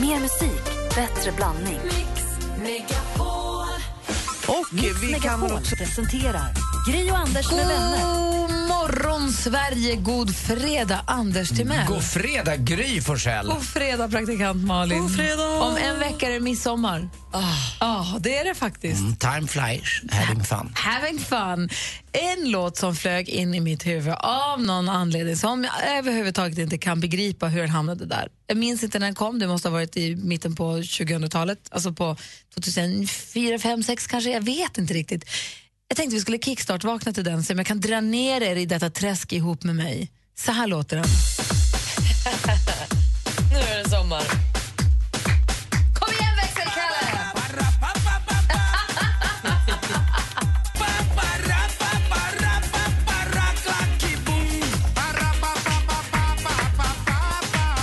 Mer 0.00 0.20
musik, 0.20 0.64
bättre 0.94 1.32
blandning. 1.36 1.80
Och 4.48 4.74
Mix 4.74 5.02
vi 5.02 5.12
kan 5.12 5.20
Megapol 5.20 5.48
väl 5.48 5.58
också... 5.58 5.76
presenterar 5.76 6.54
Gri 6.88 7.10
och 7.10 7.16
Anders 7.16 7.52
med 7.52 7.66
vänner. 7.66 8.45
Morgon, 8.68 9.32
Sverige! 9.32 9.96
God 9.96 10.36
fredag, 10.36 11.04
Anders 11.06 11.48
Timell. 11.48 11.86
God 11.86 12.04
fredag, 12.04 12.56
Gry 12.56 13.00
Forssell. 13.00 13.46
God 13.46 13.64
fredag, 13.64 14.08
praktikant 14.08 14.66
Malin. 14.66 14.98
God 14.98 15.16
fredag. 15.16 15.62
Om 15.62 15.76
en 15.76 15.98
vecka 15.98 16.26
är 16.26 16.30
det 16.30 16.40
midsommar. 16.40 17.08
Ja, 17.80 18.16
det 18.20 18.36
är 18.36 18.44
det 18.44 18.54
faktiskt. 18.54 19.00
Mm, 19.00 19.16
time 19.16 19.48
flies, 19.48 20.02
having 20.10 20.44
fun. 20.44 20.72
Having 20.74 21.18
fun. 21.18 21.68
En 22.12 22.50
låt 22.50 22.76
som 22.76 22.96
flög 22.96 23.28
in 23.28 23.54
i 23.54 23.60
mitt 23.60 23.86
huvud 23.86 24.14
av 24.18 24.62
någon 24.62 24.88
anledning 24.88 25.36
som 25.36 25.64
jag 25.64 25.98
överhuvudtaget 25.98 26.58
inte 26.58 26.78
kan 26.78 27.00
begripa 27.00 27.46
hur 27.46 27.60
den 27.60 27.70
hamnade 27.70 28.06
där. 28.06 28.28
Jag 28.46 28.56
minns 28.56 28.82
inte 28.82 28.98
när 28.98 29.06
den 29.06 29.14
kom, 29.14 29.38
det 29.38 29.46
måste 29.46 29.68
ha 29.68 29.72
varit 29.72 29.96
i 29.96 30.16
mitten 30.16 30.54
på 30.54 30.76
2000-talet, 30.76 31.58
alltså 31.70 31.92
på 31.92 32.16
2004, 32.54 33.58
5, 33.58 33.82
6 33.82 34.06
kanske, 34.06 34.30
jag 34.30 34.44
vet 34.44 34.78
inte 34.78 34.94
riktigt. 34.94 35.24
Jag 35.88 35.96
tänkte 35.96 36.14
vi 36.14 36.20
skulle 36.20 36.38
kickstart-vakna 36.38 37.12
till 37.12 37.24
den 37.24 37.44
så 37.44 37.52
jag 37.52 37.66
kan 37.66 37.80
dra 37.80 38.00
ner 38.00 38.40
er 38.40 38.56
i 38.56 38.66
detta 38.66 38.90
träsk 38.90 39.32
ihop 39.32 39.64
med 39.64 39.76
mig. 39.76 40.10
Så 40.34 40.52
här 40.52 40.66
låter 40.66 40.96
den. 40.96 41.06
nu 43.52 43.58
är 43.58 43.82
det 43.84 43.90
sommar. 43.90 44.22
Kom 45.94 46.14
igen 46.14 46.36
växelkalle! 46.36 47.32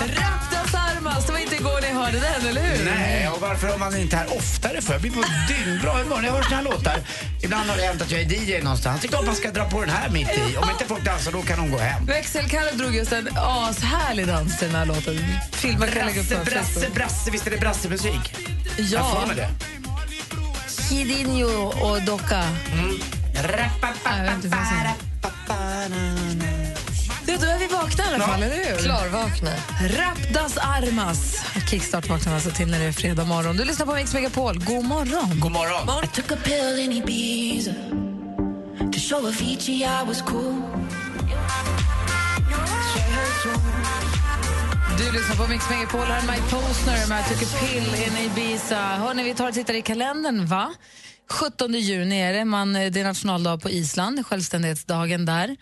Raptas 0.01 0.73
armas, 0.73 1.25
det 1.25 1.31
var 1.31 1.39
inte 1.39 1.55
igår 1.55 1.81
ni 1.81 1.87
hörde 1.87 2.19
den, 2.19 2.47
eller 2.49 2.61
hur? 2.61 2.85
Nej, 2.85 3.29
och 3.29 3.41
varför 3.41 3.67
har 3.67 3.77
man 3.77 3.97
inte 3.97 4.15
här 4.15 4.37
oftare 4.37 4.81
för? 4.81 4.93
Jag 4.93 5.01
blir 5.01 5.11
på 5.11 5.23
dygnbra 5.47 5.91
humör 5.93 6.17
när 6.21 6.27
jag 6.27 6.33
hör 6.33 6.43
såna 6.43 6.55
här 6.55 6.63
låtar. 6.63 6.99
Ibland 7.43 7.69
har 7.69 7.77
det 7.77 7.83
hänt 7.83 8.01
att 8.01 8.11
jag 8.11 8.21
är 8.21 8.25
DJ 8.33 8.61
någonstans. 8.63 9.01
Det 9.01 9.07
är 9.07 9.09
klart 9.09 9.25
man 9.25 9.35
ska 9.35 9.51
dra 9.51 9.69
på 9.69 9.79
den 9.81 9.89
här 9.89 10.09
mitt 10.09 10.29
i. 10.29 10.57
Om 10.57 10.69
inte 10.69 10.85
folk 10.85 11.03
dansar 11.05 11.31
då 11.31 11.41
kan 11.41 11.57
de 11.57 11.71
gå 11.71 11.77
hem. 11.77 12.05
Växelkalle 12.05 12.71
drog 12.71 12.95
just 12.95 13.11
en 13.11 13.29
ashärlig 13.37 14.27
dans 14.27 14.57
till 14.59 14.67
den 14.67 14.75
här 14.75 14.85
låten. 14.85 15.19
Filmen 15.51 15.91
kan 15.91 16.05
lägga 16.07 16.21
upp 16.21 16.27
Brasse, 16.29 16.45
på 16.45 16.51
brasse, 16.51 16.73
Facebook. 16.79 16.95
brasse, 16.95 17.31
visst 17.31 17.47
är 17.47 17.51
det 17.51 17.57
brassemusik? 17.57 18.35
Jag 18.77 19.11
får 19.11 19.19
Ja, 19.21 19.25
med 19.27 19.35
det. 19.35 19.49
Kidinho 20.89 21.65
och 21.67 22.01
Docka. 22.01 22.43
Jag 23.35 23.43
vet 24.23 24.35
inte 24.35 24.47
vad 24.47 24.59
jag 24.59 24.67
säger. 24.67 26.62
Du, 27.33 27.39
då 27.39 27.45
är 27.45 27.59
vi 27.59 27.67
vakna 27.67 28.03
i 28.03 28.07
alla 28.07 28.23
fall, 28.23 28.43
eller 28.43 28.55
hur? 28.55 28.77
Klarvakna. 28.77 29.51
Rapdas 29.81 30.57
armas. 30.57 31.45
Kickstart 31.69 32.09
vaknar 32.09 32.33
alltså 32.33 32.51
till 32.51 32.67
när 32.67 32.79
det 32.79 32.85
är 32.85 32.91
fredag 32.91 33.25
morgon. 33.25 33.57
Du 33.57 33.65
lyssnar 33.65 33.85
på 33.85 33.93
Mix 33.93 34.13
Megapol. 34.13 34.59
God 34.59 34.85
morgon. 34.85 35.39
God 35.39 35.51
morgon. 35.51 36.03
I 36.03 36.07
took 36.07 36.31
a 36.31 36.37
pill 36.43 36.79
in 36.79 36.91
Ibiza 36.91 37.73
to 38.93 38.99
show 38.99 39.25
Avicii 39.25 39.83
I 39.83 40.07
was 40.07 40.21
cool. 40.21 40.61
Du 44.97 45.11
lyssnar 45.11 45.35
på 45.45 45.51
Mix 45.51 45.69
Megapol. 45.69 46.01
Här 46.01 46.23
är 46.23 46.31
Mike 46.31 46.49
Posner 46.49 47.07
med 47.09 47.25
I 47.25 47.33
took 47.33 47.43
a 47.43 47.57
pill 47.59 48.03
in 48.07 48.31
Ibiza. 48.31 48.79
Hörrni, 48.79 49.23
vi 49.23 49.33
tar 49.33 49.47
och 49.47 49.53
tittar 49.53 49.73
i 49.73 49.81
kalendern, 49.81 50.45
va? 50.45 50.73
17 51.29 51.73
juni 51.73 52.21
är 52.21 52.33
det. 52.33 52.45
Man, 52.45 52.73
det 52.73 52.97
är 52.97 53.03
nationaldag 53.03 53.57
på 53.57 53.69
Island, 53.69 54.27
självständighetsdagen 54.27 55.25
där. 55.25 55.55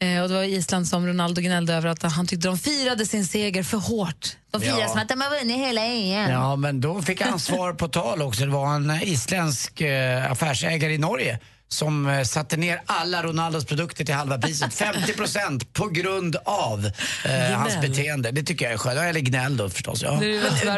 Eh, 0.00 0.22
och 0.22 0.28
det 0.28 0.34
var 0.34 0.42
Island 0.42 0.88
som 0.88 1.06
Ronaldo 1.06 1.40
gnällde 1.42 1.74
över 1.74 1.88
att 1.88 2.02
han 2.02 2.26
tyckte 2.26 2.48
de 2.48 2.58
firade 2.58 3.06
sin 3.06 3.26
seger 3.26 3.62
för 3.62 3.78
hårt. 3.78 4.36
De 4.50 4.60
firade 4.60 4.80
Ja. 4.80 4.88
som 4.88 4.98
att 5.00 5.08
de 5.08 5.20
har 5.20 5.38
vunnit 5.38 5.56
hela 5.56 5.80
EM. 5.84 6.30
Ja, 6.30 6.56
men 6.56 6.80
då 6.80 7.02
fick 7.02 7.20
han 7.22 7.40
svar 7.40 7.72
på 7.72 7.88
tal 7.88 8.22
också. 8.22 8.44
Det 8.44 8.50
var 8.52 8.74
en 8.74 8.90
isländsk 9.02 9.80
eh, 9.80 10.30
affärsägare 10.32 10.92
i 10.94 10.98
Norge 10.98 11.38
som 11.68 12.08
eh, 12.08 12.22
satte 12.22 12.56
ner 12.56 12.82
alla 12.86 13.22
Ronaldos 13.22 13.64
produkter 13.64 14.04
till 14.04 14.14
halva 14.14 14.38
priset. 14.38 14.74
50 14.78 15.12
procent 15.12 15.72
på 15.72 15.88
grund 15.88 16.36
av 16.44 16.90
eh, 17.24 17.32
hans 17.58 17.80
beteende. 17.80 18.30
Det 18.30 18.42
tycker 18.42 18.64
jag 18.64 18.74
är 18.74 18.78
skönt. 18.78 18.98
Eller 18.98 19.20
gnäll 19.20 19.56
då 19.56 19.70
förstås. 19.70 20.02
Ja. 20.02 20.10
Det, 20.20 20.26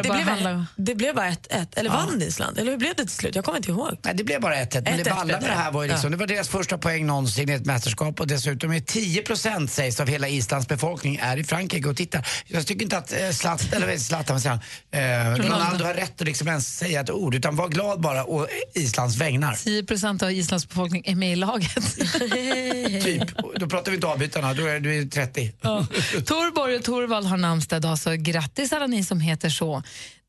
Det 0.03 0.09
blev, 0.09 0.65
det 0.75 0.95
blev 0.95 1.15
bara 1.15 1.29
1-1. 1.29 1.67
Eller 1.75 1.89
vann 1.89 2.21
Island? 2.21 2.57
Eller 2.59 2.71
hur 2.71 2.77
blev 2.77 2.95
det 2.95 3.03
till 3.03 3.11
slut? 3.15 3.35
Jag 3.35 3.45
kommer 3.45 3.57
inte 3.57 3.71
ihåg. 3.71 3.97
Nej, 4.01 4.13
det 4.15 4.23
blev 4.23 4.41
bara 4.41 4.55
1-1. 4.55 4.81
Men 4.83 4.97
det 4.97 5.03
1-1 5.03 5.09
balla 5.09 5.25
med 5.25 5.41
det 5.41 5.47
det. 5.47 5.53
här 5.53 5.71
var 5.71 5.83
ju 5.83 5.89
liksom, 5.89 6.11
det 6.11 6.17
var 6.17 6.27
deras 6.27 6.49
första 6.49 6.77
poäng 6.77 7.05
någonsin 7.05 7.49
i 7.49 7.53
ett 7.53 7.65
mästerskap 7.65 8.19
och 8.19 8.27
dessutom 8.27 8.71
är 8.71 8.79
10 8.79 9.21
procent 9.21 9.71
sägs 9.71 9.99
av 9.99 10.07
hela 10.07 10.27
Islands 10.27 10.67
befolkning 10.67 11.15
är 11.15 11.37
i 11.37 11.43
Frankrike 11.43 11.89
och 11.89 11.97
tittar. 11.97 12.27
Jag 12.47 12.67
tycker 12.67 12.83
inte 12.83 12.97
att 12.97 13.13
eh, 13.13 13.29
Zlatan, 13.29 13.67
eller 13.83 13.97
Zlatan, 13.97 14.35
vad 14.35 14.41
säger 14.41 14.59
han? 14.91 15.37
Eh, 15.39 15.45
Ronaldo 15.45 15.85
har 15.85 15.93
rätt 15.93 16.21
att 16.21 16.27
liksom 16.27 16.47
ens 16.47 16.77
säga 16.77 17.01
ett 17.01 17.09
ord 17.09 17.35
utan 17.35 17.55
var 17.55 17.67
glad 17.67 18.01
bara 18.01 18.23
och 18.23 18.47
Islands 18.73 19.17
vägnar. 19.17 19.55
10 19.55 19.83
procent 19.83 20.23
av 20.23 20.31
Islands 20.31 20.67
befolkning 20.69 20.80
är 20.85 21.15
med 21.15 21.33
i 21.33 21.35
laget. 21.35 21.95
Typ. 23.03 23.37
Då 23.55 23.67
pratar 23.67 23.91
vi 23.91 23.95
inte 23.95 24.07
avbytarna, 24.07 24.53
då 24.53 24.65
är 24.65 24.79
du 24.79 25.05
30. 25.05 25.51
Ja. 25.61 25.85
Torborg 26.25 26.75
och 26.75 26.83
Torvald 26.83 27.27
har 27.27 27.37
namnsdag 27.37 27.77
idag, 27.77 27.99
så 27.99 28.15
grattis 28.15 28.73
alla 28.73 28.87
ni 28.87 29.03
som 29.03 29.19
heter 29.19 29.49
så. 29.49 29.83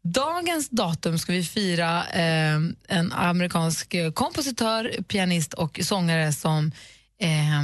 Dagens 0.04 0.68
datum 0.68 1.18
ska 1.18 1.32
vi 1.32 1.44
fira 1.44 2.04
eh, 2.06 2.54
en 2.88 3.12
amerikansk 3.12 3.94
eh, 3.94 4.12
kompositör, 4.12 5.02
pianist 5.08 5.54
och 5.54 5.80
sångare 5.82 6.32
som 6.32 6.72
eh, 7.20 7.62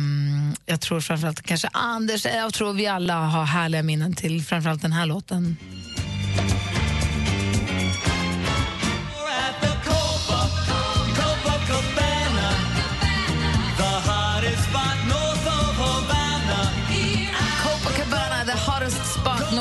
jag 0.66 0.80
tror 0.80 1.00
framförallt 1.00 1.42
kanske 1.42 1.68
Anders, 1.72 2.24
jag 2.24 2.54
tror 2.54 2.72
vi 2.72 2.86
alla 2.86 3.14
har 3.14 3.44
härliga 3.44 3.82
minnen 3.82 4.14
till 4.14 4.42
framförallt 4.42 4.82
den 4.82 4.92
här 4.92 5.06
låten. 5.06 5.56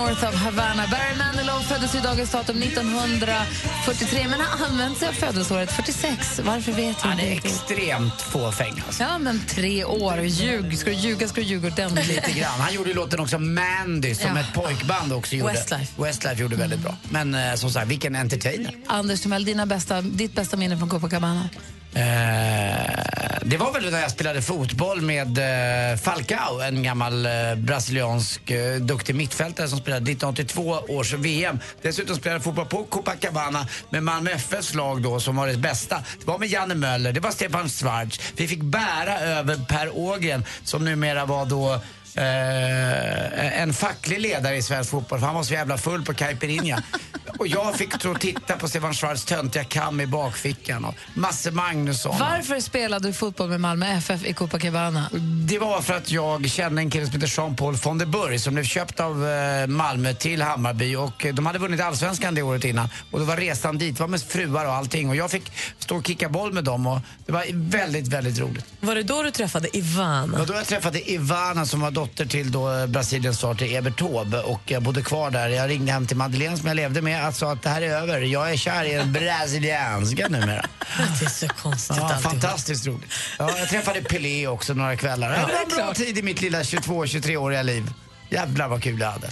North 0.07 0.23
of 0.29 0.35
Havana. 0.35 0.87
Barry 0.91 1.17
Manilow 1.17 1.59
föddes 1.61 1.95
i 1.95 1.99
dagens 1.99 2.31
datum 2.31 2.61
1943 2.61 4.27
men 4.29 4.39
har 4.41 4.65
använt 4.67 4.97
sig 4.97 5.07
av 5.07 5.11
födelseåret 5.11 5.71
46. 5.71 6.39
Varför 6.43 6.71
vet 6.71 6.97
jag 7.01 7.09
Han 7.09 7.19
är 7.19 7.31
inte. 7.31 7.47
extremt 7.47 8.21
fåfäng 8.21 8.83
alltså. 8.87 9.03
Ja, 9.03 9.17
men 9.17 9.41
tre 9.47 9.83
år. 9.85 10.19
Ljug. 10.21 10.77
Ska 10.77 10.89
du 10.89 10.95
ljuga 10.95 11.27
ska 11.27 11.41
du 11.41 11.47
ljuga 11.47 11.67
ordentligt. 11.67 12.07
Lite 12.07 12.31
grann. 12.31 12.59
Han 12.59 12.73
gjorde 12.73 12.93
låten 12.93 13.19
också 13.19 13.39
Mandy 13.39 14.15
som 14.15 14.35
Ja. 14.35 14.39
ett 14.41 14.53
pojkband 14.53 15.13
också 15.13 15.35
gjorde. 15.35 15.53
Westlife. 15.53 16.01
Westlife 16.03 16.41
gjorde 16.41 16.55
väldigt 16.55 16.79
bra. 16.79 16.95
Men 17.09 17.35
eh, 17.35 17.55
som 17.55 17.69
sagt, 17.71 17.87
vilken 17.87 18.15
entertainer. 18.15 18.75
Anders 18.87 19.21
Timell, 19.21 19.45
dina 19.45 19.65
bästa, 19.65 20.01
ditt 20.01 20.35
bästa 20.35 20.57
minne 20.57 20.77
från 20.77 20.89
Copacabana? 20.89 21.49
Eh, 21.97 23.07
det 23.41 23.57
var 23.57 23.73
väl 23.73 23.91
när 23.91 24.01
jag 24.01 24.11
spelade 24.11 24.41
fotboll 24.41 25.01
med 25.01 25.37
eh, 25.37 25.97
Falcao, 25.97 26.59
en 26.61 26.83
gammal 26.83 27.25
eh, 27.25 27.31
brasiliansk 27.55 28.51
eh, 28.51 28.75
duktig 28.75 29.15
mittfältare 29.15 29.67
som 29.67 29.79
spelade 29.79 30.11
1982 30.11 30.93
års 30.93 31.13
VM. 31.13 31.59
Dessutom 31.81 32.15
spelade 32.15 32.35
jag 32.35 32.43
fotboll 32.43 32.65
på 32.65 32.83
Copacabana 32.83 33.67
med 33.89 34.03
Malmö 34.03 34.31
FFs 34.31 34.73
lag 34.73 35.01
då 35.01 35.19
som 35.19 35.35
var 35.35 35.47
det 35.47 35.57
bästa. 35.57 36.03
Det 36.19 36.27
var 36.27 36.39
med 36.39 36.47
Janne 36.47 36.75
Möller, 36.75 37.11
det 37.11 37.19
var 37.19 37.31
Stefan 37.31 37.69
Schwarz. 37.69 38.19
Vi 38.35 38.47
fick 38.47 38.61
bära 38.61 39.19
över 39.19 39.55
Per 39.67 39.97
Ågren 39.97 40.45
som 40.63 40.85
numera 40.85 41.25
var 41.25 41.45
då 41.45 41.81
eh, 42.17 43.61
en 43.61 43.73
facklig 43.73 44.19
ledare 44.19 44.55
i 44.55 44.61
svensk 44.61 44.89
fotboll 44.89 45.19
för 45.19 45.25
han 45.25 45.35
var 45.35 45.43
så 45.43 45.53
jävla 45.53 45.77
full 45.77 46.05
på 46.05 46.13
caipirinha. 46.13 46.83
Och 47.39 47.47
jag 47.47 47.75
fick 47.75 47.99
tro 47.99 48.15
titta 48.15 48.57
på 48.57 48.67
Stefan 48.67 48.93
Schwarz 48.93 49.25
töntiga 49.25 49.63
kam 49.63 50.01
i 50.01 50.07
bakfickan 50.07 50.85
och 50.85 50.95
Masse 51.13 51.51
Magnusson. 51.51 52.15
Varför 52.19 52.59
spelade 52.59 53.07
du 53.07 53.13
fotboll 53.13 53.49
med 53.49 53.61
Malmö 53.61 53.85
FF 53.85 54.25
i 54.25 54.33
Copacabana? 54.33 55.09
Det 55.47 55.59
var 55.59 55.81
för 55.81 55.93
att 55.93 56.11
jag 56.11 56.49
kände 56.49 56.81
en 56.81 56.89
kille 56.89 57.05
som 57.05 57.13
heter 57.13 57.27
Jean-Paul 57.27 57.75
von 57.75 57.97
der 57.97 58.05
Burg 58.05 58.39
som 58.39 58.53
blev 58.53 58.63
köpt 58.63 58.99
av 58.99 59.27
eh, 59.27 59.67
Malmö 59.67 60.13
till 60.13 60.41
Hammarby 60.41 60.95
och 60.95 61.25
de 61.33 61.45
hade 61.45 61.59
vunnit 61.59 61.81
allsvenskan 61.81 62.35
det 62.35 62.41
året 62.41 62.63
innan. 62.63 62.89
Och 63.11 63.19
då 63.19 63.25
var 63.25 63.37
resan 63.37 63.77
dit, 63.77 63.97
det 63.97 64.01
var 64.01 64.07
med 64.07 64.21
fruar 64.21 64.65
och 64.65 64.73
allting 64.73 65.09
och 65.09 65.15
jag 65.15 65.31
fick 65.31 65.51
stå 65.79 65.97
och 65.97 66.07
kicka 66.07 66.29
boll 66.29 66.53
med 66.53 66.63
dem 66.63 66.87
och 66.87 66.99
det 67.25 67.31
var 67.31 67.45
väldigt, 67.53 68.07
väldigt 68.07 68.39
roligt. 68.39 68.65
Var 68.79 68.95
det 68.95 69.03
då 69.03 69.23
du 69.23 69.31
träffade 69.31 69.77
Ivana? 69.77 70.27
Det 70.27 70.39
var 70.39 70.45
då 70.45 70.53
jag 70.53 70.67
träffade 70.67 71.11
Ivana 71.11 71.65
som 71.65 71.81
var 71.81 71.91
dotter 71.91 72.06
till 72.15 72.51
då 72.51 72.73
eh, 72.73 72.85
Brasiliens 72.87 73.39
svar 73.39 73.55
till 73.55 73.75
Evert 73.75 73.99
Taube 73.99 74.39
och 74.41 74.61
jag 74.65 74.83
bodde 74.83 75.01
kvar 75.01 75.31
där. 75.31 75.49
Jag 75.49 75.69
ringde 75.69 75.91
hem 75.91 76.07
till 76.07 76.17
Madeleine 76.17 76.57
som 76.57 76.67
jag 76.67 76.75
levde 76.75 77.01
med 77.01 77.27
och 77.27 77.35
sa 77.35 77.51
att 77.51 77.63
det 77.63 77.69
här 77.69 77.81
är 77.81 77.89
över. 77.89 78.21
Jag 78.21 78.51
är 78.51 78.57
kär 78.57 78.83
i 78.85 78.93
en 78.93 79.13
brasilianska 79.13 80.27
numera. 80.27 80.65
Det 81.19 81.25
är 81.25 81.29
så 81.29 81.47
konstigt 81.47 81.97
Ja, 81.99 82.17
fantastiskt 82.21 82.87
roligt. 82.87 83.11
Ja, 83.39 83.57
jag 83.57 83.69
träffade 83.69 84.01
Pelé 84.01 84.47
också 84.47 84.73
några 84.73 84.95
kvällar. 84.95 85.29
Det 85.31 85.53
var 85.53 85.61
en 85.71 85.85
bra 85.85 85.93
tid 85.93 86.17
i 86.17 86.21
mitt 86.21 86.41
lilla 86.41 86.61
22-23-åriga 86.61 87.63
liv. 87.63 87.93
Jävlar 88.29 88.67
vad 88.67 88.83
kul 88.83 88.99
jag 88.99 89.11
hade. 89.11 89.27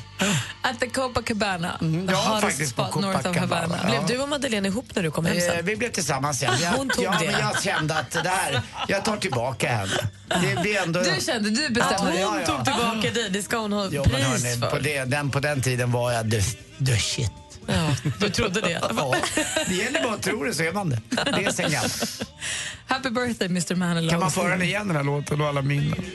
At 0.62 0.80
the 0.80 0.88
Copacabana. 0.90 1.78
Mm, 1.82 2.08
the 2.08 2.14
ja, 2.14 2.20
hottest 2.20 2.78
north 2.78 2.98
of 2.98 3.02
Copacabana. 3.24 3.42
Havana. 3.62 3.80
Ja. 3.84 3.90
Blev 3.90 4.06
du 4.18 4.24
och 4.24 4.30
Madeleine 4.30 4.68
ihop 4.68 4.86
när 4.96 5.04
du 5.04 5.12
kom 5.12 5.26
hem 5.26 5.38
Eh, 5.38 5.44
sen? 5.44 5.66
vi 5.66 5.76
blev 5.76 5.92
tillsammans 5.92 6.42
igen. 6.42 6.54
Jag, 6.62 6.72
Hon 6.72 6.90
tog 6.90 7.04
ja, 7.04 7.16
det. 7.20 7.26
Men 7.32 7.40
jag 7.40 7.64
kände 7.64 7.96
att 8.00 8.12
det 8.12 8.30
här, 8.30 8.62
jag 8.88 9.06
tar 9.06 9.18
tillbaka 9.18 9.68
henne. 9.76 10.10
Det 10.28 10.62
blir 10.62 10.78
ändå... 10.82 11.00
Du 11.00 11.22
kände, 11.26 11.50
du 11.50 11.70
bestämde. 11.70 11.98
hon 12.12 12.20
ja, 12.22 12.40
ja. 12.40 12.46
tog 12.46 12.66
tillbaka 12.66 13.12
dig, 13.14 13.30
det 13.30 13.44
ska 13.44 13.58
hon 13.58 13.74
ha 13.74 13.88
Jo, 13.92 14.04
pris 14.04 14.24
hörni, 14.26 14.60
för. 14.62 14.70
på, 14.70 14.80
det, 14.80 15.04
den, 15.06 15.32
på 15.32 15.40
den 15.40 15.62
tiden 15.62 15.92
var 15.92 16.12
jag 16.12 16.32
the, 16.32 16.42
the 16.86 16.98
shit. 16.98 17.32
Ja, 17.68 17.96
du 18.20 18.30
trodde 18.30 18.62
det? 18.62 18.82
Ja, 18.98 19.16
det 19.68 19.76
gäller 19.76 20.04
bara 20.04 20.14
att 20.14 20.22
tro 20.22 20.44
det 20.44 20.54
så 20.54 20.64
är 20.64 20.74
man 20.74 20.90
det. 20.90 21.00
Det 21.10 21.46
är 21.46 21.52
sen 21.52 21.72
gammalt. 21.72 22.22
Happy 22.88 23.10
birthday 23.10 23.48
Mr 23.48 23.76
Manilow. 23.76 24.10
Kan 24.10 24.20
man 24.20 24.32
föra 24.32 24.50
den 24.50 24.62
igen 24.62 24.88
den 24.88 24.98
här 24.98 25.04
låten 25.04 25.42
och 25.42 25.48
alla 25.48 25.62
minnen? 25.62 26.06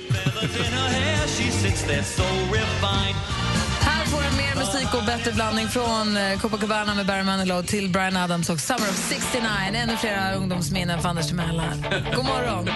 Här 3.81 4.05
får 4.07 4.23
du 4.31 4.37
mer 4.37 4.55
musik 4.55 4.95
och 4.95 5.05
bättre 5.05 5.33
blandning 5.33 5.69
från 5.69 6.17
eh, 6.17 6.39
Copacabana 6.41 6.95
med 6.95 7.07
Barry 7.07 7.23
Manilow 7.23 7.63
till 7.63 7.91
Brian 7.91 8.17
Adams 8.17 8.51
och 8.51 8.61
Summer 8.61 8.89
of 8.89 8.97
69. 9.09 9.49
Ännu 9.75 9.97
flera 9.97 10.35
ungdomsminnen 10.35 11.03
för 11.03 11.09
Anders 11.09 11.27
Timell 11.29 11.61
här. 11.61 12.15
God 12.17 12.25
morgon. 12.25 12.69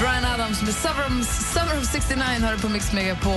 Brian 0.00 0.24
Adams 0.24 0.62
med 0.62 0.74
Summer 0.74 1.06
of, 1.06 1.26
Summer 1.52 1.78
of 1.78 1.84
69 1.92 2.22
har 2.42 2.52
du 2.52 2.60
på 2.60 2.68
Mix 2.68 2.92
Megapol. 2.92 3.34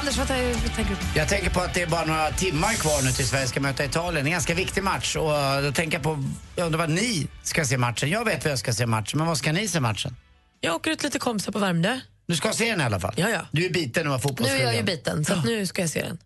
Anders, 0.00 0.18
vad 0.18 0.26
tänker 0.28 0.88
du? 0.88 1.18
Jag 1.18 1.28
tänker 1.28 1.50
på 1.50 1.60
att 1.60 1.74
det 1.74 1.82
är 1.82 1.86
bara 1.86 2.04
några 2.04 2.30
timmar 2.30 2.72
kvar 2.72 3.02
nu 3.02 3.10
till 3.12 3.28
Sverige 3.28 3.46
ska 3.46 3.60
möta 3.60 3.84
Italien. 3.84 4.26
En 4.26 4.32
ganska 4.32 4.54
viktig 4.54 4.82
match. 4.82 5.16
Och 5.16 5.32
då 5.62 5.72
tänker 5.72 5.96
jag 5.96 6.02
på, 6.02 6.24
jag 6.56 6.66
undrar 6.66 6.78
vad 6.78 6.90
ni 6.90 7.26
ska 7.42 7.64
se 7.64 7.78
matchen. 7.78 8.10
Jag 8.10 8.24
vet 8.24 8.44
vad 8.44 8.52
jag 8.52 8.58
ska 8.58 8.72
se 8.72 8.86
matchen, 8.86 9.18
men 9.18 9.26
vad 9.26 9.38
ska 9.38 9.52
ni 9.52 9.68
se 9.68 9.80
matchen? 9.80 10.16
Jag 10.60 10.74
åker 10.74 10.90
ut 10.90 11.02
lite 11.02 11.18
kompisar 11.18 11.52
på 11.52 11.58
Värmdö. 11.58 12.00
Du 12.26 12.36
ska 12.36 12.52
se 12.52 12.70
den 12.70 12.80
i 12.80 12.84
alla 12.84 13.00
fall? 13.00 13.14
Ja, 13.16 13.28
ja. 13.30 13.40
Du 13.52 13.66
är 13.66 13.70
biten 13.70 14.06
av 14.06 14.12
Nu 14.12 14.18
fotbollsfrugan. 14.18 14.60
är 14.60 14.72
jag 14.72 14.76
ju 14.76 14.82
biten, 14.82 15.24
så 15.24 15.32
att 15.32 15.44
nu 15.44 15.66
ska 15.66 15.82
jag 15.82 15.90
se 15.90 16.02
den. 16.02 16.18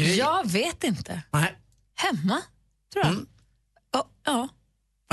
Gry? 0.00 0.16
Jag 0.16 0.50
vet 0.50 0.84
inte. 0.84 1.22
Nej. 1.30 1.54
Hemma, 1.94 2.42
tror 2.92 3.04
jag. 3.04 3.12
Mm. 3.12 3.26
Ja, 3.92 4.08
ja. 4.24 4.48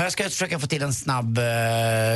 Jag 0.02 0.12
ska 0.12 0.24
försöka 0.24 0.58
få 0.58 0.66
till 0.66 0.82
en 0.82 0.94
snabb 0.94 1.38
uh, 1.38 1.44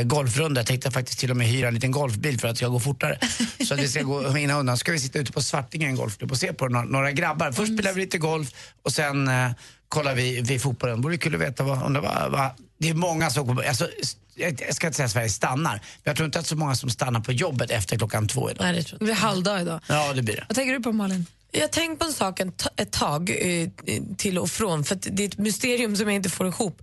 golfrunda. 0.05 0.61
Jag 0.61 0.67
tänkte 0.67 0.91
faktiskt 0.91 1.19
till 1.19 1.31
och 1.31 1.37
med 1.37 1.47
hyra 1.47 1.69
en 1.69 1.75
liten 1.75 1.91
golfbil 1.91 2.41
för 2.41 2.49
att 2.49 2.55
det 2.55 2.59
ska 2.59 2.69
gå 2.69 2.81
fortare. 2.81 3.19
så 3.67 3.75
att 3.75 3.81
det 3.81 3.89
ska 3.89 4.03
gå 4.03 4.31
hinna 4.31 4.59
undan. 4.59 4.77
Så 4.77 4.81
ska 4.81 4.93
vi 4.93 4.99
sitta 4.99 5.19
ute 5.19 5.33
på 5.33 5.43
Svartingen 5.43 5.89
en 5.89 5.97
golfklubb 5.97 6.31
och 6.31 6.39
se 6.39 6.53
på 6.53 6.69
några, 6.69 6.87
några 6.87 7.13
grabbar. 7.13 7.53
Först 7.53 7.73
spelar 7.73 7.93
vi 7.93 8.01
lite 8.01 8.19
golf 8.19 8.49
och 8.83 8.93
sen 8.93 9.29
uh, 9.29 9.51
kollar 9.89 10.15
vi, 10.15 10.41
vi 10.41 10.59
fotbollen. 10.59 11.01
Vore 11.01 11.17
kul 11.17 11.35
att 11.35 11.41
veta 11.41 11.65
vad, 11.65 11.83
undra 11.83 12.01
vad, 12.01 12.33
vad 12.33 12.51
det 12.79 12.89
är 12.89 12.95
många 12.95 13.31
som, 13.31 13.59
alltså, 13.69 13.89
jag 14.35 14.75
ska 14.75 14.87
inte 14.87 14.97
säga 14.97 15.05
att 15.05 15.13
Sverige 15.13 15.29
stannar, 15.29 15.73
men 15.73 15.81
jag 16.03 16.17
tror 16.17 16.27
inte 16.27 16.39
att 16.39 16.47
så 16.47 16.57
många 16.57 16.75
som 16.75 16.91
stannar 16.91 17.21
på 17.21 17.33
jobbet 17.33 17.71
efter 17.71 17.99
klockan 17.99 18.29
två 18.29 18.51
idag. 18.51 18.65
Nej, 18.65 18.75
det 18.75 18.83
tror 18.83 18.99
Det 18.99 19.05
blir 19.05 19.15
halvdag 19.15 19.61
idag. 19.61 19.81
Ja, 19.89 20.13
det 20.13 20.23
blir 20.23 20.37
det. 20.37 20.45
Vad 20.49 20.57
tänker 20.57 20.73
du 20.73 20.81
på, 20.81 20.93
Malin? 20.93 21.27
Jag 21.51 21.73
tänkt 21.73 21.99
på 21.99 22.05
en 22.05 22.13
sak 22.13 22.41
ett 22.77 22.93
tag 22.93 23.31
eh, 23.31 23.69
till 24.17 24.39
och 24.39 24.51
från, 24.51 24.85
för 24.85 24.95
att 24.95 25.07
det 25.11 25.23
är 25.23 25.29
ett 25.29 25.39
mysterium 25.39 25.97
som 25.97 26.07
jag 26.07 26.15
inte 26.17 26.31
får 26.31 26.47
ihop. 26.47 26.83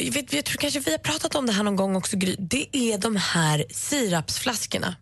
Jag, 0.00 0.12
vet, 0.12 0.32
jag 0.32 0.44
tror 0.44 0.58
kanske 0.58 0.80
vi 0.80 0.90
har 0.90 0.98
pratat 0.98 1.34
om 1.34 1.46
det 1.46 1.52
här 1.52 1.62
någon 1.62 1.76
gång 1.76 1.96
också, 1.96 2.16
Gry. 2.16 2.36
Det 2.38 2.76
är 2.76 2.98
de 2.98 3.16
här 3.16 3.64
sirapsflaskorna. 3.70 4.96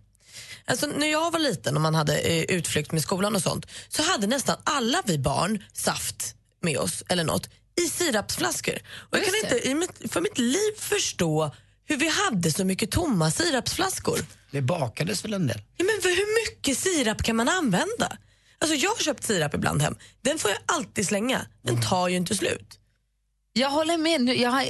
Alltså, 0.64 0.86
när 0.86 1.06
jag 1.06 1.30
var 1.30 1.38
liten 1.38 1.76
och 1.76 1.80
man 1.82 1.94
hade 1.94 2.18
eh, 2.18 2.42
utflykt 2.42 2.92
med 2.92 3.02
skolan 3.02 3.36
och 3.36 3.42
sånt 3.42 3.66
så 3.88 4.02
hade 4.02 4.26
nästan 4.26 4.56
alla 4.64 5.02
vi 5.06 5.18
barn 5.18 5.64
saft 5.72 6.34
med 6.62 6.78
oss 6.78 7.02
eller 7.08 7.24
något 7.24 7.50
i 7.80 7.88
sirapsflaskor. 7.88 8.74
Och 9.10 9.18
jag 9.18 9.24
kan 9.24 9.34
inte 9.34 9.68
i 9.68 9.74
mitt, 9.74 10.12
för 10.12 10.20
mitt 10.20 10.38
liv 10.38 10.72
förstå 10.78 11.54
hur 11.84 11.96
vi 11.96 12.08
hade 12.08 12.52
så 12.52 12.64
mycket 12.64 12.90
tomma 12.90 13.30
sirapsflaskor. 13.30 14.18
Det 14.50 14.62
bakades 14.62 15.24
väl 15.24 15.34
en 15.34 15.46
del? 15.46 15.62
Ja, 15.76 15.84
men 15.84 16.02
för 16.02 16.08
hur 16.08 16.44
mycket 16.44 16.78
sirap 16.78 17.22
kan 17.22 17.36
man 17.36 17.48
använda? 17.48 18.18
Alltså 18.58 18.76
jag 18.76 18.90
har 18.90 19.02
köpt 19.02 19.24
sirap 19.24 19.54
ibland 19.54 19.82
hem. 19.82 19.96
Den 20.22 20.38
får 20.38 20.50
jag 20.50 20.60
alltid 20.66 21.06
slänga. 21.06 21.46
Den 21.62 21.82
tar 21.82 22.08
ju 22.08 22.16
inte 22.16 22.34
slut. 22.34 22.78
Jag 23.58 23.70
håller 23.70 23.96
med. 23.98 24.20
Nu, 24.20 24.34
jag, 24.34 24.50
har, 24.50 24.64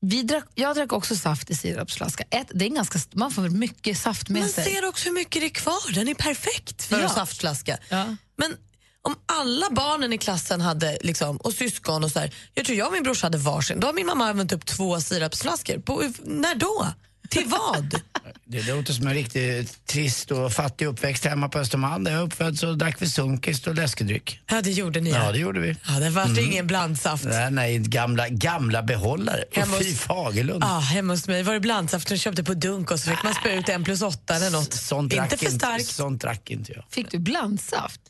vi 0.00 0.22
drack, 0.22 0.44
jag 0.54 0.76
drack 0.76 0.92
också 0.92 1.16
saft 1.16 1.50
i 1.50 1.54
sirapsflaska. 1.54 2.24
Ett, 2.30 2.46
det 2.54 2.64
är 2.64 2.68
ganska, 2.68 2.98
man 3.12 3.30
får 3.30 3.48
mycket 3.48 3.98
saft 3.98 4.28
med 4.28 4.42
Man 4.42 4.48
sig. 4.50 4.64
ser 4.64 4.88
också 4.88 5.08
hur 5.08 5.14
mycket 5.14 5.42
det 5.42 5.46
är 5.46 5.50
kvar. 5.50 5.94
Den 5.94 6.08
är 6.08 6.14
perfekt 6.14 6.84
för 6.84 6.96
Ja. 6.98 7.02
en 7.02 7.10
saftflaska. 7.10 7.78
Ja. 7.88 8.16
Men 8.36 8.56
om 9.02 9.14
alla 9.26 9.66
barnen 9.70 10.12
i 10.12 10.18
klassen 10.18 10.60
hade 10.60 10.98
liksom, 11.00 11.36
och 11.36 11.52
syskon 11.54 12.04
och 12.04 12.10
så 12.10 12.18
här, 12.18 12.34
jag 12.54 12.64
tror 12.66 12.78
jag 12.78 12.86
och 12.86 12.92
min 12.92 13.02
brorsa 13.02 13.26
hade 13.26 13.38
varsin. 13.38 13.80
Då 13.80 13.86
har 13.86 13.94
min 13.94 14.06
mamma 14.06 14.28
använt 14.28 14.52
upp 14.52 14.66
två 14.66 15.00
sirapsflaskor. 15.00 15.78
På, 15.78 16.12
när 16.24 16.54
då? 16.54 16.86
Till 17.28 17.44
vad? 17.46 18.00
Det 18.44 18.66
låter 18.66 18.92
som 18.92 19.06
en 19.06 19.14
riktigt 19.14 19.86
trist 19.86 20.30
och 20.30 20.52
fattig 20.52 20.86
uppväxt 20.86 21.24
hemma 21.24 21.48
på 21.48 21.58
Östermalm 21.58 22.04
där 22.04 22.12
jag 22.12 22.22
uppföddes 22.22 22.62
och 22.62 22.78
drack 22.78 22.96
vi 23.02 23.06
sunkist 23.08 23.66
och 23.66 23.74
läskedryck. 23.74 24.40
ja, 24.50 24.62
det 24.62 24.70
gjorde 24.70 25.00
ni. 25.00 25.10
Ja, 25.10 25.32
det 25.32 25.38
gjorde 25.38 25.60
vi. 25.60 25.76
Ja, 25.86 25.92
det 26.00 26.10
var 26.10 26.38
ingen 26.38 26.66
blandsaft. 26.66 27.24
Nej, 27.24 27.50
nej, 27.50 27.78
gamla, 27.78 28.28
gamla 28.28 28.82
behållare. 28.82 29.44
Hemma 29.52 29.76
Och 29.76 29.82
fy 29.82 29.94
Fagerlund. 29.94 30.64
Ja, 30.64 30.78
hemma 30.78 31.12
hos 31.12 31.28
mig 31.28 31.42
var 31.42 31.54
det 31.54 31.60
blandsaft 31.60 32.10
och 32.10 32.18
köpte 32.18 32.44
på 32.44 32.54
dunk 32.54 32.90
och 32.90 33.00
så 33.00 33.10
fick 33.10 33.22
man 33.22 33.34
spä 33.34 33.54
ut 33.54 33.68
en 33.68 33.84
plus 33.84 34.02
åtta 34.02 34.34
eller 34.34 34.50
något. 34.50 34.74
Sånt 34.74 35.12
Inte 35.12 35.36
för 35.36 35.50
starkt. 35.50 35.86
Sånt 35.86 36.22
drack 36.22 36.50
inte 36.50 36.72
jag. 36.72 36.84
Fick 36.90 37.10
du 37.10 37.18
blandsaft? 37.18 38.00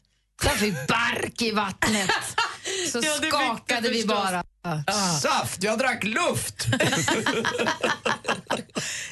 Jag 0.44 0.52
fick 0.56 0.74
bark 0.88 1.42
i 1.42 1.50
vattnet. 1.50 2.10
Så 2.92 2.98
Ja, 3.02 3.18
det 3.20 3.26
skakade 3.26 3.90
vi 3.90 4.04
bara. 4.04 4.44
Saft! 5.20 5.62
Jag 5.62 5.78
drack 5.78 6.04
luft! 6.04 6.66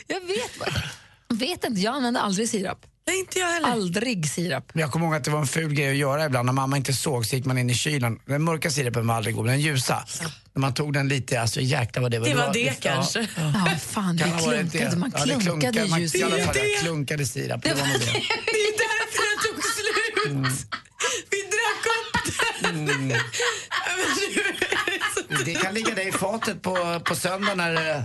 Jag 0.07 0.21
vet, 0.21 0.51
vet 1.29 1.65
inte, 1.65 1.81
jag 1.81 1.95
använde 1.95 2.21
aldrig 2.21 2.49
sirap. 2.49 2.87
Nej, 3.07 3.19
inte 3.19 3.39
jag 3.39 3.47
heller. 3.47 3.69
Aldrig 3.69 4.31
sirap. 4.31 4.71
Jag 4.75 4.93
kommer 4.93 5.07
ihåg 5.07 5.15
att 5.15 5.25
det 5.25 5.31
var 5.31 5.39
en 5.39 5.47
ful 5.47 5.75
grej 5.75 5.91
att 5.91 5.97
göra 5.97 6.25
ibland. 6.27 6.47
När 6.47 6.53
mamma 6.53 6.77
inte 6.77 6.93
såg 6.93 7.27
så 7.27 7.37
gick 7.37 7.45
man 7.45 7.59
in 7.59 7.71
i 7.71 7.75
kylen. 7.75 8.19
Den 8.27 8.43
mörka 8.43 8.71
sirapen 8.71 9.07
var 9.07 9.15
aldrig 9.15 9.35
god, 9.35 9.45
men 9.45 9.53
den 9.53 9.61
ljusa. 9.61 10.05
När 10.53 10.61
man 10.61 10.75
tog 10.75 10.93
den 10.93 11.09
lite, 11.09 11.41
alltså 11.41 11.61
jäklar 11.61 12.03
vad 12.03 12.11
det 12.11 12.19
var. 12.19 12.29
Det 12.29 12.35
var 12.35 12.53
det 12.53 12.61
ja. 12.61 12.73
kanske. 12.81 13.21
Ja, 13.37 13.77
fan, 13.79 14.17
det 14.17 14.25
varit 14.25 14.43
klunkade. 14.43 14.91
det. 14.91 14.97
Man 14.97 15.13
Ja, 15.17 15.25
det 15.27 15.41
klunkade 15.41 15.87
man, 15.89 16.01
ljus. 16.01 16.13
Det 16.13 16.23
är 16.23 16.39
jag 16.39 16.55
klunkade 16.81 17.27
sirap. 17.27 17.63
Det 17.63 17.75
var 17.75 17.87
nog 17.87 17.99
det. 18.01 18.07
Det 18.47 18.61
är 18.69 18.77
därför 18.79 19.23
det 19.31 19.37
tog 19.49 19.63
slut. 19.65 20.67
Vi 21.31 21.46
det 22.85 23.21
Det 25.45 25.55
kan 25.55 25.75
ligga 25.75 25.95
dig 25.95 26.09
i 26.09 26.13
fatet 26.13 26.63
på, 26.63 27.01
på 27.05 27.15
söndag 27.15 27.55
när... 27.55 27.97
eh, 27.97 28.03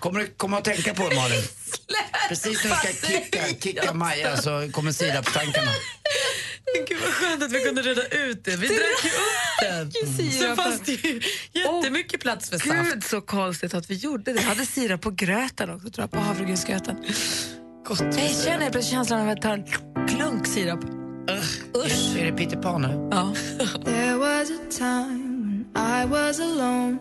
Kommer 0.00 0.20
du 0.20 0.26
komma 0.26 0.58
att 0.58 0.64
tänka 0.64 0.94
på 0.94 1.08
det, 1.08 1.14
Malin? 1.16 1.42
Precis 2.28 2.64
när 2.64 2.70
du 2.70 2.76
ska 2.76 3.06
kicka, 3.08 3.38
kicka 3.60 3.92
Maja 3.94 4.36
så 4.36 4.68
kommer 4.72 4.92
sirapstankarna. 4.92 5.70
Gud 6.88 6.98
vad 7.00 7.10
skönt 7.12 7.42
att 7.42 7.52
vi 7.52 7.60
kunde 7.64 7.82
reda 7.82 8.06
ut 8.08 8.44
det. 8.44 8.56
Vi 8.56 8.66
drack 8.68 9.04
ju 9.04 9.10
upp 9.10 9.60
den. 9.62 9.92
Så 9.92 10.22
sirap. 10.22 10.56
fanns 10.56 10.80
det 10.80 10.92
ju 10.92 11.22
jättemycket 11.52 12.20
plats 12.20 12.50
för 12.50 12.58
saft. 12.58 12.70
Gud, 12.92 13.04
så 13.04 13.20
konstigt 13.20 13.74
att 13.74 13.90
vi 13.90 13.94
gjorde 13.94 14.32
det. 14.32 14.40
Jag 14.40 14.48
hade 14.48 14.66
sirap 14.66 15.00
på 15.00 15.10
gröten 15.10 15.70
också, 15.70 15.90
tror 15.90 16.02
jag, 16.02 16.10
på 16.10 16.18
havregrynsgröten. 16.18 16.96
Gott. 17.86 18.00
Jag 18.00 18.36
känner 18.44 18.70
plötsligt 18.70 18.92
känslan 18.94 19.20
av 19.20 19.28
att 19.28 19.42
ta 19.42 19.52
en 19.52 19.64
klunk 20.08 20.46
sirap. 20.46 20.80
Usch. 21.30 22.16
Är 22.16 22.24
det 22.24 22.32
Peter 22.32 22.56
Pan 22.56 22.82
nu? 22.82 23.08
Ja. 23.10 23.34
There 23.84 24.16
was 24.16 24.50
a 24.50 24.58
time 24.70 25.32
when 25.38 25.66
I 25.76 26.06
was 26.06 26.40
alone 26.40 26.98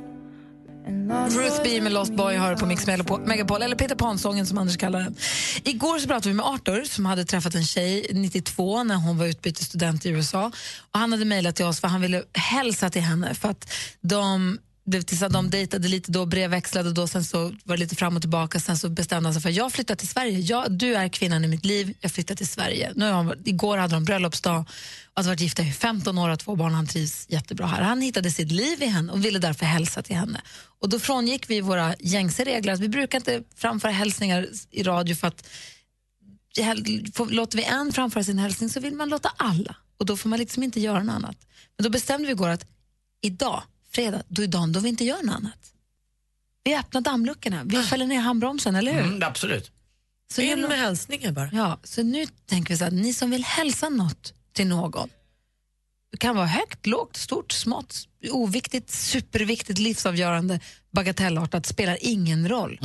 and 0.88 1.08
lost 1.08 1.38
Ruth 1.38 1.64
B 1.64 1.82
med 1.82 1.92
Lost 1.92 2.14
Boy 2.14 2.36
har 2.36 2.56
på 2.56 2.66
Mix 2.66 2.88
Megapol 3.26 3.62
eller 3.62 3.76
Peter 3.76 3.96
Pan-sången 3.96 4.46
som 4.46 4.58
Anders 4.58 4.78
kallar 4.78 5.00
den. 5.00 5.16
Igår 5.64 6.00
så 6.00 6.08
pratade 6.08 6.30
vi 6.30 6.36
med 6.36 6.46
Arthur 6.46 6.84
som 6.84 7.06
hade 7.06 7.26
träffat 7.26 7.56
en 7.56 7.64
tjej 7.64 8.08
92 8.14 8.84
när 8.84 8.96
hon 8.96 9.18
var 9.18 9.26
utbytesstudent 9.26 10.06
i 10.06 10.10
USA. 10.10 10.52
Och 10.92 11.00
han 11.00 11.12
hade 11.12 11.26
mejlat 11.26 11.56
till 11.56 11.66
oss 11.66 11.80
för 11.80 11.88
han 11.88 12.02
ville 12.02 12.24
hälsa 12.34 12.90
till 12.90 13.02
henne 13.02 13.34
för 13.34 13.50
att 13.50 13.74
de 14.02 14.60
det, 14.84 15.02
tills 15.02 15.22
att 15.22 15.34
de 15.34 15.50
dejtade 15.50 15.88
lite 15.88 16.12
då, 16.12 16.26
brevväxlade 16.26 16.92
då, 16.92 17.08
sen 17.08 17.24
så 17.24 17.38
var 17.64 17.76
det 17.76 17.78
lite 17.78 17.96
fram 17.96 18.16
och 18.16 18.22
tillbaka, 18.22 18.60
sen 18.60 18.78
så 18.78 18.90
bestämde 18.90 19.28
han 19.28 19.34
sig 19.34 19.42
för 19.42 19.50
jag 19.50 19.72
flyttar 19.72 19.96
till 19.96 20.08
Sverige. 20.08 20.40
Jag, 20.40 20.72
du 20.72 20.96
är 20.96 21.08
kvinnan 21.08 21.46
i 21.46 21.48
mitt 21.48 21.66
liv, 21.66 21.94
jag 22.00 22.12
flyttar 22.12 22.36
till 22.36 22.48
Sverige. 22.48 22.92
Nu 22.96 23.06
har 23.06 23.12
han, 23.12 23.34
igår 23.46 23.78
hade 23.78 23.94
de 23.94 24.06
bröllopsdag 24.06 24.60
och 24.60 24.68
hade 25.16 25.28
varit 25.28 25.40
gifta 25.40 25.64
i 25.64 25.72
15 25.72 26.18
år 26.18 26.30
och 26.30 26.40
två 26.40 26.56
barn. 26.56 26.74
Han 26.74 26.88
trivs 26.88 27.26
jättebra 27.30 27.66
här. 27.68 27.82
Han 27.82 28.02
hittade 28.02 28.32
sitt 28.32 28.52
liv 28.52 28.84
i 28.84 28.86
henne 28.86 29.12
och 29.12 29.26
ville 29.26 29.40
därför 29.40 29.66
hälsa 29.66 30.02
till 30.02 30.16
henne. 30.16 30.42
Och 30.80 30.90
då 30.90 31.00
frångick 31.00 31.50
vi 31.50 31.62
våra 31.62 31.96
gängse 32.00 32.44
regler. 32.44 32.74
att 32.74 32.80
Vi 32.80 32.90
brukar 32.90 33.18
inte 33.18 33.44
framföra 33.56 33.92
hälsningar 33.92 34.48
i 34.72 34.84
radio 34.84 35.16
för 35.16 35.28
att 35.28 35.48
låter 37.30 37.58
vi 37.58 37.64
en 37.64 37.92
framföra 37.92 38.24
sin 38.24 38.40
hälsning 38.40 38.70
så 38.70 38.80
vill 38.80 38.96
man 38.96 39.10
låta 39.10 39.32
alla. 39.38 39.76
Och 39.98 40.06
då 40.06 40.18
får 40.18 40.30
man 40.30 40.40
liksom 40.40 40.64
inte 40.64 40.80
göra 40.80 41.04
något 41.04 41.16
annat. 41.16 41.38
Men 41.78 41.84
då 41.84 41.90
bestämde 41.90 42.26
vi 42.26 42.32
igår 42.32 42.50
att 42.50 42.66
idag, 43.22 43.64
fredag, 43.92 44.24
då 44.28 44.44
är 44.44 44.48
dagen 44.48 44.72
då 44.72 44.80
vi 44.80 44.90
inte 44.90 45.04
gör 45.04 45.24
något 45.24 45.36
annat. 45.36 45.74
Vi 46.64 46.76
öppnar 46.76 47.02
dammluckorna, 47.02 47.64
vi 47.66 47.84
fäller 47.84 48.06
ner 48.08 48.20
handbromsen, 48.20 48.76
eller 48.76 48.94
hur? 48.94 49.02
Mm, 49.02 49.24
absolut. 49.24 49.72
Så, 50.34 50.42
In 50.42 50.62
med 50.62 50.80
hälsningar 50.80 51.32
bara. 51.32 51.50
ja, 51.54 51.80
så 51.84 52.04
nu 52.04 52.26
tänker 52.46 52.74
vi 52.74 52.78
så 52.78 52.86
att 52.86 52.94
ni 52.94 53.14
som 53.14 53.30
vill 53.32 53.44
hälsa 53.44 53.90
något 53.90 54.34
till 54.54 54.68
någon, 54.68 55.10
det 56.12 56.18
kan 56.18 56.36
vara 56.36 56.46
högt, 56.48 56.86
lågt, 56.86 57.16
stort, 57.18 57.52
smått, 57.52 58.08
oviktigt, 58.30 58.90
superviktigt, 58.90 59.80
livsavgörande, 59.80 60.60
bagatellartat, 60.92 61.66
spelar 61.66 61.98
ingen 62.02 62.50
roll. 62.50 62.80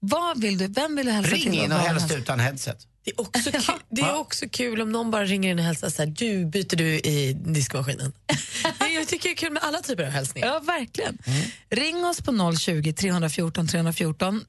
Vad 0.00 0.40
vill 0.40 0.58
du, 0.58 0.66
vem 0.66 0.96
vill 0.96 1.06
du 1.06 1.12
hälsa 1.12 1.30
till? 1.30 1.50
Ring 1.50 1.60
in 1.60 1.72
och 1.72 1.78
hälsa? 1.78 2.16
utan 2.16 2.40
headset. 2.40 2.86
Det 3.04 3.10
är, 3.10 3.20
också 3.20 3.50
kul, 3.52 3.62
det 3.88 4.02
är 4.02 4.16
också 4.16 4.48
kul 4.48 4.80
om 4.80 4.92
någon 4.92 5.10
bara 5.10 5.24
ringer 5.24 5.50
in 5.50 5.58
och 5.58 5.64
hälsar 5.64 5.90
så 5.90 6.02
här, 6.02 6.06
du 6.06 6.46
byter 6.46 6.76
du 6.76 6.84
i 6.84 7.32
diskmaskinen. 7.32 8.12
Jag 8.94 9.08
tycker 9.08 9.28
det 9.28 9.34
är 9.34 9.36
kul 9.36 9.52
med 9.52 9.62
alla 9.62 9.80
typer 9.80 10.04
av 10.04 10.10
hälsningar. 10.10 10.48
Ja, 10.48 10.58
verkligen. 10.58 11.18
Ring 11.70 12.04
oss 12.04 12.20
på 12.20 12.56
020 12.58 12.92
314 12.92 13.68
314. 13.68 14.44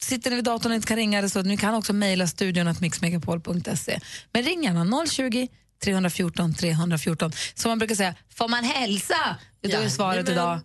sitter 0.00 0.30
ni 0.30 0.36
vid 0.36 0.44
datorn 0.44 0.72
och 0.72 0.76
inte 0.76 0.88
kan 0.88 0.96
ringa 0.96 1.18
eller 1.18 1.28
så, 1.28 1.42
ni 1.42 1.56
kan 1.56 1.74
också 1.74 1.92
mejla 1.92 2.26
studion 2.26 2.68
att 2.68 2.80
mixmegapol.se. 2.80 4.00
Men 4.32 4.42
ring 4.42 4.64
gärna 4.64 5.06
020 5.06 5.48
314 5.84 6.54
314. 6.54 7.32
Som 7.54 7.68
man 7.68 7.78
brukar 7.78 7.94
säga, 7.94 8.14
får 8.34 8.48
man 8.48 8.64
hälsa? 8.64 9.36
Då 9.62 9.76
är 9.76 9.88
svaret 9.88 10.28
idag. 10.28 10.60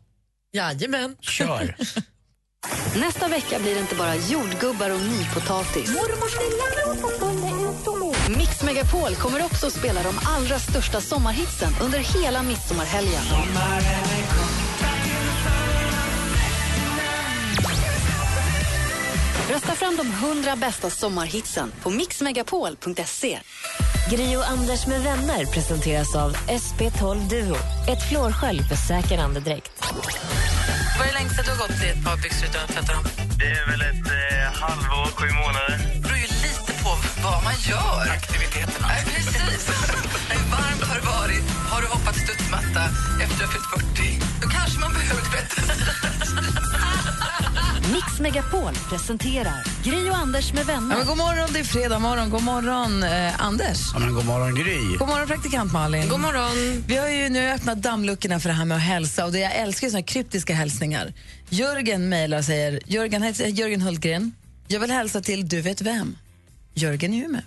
Jajamän. 0.53 1.15
Kör. 1.21 1.75
Nästa 2.95 3.27
vecka 3.27 3.59
blir 3.59 3.75
det 3.75 3.81
inte 3.81 3.95
bara 3.95 4.15
jordgubbar 4.15 4.89
och 4.89 5.01
nypotatis. 5.01 5.89
Mix 8.37 8.63
Megapol 8.63 9.15
kommer 9.15 9.45
också 9.45 9.67
att 9.67 9.73
spela 9.73 10.03
de 10.03 10.19
allra 10.25 10.59
största 10.59 11.01
sommarhitsen 11.01 11.73
under 11.81 11.99
hela 11.99 12.43
midsommarhelgen. 12.43 13.21
Rösta 19.49 19.75
fram 19.75 19.95
de 19.95 20.07
100 20.27 20.55
bästa 20.55 20.89
sommarhitsen 20.89 21.71
på 21.81 21.89
mixmegapol.se. 21.89 23.39
Gri 24.11 24.37
och 24.37 24.49
Anders 24.49 24.87
med 24.87 25.01
vänner 25.01 25.45
presenteras 25.45 26.15
av 26.15 26.35
SP12 26.35 27.29
Duo. 27.29 27.55
Ett 27.87 28.09
flårskölj 28.09 28.59
för 28.59 28.75
säker 28.75 29.17
andedräkt. 29.17 29.71
Vad 30.97 31.07
är 31.07 31.11
det 31.11 31.19
längsta 31.19 31.43
du 31.43 31.49
har 31.49 31.57
gått 31.57 31.83
i 31.83 31.89
ett 31.89 32.05
par 32.05 32.17
byxor 32.17 32.49
utan 32.49 32.61
att 32.63 32.69
tvätta 32.69 32.93
dem? 32.93 33.03
Det 33.39 33.45
är 33.45 33.67
väl 33.71 33.81
ett 33.81 34.07
eh, 34.07 34.61
halvår, 34.61 35.05
sju 35.05 35.27
månader. 35.33 36.08
Vad 37.23 37.43
man 37.43 37.53
gör. 37.69 38.01
Aktiviteterna. 38.17 38.87
Nej, 38.87 39.03
precis. 39.05 39.67
Hur 40.29 40.51
varmt 40.51 40.83
har 40.89 40.95
det 40.99 41.05
varit? 41.17 41.43
Har 41.71 41.81
du 41.81 41.87
hoppat 41.87 42.15
studsmatta 42.15 42.83
efter 43.23 43.35
att 43.35 43.41
har 43.41 43.47
fyllt 43.53 43.95
40? 43.95 44.19
Då 44.41 44.47
kanske 44.49 44.79
man 44.79 44.93
behöver 44.93 45.21
tvätta 45.21 45.61
Mix 47.93 48.19
Megapol 48.19 48.73
presenterar 48.89 49.63
Gri 49.83 50.09
och 50.09 50.17
Anders 50.17 50.53
med 50.53 50.61
Ja, 50.61 50.67
vänner. 50.73 50.95
men 50.97 51.05
god 51.07 51.17
morgon, 51.17 51.49
det 51.53 51.59
är 51.59 51.63
fredag 51.63 51.99
morgon. 51.99 52.29
God 52.29 52.43
morgon, 52.43 53.03
eh, 53.03 53.41
Anders. 53.43 53.77
Ja, 53.93 53.99
men 53.99 54.13
god 54.13 54.25
morgon 54.25 54.55
Gry. 54.55 54.97
God 54.99 55.07
morgon, 55.07 55.27
praktikant 55.27 55.71
Malin. 55.73 56.09
God 56.09 56.19
morgon. 56.19 56.83
Vi 56.87 56.97
har 56.97 57.09
ju 57.09 57.29
nu 57.29 57.51
öppnat 57.51 57.77
dammluckorna 57.81 58.39
för 58.39 58.49
det 58.49 58.55
här 58.55 58.65
med 58.65 58.77
att 58.77 58.83
hälsa 58.83 59.25
och 59.25 59.31
det 59.31 59.39
jag 59.39 59.55
älskar 59.55 59.87
är 59.87 59.91
såna 59.91 59.99
här 59.99 60.07
kryptiska 60.07 60.53
hälsningar. 60.53 61.13
Jörgen 61.49 62.09
mejlar 62.09 62.37
och 62.37 62.45
säger, 62.45 62.79
Jörgen, 62.85 63.33
Jörgen 63.55 63.81
Hultgren, 63.81 64.31
jag 64.67 64.79
vill 64.79 64.91
hälsa 64.91 65.21
till 65.21 65.49
du 65.49 65.61
vet 65.61 65.81
vem. 65.81 66.17
Jörgen 66.81 67.13
i 67.13 67.23
Umeå. 67.25 67.41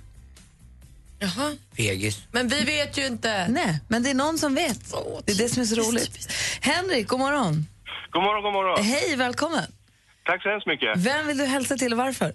Jaha. 1.19 1.57
Fegis. 1.77 2.23
Men 2.33 2.49
vi 2.49 2.65
vet 2.65 2.99
ju 2.99 3.07
inte. 3.07 3.49
Nej, 3.49 3.81
men 3.89 4.03
det 4.03 4.11
är 4.11 4.15
någon 4.15 4.39
som 4.39 4.55
vet. 4.55 4.91
Det 5.25 5.33
är 5.33 5.39
det 5.39 5.49
som 5.49 5.63
är 5.63 5.67
så 5.67 5.77
roligt. 5.77 6.33
Henrik, 6.61 7.09
god 7.09 7.19
morgon. 7.21 7.67
God 8.11 8.23
morgon, 8.23 8.43
god 8.43 8.53
morgon. 8.53 8.85
Hej, 8.85 9.17
välkommen. 9.17 9.67
Tack 10.25 10.43
så 10.43 10.49
hemskt 10.49 10.67
mycket. 10.67 10.97
Vem 10.97 11.27
vill 11.27 11.39
du 11.39 11.45
hälsa 11.45 11.77
till 11.77 11.93
och 11.93 11.99
varför? 11.99 12.33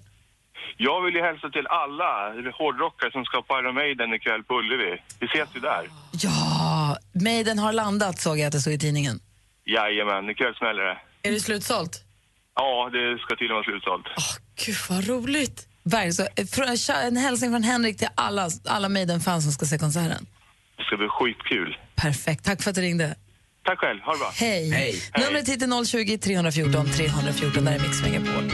Jag 0.77 1.01
vill 1.05 1.13
ju 1.15 1.21
hälsa 1.21 1.49
till 1.49 1.67
alla 1.67 2.11
hårdrockare 2.59 3.11
som 3.11 3.25
ska 3.25 3.41
på 3.41 3.59
Iron 3.59 3.75
Maiden 3.75 4.13
ikväll 4.13 4.43
på 4.43 4.53
Ullevi. 4.59 5.01
Vi 5.19 5.25
ses 5.27 5.49
ju 5.55 5.59
där. 5.59 5.89
Ja, 6.11 6.97
Maiden 7.13 7.59
har 7.59 7.73
landat 7.73 8.19
såg 8.19 8.39
jag 8.39 8.45
att 8.45 8.51
det 8.51 8.59
stod 8.59 8.73
i 8.73 8.79
tidningen. 8.79 9.19
Jajamän, 9.65 10.29
ikväll 10.29 10.55
smäller 10.55 10.83
det. 10.83 10.97
Är 11.27 11.31
det 11.31 11.39
slutsålt? 11.39 12.03
Ja, 12.55 12.89
det 12.93 13.19
ska 13.19 13.35
till 13.35 13.45
och 13.45 13.49
med 13.49 13.55
vara 13.55 13.63
slutsålt. 13.63 14.05
Åh, 14.17 14.35
Gud 14.65 14.75
vad 14.89 15.07
roligt. 15.07 15.66
Verkligen. 15.89 16.77
Så, 16.77 16.91
eh, 16.91 17.05
En 17.05 17.17
hälsning 17.17 17.51
från 17.51 17.63
Henrik 17.63 17.97
till 17.97 18.07
alla, 18.15 18.49
alla 18.65 18.89
Maiden-fans 18.89 19.43
som 19.43 19.53
ska 19.53 19.65
se 19.65 19.77
konserten. 19.77 20.25
Det 20.77 20.83
ska 20.83 20.97
bli 20.97 21.07
skitkul. 21.09 21.77
Perfekt. 21.95 22.45
Tack 22.45 22.61
för 22.61 22.69
att 22.69 22.75
du 22.75 22.81
ringde. 22.81 23.15
Tack 23.65 23.79
själv, 23.79 23.99
ha 24.01 24.13
det 24.13 24.19
bra. 24.19 24.31
Hej. 24.35 24.69
Hej. 24.69 25.01
Numret 25.17 25.49
hit 25.49 25.61
är 25.61 25.85
020 25.85 26.17
314 26.17 26.85
314. 26.85 27.65
Där 27.65 27.71
är 27.71 27.79
Mix 27.79 28.01
Megapol. 28.01 28.51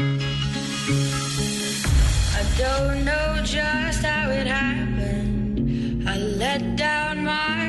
don't 2.57 3.03
know 3.05 3.41
just 3.45 4.05
how 4.05 4.29
it 4.29 4.47
happened. 4.47 6.07
I 6.07 6.17
let 6.17 6.77
down 6.77 7.23
my. 7.23 7.62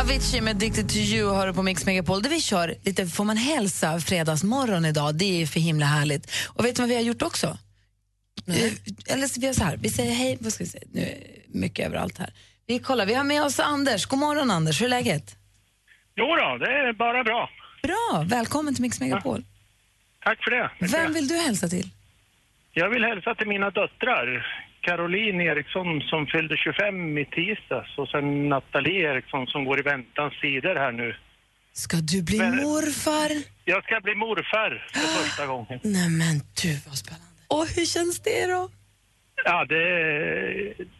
Avicii 0.00 0.40
med 0.40 0.50
Addicted 0.56 0.88
to 0.88 0.96
you 0.96 1.34
har 1.34 1.46
du 1.46 1.54
på 1.54 1.62
Mix 1.62 1.86
Megapol 1.86 2.22
där 2.22 2.30
vi 2.30 2.40
kör 2.40 2.74
lite 2.82 3.06
Får 3.06 3.24
man 3.24 3.36
hälsa 3.36 4.00
fredagsmorgon 4.00 4.84
idag. 4.84 5.14
Det 5.14 5.42
är 5.42 5.46
för 5.46 5.60
himla 5.60 5.86
härligt. 5.86 6.30
Och 6.54 6.64
vet 6.64 6.76
du 6.76 6.82
vad 6.82 6.88
vi 6.88 6.94
har 6.94 7.02
gjort 7.02 7.22
också? 7.22 7.46
Eh, 8.48 8.72
Eller 9.14 9.26
så 9.26 9.40
vi 9.40 9.46
gör 9.46 9.52
så 9.52 9.64
här, 9.64 9.76
vi 9.76 9.88
säger 9.90 10.12
hej, 10.12 10.38
vad 10.40 10.52
ska 10.52 10.64
vi 10.64 10.70
säga? 10.70 10.84
Nu 10.92 11.00
är 11.00 11.16
mycket 11.58 11.86
överallt 11.86 12.18
här. 12.18 12.32
Vi 12.66 12.78
kollar, 12.78 13.06
vi 13.06 13.14
har 13.14 13.24
med 13.24 13.42
oss 13.42 13.60
Anders. 13.60 14.06
God 14.06 14.18
morgon 14.18 14.50
Anders, 14.50 14.80
hur 14.80 14.86
är 14.86 14.90
läget? 14.90 15.36
Jo 16.16 16.26
då, 16.26 16.58
det 16.58 16.72
är 16.72 16.92
bara 16.92 17.24
bra. 17.24 17.50
Bra, 17.82 18.24
välkommen 18.26 18.74
till 18.74 18.82
Mix 18.82 19.00
Megapol. 19.00 19.44
Tack 20.24 20.44
för 20.44 20.50
det. 20.50 20.70
Vem 20.78 21.12
vill 21.12 21.28
du 21.28 21.36
hälsa 21.36 21.68
till? 21.68 21.88
Jag 22.72 22.90
vill 22.90 23.04
hälsa 23.04 23.34
till 23.34 23.48
mina 23.48 23.70
döttrar. 23.70 24.46
Caroline 24.80 25.40
Eriksson 25.40 26.00
som 26.00 26.26
fyllde 26.26 26.56
25 26.56 27.18
i 27.18 27.24
tisdags 27.24 27.98
och 27.98 28.08
sen 28.08 28.48
Nathalie 28.48 29.10
Eriksson 29.12 29.46
som 29.46 29.64
går 29.64 29.78
i 29.80 29.82
väntans 29.82 30.34
sidor 30.40 30.74
här 30.74 30.92
nu. 30.92 31.16
Ska 31.72 31.96
du 31.96 32.22
bli 32.22 32.38
Men- 32.38 32.56
morfar? 32.56 33.30
Jag 33.64 33.84
ska 33.84 34.00
bli 34.00 34.14
morfar 34.14 34.86
för 34.92 35.00
första 35.24 35.46
gången. 35.46 35.80
Nej 35.82 36.10
men 36.10 36.34
du 36.62 36.72
vad 36.86 36.96
spännande. 36.98 37.26
Och 37.48 37.66
hur 37.76 37.86
känns 37.86 38.20
det 38.20 38.46
då? 38.46 38.68
Ja, 39.44 39.64
det 39.64 39.84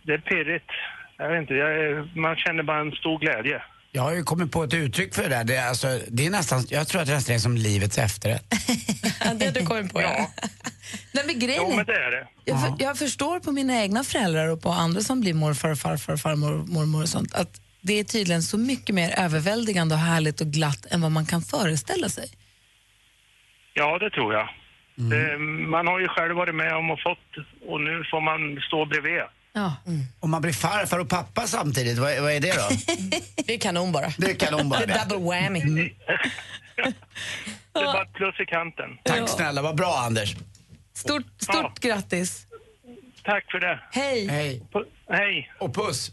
det 0.02 0.12
är 0.14 0.18
pirrigt. 0.18 0.70
Jag 1.16 1.28
vet 1.28 1.40
inte, 1.40 1.54
jag, 1.54 2.16
man 2.16 2.36
känner 2.36 2.62
bara 2.62 2.80
en 2.80 2.92
stor 2.92 3.18
glädje. 3.18 3.62
Jag 3.92 4.02
har 4.02 4.12
ju 4.14 4.22
kommit 4.22 4.52
på 4.52 4.64
ett 4.64 4.74
uttryck 4.74 5.14
för 5.14 5.22
det 5.22 5.28
där. 5.28 5.44
Det 5.44 5.56
är, 5.56 5.68
alltså, 5.68 6.00
det 6.08 6.26
är 6.26 6.30
nästan, 6.30 6.64
jag 6.68 6.88
tror 6.88 7.00
att 7.00 7.06
det 7.06 7.14
nästan 7.14 7.34
är 7.34 7.38
som 7.38 7.56
livets 7.56 7.98
efterrätt. 7.98 8.44
Det 9.38 9.44
har 9.46 9.52
du 9.52 9.66
kommit 9.66 9.92
på 9.92 10.00
ja. 10.02 10.30
Nej, 11.12 11.24
men 11.26 11.38
grejen 11.38 11.62
Jo, 11.64 11.72
är- 11.72 11.76
men 11.76 11.86
det 11.86 11.94
är 12.04 12.10
det. 12.10 12.26
Jag, 12.44 12.60
för, 12.60 12.74
jag 12.84 12.98
förstår 12.98 13.40
på 13.40 13.52
mina 13.52 13.82
egna 13.82 14.04
föräldrar 14.04 14.48
och 14.48 14.62
på 14.62 14.68
andra 14.70 15.00
som 15.00 15.20
blir 15.20 15.34
morfar, 15.34 15.70
och 15.70 15.78
farfar, 15.78 16.12
och 16.12 16.20
farmor 16.20 16.52
och 16.60 16.68
mormor 16.68 17.02
och 17.02 17.08
sånt 17.08 17.34
att 17.34 17.60
det 17.80 17.92
är 18.00 18.04
tydligen 18.04 18.42
så 18.42 18.58
mycket 18.58 18.94
mer 18.94 19.14
överväldigande 19.18 19.94
och 19.94 20.00
härligt 20.00 20.40
och 20.40 20.46
glatt 20.46 20.86
än 20.90 21.00
vad 21.00 21.12
man 21.12 21.26
kan 21.26 21.42
föreställa 21.42 22.08
sig. 22.08 22.28
Ja, 23.74 23.98
det 23.98 24.10
tror 24.10 24.34
jag. 24.34 24.48
Mm. 24.98 25.10
Det, 25.10 25.38
man 25.70 25.86
har 25.86 26.00
ju 26.00 26.08
själv 26.08 26.36
varit 26.36 26.54
med 26.54 26.76
om 26.76 26.90
och 26.90 27.00
fått 27.02 27.46
och 27.68 27.80
nu 27.80 28.04
får 28.10 28.20
man 28.20 28.60
stå 28.66 28.86
bredvid. 28.86 29.22
Ja. 29.52 29.74
Om 30.20 30.30
man 30.30 30.42
blir 30.42 30.52
farfar 30.52 30.98
och 30.98 31.08
pappa 31.08 31.46
samtidigt, 31.46 31.98
vad, 31.98 32.12
är- 32.12 32.20
vad 32.20 32.32
är 32.32 32.40
det 32.40 32.52
då? 32.56 32.68
Det 33.46 33.54
är 33.54 33.58
kanon 33.58 33.92
bara. 33.92 34.12
Det 34.18 34.30
är 34.30 34.34
kanon 34.34 34.68
bara. 34.68 34.80
Det 34.86 34.92
är 34.92 35.04
double 35.08 35.26
whammy. 35.40 35.60
Det 37.72 37.80
är 37.80 37.84
bara 37.84 38.02
ett 38.02 38.12
plus 38.12 38.40
i 38.40 38.46
kanten. 38.46 38.90
Tack 39.04 39.28
snälla, 39.28 39.62
vad 39.62 39.76
bra 39.76 39.98
Anders. 39.98 40.36
Stort, 40.94 41.22
stort 41.38 41.78
grattis! 41.80 42.46
Tack 43.24 43.50
för 43.50 43.58
det. 43.60 43.80
Hej! 43.92 44.26
Hej. 44.28 44.62
Pu- 44.72 44.86
hej. 45.16 45.52
Och 45.60 45.74
puss. 45.74 46.10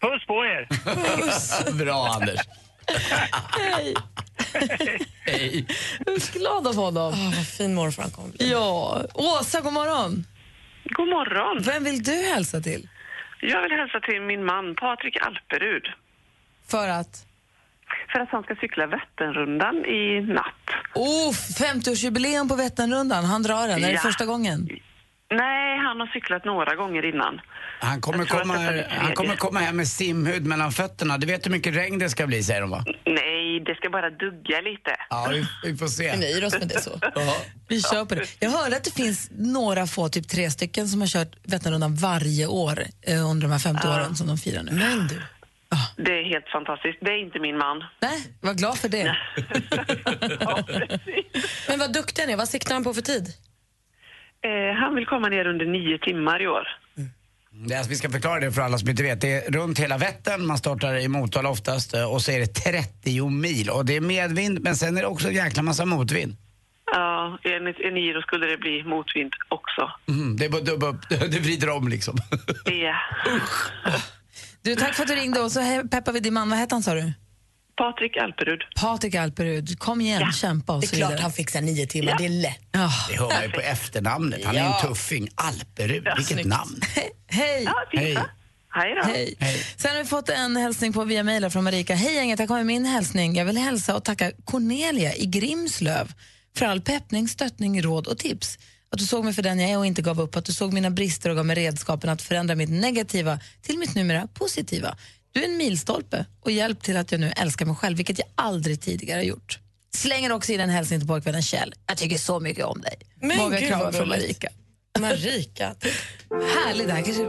Puss 0.00 0.26
på 0.26 0.44
er. 0.44 1.72
bra 1.84 2.08
Anders. 2.08 2.40
Hej. 3.58 3.94
Hej. 5.24 5.66
Jag 6.06 6.14
är 6.14 6.20
så 6.20 6.38
glad 6.38 6.66
av 6.66 6.74
honom. 6.76 7.12
Åh, 7.12 7.36
vad 7.36 7.46
fin 7.46 7.74
morfar 7.74 8.02
han 8.02 8.10
kommer 8.12 8.28
bli. 8.28 8.50
Ja. 8.50 9.02
Åsa, 9.14 9.60
god 9.60 9.72
morgon. 9.72 10.26
God 10.92 11.08
morgon. 11.08 11.62
Vem 11.62 11.84
vill 11.84 12.02
du 12.02 12.16
hälsa 12.34 12.60
till? 12.60 12.88
Jag 13.40 13.62
vill 13.62 13.72
hälsa 13.72 14.00
till 14.00 14.20
min 14.20 14.44
man 14.44 14.74
Patrik 14.74 15.16
Alperud 15.26 15.86
För 16.70 16.88
att? 16.88 17.26
för 18.12 18.20
att 18.20 18.28
han 18.30 18.42
ska 18.42 18.54
cykla 18.56 18.86
Vätternrundan 18.86 19.84
i 19.84 20.20
natt. 20.20 20.66
Oh, 20.94 21.32
50-årsjubileum 21.32 22.48
på 22.48 22.54
Vätternrundan. 22.56 23.24
Han 23.24 23.42
drar 23.42 23.68
den. 23.68 23.84
Är 23.84 23.92
det 23.92 23.98
första 23.98 24.26
gången? 24.26 24.68
Nej, 25.30 25.78
han 25.78 26.00
har 26.00 26.06
cyklat 26.06 26.44
några 26.44 26.74
gånger 26.74 27.04
innan. 27.04 27.40
Han 27.82 28.00
kommer, 28.00 28.24
komma, 28.24 28.54
han 28.88 29.14
kommer 29.14 29.36
komma 29.36 29.60
hem 29.60 29.76
med 29.76 29.88
simhud 29.88 30.46
mellan 30.46 30.72
fötterna. 30.72 31.18
Du 31.18 31.26
vet 31.26 31.46
hur 31.46 31.50
mycket 31.50 31.76
regn 31.76 31.98
det 31.98 32.10
ska 32.10 32.26
bli 32.26 32.42
säger 32.42 32.60
de 32.60 32.70
va? 32.70 32.84
Nej, 33.04 33.60
det 33.66 33.74
ska 33.74 33.90
bara 33.90 34.10
dugga 34.10 34.60
lite. 34.60 34.96
Ja, 35.10 35.28
vi, 35.30 35.70
vi 35.70 35.76
får 35.76 35.86
se. 35.86 36.10
Vi 36.12 36.18
nöjer 36.18 36.44
oss 36.44 36.58
med 36.58 36.68
det 36.68 36.80
så. 36.80 36.98
Ja. 37.14 37.36
Vi 37.68 37.82
kör 37.82 38.04
på 38.04 38.14
det. 38.14 38.26
Jag 38.40 38.50
hörde 38.50 38.76
att 38.76 38.84
det 38.84 38.94
finns 38.94 39.30
några 39.32 39.86
få, 39.86 40.08
typ 40.08 40.28
tre 40.28 40.50
stycken, 40.50 40.88
som 40.88 41.00
har 41.00 41.08
kört 41.08 41.36
Vätternrundan 41.42 41.94
varje 41.94 42.46
år 42.46 42.82
eh, 43.02 43.30
under 43.30 43.42
de 43.42 43.52
här 43.52 43.58
50 43.58 43.88
åren 43.88 44.16
som 44.16 44.26
de 44.26 44.38
firar 44.38 44.62
nu. 44.62 44.72
Men 44.72 45.08
du. 45.08 45.22
Det 45.96 46.12
är 46.20 46.24
helt 46.24 46.48
fantastiskt. 46.48 46.98
Det 47.00 47.10
är 47.10 47.18
inte 47.26 47.38
min 47.38 47.58
man. 47.58 47.84
Nej, 48.00 48.18
var 48.40 48.54
glad 48.54 48.78
för 48.78 48.88
det. 48.88 49.16
Ja. 50.40 50.64
Men 51.68 51.78
vad 51.78 51.92
duktig 51.92 52.22
han 52.22 52.30
är. 52.30 52.36
Vad 52.36 52.48
siktar 52.48 52.74
han 52.74 52.84
på 52.84 52.94
för 52.94 53.02
tid? 53.02 53.26
eh, 54.44 54.74
han 54.80 54.94
vill 54.94 55.06
komma 55.06 55.28
ner 55.28 55.46
under 55.46 55.66
nio 55.66 55.98
timmar 55.98 56.42
i 56.42 56.46
år. 56.46 56.68
Det 57.54 57.74
är, 57.74 57.78
alltså, 57.78 57.90
vi 57.90 57.96
ska 57.96 58.10
förklara 58.10 58.40
det 58.40 58.52
för 58.52 58.62
alla 58.62 58.78
som 58.78 58.88
inte 58.88 59.02
vet. 59.02 59.20
Det 59.20 59.32
är 59.32 59.50
runt 59.50 59.78
hela 59.78 59.98
Vättern, 59.98 60.46
man 60.46 60.58
startar 60.58 60.96
i 60.96 61.08
Motala 61.08 61.48
oftast 61.48 61.94
eh, 61.94 62.12
och 62.12 62.22
så 62.22 62.32
är 62.32 62.38
det 62.38 62.46
30 62.46 63.28
mil. 63.30 63.70
Och 63.70 63.84
det 63.86 63.96
är 63.96 64.00
medvind 64.00 64.60
men 64.62 64.76
sen 64.76 64.96
är 64.96 65.00
det 65.00 65.06
också 65.06 65.28
en 65.28 65.34
jäkla 65.34 65.62
massa 65.62 65.84
motvind. 65.84 66.36
Ja, 66.92 67.38
enligt 67.42 67.80
Eniro 67.80 68.22
skulle 68.22 68.46
det 68.46 68.56
bli 68.56 68.82
motvind 68.84 69.32
också. 69.48 69.90
Mm, 70.08 70.36
det 70.36 70.44
är 70.44 70.48
bara 70.48 70.62
dubba 70.62 70.86
upp, 70.86 71.00
det 71.08 71.40
vrider 71.40 71.70
om 71.70 71.88
liksom. 71.88 72.18
Ja. 72.64 72.96
Du, 74.64 74.76
tack 74.76 74.94
för 74.94 75.02
att 75.02 75.08
du 75.08 75.14
ringde 75.14 75.40
och 75.40 75.52
så 75.52 75.60
peppar 75.90 76.12
vi 76.12 76.20
din 76.20 76.34
man. 76.34 76.50
Vad 76.50 76.58
hette 76.58 76.74
han 76.74 76.82
sa 76.82 76.94
du? 76.94 77.12
Patrik 77.76 78.16
Alperud. 78.16 78.60
Patrik 78.80 79.14
Alperud, 79.14 79.78
kom 79.78 80.00
igen, 80.00 80.32
kämpa 80.32 80.72
och 80.72 80.80
Det 80.80 80.84
är 80.86 80.88
så 80.88 80.96
klart 80.96 81.10
vidare. 81.10 81.22
han 81.22 81.32
fixar 81.32 81.60
nio 81.60 81.86
timmar, 81.86 82.18
det 82.18 82.24
är 82.24 82.28
lätt. 82.28 82.58
Ja. 82.72 82.90
Det 83.10 83.16
hör 83.18 83.28
man 83.28 83.42
ju 83.42 83.50
på 83.50 83.60
efternamnet. 83.60 84.44
Han 84.44 84.56
är 84.56 84.60
Ja. 84.60 84.80
en 84.82 84.88
tuffing. 84.88 85.28
Alperud, 85.34 86.04
vilket 86.16 86.26
snyggt. 86.26 86.48
namn. 86.48 86.80
Hej! 87.26 87.62
Ja, 87.64 87.74
Hej. 87.92 88.18
Hej 88.74 88.94
då. 88.94 89.02
Hej. 89.12 89.34
Hej. 89.40 89.62
Sen 89.76 89.90
har 89.96 90.02
vi 90.02 90.08
fått 90.08 90.28
en 90.28 90.56
hälsning 90.56 90.92
på 90.92 91.04
via 91.04 91.22
mejl 91.22 91.50
från 91.50 91.64
Marika. 91.64 91.94
Hej 91.94 92.14
gänget, 92.14 92.38
här 92.38 92.46
kommer 92.46 92.64
min 92.64 92.84
hälsning. 92.84 93.36
Jag 93.36 93.44
vill 93.44 93.58
hälsa 93.58 93.96
och 93.96 94.04
tacka 94.04 94.32
Cornelia 94.44 95.14
i 95.14 95.26
Grimslöv 95.26 96.12
för 96.56 96.66
all 96.66 96.80
peppning, 96.80 97.28
stöttning, 97.28 97.82
råd 97.82 98.06
och 98.06 98.18
tips. 98.18 98.58
Att 98.92 98.98
du 98.98 99.04
såg 99.06 99.24
mig 99.24 99.34
för 99.34 99.42
den 99.42 99.58
jag 99.60 99.70
är 99.70 99.78
och 99.78 99.86
inte 99.86 100.02
gav 100.02 100.20
upp, 100.20 100.36
att 100.36 100.44
du 100.44 100.52
såg 100.52 100.72
mina 100.72 100.90
brister 100.90 101.30
och 101.30 101.36
gav 101.36 101.46
mig 101.46 101.56
redskapen 101.56 102.10
att 102.10 102.22
förändra 102.22 102.54
mitt 102.54 102.70
negativa 102.70 103.38
till 103.62 103.78
mitt 103.78 103.94
numera 103.94 104.26
positiva. 104.34 104.96
Du 105.32 105.40
är 105.44 105.48
en 105.48 105.56
milstolpe 105.56 106.26
och 106.40 106.50
hjälp 106.50 106.82
till 106.82 106.96
att 106.96 107.12
jag 107.12 107.20
nu 107.20 107.32
älskar 107.36 107.66
mig 107.66 107.74
själv, 107.76 107.96
vilket 107.96 108.18
jag 108.18 108.28
aldrig 108.34 108.80
tidigare 108.80 109.18
har 109.18 109.24
gjort. 109.24 109.58
Slänger 109.94 110.32
också 110.32 110.52
in 110.52 110.60
en 110.60 110.70
hälsning 110.70 111.00
till 111.00 111.08
pojkvännen 111.08 111.42
Kjell. 111.42 111.74
Jag 111.86 111.96
tycker 111.96 112.18
så 112.18 112.40
mycket 112.40 112.64
om 112.64 112.80
dig. 112.80 112.94
Men 113.20 113.38
Många 113.38 113.58
gud, 113.58 113.68
kramar 113.68 113.92
från. 113.92 114.08
Marika. 114.08 114.48
Marika. 115.00 115.64
Härligt, 116.30 116.86
det 116.86 116.92
här 116.92 117.02
kanske, 117.02 117.24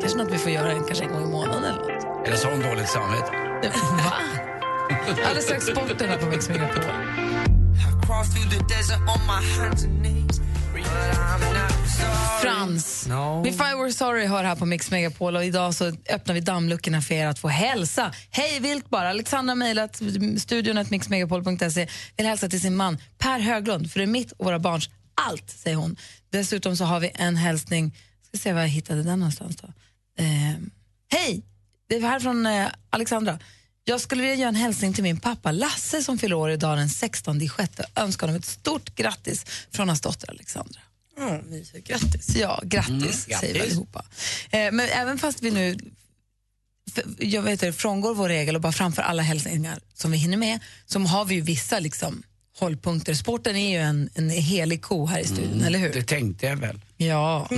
kanske 0.00 0.18
något 0.18 0.32
vi 0.32 0.38
får 0.38 0.52
göra 0.52 0.72
en, 0.72 0.84
kanske 0.84 1.04
en 1.04 1.10
gång 1.12 1.22
i 1.22 1.26
månaden 1.26 1.64
eller 1.64 1.78
något. 1.78 2.26
Eller 2.26 2.36
så 2.36 2.46
har 2.46 2.52
hon 2.52 2.62
dåligt 2.62 2.88
samvete. 2.88 3.30
Va? 4.04 4.12
Alldeles 5.24 5.44
strax 5.44 5.66
sporten 5.66 6.08
här 6.08 6.18
på 6.18 6.26
Mix 6.26 6.48
Megapol. 6.48 6.84
Frans, 12.42 13.06
If 13.46 13.60
I 13.60 13.74
were 13.74 13.92
sorry 13.92 14.26
hör 14.26 14.44
här 14.44 14.56
på 14.56 14.66
Mix 14.66 14.90
Megapol 14.90 15.36
och 15.36 15.44
idag 15.44 15.74
så 15.74 15.92
öppnar 16.10 16.34
vi 16.34 16.40
dammluckorna 16.40 17.02
för 17.02 17.14
er 17.14 17.26
att 17.26 17.38
få 17.38 17.48
hälsa. 17.48 18.12
Hej 18.30 18.60
vilt 18.60 18.90
bara. 18.90 19.10
Alexandra 19.10 19.54
mejlat 19.54 20.02
studion 20.38 20.84
mixmegapol.se 20.90 21.88
vill 22.16 22.26
hälsa 22.26 22.48
till 22.48 22.60
sin 22.60 22.76
man 22.76 22.98
Per 23.18 23.40
Höglund 23.40 23.92
för 23.92 23.98
det 23.98 24.04
är 24.04 24.06
mitt 24.06 24.32
och 24.32 24.44
våra 24.44 24.58
barns 24.58 24.90
allt, 25.14 25.50
säger 25.50 25.76
hon. 25.76 25.96
Dessutom 26.30 26.76
så 26.76 26.84
har 26.84 27.00
vi 27.00 27.10
en 27.14 27.36
hälsning, 27.36 27.96
ska 28.28 28.38
se 28.38 28.52
var 28.52 28.60
jag 28.60 28.68
hittade 28.68 29.02
den 29.02 29.18
någonstans 29.18 29.56
då. 29.56 29.68
Eh, 30.18 30.54
Hej! 31.12 31.42
Det 31.88 31.96
är 31.96 32.00
här 32.00 32.20
från 32.20 32.46
eh, 32.46 32.66
Alexandra. 32.90 33.38
Jag 33.86 34.00
skulle 34.00 34.22
vilja 34.22 34.36
göra 34.36 34.48
en 34.48 34.54
hälsning 34.54 34.92
till 34.92 35.02
min 35.02 35.16
pappa 35.20 35.52
Lasse 35.52 36.02
som 36.02 36.18
fyller 36.18 36.36
år 36.36 36.50
idag 36.50 36.78
den 36.78 36.88
16 36.88 37.42
i 37.42 37.48
sjätte. 37.48 37.86
Önskar 37.96 38.26
honom 38.26 38.38
ett 38.40 38.46
stort 38.46 38.94
grattis 38.94 39.44
från 39.72 39.88
hans 39.88 40.00
dotter 40.00 40.30
Alexandra. 40.30 40.80
Mm, 41.18 41.44
mysigt. 41.50 41.88
Grattis. 41.88 42.36
Ja, 42.36 42.60
grattis 42.64 42.92
Mm, 42.92 43.12
säger 43.40 43.52
vi 43.52 43.58
grattis. 43.58 43.62
allihopa. 43.62 44.04
Eh, 44.50 44.72
men 44.72 44.80
även 44.88 45.18
fast 45.18 45.42
vi 45.42 45.50
nu 45.50 45.76
f- 46.96 47.04
jag 47.18 47.42
vet 47.42 47.52
inte, 47.52 47.72
frångår 47.72 48.14
vår 48.14 48.28
regel 48.28 48.54
och 48.54 48.60
bara 48.60 48.72
framför 48.72 49.02
alla 49.02 49.22
hälsningar 49.22 49.78
som 49.94 50.10
vi 50.10 50.16
hinner 50.18 50.36
med, 50.36 50.58
så 50.86 51.00
har 51.00 51.24
vi 51.24 51.34
ju 51.34 51.40
vissa 51.40 51.78
liksom, 51.78 52.22
hållpunkter. 52.58 53.14
Sporten 53.14 53.56
är 53.56 53.70
ju 53.70 53.78
en, 53.78 54.10
en 54.14 54.30
helig 54.30 54.82
ko 54.82 55.06
här 55.06 55.18
i 55.20 55.24
studion, 55.24 55.62
eller 55.64 55.78
hur? 55.78 55.92
Det 55.92 56.02
tänkte 56.02 56.46
jag 56.46 56.56
väl. 56.56 56.80
Ja. 56.96 57.48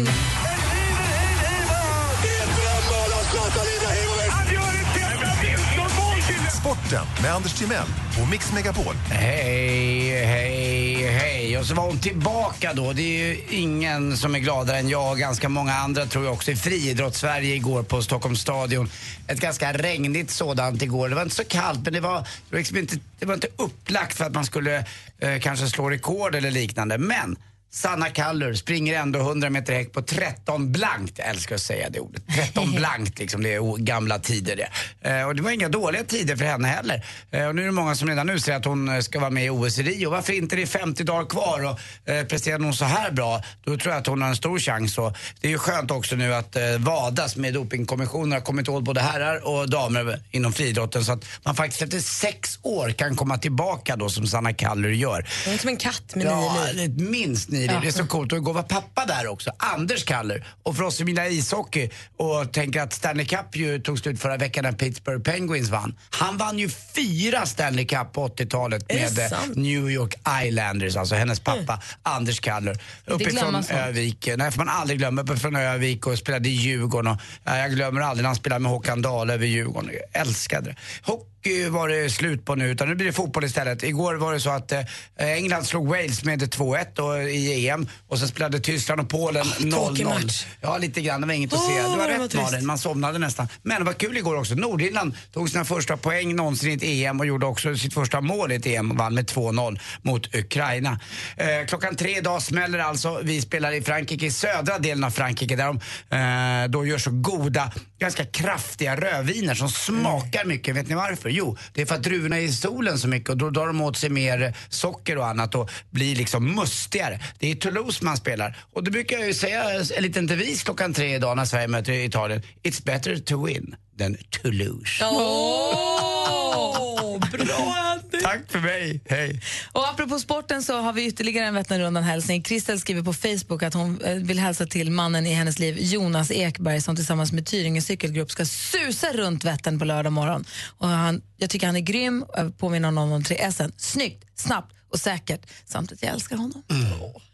Sporten 6.67 7.07
med 7.23 7.35
Anders 7.35 7.53
Timell 7.53 7.87
och 8.23 8.29
Mix 8.29 8.53
Megapol. 8.53 8.95
Hej, 8.95 10.25
hej, 10.25 11.07
hej. 11.07 11.59
Och 11.59 11.67
så 11.67 11.75
var 11.75 11.87
hon 11.87 12.01
tillbaka 12.01 12.73
då. 12.75 12.93
Det 12.93 13.03
är 13.03 13.27
ju 13.27 13.39
ingen 13.51 14.17
som 14.17 14.35
är 14.35 14.39
gladare 14.39 14.79
än 14.79 14.89
jag 14.89 15.11
och 15.11 15.19
ganska 15.19 15.49
många 15.49 15.75
andra 15.75 16.07
tror 16.07 16.25
jag 16.25 16.35
också 16.35 16.51
i 16.51 16.57
friidrotts-Sverige 16.57 17.55
igår 17.55 17.83
på 17.83 18.03
Stockholms 18.03 18.41
stadion. 18.41 18.91
Ett 19.27 19.41
ganska 19.41 19.73
regnigt 19.73 20.31
sådant 20.31 20.83
igår. 20.83 21.09
Det 21.09 21.15
var 21.15 21.23
inte 21.23 21.35
så 21.35 21.45
kallt 21.45 21.81
men 21.85 21.93
det 21.93 22.01
var, 22.01 22.19
det 22.19 22.51
var, 22.51 22.59
liksom 22.59 22.77
inte, 22.77 22.99
det 23.19 23.27
var 23.27 23.35
inte 23.35 23.49
upplagt 23.57 24.17
för 24.17 24.25
att 24.25 24.35
man 24.35 24.45
skulle 24.45 24.85
eh, 25.19 25.39
kanske 25.41 25.67
slå 25.67 25.91
rekord 25.91 26.35
eller 26.35 26.51
liknande. 26.51 26.99
Men 26.99 27.37
Sanna 27.71 28.11
Kallur 28.11 28.55
springer 28.55 28.95
ändå 28.95 29.19
100 29.21 29.51
meter 29.51 29.75
häck 29.75 29.93
på 29.93 30.03
13 30.03 30.73
blankt. 30.73 31.19
Jag 31.19 31.29
älskar 31.29 31.55
att 31.55 31.61
säga 31.63 31.91
det 31.91 32.01
ordet. 32.01 32.23
13 32.37 32.73
blankt 32.77 33.19
liksom, 33.19 33.43
det 33.43 33.55
är 33.55 33.77
gamla 33.77 34.19
tider 34.19 34.57
det. 34.57 34.69
Eh, 35.11 35.27
och 35.27 35.35
det 35.35 35.43
var 35.43 35.51
inga 35.51 35.69
dåliga 35.69 36.05
tider 36.05 36.37
för 36.37 36.45
henne 36.45 36.69
heller. 36.69 37.05
Eh, 37.31 37.47
och 37.47 37.55
nu 37.55 37.63
är 37.63 37.67
det 37.67 37.73
många 37.73 37.95
som 37.95 38.09
redan 38.09 38.27
nu 38.27 38.39
säger 38.41 38.59
att 38.59 38.65
hon 38.65 38.89
eh, 38.89 39.01
ska 39.01 39.21
vara 39.21 39.31
med 39.31 39.45
i 39.45 39.51
OS 39.51 39.79
i 39.79 39.83
Rio. 39.83 40.11
Varför 40.11 40.33
inte? 40.33 40.57
Det 40.57 40.63
är 40.63 40.67
50 40.67 41.05
dagar 41.05 41.27
kvar 41.27 41.65
och 41.65 42.11
eh, 42.13 42.25
presterar 42.27 42.59
hon 42.59 42.75
så 42.75 42.85
här 42.85 43.11
bra, 43.11 43.43
då 43.65 43.77
tror 43.79 43.93
jag 43.95 44.01
att 44.01 44.07
hon 44.07 44.23
har 44.23 44.29
en 44.29 44.37
stor 44.37 44.59
chans. 44.59 44.99
Och 44.99 45.17
det 45.41 45.47
är 45.49 45.53
ju 45.53 45.59
skönt 45.59 45.91
också 45.91 46.17
nu 46.17 46.35
att 46.35 46.57
eh, 46.57 46.63
vadas 46.79 47.37
med 47.37 47.55
dopingkommissionen 47.55 48.33
har 48.33 48.41
kommit 48.41 48.69
åt 48.69 48.85
både 48.85 49.01
herrar 49.01 49.47
och 49.47 49.71
damer 49.71 50.21
inom 50.31 50.53
friidrotten 50.53 51.05
så 51.05 51.13
att 51.13 51.25
man 51.45 51.55
faktiskt 51.55 51.83
efter 51.83 52.01
sex 52.01 52.59
år 52.63 52.91
kan 52.91 53.17
komma 53.17 53.39
tillbaka 53.39 53.97
då 53.97 54.09
som 54.09 54.27
Sanna 54.27 54.53
Kallur 54.53 54.93
gör. 54.93 55.27
Hon 55.45 55.55
är 55.55 55.59
som 55.59 55.69
en 55.69 55.77
katt 55.77 56.15
med 56.15 56.27
Ja, 56.27 56.57
nio 56.65 56.73
liv. 56.73 57.01
minst 57.11 57.49
nio 57.49 57.66
liv. 57.69 57.79
Det 57.83 57.89
är 57.89 57.93
så 57.93 58.07
coolt. 58.07 58.33
Och 58.33 58.39
igår 58.39 58.53
var 58.53 58.63
pappa 58.63 59.07
där 59.07 59.27
också, 59.27 59.51
Anders 59.59 60.05
Kaller. 60.05 60.47
Och 60.63 60.77
för 60.77 60.83
oss 60.83 60.97
som 60.97 61.09
gillar 61.09 61.33
ishockey 61.33 61.91
och 62.17 62.53
tänker 62.53 62.83
att 62.83 62.93
Stanley 62.93 63.27
Cup 63.27 63.57
ju 63.57 63.81
tog 63.81 63.99
slut 63.99 64.21
förra 64.21 64.37
veckan 64.37 64.65
när 64.65 64.73
Pittsburgh 64.73 65.23
Penguins 65.23 65.71
vann. 65.71 65.99
Han 66.11 66.37
vann 66.37 66.59
ju 66.59 66.69
fyra 66.69 67.47
Stanley 67.47 67.87
Cup 67.87 68.13
på 68.13 68.29
80-talet 68.29 68.85
Är 68.89 69.11
det 69.11 69.31
med? 69.31 69.57
New 69.57 69.91
York 69.91 70.15
Islanders, 70.45 70.97
alltså 70.97 71.15
hennes 71.15 71.41
pappa 71.41 71.83
Anders 72.03 72.41
Kaller. 72.41 72.81
Uppifrån. 73.07 73.63
Övik. 73.71 74.29
Nej, 74.37 74.51
får 74.51 74.65
man 74.65 74.69
aldrig 74.69 74.99
glömma. 74.99 75.23
Uppifrån 75.23 75.57
Övik 75.57 76.07
och 76.07 76.19
spelade 76.19 76.49
i 76.49 76.53
Djurgården. 76.53 77.13
Och, 77.13 77.21
ja, 77.45 77.59
jag 77.59 77.71
glömmer 77.71 78.01
aldrig 78.01 78.23
när 78.23 78.29
han 78.29 78.37
spelade 78.37 78.63
med 78.63 78.73
Håkan 78.73 79.03
Dahl 79.03 79.31
över 79.31 79.47
Djurgården. 79.47 79.91
Jag 79.93 80.21
älskade 80.21 80.71
det. 80.71 80.77
Hockey 81.03 81.36
var 81.71 81.89
det 81.89 82.11
slut 82.11 82.45
på 82.45 82.55
nu, 82.55 82.71
utan 82.71 82.89
nu 82.89 82.95
blir 82.95 83.07
det 83.07 83.13
fotboll 83.13 83.45
istället. 83.45 83.83
Igår 83.83 84.15
var 84.15 84.33
det 84.33 84.41
så 84.41 84.51
att 84.51 84.73
eh, 84.73 84.81
England 85.17 85.65
slog 85.65 85.89
Wales 85.89 86.25
med 86.25 86.43
2-1 86.43 86.87
då 86.95 87.19
i 87.19 87.69
EM 87.69 87.89
och 88.09 88.19
sen 88.19 88.29
spelade 88.29 88.61
Tyskland 88.61 89.01
och 89.01 89.09
Polen 89.09 89.47
tråkig 89.47 90.07
0-0. 90.07 90.15
match. 90.15 90.47
Ja, 90.61 90.79
lite 90.79 91.01
grann. 91.01 91.21
Det 91.21 91.27
var 91.27 91.35
inget 91.35 91.53
att 91.53 91.59
Åh, 91.59 91.69
se. 91.69 91.83
Du 91.83 92.01
har 92.01 92.09
rätt. 92.09 92.35
Malin, 92.35 92.67
man 92.67 92.79
somnade 92.79 93.19
nästan. 93.19 93.49
Men 93.63 93.79
det 93.79 93.85
var 93.85 93.93
kul 93.93 94.17
igår 94.17 94.37
också. 94.37 94.55
Nordirland 94.55 95.17
tog 95.33 95.51
sina 95.51 95.65
första 95.65 95.97
poäng 95.97 96.37
någonsin 96.37 96.71
i 96.71 96.75
ett 96.75 96.83
EM 96.83 97.21
och 97.21 97.27
gjorde 97.27 97.47
också 97.47 97.77
sitt 97.77 97.95
första 97.95 98.21
mål 98.21 98.53
i 98.53 98.55
ett 98.55 98.67
EM 98.67 98.91
och 98.91 98.97
vann 98.97 99.15
med 99.15 99.31
2-0 99.31 99.81
mot 100.03 100.35
Ukraina. 100.35 101.01
Eh, 101.37 101.67
klockan 101.69 101.97
tre 101.97 102.17
idag 102.17 102.43
smäller 102.43 102.79
alltså. 102.79 103.21
Vi 103.23 103.41
spelar 103.43 103.73
i 103.73 103.83
Frankrike, 103.83 104.27
i 104.27 104.31
södra 104.31 104.79
delen 104.79 105.05
av 105.05 105.11
Frankrike 105.11 105.57
där 105.57 105.67
de 105.67 105.77
eh, 106.17 106.69
då 106.71 106.87
gör 106.87 106.99
så 106.99 107.11
goda, 107.11 107.73
ganska 107.99 108.25
kraftiga 108.25 108.97
rödviner 108.97 109.55
som 109.55 109.69
smakar 109.69 110.45
mycket. 110.45 110.77
Vet 110.77 110.89
ni 110.89 110.95
varför? 110.95 111.29
Jo, 111.29 111.57
det 111.73 111.83
är 111.83 111.87
för 111.87 111.95
att 111.95 112.03
druvorna 112.03 112.37
är 112.37 112.43
i 112.43 112.53
solen 112.53 112.99
så 112.99 113.09
mycket 113.09 113.31
och 113.31 113.37
då 113.37 113.51
drar 113.51 113.67
de 113.67 113.81
åt 113.81 113.97
sig 113.97 114.11
mer 114.11 114.57
socker 114.69 115.19
och 115.19 115.27
annat 115.27 115.55
och 115.55 115.71
blir 115.91 116.17
liksom 116.17 116.55
mustigare. 116.55 117.21
Det 117.39 117.51
är 117.51 117.55
Toulouse 117.55 118.05
man 118.05 118.17
spelar. 118.17 118.57
Och 118.73 118.85
det 118.85 118.91
brukar 118.91 119.19
jag 119.19 119.27
ju 119.27 119.35
säga 119.35 119.65
en 119.97 120.03
liten 120.03 120.27
devis 120.27 120.63
klockan 120.63 120.95
tre 120.95 121.15
idag 121.15 121.37
när 121.37 121.45
Sverige 121.45 121.69
möter 121.69 121.93
Italien. 121.93 122.43
It's 122.63 122.85
better 122.85 123.17
to 123.17 123.47
win 123.47 123.77
than 123.99 124.17
to 124.31 124.51
lose. 124.51 125.05
oh, 125.05 127.19
bra 127.31 127.96
Tack 128.27 128.53
för 128.53 128.59
mig, 128.59 129.01
hej. 129.09 129.41
Och 129.73 129.89
apropå 129.89 130.19
sporten 130.19 130.63
så 130.63 130.81
har 130.81 130.93
vi 130.93 131.07
ytterligare 131.07 131.47
en 131.47 131.55
Vätternrundan-hälsning. 131.55 132.43
Kristel 132.43 132.81
skriver 132.81 133.03
på 133.03 133.13
Facebook 133.13 133.63
att 133.63 133.75
hon 133.75 134.01
eh, 134.01 134.15
vill 134.15 134.39
hälsa 134.39 134.67
till 134.67 134.91
mannen 134.91 135.27
i 135.27 135.33
hennes 135.33 135.59
liv, 135.59 135.77
Jonas 135.79 136.31
Ekberg, 136.31 136.81
som 136.81 136.97
tillsammans 136.97 137.33
med 137.33 137.47
Tyringe 137.47 137.83
cykelgrupp 137.83 138.31
ska 138.31 138.45
susa 138.45 139.13
runt 139.13 139.45
Vättern 139.45 139.79
på 139.79 139.85
lördag 139.85 140.13
morgon. 140.13 140.45
Och 140.79 140.89
han, 140.89 141.23
jag 141.37 141.51
tycker 141.51 141.67
han 141.67 141.77
är 141.77 141.81
grym 141.81 142.23
och 142.23 142.35
jag 142.37 142.59
påminner 142.59 142.89
honom 142.89 143.13
om 143.13 143.25
tre 143.25 143.37
S. 143.41 143.61
Snyggt, 143.77 144.25
snabbt 144.35 144.73
och 144.93 144.99
säkert. 144.99 145.41
Samt 145.65 145.93
att 145.93 146.03
jag 146.03 146.13
älskar 146.13 146.37
honom. 146.37 146.63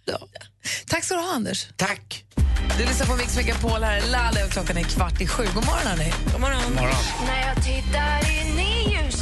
Ja. 0.04 0.28
Tack 0.86 1.04
ska 1.04 1.14
du 1.14 1.20
ha, 1.20 1.34
Anders. 1.34 1.66
Tack. 1.76 2.24
Du 2.78 2.84
lyssnar 2.86 3.06
på 3.06 3.16
Mix 3.16 3.36
Megapol. 3.36 3.82
Här 3.82 3.96
är 3.96 4.10
Lalle 4.10 4.44
och 4.44 4.50
klockan 4.50 4.76
är 4.76 4.82
kvart 4.82 5.20
i 5.20 5.26
sju. 5.26 5.44
God 5.54 5.66
morgon, 5.66 5.86
hörni. 5.86 6.12
God 6.32 6.40
morgon. 6.40 6.74
Morgon. 6.74 6.96
När 7.26 7.46
jag 7.46 7.56
tittar 7.56 8.41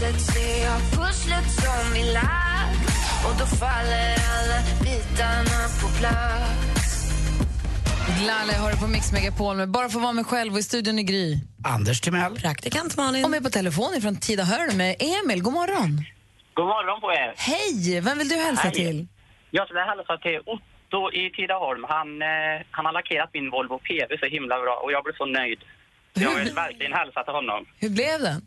ljuset 0.01 0.21
ser 0.21 0.65
jag 0.65 0.81
pusslet 0.81 1.51
som 1.51 1.93
vi 1.95 2.13
lagt 2.13 2.89
och 3.27 3.35
då 3.39 3.47
faller 3.47 4.15
alla 4.35 4.61
bitarna 4.83 5.61
på 5.81 5.89
plats 5.99 7.11
Lalle 8.27 8.53
har 8.53 8.71
du 8.71 8.77
på 8.77 8.87
Mix 8.87 9.13
Megapol 9.13 9.57
med 9.57 9.69
Bara 9.69 9.89
få 9.89 9.99
vara 9.99 10.13
mig 10.13 10.25
själv 10.25 10.53
och 10.53 10.59
i 10.59 10.63
studion 10.63 10.99
i 10.99 11.03
Gry. 11.03 11.37
Anders 11.65 12.01
Timell. 12.01 12.35
Praktikant 12.35 12.97
Malin. 12.97 13.25
Och 13.25 13.31
med 13.31 13.43
på 13.43 13.51
telefon 13.51 14.01
från 14.03 14.17
Tidaholm 14.17 14.77
med 14.77 14.97
Emil. 14.99 15.43
God 15.43 15.53
morgon. 15.53 16.05
God 16.55 16.67
morgon 16.67 17.01
på 17.01 17.13
er. 17.13 17.35
Hej! 17.37 18.01
Vem 18.01 18.19
vill 18.19 18.29
du 18.29 18.37
hälsa 18.37 18.63
Hej. 18.63 18.73
till? 18.73 19.07
Jag 19.51 19.67
skulle 19.67 19.81
hälsa 19.81 20.17
till 20.19 20.41
Otto 20.47 21.13
i 21.13 21.31
Tidaholm. 21.31 21.85
Han, 21.89 22.23
eh, 22.23 22.29
han 22.71 22.85
har 22.87 22.93
lackerat 22.93 23.31
min 23.33 23.51
Volvo 23.51 23.79
PV 23.79 24.19
så 24.21 24.27
himla 24.27 24.61
bra 24.61 24.75
och 24.85 24.93
jag 24.93 25.05
blev 25.05 25.15
så 25.17 25.27
nöjd. 25.27 25.61
Jag 26.15 26.35
vill 26.35 26.55
verkligen 26.55 26.93
hälsa 26.93 27.25
till 27.25 27.35
honom. 27.35 27.67
Hur 27.83 27.91
blev 27.91 28.21
den? 28.21 28.41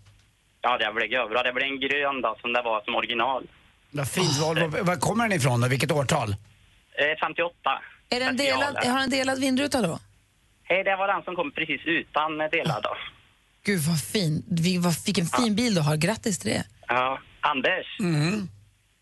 Ja, 0.65 0.77
det 0.77 0.93
blev 0.95 1.29
bra. 1.29 1.43
Det 1.43 1.53
blev 1.53 1.67
en 1.67 1.79
grön 1.79 2.21
då, 2.21 2.35
som 2.41 2.53
det 2.53 2.61
var 2.61 2.81
som 2.85 2.95
original. 2.95 3.43
Vad 3.91 4.07
fint. 4.09 4.37
Volvo. 4.41 4.83
Var 4.83 4.95
kommer 4.95 5.23
den 5.29 5.37
ifrån 5.37 5.61
då? 5.61 5.67
Vilket 5.67 5.91
årtal? 5.91 6.29
Eh, 6.31 7.19
58. 7.25 7.53
Är 8.09 8.19
den 8.19 8.37
delad, 8.37 8.75
har 8.85 8.99
den 8.99 9.09
delad 9.09 9.39
vindruta 9.39 9.81
då? 9.81 9.99
Hej, 10.63 10.83
det 10.83 10.95
var 10.95 11.07
den 11.07 11.23
som 11.23 11.35
kom 11.35 11.51
precis 11.51 11.81
utan 11.85 12.37
delad 12.37 12.83
då. 12.83 12.89
Gud 13.65 13.79
vad 13.81 14.01
fin. 14.01 14.43
Vi- 14.49 14.77
vad- 14.77 15.05
Vilken 15.05 15.25
fin 15.25 15.55
bil 15.55 15.75
du 15.75 15.81
har. 15.81 15.95
Grattis 15.95 16.39
till 16.39 16.49
det. 16.49 16.63
Ja. 16.87 17.19
Anders. 17.41 17.97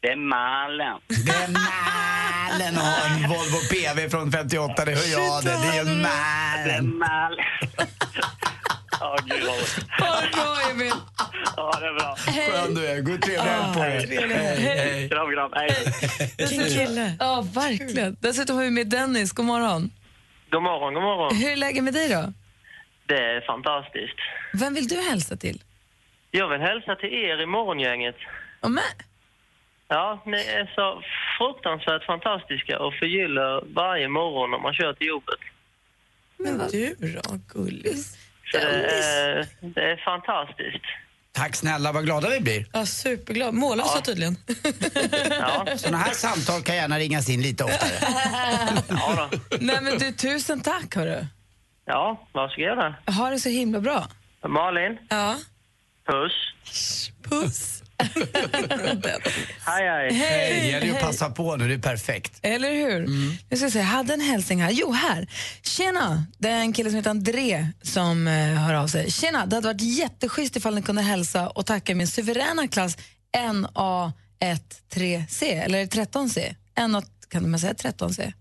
Det 0.02 0.08
är 0.08 0.16
Malen. 0.16 1.00
Det 1.08 1.32
är 1.32 1.48
Malen 1.48 2.78
och 2.78 3.06
en 3.12 3.30
Volvo 3.30 3.60
PV 3.72 4.10
från 4.10 4.32
58, 4.32 4.86
det 4.86 4.92
hör 4.96 5.12
jag 5.12 5.44
det. 5.44 5.50
Det 5.50 5.68
är 5.68 5.74
ju 5.74 5.84
Det 5.84 6.72
är 6.72 6.82
Malen. 6.82 7.48
Ja, 9.02 9.18
gud 9.26 9.44
vad 9.44 9.56
roligt. 9.56 9.86
Ha 10.00 10.22
det 10.22 10.30
bra, 10.32 10.72
Emil. 10.72 10.94
Ja, 11.58 11.80
det 11.80 11.88
är 11.88 11.94
bra. 11.94 12.16
Skön 12.16 12.76
du 12.76 12.88
är. 12.88 13.02
God 13.02 13.22
trevlig 13.22 13.52
helg 13.52 13.74
på 13.74 13.80
dig. 13.80 14.18
Hej, 14.20 14.78
hej. 14.78 15.10
Kram, 15.10 15.32
kram. 15.32 15.52
Hej. 15.56 15.76
Vilken 16.38 16.66
kille. 16.66 17.16
Ja, 17.20 17.46
verkligen. 17.56 18.18
Dessutom 18.20 18.56
har 18.56 18.64
vi 18.64 18.72
med 18.72 18.88
Dennis. 18.88 19.32
God 19.32 19.46
morgon. 19.46 19.92
God 20.52 20.64
morgon, 20.64 20.94
god 20.94 21.04
morgon. 21.04 21.36
Hur 21.36 21.52
är 21.52 21.56
läget 21.56 21.84
med 21.84 21.94
dig 21.94 22.10
då? 22.10 22.34
Det 23.06 23.18
är 23.18 23.42
fantastiskt. 23.42 24.20
Vem 24.54 24.74
vill 24.74 24.88
du 24.88 24.96
hälsa 24.96 25.36
till? 25.36 25.64
Jag 26.32 26.48
vill 26.50 26.62
hälsa 26.62 26.96
till 26.96 27.14
er 27.14 27.42
i 27.42 27.46
morgongänget. 27.46 28.16
Och 28.60 28.72
med? 28.72 28.84
Ja, 29.88 30.24
ni 30.26 30.38
är 30.38 30.72
så 30.76 31.02
fruktansvärt 31.38 32.06
fantastiska 32.06 32.80
och 32.80 32.94
förgyller 32.94 33.74
varje 33.74 34.08
morgon 34.08 34.52
när 34.52 34.60
man 34.60 34.74
kör 34.74 34.94
till 34.94 35.08
jobbet. 35.08 35.40
Men 36.38 36.58
du 36.72 36.96
då, 37.24 37.40
gullis? 37.54 38.18
Så 38.52 38.58
det, 38.58 39.82
är, 39.82 40.06
fantastiskt. 40.06 40.86
Tack 41.34 41.56
snälla, 41.56 41.92
vad 41.92 42.06
glada 42.06 42.30
vi 42.30 42.40
blir. 42.40 42.66
Ja, 42.74 42.86
superglad. 42.86 43.54
Mållösa 43.54 44.02
tydligen. 44.02 44.38
Ja, 45.40 45.66
Såna 45.78 45.98
här 45.98 46.14
samtal 46.14 46.62
kan 46.62 46.76
gärna 46.76 47.00
ringas 47.00 47.30
in 47.30 47.42
lite 47.42 47.64
oftare. 47.64 47.92
ja 48.90 49.30
då. 49.32 49.38
Nej, 49.60 49.78
men 49.82 49.98
du, 49.98 50.12
tusen 50.12 50.62
tack, 50.62 50.96
hörru. 50.96 51.26
Ja, 51.86 52.28
varsågoda. 52.32 52.96
Ha 53.18 53.30
det 53.30 53.40
så 53.40 53.50
himla 53.50 53.80
bra. 53.80 54.08
Malin, 54.48 54.98
Ja. 55.10 55.36
puss. 56.06 56.34
Puss. 57.30 57.81
Hej, 59.66 60.14
hej. 60.14 60.60
Det 60.62 60.68
gäller 60.68 60.86
ju 60.88 60.94
att 60.94 61.02
passa 61.02 61.30
på 61.30 61.56
nu, 61.56 61.68
det 61.68 61.74
är 61.74 61.78
perfekt. 61.78 62.40
Eller 62.42 62.74
hur? 62.74 63.08
Jag 63.50 63.60
ska 63.60 63.70
se, 63.70 63.80
jag 63.80 63.86
hade 63.86 64.14
en 64.14 64.22
hälsning 64.22 64.62
här. 64.62 64.72
Jo, 64.72 64.92
här. 64.92 65.28
Tjena! 65.62 66.26
Det 66.38 66.50
är 66.50 66.60
en 66.60 66.74
kille 66.74 66.90
som 66.90 66.98
heter 66.98 67.10
André 67.10 67.68
som 67.82 68.28
eh, 68.28 68.34
hör 68.34 68.74
av 68.74 68.88
sig. 68.88 69.12
Tjena! 69.12 69.46
Det 69.46 69.56
hade 69.56 69.68
varit 69.68 69.82
jätteschysst 69.82 70.56
ifall 70.56 70.76
ni 70.76 70.82
kunde 70.82 71.02
hälsa 71.02 71.50
och 71.50 71.66
tacka 71.66 71.96
min 71.96 72.08
suveräna 72.08 72.68
klass 72.68 72.98
NA13C, 73.38 75.64
eller 75.64 75.86
13C. 75.86 76.56
NA, 76.88 77.02
kan 77.30 77.52
man 77.52 77.60
säga 77.60 77.74
13C? 77.74 78.34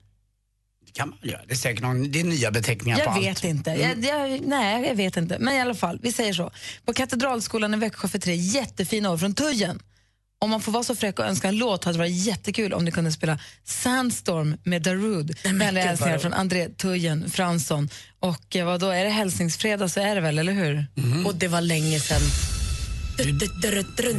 Det 0.93 0.99
kan 0.99 1.09
man 1.09 1.19
göra. 1.23 1.41
Det 1.47 1.53
är 1.53 1.57
säkert 1.57 1.83
någon, 1.83 2.11
det 2.11 2.21
är 2.21 2.25
nya 2.25 2.51
beteckningar 2.51 2.97
på 2.99 3.03
Jag 3.05 3.09
allt. 3.15 3.25
vet 3.25 3.45
inte. 3.45 3.71
Jag, 3.71 4.05
jag, 4.05 4.41
nej, 4.47 4.87
jag 4.89 4.95
vet 4.95 5.17
inte. 5.17 5.37
Men 5.39 5.55
i 5.55 5.61
alla 5.61 5.75
fall, 5.75 5.99
vi 6.03 6.13
säger 6.13 6.33
så. 6.33 6.51
På 6.85 6.93
Katedralskolan 6.93 7.75
i 7.75 7.77
Växjö 7.77 8.09
för 8.09 8.19
tre 8.19 8.35
jättefina 8.35 9.11
år 9.11 9.19
från 9.19 9.35
Tujen. 9.35 9.81
Om 10.43 10.51
man 10.51 10.61
får 10.61 10.73
vara 10.73 10.85
så 10.85 10.95
fräck 10.95 11.19
och 11.19 11.25
önska 11.25 11.49
en 11.49 11.57
låt 11.59 11.85
hade 11.85 11.95
det 11.95 11.99
varit 11.99 12.27
jättekul 12.27 12.73
om 12.73 12.85
ni 12.85 12.91
kunde 12.93 13.13
spela 13.13 13.39
Sandstorm 13.65 14.57
med 14.65 14.83
Darude. 14.83 15.35
Vänliga 15.45 15.85
hälsningar 15.85 16.19
från 16.19 16.33
André 16.33 16.69
Tujen 16.69 17.31
Fransson. 17.31 17.89
Och 18.21 18.57
eh, 18.57 18.67
vad 18.67 18.81
då 18.81 18.89
är 18.91 19.05
det 19.05 19.11
hälsningsfredag 19.11 19.91
så 19.91 20.01
är 20.01 20.15
det 20.15 20.21
väl, 20.21 20.39
eller 20.39 20.53
hur? 20.53 20.87
Och 21.27 21.35
det 21.35 21.49
var 21.49 21.61
länge 21.61 22.01
sedan. 22.01 22.21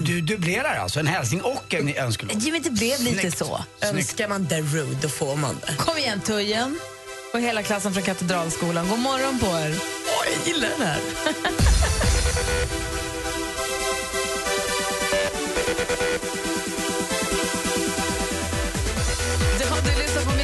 Du 0.06 0.22
dubblerar 0.22 0.76
alltså 0.76 1.00
en 1.00 1.08
hälsning 1.08 1.42
och 1.42 1.74
en 1.74 1.96
önskelåt. 1.96 2.38
Jo, 2.40 2.52
men 2.52 2.62
det 2.62 2.70
blev 2.70 3.02
lite 3.02 3.20
Snyggt. 3.22 3.38
så. 3.38 3.66
Önskar 3.82 4.28
man 4.28 4.48
Darude, 4.48 4.98
då 5.02 5.10
får 5.10 5.36
man 5.36 5.58
det. 5.68 5.76
Kom 5.78 5.98
igen 5.98 6.22
Tujen 6.22 6.80
och 7.34 7.40
hela 7.40 7.64
klassen 7.64 7.94
från 7.94 8.04
Katedralskolan. 8.04 8.88
God 8.90 9.00
morgon 9.00 9.40
på 9.40 9.46
er. 9.46 9.76
Åh, 10.08 10.26
jag 10.34 10.48
gillar 10.48 10.70
den 10.78 10.88
här. 10.88 11.00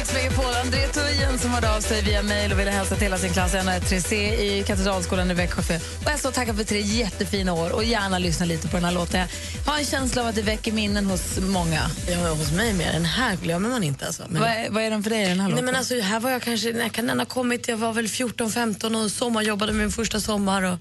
Mix 0.08 0.22
Megapol. 0.22 0.54
André 0.64 0.88
Tujen 0.88 1.38
som 1.38 1.50
hörde 1.50 1.76
av 1.76 1.80
sig 1.80 2.02
via 2.02 2.22
mejl 2.22 2.52
och 2.52 2.58
ville 2.58 2.70
hälsa 2.70 2.94
till 2.94 3.04
hela 3.04 3.18
sin 3.18 3.32
klass 3.32 3.54
NR3C 3.54 4.14
i 4.14 4.64
Katedralskolan 4.66 5.30
i 5.30 5.34
Växjö. 5.34 5.76
Och 6.04 6.10
jag 6.10 6.20
så 6.20 6.30
tackar 6.30 6.54
för 6.54 6.64
tre 6.64 6.80
jättefina 6.80 7.52
år 7.52 7.72
och 7.72 7.84
gärna 7.84 8.18
lyssna 8.18 8.46
lite 8.46 8.68
på 8.68 8.76
den 8.76 8.84
här 8.84 8.92
låten. 8.92 9.28
Jag 9.64 9.72
har 9.72 9.78
en 9.78 9.84
känsla 9.84 10.22
av 10.22 10.28
att 10.28 10.34
det 10.34 10.42
väcker 10.42 10.72
minnen 10.72 11.06
hos 11.06 11.38
många. 11.38 11.80
Ja, 12.08 12.28
hos 12.28 12.52
mig 12.52 12.72
med. 12.72 12.94
Den 12.94 13.04
här 13.04 13.36
glömmer 13.36 13.68
man 13.68 13.82
inte. 13.82 14.06
Alltså. 14.06 14.22
Men... 14.28 14.42
Vad, 14.42 14.50
är, 14.50 14.70
vad 14.70 14.82
är 14.82 14.90
den 14.90 15.02
för 15.02 15.10
dig, 15.10 15.28
den 15.28 15.40
här 15.40 15.48
Nej, 15.48 15.50
låten? 15.50 15.64
men 15.64 15.76
alltså, 15.76 16.00
här 16.00 16.20
var 16.20 16.30
jag 16.30 16.42
kanske, 16.42 16.72
när 16.72 16.88
kan 16.88 17.06
den 17.06 17.18
ha 17.18 17.26
kommit? 17.26 17.68
Jag 17.68 17.76
var 17.76 17.92
väl 17.92 18.06
14-15 18.06 19.04
och 19.04 19.10
sommarjobbade 19.10 19.72
min 19.72 19.90
första 19.90 20.20
sommar 20.20 20.62
och 20.62 20.78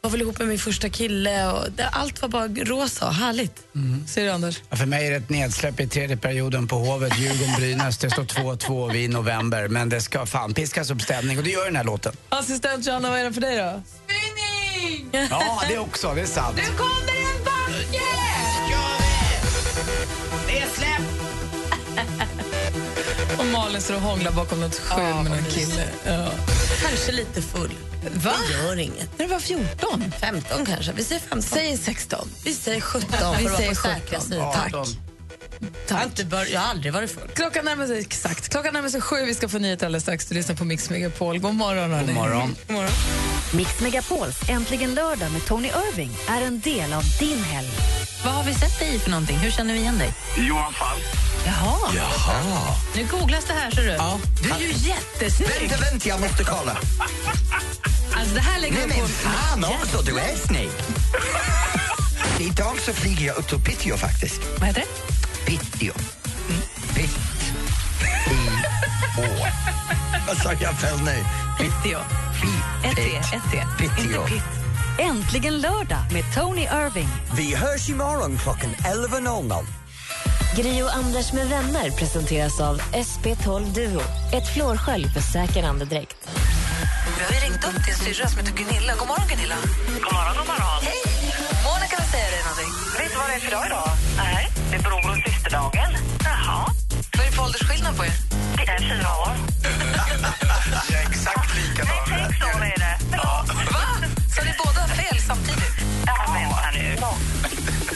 var 0.00 0.10
väl 0.10 0.20
ihop 0.20 0.38
med 0.38 0.48
min 0.48 0.58
första 0.58 0.88
kille. 0.88 1.52
Och 1.52 1.72
det, 1.72 1.88
allt 1.88 2.22
var 2.22 2.28
bara 2.28 2.48
rosa 2.48 3.06
och 3.06 3.14
härligt. 3.14 3.66
Ser 4.06 4.24
du, 4.24 4.30
Anders? 4.30 4.60
Ja, 4.70 4.76
för 4.76 4.86
mig 4.86 5.06
är 5.06 5.10
det 5.10 5.16
ett 5.16 5.30
nedsläpp 5.30 5.80
i 5.80 5.88
tredje 5.88 6.16
perioden 6.16 6.68
på 6.68 6.76
Hovet, 6.76 7.12
Djurgården-Brynäs. 7.18 7.98
Det 7.98 8.10
står 8.10 8.24
2-2 8.24 8.92
vid 8.92 9.10
november, 9.10 9.68
men 9.68 9.88
det 9.88 10.00
ska 10.00 10.26
fan 10.26 10.54
piskas 10.54 10.90
upp 10.90 11.02
stämning 11.02 11.38
och 11.38 11.44
det 11.44 11.50
gör 11.50 11.64
den 11.64 11.76
här 11.76 11.84
låten. 11.84 12.12
Assistent 12.28 12.86
Johanna, 12.86 13.10
vad 13.10 13.18
är 13.18 13.24
den 13.24 13.34
för 13.34 13.40
dig 13.40 13.56
då? 13.56 13.82
Spinning! 14.04 15.28
Ja, 15.30 15.62
det 15.68 15.78
också, 15.78 16.14
det 16.14 16.20
är 16.20 16.26
sant. 16.26 16.56
Nu 16.56 16.62
kommer 16.62 17.12
en 17.12 17.44
backe! 17.44 18.04
Nedsläpp! 20.46 21.02
Och 23.38 23.46
Malin 23.46 23.80
står 23.80 23.94
och 23.94 24.00
hånglar 24.00 24.32
bakom 24.32 24.60
något 24.60 24.78
skjul 24.78 25.14
med 25.14 25.24
någon 25.24 25.44
kille. 25.44 25.84
Ja. 26.06 26.28
Kanske 26.80 27.12
lite 27.12 27.42
full. 27.42 27.70
Va? 28.14 28.34
Det 28.48 28.52
gör 28.66 28.76
inget. 28.78 29.18
När 29.18 29.26
du 29.26 29.32
var 29.32 29.40
14? 29.40 30.12
15 30.20 30.66
kanske. 30.66 30.92
Vi 30.92 31.04
säger 31.04 31.20
15. 31.20 31.42
Säg 31.42 31.76
16. 31.76 32.28
Vi 32.44 32.54
säger 32.54 32.80
17 32.80 33.10
för 33.10 33.18
Vi 33.18 33.24
att 33.24 33.42
vara 33.44 33.56
säger 33.56 33.68
på 33.70 33.74
säkra 33.74 34.18
17. 34.18 34.20
sidan. 34.20 34.52
Tack. 34.52 34.88
Jag 35.88 35.96
har, 35.96 36.04
inte 36.04 36.24
bör, 36.24 36.46
jag 36.52 36.60
har 36.60 36.70
aldrig 36.70 36.92
varit 36.92 37.10
full. 37.10 37.28
Klockan 37.34 37.64
närmar 37.64 37.86
sig 37.86 37.98
exakt. 37.98 38.48
Klockan 38.48 38.74
närmar 38.74 38.88
sig 38.88 39.00
sju. 39.00 39.24
Vi 39.26 39.34
ska 39.34 39.48
få 39.48 39.58
nyheter 39.58 39.86
alldeles 39.86 40.02
strax. 40.02 40.26
Du 40.26 40.34
lyssnar 40.34 40.56
på 40.56 40.64
Mix 40.64 40.90
Megapol. 40.90 41.38
God 41.38 41.54
morgon, 41.54 41.90
hörni. 41.90 42.06
God 42.06 42.14
morgon. 42.14 42.56
God 42.66 42.76
morgon. 42.76 42.92
Mix 43.52 43.80
Megapols 43.80 44.36
Äntligen 44.48 44.94
lördag 44.94 45.32
med 45.32 45.46
Tony 45.46 45.68
Irving 45.68 46.10
är 46.28 46.42
en 46.42 46.60
del 46.60 46.92
av 46.92 47.02
din 47.20 47.42
helg. 47.42 47.68
Vad 48.24 48.34
har 48.34 48.44
vi 48.44 48.54
sett 48.54 48.78
dig 48.78 48.94
i 48.94 48.98
för 48.98 49.10
någonting? 49.10 49.36
Hur 49.36 49.50
känner 49.50 49.74
vi 49.74 49.80
igen 49.80 49.98
dig? 49.98 50.12
Johan 50.36 50.72
Falk. 50.72 51.02
Jaha. 51.46 52.74
Nu 52.96 53.06
googlas 53.10 53.44
det 53.44 53.52
här, 53.52 53.70
ser 53.70 53.82
du. 53.82 53.88
Ja. 53.90 54.18
Du 54.42 54.50
är 54.50 54.58
ju 54.58 54.72
jättesnygg. 54.88 55.70
Vänta, 55.70 55.76
vänta, 55.90 56.08
jag 56.08 56.20
måste 56.20 56.44
kolla. 56.44 56.78
Alltså, 58.16 58.34
det 58.34 58.40
här 58.40 58.60
lägger 58.60 58.76
Nej 58.76 58.86
vi 58.86 58.92
på... 58.92 58.98
men 59.00 59.08
fan 59.08 59.64
också, 59.64 60.02
du 60.02 60.18
är 60.18 60.36
snygg. 60.36 60.70
Idag 62.40 62.78
så 62.86 62.92
flyger 62.92 63.26
jag 63.26 63.38
ut 63.38 63.48
till 63.48 63.58
Piteå 63.58 63.96
faktiskt. 63.96 64.40
Vad 64.58 64.68
heter 64.68 64.80
det? 64.80 65.17
Piteå. 65.48 65.94
Pitt. 66.94 67.18
I 68.30 68.48
å. 69.20 69.46
Vad 70.26 70.36
sa 70.36 70.52
jag 70.52 70.80
fel 70.80 70.98
nu? 71.04 71.24
Piteå. 71.58 72.00
Ett 72.84 72.96
T, 72.96 73.16
ett 73.16 73.42
T. 73.52 73.64
Piteå. 73.78 74.22
Inte 74.22 74.34
pitt. 74.34 74.42
Äntligen 74.98 75.60
lördag 75.60 75.98
med 76.12 76.24
Tony 76.34 76.62
Irving. 76.62 77.08
Vi 77.36 77.54
hörs 77.54 77.88
imorgon 77.88 78.38
klockan 78.38 78.70
11.00. 78.70 79.64
Gri 80.56 80.82
och 80.82 80.94
Anders 80.94 81.32
med 81.32 81.48
vänner 81.48 81.90
presenteras 81.90 82.60
av 82.60 82.80
SP12 82.80 83.74
Duo. 83.74 84.02
Ett 84.32 84.54
flårskölj 84.54 85.08
för 85.08 85.20
säker 85.20 85.62
andedräkt. 85.62 86.28
Vi 87.18 87.24
har 87.24 87.40
ringt 87.40 87.64
upp 87.64 87.84
din 87.86 87.94
syrra 87.94 88.28
som 88.28 88.38
heter 88.38 88.52
Gunilla. 88.52 88.92
God 88.98 89.08
morgon, 89.08 89.28
Gunilla. 89.28 89.56
God 89.86 90.12
morgon, 90.12 90.34
god 90.38 90.46
morgon. 90.46 90.82
Hej! 90.82 91.02
Monica 91.66 91.96
vill 92.00 92.10
säga 92.10 92.30
dig 92.34 92.42
någonting. 92.48 92.72
Vet 92.98 93.10
du 93.12 93.16
vad 93.18 93.28
det 93.28 93.34
är 93.34 93.40
för 93.40 93.50
dag 93.50 93.66
idag? 93.66 93.90
Nej. 94.16 94.48
Det 94.70 94.76
är 94.76 94.82
bror 94.82 95.08
och 95.38 95.44
systerdagen. 95.44 95.90
Jaha. 96.24 96.66
Vad 97.16 97.26
är 97.26 97.30
det 97.30 97.36
för 97.36 97.42
åldersskillnad 97.42 97.96
på 97.96 98.04
er? 98.04 98.12
Det 98.56 98.62
är 98.62 98.78
fyra 98.78 99.08
år. 99.22 99.32
Vi 100.88 100.94
är 100.94 101.00
exakt 101.10 101.56
likadana. 101.56 102.28
Sex 102.28 102.42
år 102.54 102.64
är 102.64 102.78
det. 102.78 102.98
Ja. 103.12 103.44
Va? 103.72 104.08
Så 104.34 104.44
ni 104.44 104.54
båda 104.64 104.86
fel 104.86 105.18
samtidigt? 105.26 105.76
Ja, 106.06 106.14
vänta 106.34 106.70
nu. 106.74 106.96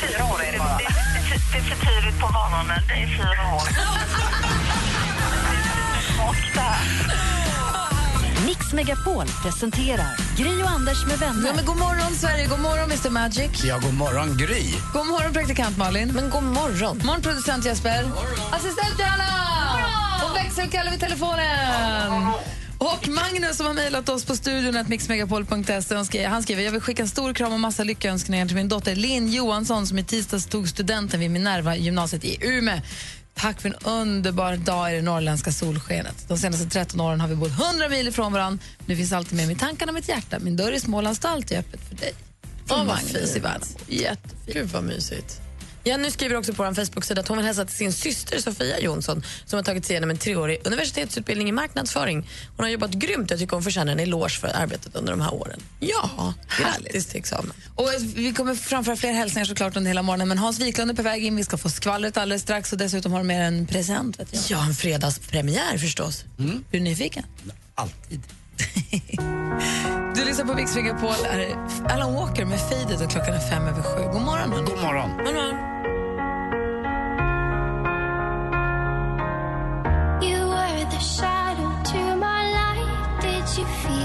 Fyra 0.00 0.24
år 0.24 0.42
är 0.42 0.52
det 0.52 0.59
bara. 0.59 0.78
Det, 0.78 0.85
det, 0.85 1.38
det 1.52 1.59
är 1.59 1.62
för 1.62 1.87
tidigt 1.87 2.20
på 2.20 2.33
morgonen. 2.33 2.83
Det 2.88 2.94
är 2.94 3.07
fyra 3.07 3.55
år. 3.55 3.68
Borta. 6.18 6.76
Mix 8.52 8.72
Megapol 8.72 9.26
presenterar 9.42 10.16
Gri 10.36 10.62
och 10.62 10.70
Anders 10.70 11.06
med 11.06 11.18
vänner. 11.18 11.46
Ja, 11.48 11.54
men 11.56 11.64
god 11.64 11.76
morgon, 11.76 12.14
Sverige. 12.14 12.46
God 12.46 12.60
morgon, 12.60 12.84
Mr 12.90 13.10
Magic. 13.10 13.64
Ja, 13.64 13.78
god 13.78 13.94
morgon 13.94 14.36
Gry. 14.36 14.64
God 14.92 15.06
morgon, 15.06 15.32
praktikant 15.32 15.76
Malin. 15.76 16.12
Men 16.12 16.30
god 16.30 16.42
morgon. 16.42 17.00
morgon, 17.04 17.22
producent 17.22 17.64
Jesper. 17.64 18.04
Assistent 18.50 18.98
Johanna! 18.98 19.30
Och 20.24 20.36
växelkalle 20.36 20.90
vid 20.90 21.00
telefonen. 21.00 22.32
Och 22.78 23.08
Magnus 23.08 23.56
som 23.56 23.66
har 23.66 23.74
mejlat 23.74 24.08
oss 24.08 24.24
på 24.24 24.36
studion 24.36 24.84
mixmegapol.se 24.88 25.94
han 25.94 26.04
skriver, 26.04 26.28
han 26.28 26.42
skriver 26.42 26.62
jag 26.62 26.72
vill 26.72 26.80
skicka 26.80 27.02
en 27.02 27.08
stor 27.08 27.34
kram 27.34 27.52
och 27.52 27.60
massa 27.60 27.84
lyckönskningar 27.84 28.46
till 28.46 28.56
min 28.56 28.68
dotter 28.68 28.94
Linn 28.96 29.32
Johansson 29.32 29.86
som 29.86 29.98
i 29.98 30.04
tisdags 30.04 30.46
tog 30.46 30.68
studenten 30.68 31.20
vid 31.20 31.30
Minerva 31.30 31.76
gymnasiet 31.76 32.24
i 32.24 32.38
Umeå. 32.40 32.80
Tack 33.34 33.60
för 33.60 33.68
en 33.68 33.74
underbar 33.74 34.56
dag 34.56 34.92
i 34.92 34.96
det 34.96 35.02
norrländska 35.02 35.52
solskenet. 35.52 36.28
De 36.28 36.38
senaste 36.38 36.66
13 36.66 37.00
åren 37.00 37.20
har 37.20 37.28
vi 37.28 37.34
bott 37.34 37.60
100 37.60 37.88
mil 37.88 38.08
ifrån 38.08 38.32
varandra. 38.32 38.64
Nu 38.86 38.96
finns 38.96 39.12
alltid 39.12 39.36
med 39.36 39.46
mig 39.46 39.56
i 39.56 39.58
tankarna 39.58 39.90
och 39.90 39.94
mitt 39.94 40.08
hjärta. 40.08 40.38
Min 40.38 40.56
dörr 40.56 40.72
i 40.72 40.80
Småland 40.80 41.16
står 41.16 41.28
alltid 41.28 41.58
öppet 41.58 41.80
för 41.88 41.96
dig. 41.96 42.14
Åh, 42.70 42.84
vad 42.84 42.98
i 42.98 43.02
fint. 43.02 43.44
världen. 43.44 43.68
Jättefint. 43.86 44.54
Gud 44.54 44.68
vad 44.68 44.84
mysigt. 44.84 45.40
Jenny 45.84 46.10
skriver 46.10 46.36
också 46.36 46.54
på 46.54 46.62
vår 46.64 46.74
Facebook-sida 46.74 47.20
att 47.20 47.28
hon 47.28 47.36
vill 47.36 47.46
hälsa 47.46 47.64
till 47.64 47.76
sin 47.76 47.92
syster 47.92 48.38
Sofia 48.38 48.80
Jonsson 48.80 49.22
som 49.44 49.56
har 49.56 49.62
tagit 49.64 49.84
sig 49.84 49.94
igenom 49.94 50.10
en 50.10 50.18
treårig 50.18 50.60
universitetsutbildning 50.64 51.48
i 51.48 51.52
marknadsföring. 51.52 52.28
Hon 52.56 52.64
har 52.64 52.70
jobbat 52.70 52.90
grymt. 52.90 53.30
Jag 53.30 53.38
tycker 53.38 53.52
hon 53.56 53.62
förtjänar 53.62 53.92
en 53.92 54.00
eloge 54.00 54.28
för 54.40 54.48
arbetet 54.48 54.96
under 54.96 55.12
de 55.12 55.20
här 55.20 55.34
åren. 55.34 55.60
Ja, 55.80 56.34
grattis 56.58 57.06
till 57.06 57.18
examen. 57.18 57.52
Och 57.74 57.88
vi 58.14 58.32
kommer 58.32 58.54
framföra 58.54 58.96
fler 58.96 59.12
hälsningar 59.12 59.46
såklart 59.46 59.76
under 59.76 59.88
hela 59.88 60.02
morgonen. 60.02 60.28
Men 60.28 60.38
Hans 60.38 60.60
Wiklund 60.60 60.90
är 60.90 60.94
på 60.94 61.02
väg 61.02 61.24
in. 61.24 61.36
Vi 61.36 61.44
ska 61.44 61.56
få 61.58 61.68
skvallret 61.68 62.16
alldeles 62.16 62.42
strax 62.42 62.72
och 62.72 62.78
dessutom 62.78 63.12
har 63.12 63.18
du 63.18 63.24
med 63.26 63.48
en 63.48 63.66
present. 63.66 64.20
Vet 64.20 64.28
jag. 64.32 64.42
Ja, 64.58 64.66
en 64.66 64.74
fredagspremiär 64.74 65.78
förstås. 65.78 66.24
Är 66.38 66.60
du 66.70 66.80
nyfiken? 66.80 67.24
Alltid. 67.74 68.20
Du 70.14 70.25
lyssnar 70.25 70.44
på 70.44 70.55
Mix 70.55 70.77
Megapol. 70.77 71.14
Här 71.31 71.38
är 71.38 71.57
Alan 71.94 72.14
Walker 72.14 72.44
med 72.44 72.61
Faded 72.61 73.03
och 73.03 73.11
klockan 73.11 73.35
är 73.35 73.40
fem 73.40 73.62
över 73.62 73.83
sju. 73.83 74.03
God 74.12 74.22
morgon. 74.22 74.53
hörni. 74.53 74.66
God 74.70 74.83
morgon. 74.83 75.11
You 80.22 80.48
were 80.48 80.85
the 80.90 81.01
shadow 81.01 81.72
to 81.85 82.16
my 82.16 82.42
light. 82.59 83.20
Did 83.22 83.59
you 83.59 83.66
feel 83.66 84.01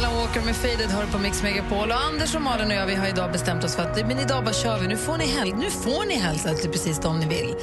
Alan 0.00 0.16
Walker 0.16 0.40
med 0.40 0.56
Faded 0.56 0.90
hör 0.90 1.06
på 1.06 1.18
Mix 1.18 1.42
Megapol. 1.42 1.90
Och 1.90 2.00
Anders 2.02 2.34
och 2.34 2.42
Malin 2.42 2.66
och 2.70 2.74
jag 2.74 2.86
vi 2.86 2.94
har 2.94 3.08
idag 3.08 3.32
bestämt 3.32 3.64
oss 3.64 3.76
för 3.76 3.82
att 3.82 4.06
men 4.06 4.18
idag 4.18 4.44
bara 4.44 4.54
kör 4.54 4.78
vi. 4.78 4.88
Nu 4.88 4.96
får 4.96 5.18
ni, 5.18 5.26
häl- 5.26 5.54
nu 5.56 5.70
får 5.70 6.06
ni 6.06 6.14
hälsa 6.14 6.54
till 6.54 6.70
precis 6.70 6.98
dem 7.00 7.20
ni 7.20 7.26
vill. 7.26 7.54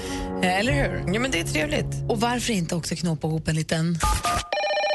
Eh, 0.43 0.59
eller 0.59 0.71
hur? 0.73 1.13
Ja, 1.13 1.19
men 1.19 1.31
det 1.31 1.39
är 1.39 1.43
trevligt. 1.43 2.09
Och 2.09 2.19
varför 2.21 2.53
inte 2.53 2.75
också 2.75 2.95
knåpa 2.95 3.27
ihop 3.27 3.47
en 3.47 3.55
liten... 3.55 3.99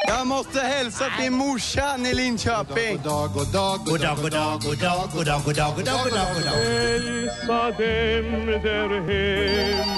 Jag 0.09 0.27
måste 0.27 0.61
hälsa 0.61 1.05
till 1.21 1.31
morsan 1.33 2.07
i 2.07 2.15
Linköping. 2.15 2.93
God 2.97 3.05
dag, 3.05 3.31
god 3.35 3.53
dag, 3.53 3.81
god 3.87 4.01
dag, 4.01 4.17
god 4.23 4.33
dag, 4.33 4.61
god 4.65 4.79
dag, 4.79 5.11
god 5.15 5.27
dag, 5.27 5.43
god 5.45 5.55
dag, 5.55 5.75
god 5.77 5.85
dag, 5.85 6.27
god 6.35 6.45
dag. 6.45 6.53
Hälsa 6.53 7.63
dem 7.65 8.47
där 8.47 9.01
hem. 9.01 9.89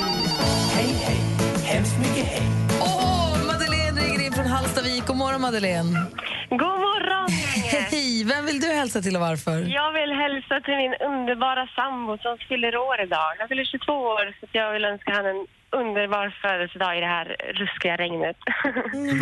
Hej, 0.74 0.94
hej, 1.04 1.20
hemskt 1.64 1.98
mycket 1.98 2.26
hej. 2.26 2.63
Hallstavik. 4.84 5.06
God 5.06 5.16
morgon, 5.16 5.40
Madeleine. 5.40 5.92
God 6.50 6.60
morgon, 6.88 7.28
Hej! 7.90 8.24
Vem 8.24 8.46
vill 8.46 8.60
du 8.60 8.66
hälsa 8.66 9.02
till 9.02 9.14
och 9.16 9.20
varför? 9.30 9.56
Jag 9.80 9.92
vill 9.98 10.12
hälsa 10.24 10.54
till 10.64 10.76
min 10.82 10.94
underbara 11.10 11.66
sambo 11.78 12.18
som 12.18 12.34
fyller 12.48 12.76
år 12.76 12.96
idag. 13.06 13.30
Han 13.38 13.48
fyller 13.48 13.64
22 13.64 13.92
år 13.92 14.24
så 14.40 14.46
jag 14.52 14.72
vill 14.72 14.84
önska 14.84 15.10
honom 15.16 15.26
en 15.36 15.46
underbar 15.80 16.26
födelsedag 16.42 16.92
i 16.98 17.00
det 17.00 17.06
här 17.16 17.26
ruskiga 17.60 17.96
regnet. 17.96 18.36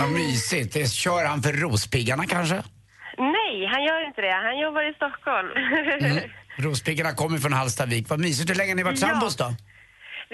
Vad 0.01 0.11
mysigt. 0.11 0.75
Det 0.75 0.87
kör 1.05 1.25
han 1.25 1.42
för 1.42 1.53
Rospiggarna 1.53 2.25
kanske? 2.27 2.59
Nej, 3.37 3.55
han 3.72 3.81
gör 3.88 4.07
inte 4.09 4.20
det. 4.20 4.35
Han 4.48 4.59
jobbar 4.59 4.83
i 4.90 4.94
Stockholm. 5.01 5.48
Mm. 6.01 6.18
Rospiggarna 6.59 7.12
kommer 7.12 7.38
från 7.38 7.53
Hallstavik. 7.53 8.09
Vad 8.09 8.20
mysigt. 8.20 8.51
Hur 8.51 8.55
länge 8.55 8.70
har 8.70 8.77
ni 8.77 8.83
varit 8.83 9.01
Ja. 9.03 9.09
sambos 9.09 9.37
då? 9.37 9.48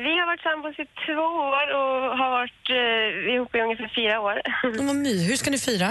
Vi 0.06 0.12
har 0.20 0.26
varit 0.30 0.44
sambos 0.48 0.74
i 0.84 0.86
två 1.06 1.26
år 1.56 1.66
och 1.80 1.94
har 2.20 2.30
varit 2.38 2.64
eh, 2.80 3.34
ihop 3.34 3.54
i 3.54 3.58
ungefär 3.66 3.90
fyra 3.98 4.20
år. 4.20 4.36
Vad 4.86 4.96
my. 4.96 5.14
Hur 5.28 5.36
ska 5.36 5.50
ni 5.50 5.58
fira? 5.58 5.90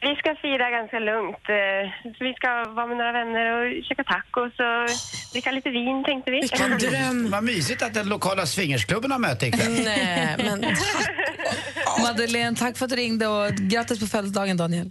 Vi 0.00 0.16
ska 0.16 0.34
fira 0.42 0.70
ganska 0.70 0.98
lugnt. 0.98 1.44
eh, 1.48 1.82
vi 2.20 2.34
ska 2.38 2.48
vara 2.78 2.86
med 2.86 2.96
några 2.96 3.12
vänner 3.12 3.44
och 3.56 3.84
käka 3.84 4.04
tacos 4.04 4.52
och 4.68 4.84
dricka 5.32 5.50
lite 5.50 5.70
vin 5.70 6.04
tänkte 6.04 6.30
vi. 6.30 6.40
Vilken 6.40 6.78
dröm. 6.84 7.30
Vad 7.30 7.44
mysigt 7.44 7.82
att 7.82 7.94
den 7.94 8.08
lokala 8.08 8.46
swingersklubben 8.46 9.10
har 9.12 9.18
möte 9.18 9.46
ikväll. 9.46 9.72
Nej, 9.84 10.36
men 10.38 10.58
Madeleine, 12.02 12.56
tack 12.56 12.76
för 12.78 12.84
att 12.84 12.90
du 12.90 12.96
ringde 12.96 13.26
och 13.26 13.50
grattis 13.54 14.00
på 14.00 14.06
födelsedagen, 14.06 14.56
Daniel. 14.56 14.90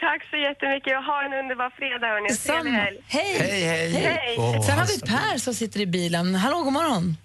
Tack 0.00 0.22
så 0.30 0.36
jättemycket 0.36 0.96
och 0.98 1.04
ha 1.04 1.22
en 1.26 1.32
underbar 1.32 1.70
fredag 1.78 2.06
hörni. 2.06 2.70
helg. 2.70 2.98
Hej! 3.06 3.36
Hej, 3.38 3.62
hej. 3.62 3.90
Hej. 3.92 4.36
Åh, 4.38 4.60
Sen 4.66 4.78
har 4.78 4.86
vi. 4.86 5.00
Per 5.00 5.38
som 5.38 5.54
sitter 5.54 5.80
i 5.80 5.86
bilen. 5.86 6.34
Hallå, 6.34 6.62
god 6.62 6.72
morgon. 6.72 7.16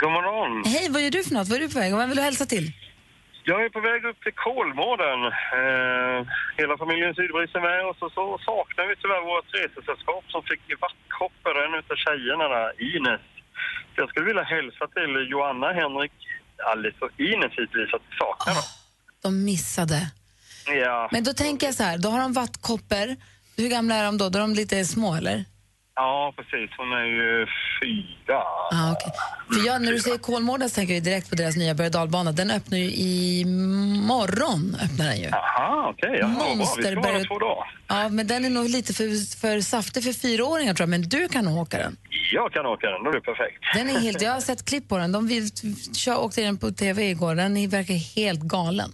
God 0.00 0.12
morgon. 0.12 0.52
Hej, 0.74 0.86
vad 0.94 1.02
gör 1.02 1.10
du 1.10 1.22
för 1.24 1.34
något? 1.34 1.48
Vad 1.48 1.56
är 1.58 1.62
du 1.66 1.70
på 1.74 1.78
väg? 1.78 1.90
Vem 1.96 2.08
vill 2.10 2.20
du 2.22 2.26
hälsa 2.30 2.46
till? 2.54 2.66
Jag 3.50 3.58
är 3.64 3.70
på 3.76 3.80
väg 3.88 4.00
upp 4.10 4.20
till 4.24 4.36
Kolmården. 4.46 5.20
Eh, 5.60 6.18
hela 6.60 6.74
familjen 6.82 7.12
Sydbris 7.18 7.52
är 7.58 7.64
med 7.70 7.80
och 7.88 7.96
så, 8.00 8.06
så 8.16 8.22
saknar 8.50 8.84
vi 8.90 8.94
tyvärr 9.02 9.22
vårt 9.32 9.50
resesällskap 9.60 10.24
som 10.34 10.42
fick 10.50 10.62
vattkoppor, 10.84 11.54
en 11.64 11.74
utav 11.80 11.96
tjejerna 12.04 12.46
där, 12.54 12.68
Ines. 12.92 13.24
Så 13.92 13.96
jag 14.02 14.08
skulle 14.10 14.26
vilja 14.30 14.46
hälsa 14.54 14.84
till 14.96 15.12
Joanna, 15.32 15.68
Henrik, 15.80 16.16
Alice 16.72 17.00
och 17.06 17.14
Ines 17.30 17.52
hittills 17.60 17.92
att 17.96 18.06
vi 18.08 18.14
saknar 18.22 18.54
dem. 18.58 18.68
De 19.24 19.30
missade. 19.50 20.00
Ja. 20.84 21.08
Men 21.12 21.22
då 21.24 21.32
tänker 21.44 21.66
jag 21.66 21.74
så 21.80 21.84
här, 21.88 21.98
då 21.98 22.08
har 22.08 22.20
de 22.20 22.32
vattkoppor. 22.32 23.06
Hur 23.56 23.68
gamla 23.68 23.94
är 23.94 24.04
de 24.04 24.18
då? 24.18 24.28
Då 24.28 24.38
är 24.38 24.42
de 24.48 24.54
lite 24.54 24.84
små, 24.84 25.14
eller? 25.14 25.44
Ja, 26.02 26.32
precis. 26.36 26.70
Hon 26.78 26.92
är 26.92 27.04
ju 27.04 27.46
fyra. 27.82 28.42
Ah, 28.72 28.92
okay. 28.92 29.12
För 29.52 29.66
jag, 29.66 29.82
när 29.82 29.92
du 29.92 29.98
säger 30.00 30.18
Kolmården 30.18 30.68
så 30.70 30.74
tänker 30.74 30.94
jag 30.94 31.02
direkt 31.02 31.30
på 31.30 31.36
deras 31.36 31.56
nya 31.56 31.74
berg 31.74 31.90
dalbana. 31.90 32.32
Den 32.32 32.50
öppnar 32.50 32.78
ju 32.78 32.90
imorgon. 32.90 34.76
Öppnar 34.84 35.06
den 35.06 35.18
ju. 35.20 35.28
Aha, 35.32 35.92
okej. 35.94 36.16
ja, 36.20 36.26
vad 36.26 36.36
bra. 36.36 36.54
Vi 36.58 36.64
ska 36.66 36.82
Monsterberg- 36.82 37.26
två 37.28 37.38
dagar. 37.38 37.74
Ja, 37.88 38.08
men 38.08 38.26
den 38.26 38.44
är 38.44 38.50
nog 38.50 38.68
lite 38.68 38.92
för, 38.94 39.36
för 39.40 39.60
saftig 39.60 40.04
för 40.04 40.12
fyraåringar 40.12 40.74
tror 40.74 40.82
jag. 40.82 40.88
Men 40.88 41.02
du 41.08 41.28
kan 41.28 41.44
nog 41.44 41.58
åka 41.58 41.78
den. 41.78 41.96
Jag 42.32 42.52
kan 42.52 42.66
åka 42.66 42.86
den, 42.90 43.04
då 43.04 43.10
är 43.10 43.14
det 43.14 43.20
perfekt. 43.20 43.58
Den 43.74 43.90
är 43.90 44.00
helt, 44.00 44.22
jag 44.22 44.32
har 44.32 44.40
sett 44.40 44.64
klipp 44.64 44.88
på 44.88 44.98
den. 44.98 45.12
De 45.12 45.26
vill, 45.28 45.50
kör, 45.96 46.18
åkte 46.20 46.42
den 46.42 46.58
på 46.58 46.70
tv 46.70 47.10
igår. 47.10 47.34
Den 47.34 47.56
är- 47.56 47.68
verkar 47.68 47.94
helt 48.16 48.40
galen. 48.40 48.90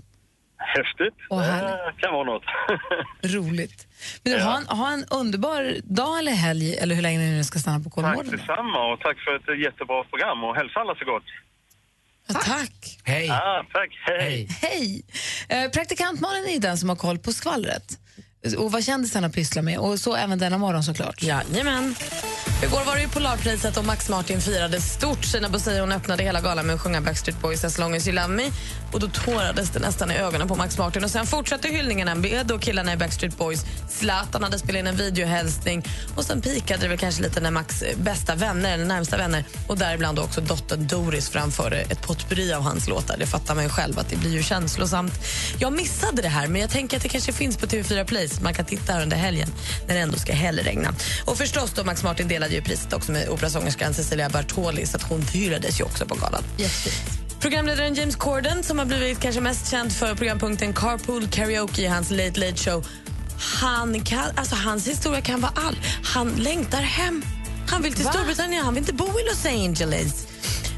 Häftigt. 0.59 1.14
Härligt. 1.31 1.97
det 1.97 2.01
kan 2.03 2.12
vara 2.14 2.25
något. 2.25 2.42
Roligt. 3.37 3.87
Men 4.23 4.33
du, 4.33 4.40
ha, 4.40 4.57
en, 4.59 4.66
ha 4.66 4.92
en 4.92 5.05
underbar 5.11 5.77
dag 5.85 6.19
eller 6.19 6.33
helg, 6.33 6.77
eller 6.79 6.95
hur 6.95 7.03
länge 7.03 7.19
ni 7.19 7.31
nu 7.31 7.45
ska 7.45 7.59
stanna 7.59 7.79
på 7.79 7.85
Tack 7.85 7.95
Kolmården. 7.95 8.31
detsamma 8.31 8.92
och 8.92 9.01
tack 9.01 9.16
för 9.21 9.37
ett 9.37 9.61
jättebra 9.61 10.05
program 10.05 10.45
och 10.45 10.57
hälsa 10.57 10.81
alla 10.81 10.95
så 10.95 11.05
gott. 11.05 11.23
tack. 12.45 12.99
Hej. 13.05 13.27
Ja, 13.27 13.66
tack. 13.73 13.90
Hej. 14.07 14.49
Hej! 14.62 15.03
Eh, 15.49 15.71
praktikantmannen 15.71 16.45
är 16.47 16.53
ju 16.53 16.59
den 16.59 16.79
som 16.79 16.88
har 16.88 16.97
koll 16.97 17.19
på 17.19 17.33
skvallret. 17.33 17.99
Och 18.55 18.73
vad 18.73 18.85
kändisarna 18.85 19.31
pysslar 19.31 19.63
med. 19.63 19.79
Och 19.79 20.01
så 20.01 20.17
även 20.17 20.39
denna 20.39 20.59
morgon 20.59 20.83
såklart. 20.83 21.23
Jajamän. 21.23 21.95
Igår 22.63 22.85
var 22.87 22.95
det 22.95 23.01
ju 23.01 23.09
Polarpriset 23.09 23.77
och 23.77 23.85
Max 23.85 24.09
Martin 24.09 24.41
firade 24.41 24.81
stort 24.81 25.25
sina 25.25 25.49
bussier. 25.49 25.93
Öppnade 25.93 26.23
hela 26.23 26.41
galan 26.41 26.67
med 26.67 26.75
att 26.75 26.81
sjunga 26.81 27.01
Backstreet 27.01 27.43
Boys 27.43 27.65
As 27.65 27.79
long 27.79 27.97
as 27.97 28.09
you 28.09 28.17
love 28.17 28.29
me. 28.29 28.51
Och 28.93 29.01
då 29.01 29.09
tårades 29.09 29.71
det 29.71 29.79
nästan 29.79 30.11
i 30.11 30.17
ögonen 30.17 30.49
på 30.49 30.55
Max 30.55 30.79
Martin. 30.79 31.05
Och 31.05 31.11
sen 31.11 31.27
fortsatte 31.27 31.69
hyllningarna 31.69 32.15
med 32.15 32.47
då 32.47 32.59
killarna 32.59 32.93
i 32.93 32.97
Backstreet 32.97 33.39
Boys. 33.39 33.65
Zlatan 33.89 34.43
hade 34.43 34.59
spelat 34.59 34.81
in 34.81 34.87
en 34.87 34.97
videohälsning. 34.97 35.85
Och 36.17 36.25
sen 36.25 36.41
pikade 36.41 36.83
det 36.83 36.89
väl 36.89 36.99
kanske 36.99 37.23
lite 37.23 37.41
när 37.41 37.51
Max 37.51 37.83
eh, 37.83 37.99
bästa 37.99 38.35
vänner, 38.35 38.75
eller 38.75 38.85
närmsta 38.85 39.17
vänner, 39.17 39.45
och 39.67 39.79
däribland 39.79 40.19
också 40.19 40.41
dottern 40.41 40.87
Doris 40.87 41.29
framförde 41.29 41.77
ett 41.77 42.03
potpurri 42.03 42.53
av 42.53 42.63
hans 42.63 42.89
låtar. 42.89 43.17
Det 43.19 43.27
fattar 43.27 43.55
man 43.55 43.65
ju 43.65 43.71
själv 43.71 43.99
att 43.99 44.09
det 44.09 44.17
blir 44.17 44.33
ju 44.33 44.43
känslosamt. 44.43 45.13
Jag 45.59 45.73
missade 45.73 46.23
det 46.23 46.29
här, 46.29 46.47
men 46.47 46.61
jag 46.61 46.71
tänker 46.71 46.97
att 46.97 47.03
det 47.03 47.09
kanske 47.09 47.33
finns 47.33 47.57
på 47.57 47.67
TV4 47.67 48.05
Play 48.05 48.29
man 48.40 48.55
kan 48.55 48.64
titta 48.64 48.92
här 48.92 49.03
under 49.03 49.16
helgen 49.16 49.49
när 49.87 49.94
det 49.94 50.01
ändå 50.01 50.18
ska 50.18 50.33
hällregna. 50.33 50.94
Och 51.25 51.38
förstås 51.38 51.72
då 51.72 51.85
Max 51.85 52.03
Martin 52.03 52.29
delade 52.29 52.55
ju 52.55 52.62
priset 52.62 52.92
också 52.92 53.12
med 53.12 53.29
operasångerskan 53.29 53.94
Cecilia 53.94 54.29
Bartoli 54.29 54.87
så 54.87 54.96
att 54.96 55.03
hon 55.03 55.22
hyllades 55.22 55.81
ju 55.81 55.85
också 55.85 56.07
på 56.07 56.14
galan. 56.14 56.42
Programledaren 57.40 57.94
James 57.94 58.16
Corden 58.16 58.62
som 58.62 58.79
har 58.79 58.87
blivit 58.87 59.20
kanske 59.20 59.40
mest 59.40 59.70
känd 59.70 59.92
för 59.92 60.14
programpunkten 60.14 60.72
Carpool 60.72 61.27
Karaoke 61.29 61.83
i 61.83 61.87
hans 61.87 62.11
Late 62.11 62.40
Late 62.40 62.57
Show. 62.57 62.87
Han 63.61 64.01
kan, 64.05 64.25
alltså 64.35 64.55
hans 64.55 64.88
historia 64.88 65.20
kan 65.20 65.40
vara 65.40 65.53
all. 65.55 65.77
Han 66.05 66.29
längtar 66.29 66.83
hem. 66.83 67.22
Han 67.68 67.83
vill 67.83 67.94
till 67.94 68.07
Storbritannien, 68.07 68.64
han 68.64 68.75
vill 68.75 68.83
inte 68.83 68.92
bo 68.92 69.07
i 69.07 69.25
Los 69.29 69.46
Angeles. 69.46 70.27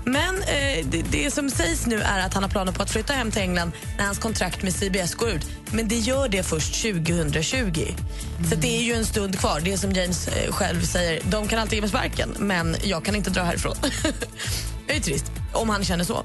Men 0.08 0.42
eh, 0.42 0.86
det, 0.86 1.02
det 1.02 1.30
som 1.30 1.50
sägs 1.50 1.86
nu 1.86 2.00
är 2.00 2.26
att 2.26 2.34
han 2.34 2.42
har 2.42 2.50
planer 2.50 2.72
på 2.72 2.82
att 2.82 2.90
flytta 2.90 3.12
hem 3.12 3.30
till 3.30 3.42
England 3.42 3.72
när 3.98 4.04
hans 4.04 4.18
kontrakt 4.18 4.62
med 4.62 4.72
CBS 4.74 5.14
går 5.14 5.30
ut. 5.30 5.50
Men 5.72 5.88
det 5.88 5.98
gör 5.98 6.28
det 6.28 6.42
först 6.42 6.82
2020. 6.82 7.86
Så 8.50 8.54
det 8.54 8.78
är 8.78 8.82
ju 8.82 8.92
en 8.92 9.06
stund 9.06 9.38
kvar. 9.38 9.60
Det 9.64 9.72
är 9.72 9.76
som 9.76 9.92
James 9.92 10.28
eh, 10.28 10.52
själv 10.52 10.82
säger, 10.82 11.22
de 11.30 11.48
kan 11.48 11.58
alltid 11.58 11.76
ge 11.76 11.80
mig 11.80 11.90
sparken 11.90 12.34
men 12.38 12.76
jag 12.82 13.04
kan 13.04 13.16
inte 13.16 13.30
dra 13.30 13.42
härifrån. 13.42 13.76
det 14.86 14.96
är 14.96 15.00
trist 15.00 15.32
om 15.52 15.68
han 15.68 15.84
känner 15.84 16.04
så. 16.04 16.24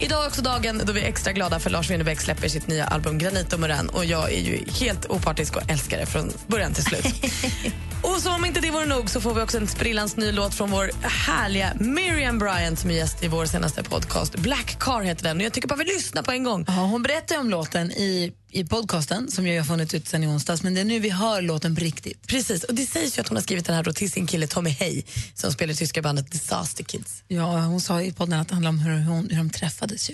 Idag 0.00 0.24
är 0.24 0.28
också 0.28 0.42
dagen 0.42 0.82
då 0.84 0.92
vi 0.92 1.00
är 1.00 1.08
extra 1.08 1.32
glada 1.32 1.58
för 1.58 1.70
Lars 1.70 1.90
Winnerbäck 1.90 2.20
släpper 2.20 2.48
sitt 2.48 2.66
nya 2.66 2.84
album 2.84 3.18
Granit 3.18 3.52
och 3.52 3.60
Morän 3.60 3.88
och 3.88 4.04
jag 4.04 4.32
är 4.32 4.40
ju 4.40 4.64
helt 4.80 5.06
opartisk 5.06 5.56
och 5.56 5.70
älskar 5.70 5.98
det 5.98 6.06
från 6.06 6.32
början 6.46 6.72
till 6.74 6.84
slut. 6.84 7.04
och 8.04 8.22
som 8.22 8.34
om 8.34 8.44
inte 8.44 8.60
det 8.60 8.70
vore 8.70 8.86
nog 8.86 9.10
så 9.10 9.20
får 9.20 9.34
vi 9.34 9.42
också 9.42 9.58
en 9.58 9.68
sprillans 9.68 10.16
ny 10.16 10.32
låt 10.32 10.54
från 10.54 10.70
vår 10.70 10.90
härliga 11.02 11.72
Miriam 11.80 12.38
Bryant 12.38 12.78
som 12.78 12.90
är 12.90 12.94
gäst 12.94 13.24
i 13.24 13.28
vår 13.28 13.46
senaste 13.46 13.82
podcast. 13.82 14.36
Black 14.36 14.78
Car 14.78 15.02
heter 15.02 15.24
den 15.24 15.36
och 15.36 15.42
jag 15.42 15.52
tycker 15.52 15.68
bara 15.68 15.76
vi 15.76 15.84
lyssnar 15.84 16.22
på 16.22 16.30
en 16.30 16.44
gång. 16.44 16.64
Ja, 16.68 16.72
hon 16.72 17.02
berättade 17.02 17.40
om 17.40 17.50
låten 17.50 17.90
i 17.90 18.32
i 18.54 18.64
podcasten 18.64 19.30
som 19.30 19.46
ju 19.46 19.58
har 19.58 19.64
funnits 19.64 19.94
ut 19.94 20.08
sen 20.08 20.24
i 20.24 20.26
onsdags, 20.26 20.62
men 20.62 20.74
det 20.74 20.80
är 20.80 20.84
nu 20.84 20.98
vi 20.98 21.10
hör 21.10 21.42
låten 21.42 21.74
på 21.74 21.80
riktigt. 21.80 22.26
Precis, 22.26 22.64
och 22.64 22.74
det 22.74 22.86
sägs 22.86 23.18
ju 23.18 23.20
att 23.20 23.28
hon 23.28 23.36
har 23.36 23.42
skrivit 23.42 23.66
den 23.66 23.76
här 23.76 23.82
då 23.82 23.92
till 23.92 24.10
sin 24.10 24.26
kille 24.26 24.46
Tommy 24.46 24.70
Hay 24.70 25.02
som 25.34 25.52
spelar 25.52 25.72
i 25.72 25.76
tyska 25.76 26.02
bandet 26.02 26.32
Disaster 26.32 26.84
Kids. 26.84 27.22
Ja, 27.28 27.60
hon 27.60 27.80
sa 27.80 28.02
i 28.02 28.12
podden 28.12 28.40
att 28.40 28.48
det 28.48 28.54
handlar 28.54 28.68
om 28.68 28.78
hur, 28.78 29.04
hon, 29.04 29.30
hur 29.30 29.36
de 29.36 29.50
träffades. 29.50 30.10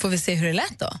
Får 0.00 0.08
vi 0.08 0.18
se 0.18 0.34
hur 0.34 0.46
det 0.46 0.52
lät 0.52 0.78
då? 0.78 0.98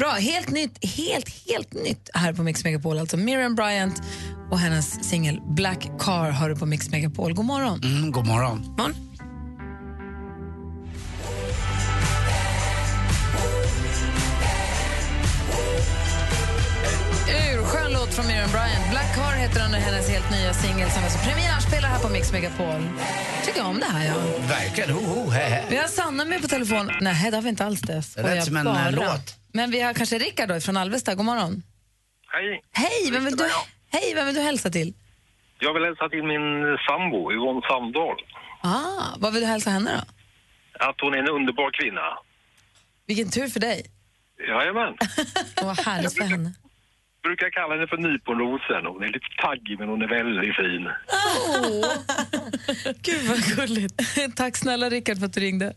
Bra, 0.00 0.10
helt 0.10 0.50
nytt, 0.50 0.84
helt, 0.96 1.28
helt 1.48 1.74
nytt 1.74 2.10
här 2.14 2.32
på 2.32 2.42
Mix 2.42 2.64
Megapol. 2.64 2.98
Alltså 2.98 3.16
Miriam 3.16 3.54
Bryant 3.54 4.02
och 4.50 4.58
hennes 4.58 5.08
singel 5.08 5.40
Black 5.56 5.88
Car 5.98 6.30
har 6.30 6.48
du 6.48 6.56
på 6.56 6.66
Mix 6.66 6.90
Megapol. 6.90 7.34
God 7.34 7.44
morgon. 7.44 7.80
Mm, 7.84 8.12
god 8.12 8.26
morgon. 8.26 8.58
morgon. 8.78 8.94
Urskön 17.54 17.92
låt 17.92 18.14
från 18.14 18.26
Miriam 18.26 18.50
Bryant. 18.50 18.90
Black 18.90 19.14
Car 19.14 19.32
heter 19.32 19.60
den 19.60 19.74
och 19.74 19.80
hennes 19.80 20.08
helt 20.08 20.30
nya 20.30 20.54
singel 20.54 20.90
som 20.90 21.02
alltså 21.04 21.18
premiärspelar 21.18 21.88
här 21.88 21.98
på 21.98 22.08
Mix 22.08 22.32
Megapol. 22.32 22.88
Tycker 23.46 23.64
om 23.64 23.80
det 23.80 23.86
här, 23.86 24.06
ja. 24.06 24.14
Verkligen. 24.48 24.90
Ho, 24.90 25.00
ho, 25.00 25.30
he, 25.30 25.48
he. 25.48 25.62
Vi 25.70 25.76
har 25.76 25.88
Sanna 25.88 26.24
med 26.24 26.42
på 26.42 26.48
telefon. 26.48 26.90
Nej, 27.00 27.30
det 27.30 27.36
har 27.36 27.42
vi 27.42 27.48
inte 27.48 27.64
alls 27.64 27.80
det. 27.80 28.02
Lät 28.16 28.44
som 28.44 28.56
en 28.56 28.64
bara. 28.64 28.88
eh, 28.88 28.92
låt. 28.94 29.39
Men 29.52 29.70
vi 29.70 29.80
har 29.80 29.94
kanske 29.94 30.18
Rickard 30.18 30.48
då 30.48 30.60
från 30.60 30.76
Alvesta. 30.76 31.14
God 31.14 31.24
morgon. 31.24 31.62
Hej. 32.32 32.62
Hej, 32.72 33.10
vem 33.12 33.24
vill 33.24 33.36
du, 33.36 33.44
hej, 33.92 34.14
vem 34.14 34.26
vill 34.26 34.34
du 34.34 34.40
hälsa 34.40 34.70
till? 34.70 34.94
Jag 35.58 35.74
vill 35.74 35.84
hälsa 35.84 36.08
till 36.08 36.22
min 36.22 36.76
sambo 36.88 37.32
Yvonne 37.32 37.60
Sandahl. 37.68 38.16
Ah, 38.62 39.16
vad 39.18 39.32
vill 39.32 39.42
du 39.42 39.46
hälsa 39.48 39.70
henne 39.70 39.90
då? 39.96 40.02
Att 40.86 41.00
hon 41.00 41.14
är 41.14 41.18
en 41.18 41.28
underbar 41.28 41.70
kvinna. 41.80 42.18
Vilken 43.06 43.30
tur 43.30 43.48
för 43.48 43.60
dig. 43.60 43.86
Jajamän. 44.48 44.94
Vad 45.62 45.78
härligt 45.80 46.16
för 46.16 46.24
henne. 46.24 46.52
Brukar 47.22 47.50
kalla 47.50 47.74
henne 47.74 47.86
för 47.86 47.96
nyponrosen. 47.96 48.86
Hon 48.86 49.02
är 49.02 49.06
lite 49.06 49.26
taggig 49.42 49.78
men 49.78 49.88
hon 49.88 50.02
är 50.02 50.08
väldigt 50.08 50.56
fin. 50.56 50.88
Gud 53.02 53.28
vad 53.28 53.38
gulligt. 53.56 53.94
Tack 54.36 54.56
snälla 54.56 54.88
Rickard 54.90 55.18
för 55.18 55.26
att 55.26 55.32
du 55.32 55.40
ringde. 55.40 55.74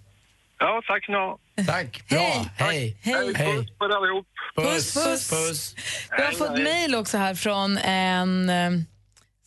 Ja, 0.60 0.82
tack 0.88 1.08
ska. 1.08 1.40
Tack. 1.68 2.04
Bra. 2.10 2.46
Hej. 2.58 2.98
Hej. 3.02 3.34
Puss 3.34 3.78
på 3.78 3.86
er 3.86 3.98
allihop. 3.98 4.28
Puss, 4.56 4.94
puss. 4.94 5.30
puss. 5.30 5.76
Vi 6.18 6.24
har 6.24 6.32
fått 6.32 6.52
mejl 6.64 6.96
också 6.96 7.18
här 7.18 7.36
från 7.36 7.78
en... 7.78 8.50
eh, 8.50 8.72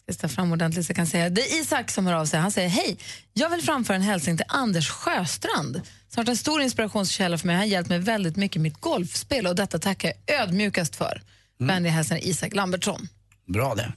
Ska 0.08 0.12
jag 0.12 0.18
ta 0.18 0.28
fram 0.28 0.52
ordentligt 0.52 0.86
så 0.86 0.90
jag 0.90 0.96
kan 0.96 1.06
säga. 1.06 1.30
Det 1.30 1.40
är 1.40 1.60
Isak 1.60 1.90
som 1.90 2.06
hör 2.06 2.14
av 2.14 2.26
sig. 2.26 2.40
Han 2.40 2.50
säger 2.50 2.68
hej. 2.68 2.96
Jag 3.32 3.50
vill 3.50 3.62
framföra 3.62 3.96
en 3.96 4.02
hälsning 4.02 4.36
till 4.36 4.46
Anders 4.48 4.90
Sjöstrand 4.90 5.74
som 5.74 5.82
har 6.16 6.22
varit 6.22 6.28
en 6.28 6.36
stor 6.36 6.60
inspirationskälla 6.62 7.38
för 7.38 7.46
mig. 7.46 7.56
Han 7.56 7.60
har 7.62 7.68
hjälpt 7.68 7.88
mig 7.90 7.98
väldigt 7.98 8.36
mycket 8.36 8.56
i 8.56 8.58
mitt 8.58 8.80
golfspel 8.80 9.46
och 9.46 9.54
detta 9.56 9.78
tackar 9.78 10.12
jag 10.26 10.40
ödmjukast 10.40 10.96
för. 10.96 11.22
Vänliga 11.58 11.92
hälsningar 11.92 12.24
Isak 12.26 12.54
Lambertsson. 12.54 13.08
Bra 13.46 13.74
det. 13.74 13.92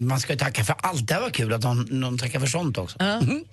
Man 0.00 0.20
ska 0.20 0.32
ju 0.32 0.38
tacka 0.38 0.64
för 0.64 0.76
allt. 0.78 1.06
Det 1.06 1.14
här 1.14 1.20
var 1.20 1.30
kul 1.30 1.52
att 1.52 1.62
någon, 1.62 1.86
någon 2.00 2.18
tackar 2.18 2.40
för 2.40 2.46
sånt 2.46 2.78
också. 2.78 2.98
Mhm. 3.02 3.44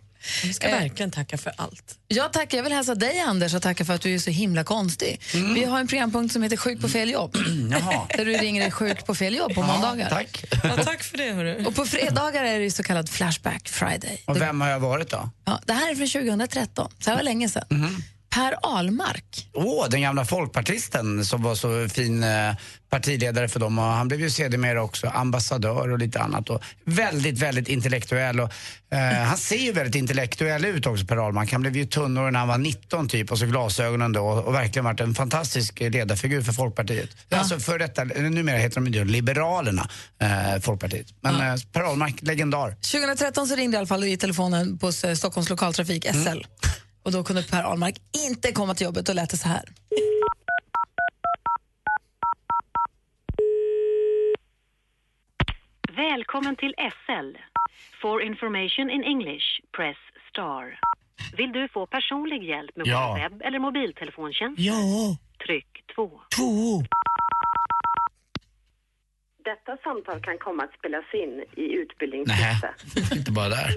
Vi 0.43 0.53
ska 0.53 0.67
Eh. 0.67 0.80
verkligen 0.80 1.12
tacka 1.12 1.38
för 1.38 1.53
allt. 1.58 1.95
Jag 2.08 2.34
tackar. 2.34 2.58
Jag 2.58 2.63
vill 2.63 2.73
hälsa 2.73 2.95
dig 2.95 3.19
Anders 3.19 3.53
och 3.53 3.62
tacka 3.62 3.86
för 3.86 3.93
att 3.93 4.01
du 4.01 4.13
är 4.13 4.19
så 4.19 4.30
himla 4.30 4.63
konstig. 4.63 5.21
Vi 5.56 5.63
har 5.65 5.80
en 5.80 5.88
programpunkt 5.88 6.34
som 6.34 6.43
heter 6.43 6.58
Sjuk 6.58 6.82
på 6.82 6.89
fel 6.89 7.10
jobb. 7.10 7.38
Jaha. 7.71 8.08
Där 8.17 8.25
du 8.25 8.32
ringer 8.34 8.62
dig 8.62 8.71
sjuk 8.71 9.06
på 9.06 9.15
fel 9.15 9.36
jobb 9.36 9.53
på 9.53 9.62
Ja, 9.62 9.67
måndagar. 9.67 10.10
tack. 10.10 10.43
Ja, 10.63 10.84
tack 10.84 11.03
för 11.03 11.17
det. 11.17 11.32
Hörru. 11.32 11.65
Och 11.65 11.75
på 11.75 11.86
fredagar 11.86 12.43
är 12.43 12.60
det 12.60 12.71
så 12.71 12.84
kallad 12.84 13.10
Flashback 13.10 13.69
Friday. 13.69 14.21
Och 14.25 14.41
vem 14.41 14.62
har 14.62 14.69
jag 14.69 14.80
varit 14.80 15.10
då? 15.10 15.30
Ja, 15.45 15.60
det 15.65 15.73
här 15.73 15.91
är 15.91 15.95
från 15.95 16.08
2013, 16.08 16.91
så 16.99 17.10
här 17.10 17.17
var 17.17 17.23
länge 17.23 17.49
sedan. 17.49 17.63
Mhm. 17.69 18.03
Per 18.38 18.58
Ahlmark. 18.62 19.50
Åh, 19.54 19.89
den 19.89 20.02
gamla 20.02 20.26
folkpartisten 20.26 21.26
som 21.26 21.43
var 21.43 21.56
så 21.56 21.89
fin 21.89 22.23
eh, 22.23 22.54
partiledare 22.89 23.47
för 23.47 23.60
dem. 23.60 23.80
Och 23.80 23.86
han 23.86 24.08
blev 24.08 24.21
ju 24.21 24.30
sedermera 24.30 24.84
också 24.84 25.08
ambassadör 25.08 25.91
och 25.91 26.00
lite 26.00 26.19
annat. 26.19 26.50
Och 26.50 26.62
väldigt, 26.86 27.39
väldigt 27.39 27.67
intellektuell. 27.67 28.39
Och, 28.39 28.52
eh, 28.91 29.00
han 29.00 29.38
ser 29.38 29.58
ju 29.58 29.71
väldigt 29.71 29.95
intellektuell 29.95 30.65
ut 30.65 30.86
också, 30.86 31.06
Per 31.06 31.17
Ahlmark. 31.17 31.52
Han 31.52 31.62
blev 31.62 31.78
ju 31.78 31.86
tunnare 31.86 32.32
när 32.32 32.39
han 32.39 32.47
var 32.47 32.58
19 32.58 33.10
typ 33.10 33.32
och 33.32 33.39
så 33.39 33.45
glasögonen 33.45 34.13
då. 34.13 34.21
Och 34.21 34.54
verkligen 34.54 34.86
varit 34.86 35.00
en 35.00 35.15
fantastisk 35.15 35.80
ledarfigur 35.80 36.41
för 36.41 36.54
Folkpartiet. 36.54 37.10
Alltså 37.32 37.60
för 37.60 37.80
detta, 37.80 38.04
numera 38.04 38.58
heter 38.58 38.82
de 38.82 38.88
ju 38.88 39.06
Liberalerna, 39.06 39.89
eh, 40.21 40.62
Folkpartiet. 40.62 41.08
Men 41.21 41.36
eh, 41.36 41.56
Per 41.71 41.82
Ahlmark, 41.82 42.15
legendar. 42.21 42.69
2013 42.69 43.47
så 43.47 43.56
ringde 43.56 43.76
i 43.76 43.78
alla 43.78 43.88
fall 43.88 44.04
i 44.04 44.17
telefonen 44.17 44.78
på 44.78 44.91
Stockholms 44.91 45.50
lokaltrafik, 45.50 46.06
SL. 46.06 46.43
Och 47.08 47.13
då 47.13 47.24
kunde 47.24 47.43
Per 47.43 47.63
Ahlmark 47.63 47.96
inte 48.30 48.52
komma 48.52 48.76
till 48.76 48.86
jobbet 48.86 49.10
och 49.10 49.15
lät 49.15 49.30
det 49.30 49.38
så 49.38 49.48
här. 49.48 49.63
Välkommen 55.96 56.56
till 56.56 56.74
SL. 56.78 57.38
For 58.02 58.22
information 58.22 58.89
in 58.89 59.04
English, 59.04 59.46
press 59.78 59.98
star. 60.32 60.80
Vill 61.38 61.52
du 61.52 61.67
få 61.74 61.86
personlig 61.86 62.43
hjälp 62.43 62.76
med 62.76 62.88
Ja. 62.88 63.08
vår 63.10 63.20
webb 63.20 63.41
eller 63.41 63.60
mobiltelefontjänst? 63.60 64.60
Ja. 64.60 65.17
Tryck 65.46 65.84
2. 65.96 66.22
Två. 66.38 66.84
Detta 69.46 69.78
samtal 69.84 70.22
kan 70.22 70.38
komma 70.38 70.63
att 70.63 70.74
spelas 70.80 71.06
in 71.13 71.30
i 71.30 71.46
Nej, 71.58 71.74
utbildningssyfte. 71.76 72.74
inte 73.15 73.32
bara 73.32 73.50
där. 73.50 73.70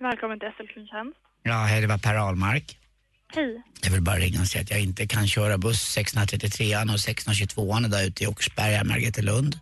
Välkommen 0.00 0.38
till 0.40 0.48
SL 0.56 0.66
Kundtjänst. 0.74 1.18
Ja, 1.42 1.52
hej, 1.68 1.80
det 1.80 1.86
var 1.86 1.98
Per 1.98 2.14
Ahlmark. 2.14 2.78
Hej. 3.34 3.62
Jag 3.84 3.90
vill 3.90 4.02
bara 4.02 4.16
ringa 4.16 4.40
och 4.40 4.46
säga 4.46 4.62
att 4.62 4.70
jag 4.70 4.80
inte 4.80 5.06
kan 5.06 5.26
köra 5.26 5.58
buss 5.58 5.80
633 5.80 6.76
och 6.94 7.00
622 7.00 7.74
där 7.94 8.06
ute 8.08 8.24
i 8.24 8.26
Åkersberga, 8.26 8.84
Margretelund. 8.84 9.54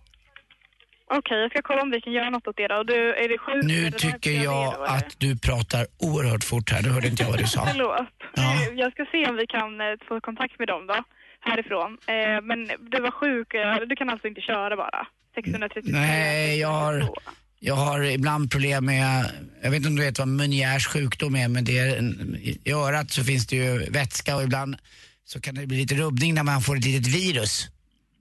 Okej, 1.10 1.38
jag 1.38 1.50
ska 1.50 1.62
kolla 1.62 1.82
om 1.82 1.90
vi 1.90 2.00
kan 2.00 2.12
göra 2.12 2.30
något 2.30 2.46
åt 2.48 2.56
det 2.56 2.68
då. 2.68 2.82
Du, 2.82 3.14
är 3.14 3.28
det 3.28 3.38
sjuk? 3.38 3.64
Nu 3.64 3.90
det 3.90 3.98
tycker 3.98 4.30
jag 4.30 4.74
eller? 4.74 4.84
att 4.96 5.14
du 5.18 5.38
pratar 5.38 5.86
oerhört 5.98 6.44
fort 6.44 6.70
här. 6.72 6.82
Nu 6.82 6.88
hörde 6.88 7.08
inte 7.08 7.22
jag 7.22 7.30
vad 7.30 7.38
du 7.38 7.46
sa. 7.46 7.66
Förlåt. 7.72 8.08
Ja. 8.34 8.54
Eh, 8.54 8.68
Jag 8.74 8.92
ska 8.92 9.04
se 9.12 9.26
om 9.30 9.36
vi 9.36 9.46
kan 9.46 9.80
eh, 9.80 9.86
få 10.08 10.20
kontakt 10.20 10.58
med 10.58 10.68
dem 10.68 10.86
då, 10.86 10.96
härifrån. 11.40 11.98
Eh, 12.06 12.40
Men 12.42 12.58
du 12.90 13.00
var 13.02 13.10
sjuk, 13.10 13.48
du 13.88 13.96
kan 13.96 14.10
alltså 14.10 14.26
inte 14.28 14.40
köra 14.40 14.76
bara? 14.76 15.06
633? 15.34 15.92
Nej, 15.92 16.58
jag 16.60 16.68
har, 16.68 16.94
jag 17.60 17.74
har 17.74 18.02
ibland 18.02 18.50
problem 18.50 18.84
med, 18.84 19.24
jag 19.62 19.70
vet 19.70 19.76
inte 19.76 19.88
om 19.88 19.96
du 19.96 20.02
vet 20.02 20.18
vad 20.18 20.28
Menieres 20.28 20.86
sjukdom 20.86 21.36
är, 21.36 21.48
men 21.48 21.64
det 21.64 21.78
är 21.78 21.96
en, 21.96 22.36
i 22.42 22.72
örat 22.72 23.10
så 23.10 23.24
finns 23.24 23.46
det 23.46 23.56
ju 23.56 23.90
vätska 23.90 24.36
och 24.36 24.42
ibland 24.42 24.76
så 25.24 25.40
kan 25.40 25.54
det 25.54 25.66
bli 25.66 25.76
lite 25.76 25.94
rubbning 25.94 26.34
när 26.34 26.42
man 26.42 26.60
får 26.60 26.76
ett 26.76 26.84
litet 26.84 27.14
virus. 27.14 27.68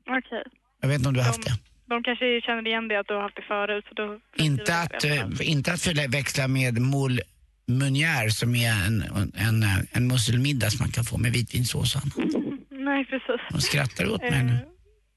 Okej. 0.10 0.44
Jag 0.82 0.88
vet 0.88 0.98
inte 0.98 1.08
om 1.10 1.14
du 1.14 1.20
har 1.20 1.28
haft 1.28 1.46
det. 1.46 1.54
De 1.90 2.04
kanske 2.04 2.42
känner 2.42 2.68
igen 2.68 2.88
det 2.88 3.00
att 3.00 3.08
du 3.08 3.14
har 3.14 3.22
haft 3.22 3.36
det 3.36 3.42
förut. 3.42 3.86
Så 3.88 3.94
då 3.94 4.20
Inte 4.36 4.76
att, 4.76 5.04
eh, 5.04 5.50
inte 5.50 5.74
att 5.74 5.82
förväxla 5.82 6.48
med 6.48 6.82
moule 6.82 7.22
Meunier 7.66 8.30
som 8.30 8.56
är 8.56 8.86
en, 8.88 9.04
en, 9.36 9.66
en 9.92 10.08
musselmiddag 10.08 10.70
som 10.70 10.84
man 10.84 10.92
kan 10.92 11.04
få 11.04 11.18
med 11.18 11.32
vitvinsås 11.32 11.96
och 11.96 12.02
annat. 12.02 12.34
Nej, 12.70 13.06
precis. 13.06 13.42
De 13.52 13.62
skrattar 13.62 14.14
åt 14.14 14.22
mig 14.22 14.44
nu. 14.44 14.60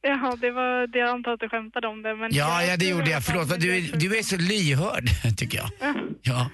Jaha, 0.03 0.37
det 0.37 0.51
var 0.51 0.87
det 0.87 0.99
jag 0.99 1.09
antar 1.09 1.33
att 1.33 1.41
du 1.41 1.49
skämtade 1.49 1.89
om 1.89 2.03
det. 2.03 2.15
Men 2.15 2.29
Ja, 2.35 2.63
ja 2.65 2.77
det 2.77 2.89
gjorde 2.89 3.11
jag. 3.11 3.25
Förlåt, 3.25 3.49
du, 3.49 3.57
du 3.57 3.77
är- 3.77 3.97
du 3.97 4.19
är 4.19 4.23
så 4.23 4.37
lyhörd 4.37 5.05
tycker 5.37 5.59
jag. 5.59 5.71
Ja. 5.81 5.95
Ja. 6.23 6.51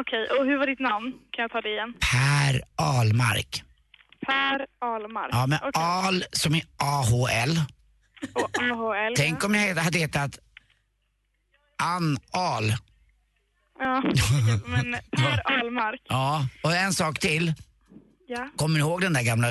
Okej, 0.00 0.28
och 0.38 0.46
hur 0.46 0.58
var 0.58 0.66
ditt 0.66 0.78
namn? 0.80 1.12
Kan 1.30 1.42
jag 1.42 1.50
ta 1.50 1.60
det 1.60 1.68
igen? 1.68 1.94
Per 2.12 2.62
Ahlmark. 2.76 3.62
Per 4.26 4.66
Ahlmark. 4.80 5.28
Ja, 5.32 5.46
men 5.46 5.58
Okej. 5.58 5.70
Ahl 5.82 6.24
som 6.32 6.54
är 6.54 6.62
A-H-L. 6.76 7.60
Och 8.34 8.62
AHL. 8.62 9.14
Tänk 9.16 9.44
om 9.44 9.54
jag 9.54 9.74
hade 9.74 9.98
hetat 9.98 10.38
Ann 11.82 12.18
Ahl. 12.32 12.72
Ja, 13.78 14.02
men 14.66 14.96
Per 15.16 15.52
Ahlmark. 15.58 16.00
Ja, 16.08 16.46
och 16.62 16.72
en 16.74 16.92
sak 16.92 17.18
till. 17.18 17.52
Ja. 18.28 18.48
Kommer 18.56 18.74
ni 18.78 18.80
ihåg 18.80 19.00
den 19.00 19.12
där 19.12 19.22
gamla 19.22 19.48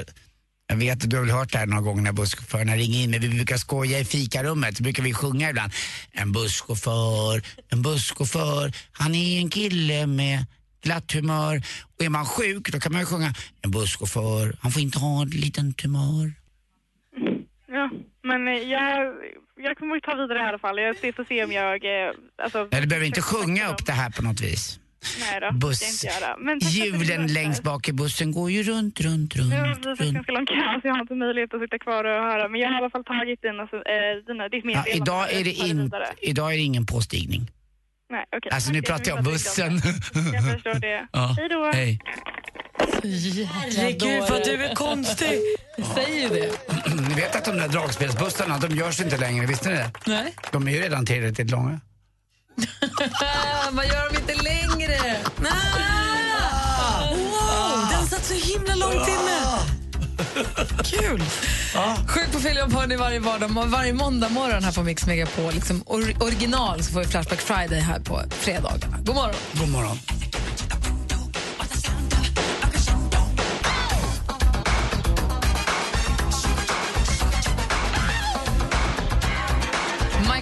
jag 0.68 0.76
vet 0.76 1.04
att 1.04 1.10
du 1.10 1.16
har 1.18 1.24
väl 1.24 1.34
hört 1.34 1.52
det 1.52 1.58
här 1.58 1.66
några 1.66 1.82
gånger 1.82 2.02
när 2.02 2.12
busschaufförerna 2.12 2.76
ringer 2.76 3.04
in, 3.04 3.12
men 3.12 3.20
vi 3.22 3.30
brukar 3.30 3.58
skoja 3.58 4.00
i 4.00 4.06
fikarummet, 4.06 4.78
så 4.78 4.84
brukar 4.84 5.04
vi 5.04 5.14
sjunga 5.14 5.50
ibland. 5.50 5.72
En 6.12 6.32
busschaufför, 6.32 7.42
en 7.70 7.82
busschaufför, 7.82 8.72
han 8.92 9.16
är 9.16 9.38
en 9.40 9.50
kille 9.50 10.08
med 10.08 10.46
glatt 10.84 11.12
humör. 11.14 11.62
Och 11.98 12.06
är 12.06 12.10
man 12.10 12.26
sjuk, 12.26 12.72
då 12.72 12.80
kan 12.80 12.92
man 12.92 13.02
ju 13.02 13.06
sjunga 13.06 13.34
en 13.62 13.72
busschaufför, 13.72 14.58
han 14.62 14.72
får 14.72 14.82
inte 14.82 15.00
ha 15.00 15.22
en 15.22 15.30
liten 15.30 15.74
tumör. 15.74 16.34
Ja, 17.68 17.90
men 18.24 18.48
eh, 18.48 18.54
jag, 18.54 19.14
jag 19.58 19.78
kommer 19.78 19.96
att 19.98 20.04
ta 20.04 20.16
vidare 20.16 20.40
i 20.40 20.42
alla 20.42 20.60
fall. 20.60 20.78
Jag 20.80 20.98
ska- 20.98 21.14
får 21.14 21.26
se 21.26 21.44
om 21.44 21.52
jag... 21.52 21.86
eh, 21.86 22.12
Alltså, 22.44 22.68
Nej, 22.72 22.82
du 22.82 22.88
behöver 22.88 23.08
inte 23.08 23.22
sjunga 23.22 23.70
upp 23.72 23.86
det 23.86 23.92
här 23.92 24.10
på 24.10 24.22
något 24.24 24.42
vis. 24.42 24.80
Nej 25.20 25.40
då, 25.42 25.52
Buss. 25.58 25.80
det 25.80 25.86
jag 25.86 25.92
inte 25.94 26.08
göra. 26.26 26.38
Men 26.38 26.60
Hjulen 26.60 27.28
längst 27.28 27.64
bak 27.64 27.90
i 27.90 27.94
bussen 27.94 28.32
går 28.32 28.52
ju 28.52 28.64
runt, 28.64 29.00
runt, 29.00 29.36
runt. 29.36 29.50
Nu 29.50 29.56
har 29.60 29.68
vi 29.68 29.74
fått 29.76 30.00
runt. 30.00 30.14
ganska 30.14 30.32
lång 30.32 30.46
kö 30.46 30.54
så 30.82 30.88
jag 30.88 30.94
har 30.94 31.02
inte 31.02 31.16
möjlighet 31.16 31.54
att 31.54 31.62
sitta 31.62 31.80
kvar 31.80 32.04
och 32.04 32.24
höra. 32.32 32.48
Men 32.50 32.62
jag 32.62 32.68
har 32.70 32.76
i 32.76 32.78
alla 32.78 32.90
fall 32.90 33.04
tagit 33.04 33.42
dina, 33.42 33.64
eh, 33.64 33.70
dina, 34.28 34.50
ditt 34.50 34.64
Ja, 34.64 34.68
meddelande. 34.68 34.92
idag, 34.92 35.34
är 35.34 35.44
det 35.44 35.52
Jag 35.52 35.68
in, 35.68 35.92
idag 36.22 36.54
är 36.54 36.58
det 36.58 36.64
ingen 36.64 36.86
påstigning. 36.86 37.52
Nej, 38.10 38.26
okej. 38.38 38.52
Alltså 38.52 38.72
nu 38.72 38.82
pratar 38.82 39.08
jag 39.12 39.16
vi 39.16 39.28
om 39.28 39.34
bussen. 39.34 39.78
det. 39.78 40.20
Jag 40.34 40.52
förstår 40.54 40.80
det. 40.80 41.08
Ja, 41.12 41.36
Hej 41.40 41.50
då. 41.50 41.72
Hej. 41.74 42.00
Herregud 43.04 44.24
vad 44.30 44.44
du 44.46 44.64
är 44.64 44.76
konstig. 44.76 45.40
Säger 45.96 46.22
ju 46.22 46.30
det. 46.30 46.52
Ni 47.10 47.16
vet 47.16 47.36
att 47.36 47.46
de 47.46 47.52
där 47.58 47.68
dragspelsbussarna, 47.68 48.58
de 48.58 48.76
görs 48.76 49.02
inte 49.02 49.18
längre, 49.18 49.46
visste 49.46 49.70
ni 49.70 49.76
det? 49.76 49.92
Nej. 50.06 50.34
De 50.52 50.68
är 50.68 50.72
ju 50.72 50.82
redan 50.82 51.06
tillräckligt 51.06 51.52
långa. 51.52 51.80
Man 53.72 53.88
gör 53.88 54.14
dem 54.14 54.16
inte 54.16 54.44
längre. 54.44 55.18
Ah! 55.46 57.10
Wow, 57.10 57.90
den 57.92 58.08
satt 58.08 58.26
så 58.26 58.34
himla 58.34 58.76
långt 58.76 59.08
inne. 59.08 59.60
Kul! 60.84 61.24
Sjuk 62.08 62.32
på 62.32 62.40
film 62.40 62.72
på 62.72 62.80
hörni 62.80 62.96
varje 62.96 63.20
vardag, 63.20 63.48
varje 63.68 63.94
måndag 63.94 64.30
morgon 64.30 64.64
här 64.64 64.72
på 64.72 64.84
Mix 64.84 65.06
Megapol. 65.06 65.54
Liksom 65.54 65.84
or 65.86 66.24
original 66.24 66.84
så 66.84 66.92
får 66.92 67.00
vi 67.00 67.06
Flashback 67.06 67.42
Friday 67.42 67.80
här 67.80 68.00
på 68.00 68.22
fredagarna. 68.30 68.98
God 69.04 69.16
morgon! 69.16 69.36
God 69.54 69.70
morgon. 69.70 69.98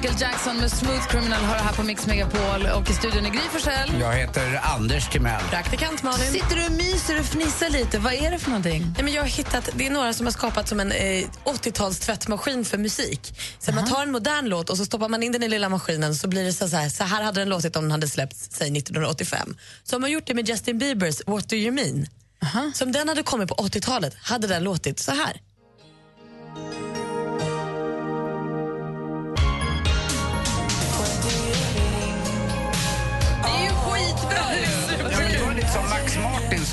Michael 0.01 0.21
Jackson 0.21 0.57
med 0.57 0.71
Smooth 0.71 1.07
Criminal 1.07 1.41
har 1.41 1.55
det 1.55 1.61
här 1.61 1.73
på 1.73 1.83
Mix 1.83 2.07
Megapol 2.07 2.65
och 2.65 2.89
i 2.89 2.93
studion 2.93 3.25
är 3.25 3.29
Gry 3.29 3.41
Forssell. 3.51 3.99
Jag 3.99 4.13
heter 4.13 4.59
Anders 4.63 5.09
Timell. 5.09 5.41
Praktikant 5.49 6.03
Malin. 6.03 6.31
Sitter 6.31 6.55
du 6.55 6.65
och 6.65 6.71
myser 6.71 7.19
och 7.19 7.25
fnissar 7.25 7.69
lite? 7.69 7.99
Vad 7.99 8.13
är 8.13 8.31
det 8.31 8.39
för 8.39 8.49
någonting? 8.49 8.81
Nej, 8.81 9.03
men 9.03 9.13
jag 9.13 9.21
har 9.21 9.29
hittat, 9.29 9.69
det 9.75 9.87
är 9.87 9.91
några 9.91 10.13
som 10.13 10.25
har 10.25 10.31
skapat 10.31 10.67
som 10.67 10.79
en 10.79 10.91
eh, 10.91 11.27
80-tals 11.43 11.99
tvättmaskin 11.99 12.65
för 12.65 12.77
musik. 12.77 13.39
Så 13.59 13.71
man 13.71 13.87
tar 13.87 14.03
en 14.03 14.11
modern 14.11 14.45
låt 14.45 14.69
och 14.69 14.77
så 14.77 14.85
stoppar 14.85 15.09
man 15.09 15.23
in 15.23 15.31
den 15.31 15.43
i 15.43 15.47
lilla 15.47 15.69
maskinen 15.69 16.15
så 16.15 16.27
blir 16.27 16.43
det 16.43 16.53
så 16.53 16.67
här, 16.77 16.89
så 16.89 17.03
här 17.03 17.23
hade 17.23 17.41
den 17.41 17.49
låtit 17.49 17.75
om 17.75 17.83
den 17.83 17.91
hade 17.91 18.07
släppts 18.07 18.49
säg 18.51 18.77
1985. 18.77 19.55
Så 19.83 19.95
har 19.95 19.99
man 19.99 20.11
gjort 20.11 20.27
det 20.27 20.33
med 20.33 20.49
Justin 20.49 20.77
Biebers 20.77 21.21
What 21.25 21.49
do 21.49 21.55
you 21.55 21.71
mean? 21.71 22.07
Som 22.73 22.91
den 22.91 23.09
hade 23.09 23.23
kommit 23.23 23.49
på 23.49 23.55
80-talet 23.55 24.15
hade 24.21 24.47
den 24.47 24.63
låtit 24.63 24.99
så 24.99 25.11
här. 25.11 25.41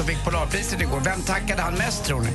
Fick 0.08 0.24
Polarpriset 0.24 0.80
igår. 0.80 1.00
Vem 1.00 1.22
tackade 1.22 1.62
han 1.62 1.74
mest 1.74 2.04
tror 2.04 2.20
ni? 2.20 2.30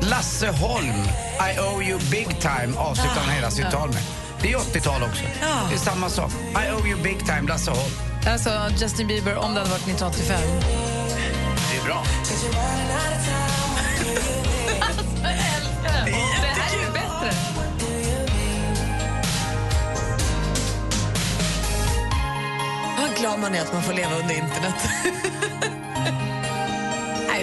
Lasse 0.00 0.48
Holm, 0.48 1.02
I 1.50 1.60
owe 1.60 1.84
you 1.84 2.00
big 2.10 2.40
time, 2.40 2.76
avslutar 2.76 3.20
han 3.20 3.34
hela 3.34 3.50
sitt 3.50 3.70
tal 3.70 3.88
med. 3.88 4.02
Det 4.42 4.52
är 4.52 4.56
80-tal 4.56 5.02
också. 5.02 5.22
Det 5.68 5.74
är 5.74 5.78
samma 5.78 6.08
sak. 6.08 6.30
I 6.32 6.72
owe 6.72 6.88
you 6.88 7.02
big 7.02 7.18
time, 7.18 7.42
Lasse 7.48 7.70
Holm. 7.70 7.92
Alltså 8.26 8.50
Justin 8.76 9.06
Bieber 9.06 9.36
om 9.36 9.54
det 9.54 9.60
hade 9.60 9.70
varit 9.70 9.88
1985. 9.88 10.40
Det 11.70 11.76
är 11.76 11.84
bra. 11.84 12.02
Det 15.22 16.48
här 16.48 16.76
är 16.76 16.86
ju 16.86 16.92
bättre. 16.92 17.32
Vad 22.98 23.16
glad 23.16 23.38
man 23.38 23.54
är 23.54 23.60
att 23.60 23.72
man 23.72 23.82
får 23.82 23.92
leva 23.92 24.14
under 24.14 24.34
internet. 24.34 24.88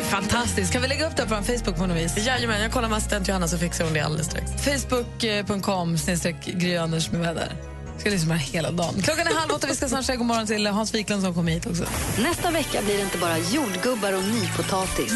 Fantastiskt. 0.09 0.73
Kan 0.73 0.81
vi 0.81 0.87
lägga 0.87 1.07
upp 1.07 1.15
det 1.15 1.25
på 1.25 1.35
Facebook 1.35 1.77
på 1.77 1.85
något 1.85 1.97
vis? 1.97 2.17
Jajamän, 2.17 2.61
jag 2.61 2.71
kollar 2.71 2.89
med 2.89 2.97
assistent 2.97 3.27
Johanna 3.27 3.47
så 3.47 3.57
fixar 3.57 3.83
hon 3.85 3.93
det 3.93 4.01
alldeles 4.01 4.27
strax. 4.27 4.51
Facebook.com 4.51 5.97
snedstreck 5.97 6.45
Gry 6.45 6.77
Anders 6.77 7.11
med 7.11 7.21
väder. 7.21 7.51
Ska 7.97 8.09
lyssna 8.09 8.33
på 8.33 8.33
det 8.33 8.39
hela 8.39 8.71
dagen. 8.71 9.01
Klockan 9.01 9.27
är 9.27 9.33
halv 9.33 9.51
åtta. 9.51 9.67
Vi 9.67 9.75
ska 9.75 9.87
snart 9.87 10.05
säga 10.05 10.15
god 10.15 10.27
morgon 10.27 10.47
till 10.47 10.67
Hans 10.67 10.93
Wiklund 10.93 11.23
som 11.23 11.33
kom 11.33 11.47
hit 11.47 11.65
också. 11.67 11.83
Nästa 12.19 12.51
vecka 12.51 12.81
blir 12.81 12.97
det 12.97 13.03
inte 13.03 13.17
bara 13.17 13.37
jordgubbar 13.37 14.13
och 14.13 14.23
nypotatis. 14.23 15.13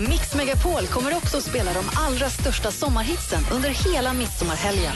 Mix 0.00 0.34
Megapol 0.34 0.86
kommer 0.86 1.16
också 1.16 1.36
att 1.36 1.42
spela 1.42 1.72
de 1.72 1.84
allra 1.96 2.30
största 2.30 2.70
sommarhitsen 2.70 3.46
under 3.52 3.68
hela 3.68 4.12
midsommarhelgen. 4.12 4.92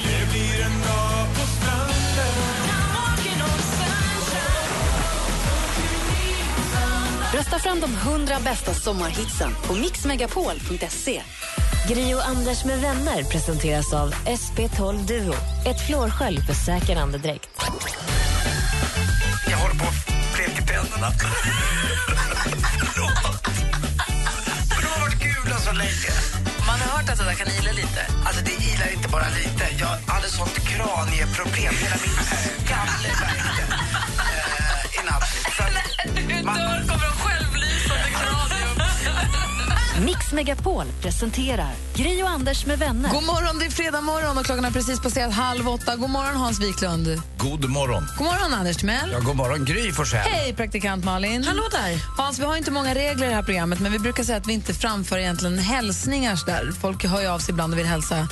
Rösta 7.34 7.58
fram 7.58 7.80
de 7.80 7.94
100 7.94 8.34
bästa 8.44 8.74
sommarhitsen 8.74 9.50
på 9.66 9.74
mixmegapol.se. 9.74 11.22
Gri 11.88 12.14
och 12.14 12.28
Anders 12.28 12.64
med 12.64 12.80
vänner 12.80 13.22
presenteras 13.22 13.92
av 13.92 14.14
SP12 14.14 15.06
Duo. 15.06 15.34
Ett 15.66 15.86
flårskölj 15.86 16.40
för 16.46 16.54
säker 16.54 16.96
andedräkt. 16.96 17.48
Jag 19.50 19.58
håller 19.58 19.74
på 19.74 19.84
att 19.84 20.34
bleka 20.34 20.62
tänderna. 20.62 21.10
Förlåt. 22.92 23.42
De 24.68 24.86
har 24.86 25.00
varit 25.00 25.20
gula 25.20 25.58
så 25.58 25.72
länge. 25.72 26.10
Man 26.66 26.80
har 26.80 26.98
hört 26.98 27.10
att 27.10 27.18
det 27.18 27.24
där 27.24 27.34
kan 27.34 27.48
ila 27.48 27.72
lite. 27.72 28.00
Alltså 28.26 28.44
det 28.44 28.52
ilar 28.52 28.92
inte 28.96 29.08
bara 29.08 29.28
lite. 29.28 29.64
Jag 29.78 30.12
hade 30.14 30.28
sånt 30.28 30.58
kranieproblem. 30.70 31.74
Hela 31.82 31.96
min 32.04 32.20
skalle 32.64 33.10
värkte 33.20 33.62
i 35.00 35.04
natt. 35.06 36.37
Att 36.50 36.56
man- 36.58 36.86
kommer 36.88 37.06
de 37.06 37.12
självlysande 37.28 38.08
kranium. 38.10 40.04
Mix 40.04 40.32
Megapol 40.32 40.84
presenterar 41.02 41.70
Gri 41.94 42.22
och 42.22 42.28
Anders 42.28 42.66
med 42.66 42.78
vänner. 42.78 43.10
God 43.10 43.22
morgon, 43.24 43.58
det 43.58 43.64
är 43.64 43.70
fredag 43.70 44.00
morgon 44.00 44.38
och 44.38 44.44
klockan 44.44 44.64
är 44.64 44.70
precis 44.70 45.00
passerat 45.00 45.32
halv 45.32 45.68
åtta. 45.68 45.96
God 45.96 46.10
morgon 46.10 46.36
Hans 46.36 46.60
Wiklund. 46.60 47.22
God 47.38 47.70
morgon. 47.70 48.06
God 48.18 48.26
morgon 48.26 48.54
Anders 48.54 48.76
Timell. 48.76 49.10
Ja, 49.12 49.20
god 49.20 49.36
morgon 49.36 49.64
Gry 49.64 49.92
Forssell. 49.92 50.20
Hej 50.30 50.52
praktikant 50.54 51.04
Malin. 51.04 51.44
Hallå 51.44 51.62
där. 51.70 52.00
Hans, 52.16 52.38
vi 52.38 52.44
har 52.44 52.56
inte 52.56 52.70
många 52.70 52.94
regler 52.94 53.26
i 53.26 53.28
det 53.28 53.34
här 53.34 53.42
programmet 53.42 53.80
men 53.80 53.92
vi 53.92 53.98
brukar 53.98 54.24
säga 54.24 54.38
att 54.38 54.46
vi 54.46 54.52
inte 54.52 54.74
framför 54.74 55.18
egentligen 55.18 55.58
hälsningar 55.58 56.38
där. 56.46 56.72
Folk 56.80 57.04
hör 57.04 57.20
ju 57.20 57.26
av 57.26 57.38
sig 57.38 57.52
ibland 57.52 57.72
och 57.72 57.78
vill 57.78 57.86
hälsa 57.86 58.28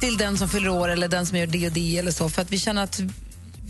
till 0.00 0.16
den 0.16 0.38
som 0.38 0.48
fyller 0.48 0.68
år 0.68 0.88
eller 0.88 1.08
den 1.08 1.26
som 1.26 1.36
gör 1.38 1.46
det 1.46 1.66
och 1.66 1.72
det 1.72 1.98
eller 1.98 2.10
så 2.12 2.28
för 2.28 2.42
att 2.42 2.50
vi 2.50 2.58
känner 2.58 2.82
att 2.82 3.00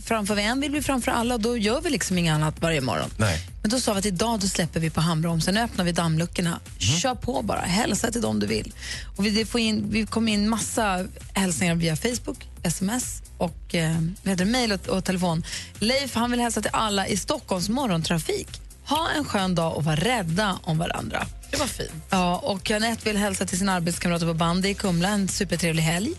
framför 0.05 0.35
vi 0.35 0.43
en 0.43 0.61
vill 0.61 0.73
vi 0.73 0.83
framför 0.83 1.13
alla 1.13 1.35
och 1.35 1.41
då 1.41 1.57
gör 1.57 1.81
vi 1.81 1.91
liksom 1.91 2.19
inget 2.19 2.35
annat 2.35 2.55
varje 2.61 2.81
morgon. 2.81 3.11
Nej. 3.17 3.49
Men 3.63 3.71
då 3.71 3.81
sa 3.81 3.93
vi 3.93 3.99
att 3.99 4.07
idag 4.07 4.41
då 4.41 4.47
släpper 4.47 4.81
vi 4.81 4.91
på 4.91 5.01
handbromsen, 5.01 5.57
öppnar 5.57 5.85
vi 5.85 5.93
dammluckorna. 5.93 6.51
Mhm. 6.51 6.81
Kör 6.81 7.15
på 7.15 7.43
bara, 7.43 7.61
hälsa 7.61 8.11
till 8.11 8.21
dem 8.21 8.41
du 8.41 8.47
vill. 8.47 8.73
Och 9.17 9.27
vi, 9.27 9.45
får 9.45 9.61
in, 9.61 9.91
vi 9.91 10.07
kom 10.07 10.29
in 10.29 10.49
massa 10.49 11.07
hälsningar 11.35 11.75
via 11.75 11.97
Facebook, 11.97 12.49
sms 12.63 13.23
och 13.39 13.75
eh, 13.75 13.93
vad 14.23 14.31
heter 14.31 14.45
det, 14.45 14.51
mejl 14.51 14.73
och, 14.73 14.89
och 14.89 15.05
telefon. 15.05 15.45
Leif 15.79 16.15
han 16.15 16.31
vill 16.31 16.41
hälsa 16.41 16.63
till 16.63 16.71
alla 16.73 17.07
i 17.07 17.17
Stockholms 17.17 17.69
morgontrafik. 17.69 18.61
Ha 18.85 19.09
en 19.17 19.25
skön 19.25 19.55
dag 19.55 19.77
och 19.77 19.85
var 19.85 19.97
rädda 19.97 20.59
om 20.63 20.79
varandra. 20.79 21.27
Det 21.51 21.57
var 21.57 21.67
fint. 21.67 21.91
Ja, 22.11 22.37
och 22.37 22.71
Anette 22.71 23.05
vill 23.05 23.17
hälsa 23.17 23.47
till 23.47 23.59
sina 23.59 23.73
arbetskamrater 23.73 24.27
på 24.27 24.35
bandy 24.35 24.69
i 24.69 24.75
Kumla 24.75 25.09
en 25.09 25.29
supertrevlig 25.29 25.83
helg. 25.83 26.13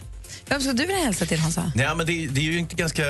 Vem 0.50 0.62
skulle 0.62 0.74
du 0.74 0.86
vilja 0.86 1.04
hälsa 1.04 1.26
till, 1.26 1.40
Hansa? 1.40 1.72
Nej, 1.76 1.96
men 1.96 2.06
det, 2.06 2.28
det 2.28 2.42
är 2.42 2.46
ju 2.46 2.58
inte 2.60 2.76
ganska 2.76 3.04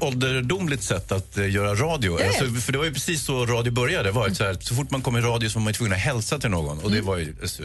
ålderdomligt 0.00 0.82
sätt 0.82 1.12
att 1.12 1.38
eh, 1.38 1.50
göra 1.50 1.74
radio. 1.74 2.18
Alltså, 2.26 2.60
för 2.60 2.72
det 2.72 2.78
var 2.78 2.84
ju 2.84 2.92
precis 2.94 3.22
så 3.22 3.46
radio 3.46 3.72
började. 3.72 4.10
Var 4.10 4.30
så, 4.30 4.44
här, 4.44 4.56
så 4.60 4.74
fort 4.74 4.90
man 4.90 5.02
kom 5.02 5.16
i 5.16 5.20
radio 5.20 5.48
så 5.48 5.58
var 5.58 5.64
man 5.64 5.72
tvungen 5.72 5.92
att 5.92 5.98
hälsa 5.98 6.38
till 6.38 6.50
någon. 6.50 6.78
Och 6.78 6.90
det 6.90 6.96
Mm. 6.96 7.06
var 7.06 7.16
ju, 7.16 7.34
så, 7.44 7.62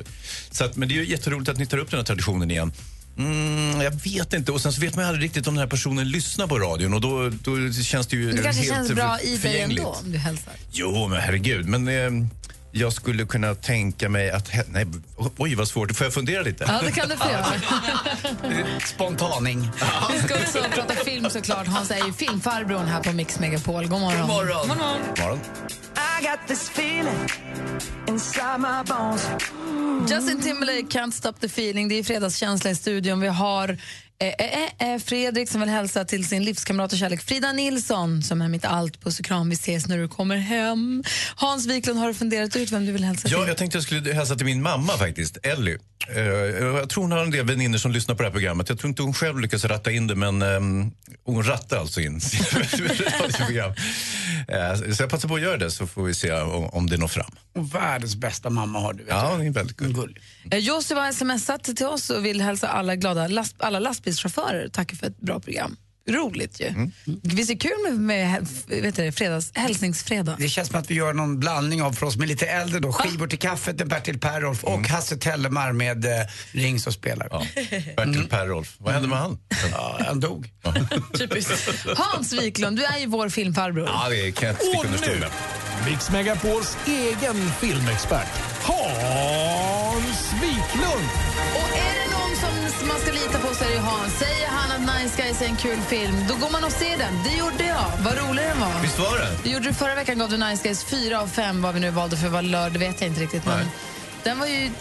så 0.52 0.64
att, 0.64 0.76
men 0.76 0.88
det 0.90 0.94
är 0.94 0.96
ju 0.96 1.08
jätteroligt 1.08 1.50
att 1.50 1.58
ni 1.58 1.66
tar 1.66 1.78
upp 1.78 1.92
den 1.92 2.00
här 2.00 2.06
traditionen 2.06 2.52
igen. 2.52 2.74
Mm, 3.18 3.82
jag 3.82 3.92
vet 3.92 4.34
inte. 4.34 4.52
Och 4.52 4.62
sen 4.62 4.74
så 4.74 4.82
vet 4.82 4.96
man 4.96 5.06
aldrig 5.06 5.24
riktigt 5.26 5.48
om 5.48 5.54
den 5.56 5.62
här 5.62 5.70
personen 5.70 6.10
lyssnar 6.10 6.48
på 6.48 6.60
radion 6.60 6.94
och 6.94 7.02
då, 7.02 7.30
då 7.30 7.72
känns 7.74 8.08
det 8.08 8.16
ju 8.16 8.32
Det 8.32 8.42
kanske 8.44 8.62
helt 8.62 8.74
känns 8.76 8.92
bra 8.92 9.20
i 9.22 9.38
dig 9.38 9.62
ändå 9.62 9.84
om 10.06 10.12
du 10.12 10.18
hälsar. 10.18 10.54
Jo, 10.72 11.08
men 11.08 11.20
herregud. 11.22 11.66
Men 11.66 11.88
eh, 11.88 12.28
jag 12.72 12.94
skulle 12.94 13.26
kunna 13.26 13.56
tänka 13.56 14.10
mig 14.10 14.32
att... 14.32 14.52
Nej, 14.68 14.86
oj, 15.38 15.56
vad 15.56 15.68
svårt. 15.68 15.96
Får 15.96 16.06
jag 16.06 16.14
fundera 16.14 16.42
lite? 16.42 16.66
Ja, 16.68 16.80
det 16.86 16.92
kan 16.92 17.10
du 17.10 17.18
få 17.18 17.30
göra. 17.30 17.46
Spontaning. 18.86 19.70
Vi 20.12 20.20
ska 20.20 20.36
också 20.36 20.60
prata 20.76 20.94
film 20.94 21.30
såklart. 21.30 21.68
Hans 21.68 21.92
är 21.92 22.06
ju 22.06 22.14
filmfarbrorn 22.14 22.86
här 22.86 23.04
på 23.04 23.12
Mix 23.12 23.40
Megapol. 23.40 23.88
God 23.88 24.00
morgon. 24.00 24.22
God 24.22 24.30
morgon. 24.30 24.68
God 24.68 24.78
morgon. 24.78 25.02
Morgon. 25.20 25.40
I 26.20 26.24
got 26.24 26.48
this 26.48 26.70
feeling 26.70 27.30
inside 28.08 28.60
my 28.60 28.84
bones. 28.88 29.30
Justin 30.08 30.42
Timberlake, 30.42 30.88
Can't 31.00 31.12
stop 31.12 31.34
the 31.40 31.48
feeling. 31.48 31.88
Det 31.88 31.96
är 31.96 32.04
fredagskänsla 32.04 32.70
i 32.70 32.76
studion. 32.76 33.20
Vi 33.20 33.28
har 33.28 33.78
eh, 34.22 34.34
eh, 34.80 34.94
eh, 34.94 35.00
Fredrik 35.00 35.50
som 35.50 35.62
vill 35.62 35.70
hälsa 35.70 36.06
till 36.06 36.28
sin 36.28 36.44
livskamrat 36.44 36.92
och 36.94 36.98
kärlek 36.98 37.22
Frida 37.22 37.52
Nilsson 37.52 38.24
som 38.24 38.42
är 38.42 38.48
mitt 38.48 38.66
allt. 38.66 39.04
Puss 39.04 39.20
och 39.20 39.26
kram, 39.26 39.50
vi 39.50 39.56
ses 39.56 39.88
när 39.88 39.98
du 39.98 40.08
kommer 40.08 40.38
hem. 40.38 41.04
Hans 41.36 41.68
Wiklund, 41.68 42.00
har 42.00 42.08
du 42.08 42.14
funderat 42.14 42.56
ut 42.56 42.72
vem 42.72 42.86
du 42.86 42.92
vill 42.92 43.04
hälsa 43.04 43.28
till? 43.28 43.38
Ja, 43.38 43.48
jag 43.48 43.58
tänkte 43.58 43.78
jag 43.78 43.84
skulle 43.84 44.14
hälsa 44.14 44.36
till 44.36 44.46
min 44.46 44.62
mamma 44.62 44.94
faktiskt, 44.94 45.38
Ellie. 45.44 45.78
Eh, 46.10 46.22
jag 46.22 46.90
tror 46.90 47.04
hon 47.04 47.12
har 47.12 47.20
en 47.20 47.32
del 47.32 47.46
vänner 47.46 47.78
som 47.78 47.92
lyssnar 47.92 48.16
på 48.16 48.24
det 48.24 48.30
här 48.30 48.34
programmet. 48.34 48.70
Jag 48.70 48.80
tror 48.80 48.90
inte 48.90 49.02
hon 49.02 49.14
själv 49.14 49.40
lyckas 49.40 49.66
ratta 49.66 49.92
in 49.92 50.08
det, 50.08 50.16
men 50.16 50.42
ehm, 50.42 50.92
hon 51.26 51.44
rattar 51.44 51.78
alltså 51.78 52.02
in 52.02 52.22
sitt 52.22 52.54
radioprogram. 52.54 53.74
Eh, 54.48 54.94
så 54.94 55.04
jag 55.04 55.10
passar 55.10 55.30
på 55.30 55.36
att 55.36 55.42
göra 55.42 55.58
det 55.58 55.72
så 55.72 55.88
får 55.88 56.04
vi 56.04 56.14
se 56.14 56.32
om, 56.32 56.66
om 56.66 56.90
det 56.90 56.98
når 56.98 57.08
fram. 57.08 57.32
Och 57.56 57.76
världens 57.76 58.16
bästa 58.16 58.50
mamma 58.50 58.80
har 58.80 58.94
du. 58.94 59.04
Vet 59.04 59.14
Ja, 59.14 59.36
det 59.38 59.46
är 59.46 59.52
väldigt 59.52 59.78
gullig. 59.78 60.18
Eh, 60.52 60.60
Josie 60.60 60.98
har 60.98 61.12
smsat 61.12 61.64
till 61.64 61.86
oss 61.86 62.10
och 62.10 62.26
vill 62.26 62.42
hälsa 62.42 62.68
alla 62.68 62.96
glada 62.96 63.28
last, 63.28 63.56
alla 63.58 63.80
lastbilschaufförer. 64.12 64.68
Tackar 64.70 64.98
för 64.98 65.08
ett 65.08 65.20
bra 65.20 65.40
program. 65.40 65.78
roligt 66.10 66.60
ju. 66.62 66.68
Mm. 66.68 66.92
Visst 67.24 67.50
är 67.50 67.54
det 67.56 67.60
kul 67.60 67.78
med, 67.84 68.00
med 68.00 68.48
vet 68.68 68.96
du, 68.96 69.04
det, 69.04 69.12
fredags, 69.12 69.52
hälsningsfredag? 69.54 70.36
Det 70.40 70.50
känns 70.50 70.68
som 70.68 70.80
att 70.80 70.92
vi 70.92 70.96
gör 70.96 71.14
någon 71.14 71.40
blandning 71.40 71.82
av 71.82 71.94
för 71.94 72.06
oss 72.06 72.14
som 72.14 72.22
är 72.22 72.28
lite 72.28 72.46
äldre 72.46 72.80
då. 72.80 72.92
Skivor 72.92 73.28
till 73.28 73.40
kaffet 73.40 73.78
med 73.80 73.88
Bertil 73.88 74.20
Perrolf 74.20 74.64
och 74.64 74.88
Hasse 74.88 75.18
Tellemar 75.18 75.72
med 75.72 76.06
eh, 76.06 76.12
Rings 76.52 76.88
och 76.88 76.94
spelar. 76.94 77.28
Ja. 77.32 77.46
Bertil 77.96 78.28
Perrolf, 78.30 78.76
vad 78.78 78.94
hände 78.94 79.08
med 79.08 79.18
han? 79.18 79.40
Ja, 79.72 80.00
han 80.08 80.20
dog. 80.20 80.50
Hans 81.96 82.34
Wiklund, 82.34 82.78
du 82.78 82.84
är 82.84 82.98
ju 83.00 83.06
vår 83.06 83.30
filmfarbror. 83.30 83.88
Ja, 83.88 84.10
det 84.10 84.32
kan 84.32 84.48
jag 84.48 84.54
inte 84.54 84.66
sticka 84.66 85.08
under 85.08 85.20
med. 85.20 85.30
Mix 85.90 86.12
Megapols 86.12 86.78
egen 86.88 87.52
filmexpert, 87.60 88.28
Hans 88.62 90.34
Wiklund. 90.34 91.10
Hans. 93.92 94.14
Säger 94.20 94.48
han 94.48 94.72
att 94.72 95.02
Nice 95.04 95.22
Guys 95.22 95.42
är 95.42 95.46
en 95.46 95.56
kul 95.56 95.82
film, 95.82 96.16
då 96.30 96.36
går 96.36 96.50
man 96.52 96.64
och 96.64 96.72
ser 96.72 96.98
den. 96.98 97.14
Det 97.24 97.36
gjorde 97.38 97.64
jag. 97.66 97.92
Vad 98.04 98.18
rolig 98.18 98.44
den 98.46 98.60
var. 98.60 98.82
Visst 98.82 99.00
var 99.00 99.18
det? 99.18 99.30
Det 99.44 99.50
gjorde 99.50 99.66
du 99.68 99.74
förra 99.74 99.96
veckan 99.96 100.18
gav 100.20 100.30
du 100.30 100.38
Nice 100.38 100.64
Guys 100.64 100.84
fyra 100.84 101.22
av 101.22 101.28
fem 101.28 101.62
vad 101.62 101.74
vi 101.74 101.80
nu 101.80 101.92
valde 101.92 102.18
för 102.18 102.28
vad 102.30 102.44
lördag, 102.44 102.74
det 102.74 102.80
vet 102.80 103.02
jag 103.02 103.10
inte 103.10 103.22
riktigt. 103.22 103.46
Men 103.46 103.66
den 104.24 104.40
var 104.40 104.48
ju, 104.48 104.72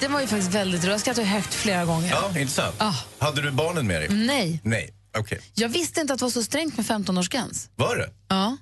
den 0.00 0.12
var 0.12 0.20
ju 0.20 0.26
faktiskt 0.26 0.54
väldigt 0.54 0.80
rolig. 0.84 0.92
Jag 0.92 1.00
skrattade 1.00 1.26
högt 1.26 1.54
flera 1.54 1.84
gånger. 1.84 2.10
Ja, 2.10 2.28
intressant. 2.40 2.74
Ah. 2.78 2.94
Hade 3.18 3.42
du 3.42 3.50
barnen 3.50 3.86
med 3.86 4.00
dig? 4.00 4.08
Nej, 4.10 4.60
Nej, 4.64 4.90
okej. 5.18 5.40
jag 5.54 5.68
visste 5.68 6.00
inte 6.00 6.12
att 6.12 6.18
det 6.18 6.24
var 6.24 6.30
så 6.30 6.42
strängt 6.42 6.76
med 6.76 6.86
15-årsgräns. 6.86 7.68
Var 7.76 7.96
det? 7.96 8.08
Ja. 8.28 8.56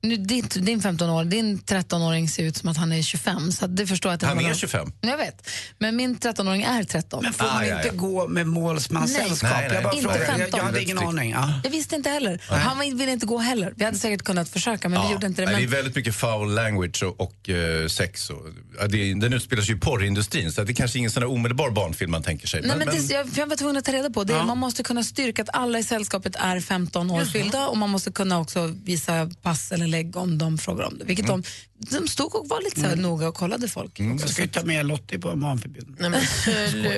Nu, 0.00 0.16
din, 0.16 0.48
din 0.54 0.80
15-år, 0.80 1.24
din 1.24 1.58
13-åring 1.58 2.28
ser 2.28 2.42
ut 2.44 2.56
som 2.56 2.68
att 2.68 2.76
han 2.76 2.92
är 2.92 3.02
25. 3.02 3.52
Så 3.52 3.66
det 3.66 3.86
förstår 3.86 4.10
jag 4.10 4.14
att 4.14 4.20
det 4.20 4.26
Han 4.26 4.38
är 4.38 4.42
någon- 4.42 4.54
25. 4.54 4.92
Jag 5.00 5.16
vet. 5.16 5.48
Men 5.78 5.96
min 5.96 6.16
13-åring 6.18 6.62
är 6.62 6.84
13. 6.84 7.22
Men 7.22 7.32
får 7.32 7.44
man 7.44 7.64
inte 7.64 7.90
gå 7.96 8.28
med 8.28 8.46
målsmanssällskap? 8.46 9.50
Nej, 9.52 9.70
Jag 9.74 9.82
bara 9.82 9.92
inte 9.92 10.02
frågar. 10.08 10.26
15. 10.26 10.40
Jag, 10.40 10.58
jag 10.58 10.64
hade 10.64 10.82
ingen 10.82 10.98
aning. 10.98 11.30
Ja. 11.30 11.60
Jag 11.64 11.70
visste 11.70 11.96
inte 11.96 12.10
heller. 12.10 12.42
Han 12.48 12.78
ville 12.78 13.12
inte 13.12 13.26
gå 13.26 13.38
heller. 13.38 13.72
Vi 13.76 13.84
hade 13.84 13.98
säkert 13.98 14.22
kunnat 14.22 14.48
försöka, 14.48 14.88
men 14.88 15.02
vi 15.06 15.12
gjorde 15.12 15.26
inte 15.26 15.42
det. 15.42 15.46
Nej, 15.46 15.54
Men... 15.54 15.62
Det 15.70 15.74
är 15.74 15.76
väldigt 15.76 15.96
mycket 15.96 16.14
foul 16.14 16.54
language 16.54 17.02
och, 17.02 17.20
och 17.20 17.48
eh, 17.50 17.86
sex. 17.88 18.30
Och, 18.30 18.42
ja, 18.78 18.86
det, 18.86 19.14
den 19.14 19.32
utspelar 19.32 19.62
sig 19.62 19.74
i 19.74 19.78
porrindustrin 19.78 20.52
så 20.52 20.64
det 20.64 20.72
är 20.72 20.74
kanske 20.74 20.98
ingen 20.98 21.10
sån 21.10 21.22
omedelbar 21.24 21.70
barnfilm 21.70 22.10
man 22.10 22.22
tänker 22.22 22.48
sig. 22.48 22.62
Nej, 22.64 22.76
men 22.76 22.86
det, 22.86 23.14
jag, 23.14 23.26
jag 23.36 23.46
var 23.46 23.56
tvungen 23.56 23.76
att 23.76 23.84
ta 23.84 23.92
reda 23.92 24.10
på 24.10 24.24
det. 24.24 24.32
Ja. 24.32 24.44
Man 24.44 24.58
måste 24.58 24.82
kunna 24.82 25.02
styrka 25.02 25.42
att 25.42 25.48
alla 25.52 25.78
i 25.78 25.82
sällskapet 25.84 26.36
är 26.36 26.60
15 26.60 27.10
år 27.10 27.24
fyllda 27.24 27.68
och 27.68 27.76
man 27.76 27.90
måste 27.90 28.12
kunna 28.12 28.40
också 28.40 28.74
visa 28.84 29.30
pass 29.42 29.72
eller 29.72 29.86
lägg 29.86 30.16
om 30.16 30.38
de 30.38 30.58
frågar 30.58 30.84
om 30.84 30.98
det. 30.98 31.04
Vilket 31.04 31.24
Mm. 31.28 31.42
de, 31.42 31.48
de 31.90 32.08
stod 32.08 32.34
och 32.34 32.48
var 32.48 32.62
lite 32.62 32.80
så 32.80 32.86
här 32.86 32.96
noga 32.96 33.28
och 33.28 33.34
kollade 33.34 33.68
folk. 33.68 34.00
Jag 34.00 34.30
ska 34.30 34.42
ju 34.42 34.48
ta 34.48 34.62
med 34.62 34.86
Lottie 34.86 35.18
på 35.18 35.36
barnförbjuden. 35.36 35.96
Nej, 35.98 36.10
men 36.10 36.20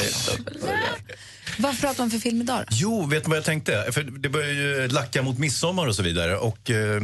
Vad 1.59 1.81
pratar 1.81 2.03
man 2.03 2.11
för 2.11 2.19
film 2.19 2.41
idag 2.41 2.59
då? 2.59 2.65
Jo, 2.71 3.07
vet 3.07 3.25
du 3.25 3.29
vad 3.29 3.37
jag 3.37 3.45
tänkte? 3.45 3.89
För 3.93 4.03
det 4.03 4.29
börjar 4.29 4.49
ju 4.51 4.89
lacka 4.89 5.23
mot 5.23 5.39
midsommar 5.39 5.87
och 5.87 5.97
så 5.97 6.03
vidare. 6.03 6.37
Och 6.37 6.71
eh, 6.71 7.03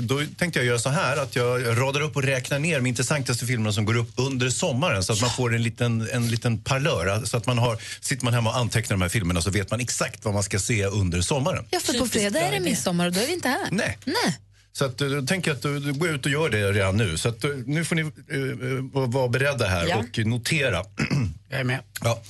då 0.00 0.22
tänkte 0.38 0.58
jag 0.58 0.66
göra 0.66 0.78
så 0.78 0.88
här 0.88 1.16
att 1.16 1.36
jag 1.36 1.78
radar 1.80 2.00
upp 2.00 2.16
och 2.16 2.22
räknar 2.22 2.58
ner 2.58 2.76
de 2.80 2.86
intressantaste 2.86 3.46
filmerna 3.46 3.72
som 3.72 3.84
går 3.84 3.96
upp 3.96 4.12
under 4.16 4.50
sommaren 4.50 5.02
så 5.04 5.12
att 5.12 5.20
man 5.20 5.30
får 5.30 5.54
en 5.54 5.62
liten, 5.62 6.08
en 6.12 6.30
liten 6.30 6.58
parlör. 6.58 7.24
Så 7.24 7.36
att 7.36 7.46
man 7.46 7.58
har, 7.58 7.78
sitter 8.00 8.24
man 8.24 8.34
hemma 8.34 8.50
och 8.50 8.56
antecknar 8.56 8.96
de 8.96 9.02
här 9.02 9.08
filmerna 9.08 9.42
så 9.42 9.50
vet 9.50 9.70
man 9.70 9.80
exakt 9.80 10.24
vad 10.24 10.34
man 10.34 10.42
ska 10.42 10.58
se 10.58 10.86
under 10.86 11.20
sommaren. 11.20 11.64
Ja, 11.70 11.80
för 11.80 11.98
på 11.98 12.06
fredag 12.06 12.40
är 12.40 12.52
det 12.52 12.60
midsommar 12.60 13.06
och 13.06 13.12
då 13.12 13.20
är 13.20 13.26
vi 13.26 13.32
inte 13.32 13.48
här. 13.48 13.68
Nej. 13.70 13.98
Nej. 14.04 14.38
Så 14.78 14.84
att, 14.84 15.00
eh, 15.00 15.08
då 15.08 15.22
tänker 15.22 15.50
jag 15.50 15.56
att 15.56 15.62
du, 15.62 15.78
du 15.78 15.92
går 15.92 16.08
ut 16.08 16.26
och 16.26 16.32
gör 16.32 16.50
det 16.50 16.72
redan 16.72 16.96
nu. 16.96 17.18
Så 17.18 17.28
att, 17.28 17.44
eh, 17.44 17.50
nu 17.66 17.84
får 17.84 17.96
ni 17.96 18.02
uh, 18.02 19.08
vara 19.08 19.28
beredda 19.28 19.66
här 19.66 19.86
Ja. 19.88 19.96
och 19.96 20.26
notera. 20.26 20.84
Jag 21.50 21.60
är 21.60 21.64
med. 21.64 21.78
Ja. 22.04 22.22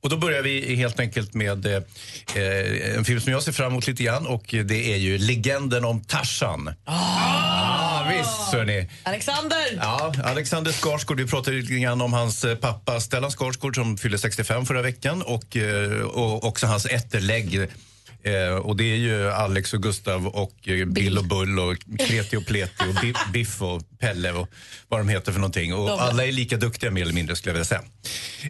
Och 0.00 0.10
då 0.10 0.16
börjar 0.16 0.42
vi 0.42 0.76
helt 0.76 1.00
enkelt 1.00 1.34
med 1.34 1.66
eh, 1.66 1.82
en 2.96 3.04
film 3.04 3.20
som 3.20 3.32
jag 3.32 3.42
ser 3.42 3.52
fram 3.52 3.72
emot 3.72 3.86
lite 3.86 4.02
grann 4.02 4.26
och 4.26 4.44
det 4.64 4.92
är 4.92 4.96
ju 4.96 5.18
Legenden 5.18 5.84
om 5.84 6.04
Tarzan. 6.04 6.74
Ah, 6.84 8.08
visst, 8.08 8.52
hörni. 8.52 8.88
Alexander! 9.02 9.78
Ja, 9.80 10.14
Alexander 10.24 10.72
Skarsgård, 10.72 11.20
vi 11.20 11.26
pratade 11.26 11.56
lite 11.56 11.74
grann 11.74 12.00
om 12.00 12.12
hans 12.12 12.44
eh, 12.44 12.56
pappa 12.56 13.00
Stellan 13.00 13.30
Skarsgård 13.30 13.74
som 13.74 13.98
fyllde 13.98 14.18
65 14.18 14.66
förra 14.66 14.82
veckan 14.82 15.22
och, 15.22 15.56
eh, 15.56 16.00
och 16.00 16.44
också 16.44 16.66
hans 16.66 16.86
ätterlägg. 16.86 17.68
Eh, 18.26 18.54
och 18.56 18.76
det 18.76 18.84
är 18.92 18.96
ju 18.96 19.30
Alex 19.30 19.74
och 19.74 19.82
Gustav 19.82 20.26
och 20.26 20.68
eh, 20.68 20.86
Bill 20.86 21.18
och 21.18 21.24
Bull 21.24 21.58
och 21.58 21.76
Kreti 21.98 22.36
och 22.36 22.46
Pleti 22.46 22.84
och 22.90 22.94
Bi- 23.02 23.14
Biff 23.32 23.62
och 23.62 23.82
Pelle 23.98 24.32
och 24.32 24.48
vad 24.88 25.00
de 25.00 25.08
heter 25.08 25.32
för 25.32 25.38
någonting. 25.40 25.74
Och 25.74 26.02
alla 26.02 26.26
är 26.26 26.32
lika 26.32 26.56
duktiga 26.56 26.90
mer 26.90 27.02
eller 27.02 27.12
mindre 27.12 27.36
skulle 27.36 27.50
jag 27.50 27.54
vilja 27.54 27.64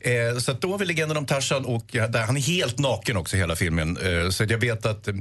säga. 0.03 0.31
Eh, 0.33 0.39
så 0.39 0.53
då 0.53 0.70
har 0.70 0.79
vi 0.79 0.85
legenden 0.85 1.16
om 1.16 1.27
Tarzan 1.27 1.64
och 1.64 1.97
eh, 1.97 2.11
där 2.11 2.22
han 2.22 2.37
är 2.37 2.41
helt 2.41 2.79
naken 2.79 3.16
också 3.16 3.37
hela 3.37 3.57
filmen. 3.57 3.97
Eh, 3.97 4.31
så 4.31 4.45
jag 4.45 4.59
vet 4.59 4.87
att 4.87 5.09
eh, 5.09 5.14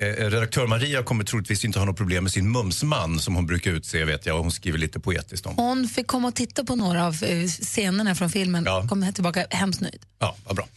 redaktör 0.00 0.66
Maria 0.66 1.02
kommer 1.02 1.24
troligtvis 1.24 1.64
inte 1.64 1.78
ha 1.78 1.86
något 1.86 1.96
problem 1.96 2.24
med 2.24 2.32
sin 2.32 2.52
mumsman 2.52 3.20
som 3.20 3.34
hon 3.34 3.46
brukar 3.46 3.70
utse 3.70 4.04
vet 4.04 4.26
jag 4.26 4.36
och 4.36 4.42
hon 4.42 4.52
skriver 4.52 4.78
lite 4.78 5.00
poetiskt 5.00 5.46
om. 5.46 5.54
Hon 5.56 5.88
fick 5.88 6.06
komma 6.06 6.28
och 6.28 6.34
titta 6.34 6.64
på 6.64 6.76
några 6.76 7.06
av 7.06 7.16
scenerna 7.48 8.14
från 8.14 8.30
filmen. 8.30 8.64
Kom 8.88 9.02
här 9.02 9.12
tillbaka 9.12 9.46
hemskt 9.50 9.80
nöjd. 9.80 10.00
Ja, 10.18 10.36
vad 10.44 10.56
bra. 10.56 10.68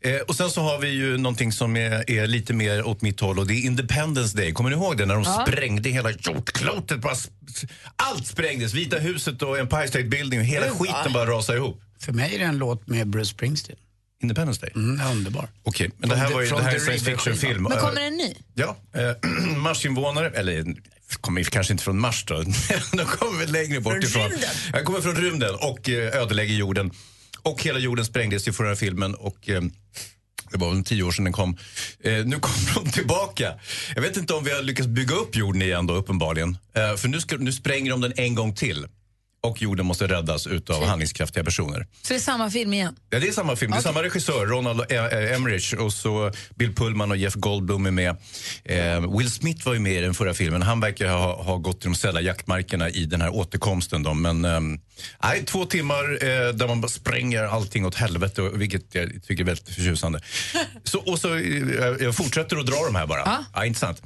Eh, 0.00 0.16
och 0.16 0.36
sen 0.36 0.50
så 0.50 0.60
har 0.62 0.78
vi 0.78 0.88
ju 0.88 1.18
någonting 1.18 1.52
som 1.52 1.76
är, 1.76 2.10
är 2.10 2.26
lite 2.26 2.52
mer 2.52 2.86
åt 2.86 3.02
mitt 3.02 3.20
håll 3.20 3.38
och 3.38 3.46
det 3.46 3.54
är 3.54 3.60
Independence 3.64 4.36
Day. 4.36 4.52
Kommer 4.52 4.70
ni 4.70 4.76
ihåg 4.76 4.98
det 4.98 5.06
när 5.06 5.14
de 5.14 5.22
Ja. 5.26 5.46
sprängde 5.48 5.88
hela 5.90 6.10
jordklotet? 6.10 7.00
Bara 7.00 7.14
sp- 7.14 7.68
Allt 7.96 8.26
sprängdes! 8.26 8.72
Vita 8.74 8.98
huset 8.98 9.42
och 9.42 9.58
Empire 9.58 9.88
State 9.88 10.04
Building 10.04 10.40
och 10.40 10.46
hela 10.46 10.70
skiten 10.70 11.12
bara 11.12 11.30
rasade 11.30 11.58
ihop. 11.58 11.80
För 12.00 12.12
mig 12.12 12.34
är 12.34 12.38
det 12.38 12.44
en 12.44 12.58
låt 12.58 12.86
med 12.86 13.06
Bruce 13.08 13.30
Springsteen. 13.30 13.78
Independence 14.22 14.60
Day? 14.60 14.70
Mm, 14.74 15.06
underbar. 15.10 15.48
Okej, 15.62 15.90
men 15.98 16.08
det 16.08 16.16
här 16.16 16.30
var 16.30 16.40
ju 16.42 16.48
det 16.48 16.62
här 16.62 16.74
är 16.74 16.78
från 16.78 16.94
en 16.94 16.98
The 16.98 17.04
science 17.04 17.10
fiction-film. 17.10 17.62
Men 17.62 17.78
kommer 17.78 18.00
Eh, 18.00 18.06
en 18.06 18.16
ny? 18.16 18.34
Ja, 18.54 18.76
eh, 18.94 19.30
Marsinvånare, 19.56 20.30
eller 20.30 20.64
kommer 21.20 21.42
kanske 21.42 21.72
inte 21.72 21.84
från 21.84 21.98
Mars 22.00 22.24
då, 22.24 22.34
de 22.92 23.04
kommer 23.04 23.38
väl 23.38 23.52
längre 23.52 23.80
bort 23.80 23.92
Från 23.92 24.02
ifrån. 24.02 24.22
rymden. 24.30 24.48
Jag 24.72 24.84
kommer 24.84 25.00
från 25.00 25.16
rymden 25.16 25.54
och 25.54 25.88
eh, 25.88 26.16
ödelägger 26.22 26.54
jorden. 26.54 26.90
Och 27.46 27.62
hela 27.62 27.78
jorden 27.78 28.04
sprängdes 28.04 28.48
ju 28.48 28.52
för 28.52 28.64
den 28.64 28.70
här 28.70 28.76
filmen 28.76 29.14
och 29.14 29.48
eh, 29.48 29.62
det 30.50 30.58
var 30.58 30.74
väl 30.74 30.84
tio 30.84 31.02
år 31.02 31.10
sedan 31.10 31.24
den 31.24 31.32
kom. 31.32 31.56
Eh, 32.00 32.12
nu 32.12 32.36
kommer 32.40 32.84
de 32.84 32.90
tillbaka. 32.90 33.54
Jag 33.94 34.02
vet 34.02 34.16
inte 34.16 34.34
om 34.34 34.44
vi 34.44 34.52
har 34.52 34.62
lyckats 34.62 34.88
bygga 34.88 35.14
upp 35.14 35.36
jorden 35.36 35.62
igen 35.62 35.86
då 35.86 35.94
uppenbarligen. 35.94 36.58
Eh, 36.74 36.96
för 36.96 37.08
nu, 37.08 37.20
ska, 37.20 37.36
nu 37.36 37.52
spränger 37.52 37.90
de 37.90 38.00
den 38.00 38.12
en 38.16 38.34
gång 38.34 38.54
till. 38.54 38.86
Och 39.46 39.62
jorden 39.62 39.86
måste 39.86 40.06
räddas 40.06 40.46
utav 40.46 40.84
handlingskraftiga 40.84 41.44
personer. 41.44 41.86
Så 42.02 42.12
det 42.12 42.18
är 42.18 42.20
samma 42.20 42.50
film 42.50 42.72
igen? 42.72 42.96
Ja, 43.10 43.18
det 43.18 43.28
är 43.28 43.32
samma 43.32 43.56
film. 43.56 43.70
Det 43.70 43.78
är 43.78 43.82
samma 43.82 44.02
regissör, 44.02 44.46
Ronald 44.46 44.80
eh, 44.88 45.04
eh, 45.04 45.34
Emmerich 45.36 45.74
och 45.74 45.92
så 45.92 46.32
Bill 46.54 46.74
Pullman 46.74 47.10
och 47.10 47.16
Jeff 47.16 47.34
Goldblum 47.34 47.86
är 47.86 47.90
med. 47.90 48.16
Eh, 48.64 49.16
Will 49.18 49.30
Smith 49.30 49.66
var 49.66 49.74
ju 49.74 49.80
med 49.80 49.92
i 49.92 50.00
den 50.00 50.14
förra 50.14 50.34
filmen. 50.34 50.62
Han 50.62 50.80
verkar 50.80 51.08
ha, 51.08 51.42
ha 51.42 51.56
gått 51.56 51.80
till 51.80 51.90
de 51.90 51.96
sälla 51.96 52.20
jaktmarkerna 52.20 52.90
i 52.90 53.04
den 53.04 53.20
här 53.20 53.30
återkomsten. 53.34 54.02
Då. 54.02 54.14
Men 54.14 54.46
nej, 55.22 55.44
två 55.44 55.64
timmar 55.64 56.24
eh, 56.24 56.54
där 56.54 56.68
man 56.68 56.88
spränger 56.88 57.44
allting 57.44 57.86
åt 57.86 57.94
helvete, 57.94 58.50
vilket 58.54 58.94
jag 58.94 59.22
tycker 59.26 59.42
är 59.42 59.46
väldigt 59.46 59.68
förtjusande. 59.68 60.20
så, 60.84 60.98
och 60.98 61.18
så, 61.18 61.34
eh, 61.34 61.96
jag 62.00 62.16
fortsätter 62.16 62.56
att 62.56 62.66
dra 62.66 62.84
de 62.86 62.94
här 62.94 63.06
bara. 63.06 63.44
Ja. 63.54 63.64
intressant. 63.64 64.02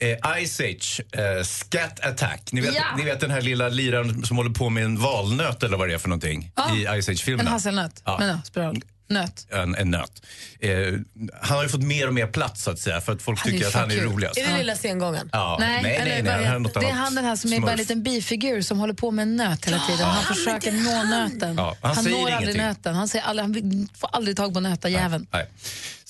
Eh, 0.00 0.44
Ice 0.46 0.60
Age, 0.60 1.00
eh, 1.12 1.44
Scat 1.44 2.00
Attack. 2.00 2.52
Ni 2.52 2.60
vet, 2.60 2.74
Ja. 2.74 2.82
ni 2.96 3.04
vet 3.04 3.20
den 3.20 3.30
här 3.30 3.40
lilla 3.40 3.68
liraren 3.68 4.24
som 4.24 4.36
håller 4.36 4.50
på 4.50 4.68
med 4.70 4.84
en 4.84 4.98
valnöt 4.98 5.62
eller 5.62 5.76
vad 5.76 5.88
det 5.88 5.94
är 5.94 5.98
för 5.98 6.08
någonting 6.08 6.52
Ja. 6.56 6.96
i 6.96 7.02
Ice 7.02 7.08
Age-filmerna. 7.08 7.48
En 7.48 7.52
hasselnöt? 7.52 8.02
Ja. 8.04 8.16
Men 8.18 8.28
ja, 8.28 8.38
spelar 8.44 8.66
roll. 8.66 8.82
Nöt. 9.08 9.46
En, 9.50 9.74
en 9.74 9.90
nöt. 9.90 10.22
Eh, 10.60 10.70
han 11.42 11.56
har 11.56 11.62
ju 11.62 11.68
fått 11.68 11.82
mer 11.82 12.06
och 12.08 12.14
mer 12.14 12.26
plats 12.26 12.62
så 12.62 12.70
att 12.70 12.78
säga 12.78 13.00
för 13.00 13.12
att 13.12 13.22
folk 13.22 13.38
Han 13.40 13.48
är 13.48 13.52
tycker 13.52 13.68
att 13.68 13.74
han 13.74 13.90
är 13.90 13.94
kul. 13.94 14.04
roligast. 14.12 14.38
Är 14.38 14.46
det 14.52 14.58
lilla 14.58 14.76
sengången? 14.76 15.28
Ja. 15.32 15.56
Nej, 15.60 15.82
nej, 15.82 15.96
eller 15.96 16.04
nej, 16.22 16.22
vad 16.22 16.50
nej, 16.50 16.60
något 16.60 16.74
det 16.74 16.80
är 16.80 16.84
annat. 16.84 16.98
han 16.98 17.14
den 17.14 17.24
här 17.24 17.36
som 17.36 17.52
är 17.52 17.60
bara 17.60 17.70
en 17.70 17.76
Smurf. 17.78 17.88
liten 17.88 18.02
bifigur 18.02 18.62
som 18.62 18.78
håller 18.78 18.94
på 18.94 19.10
med 19.10 19.22
en 19.22 19.36
nöt 19.36 19.66
hela 19.66 19.78
tiden. 19.78 20.06
Han 20.06 20.24
försöker 20.34 20.72
nå 20.72 21.02
nöten. 21.04 21.54
Ja, 21.56 21.76
han 21.82 21.94
han 21.94 22.04
säger 22.04 22.16
når 22.16 22.30
aldrig 22.30 22.54
ingenting. 22.54 22.62
nöten. 22.62 22.94
Han, 22.94 23.08
säger 23.08 23.24
aldrig, 23.24 23.62
han 23.64 23.88
får 23.98 24.10
aldrig 24.12 24.36
tag 24.36 24.54
på 24.54 24.60
nötajäveln. 24.60 25.26
Nej. 25.32 25.46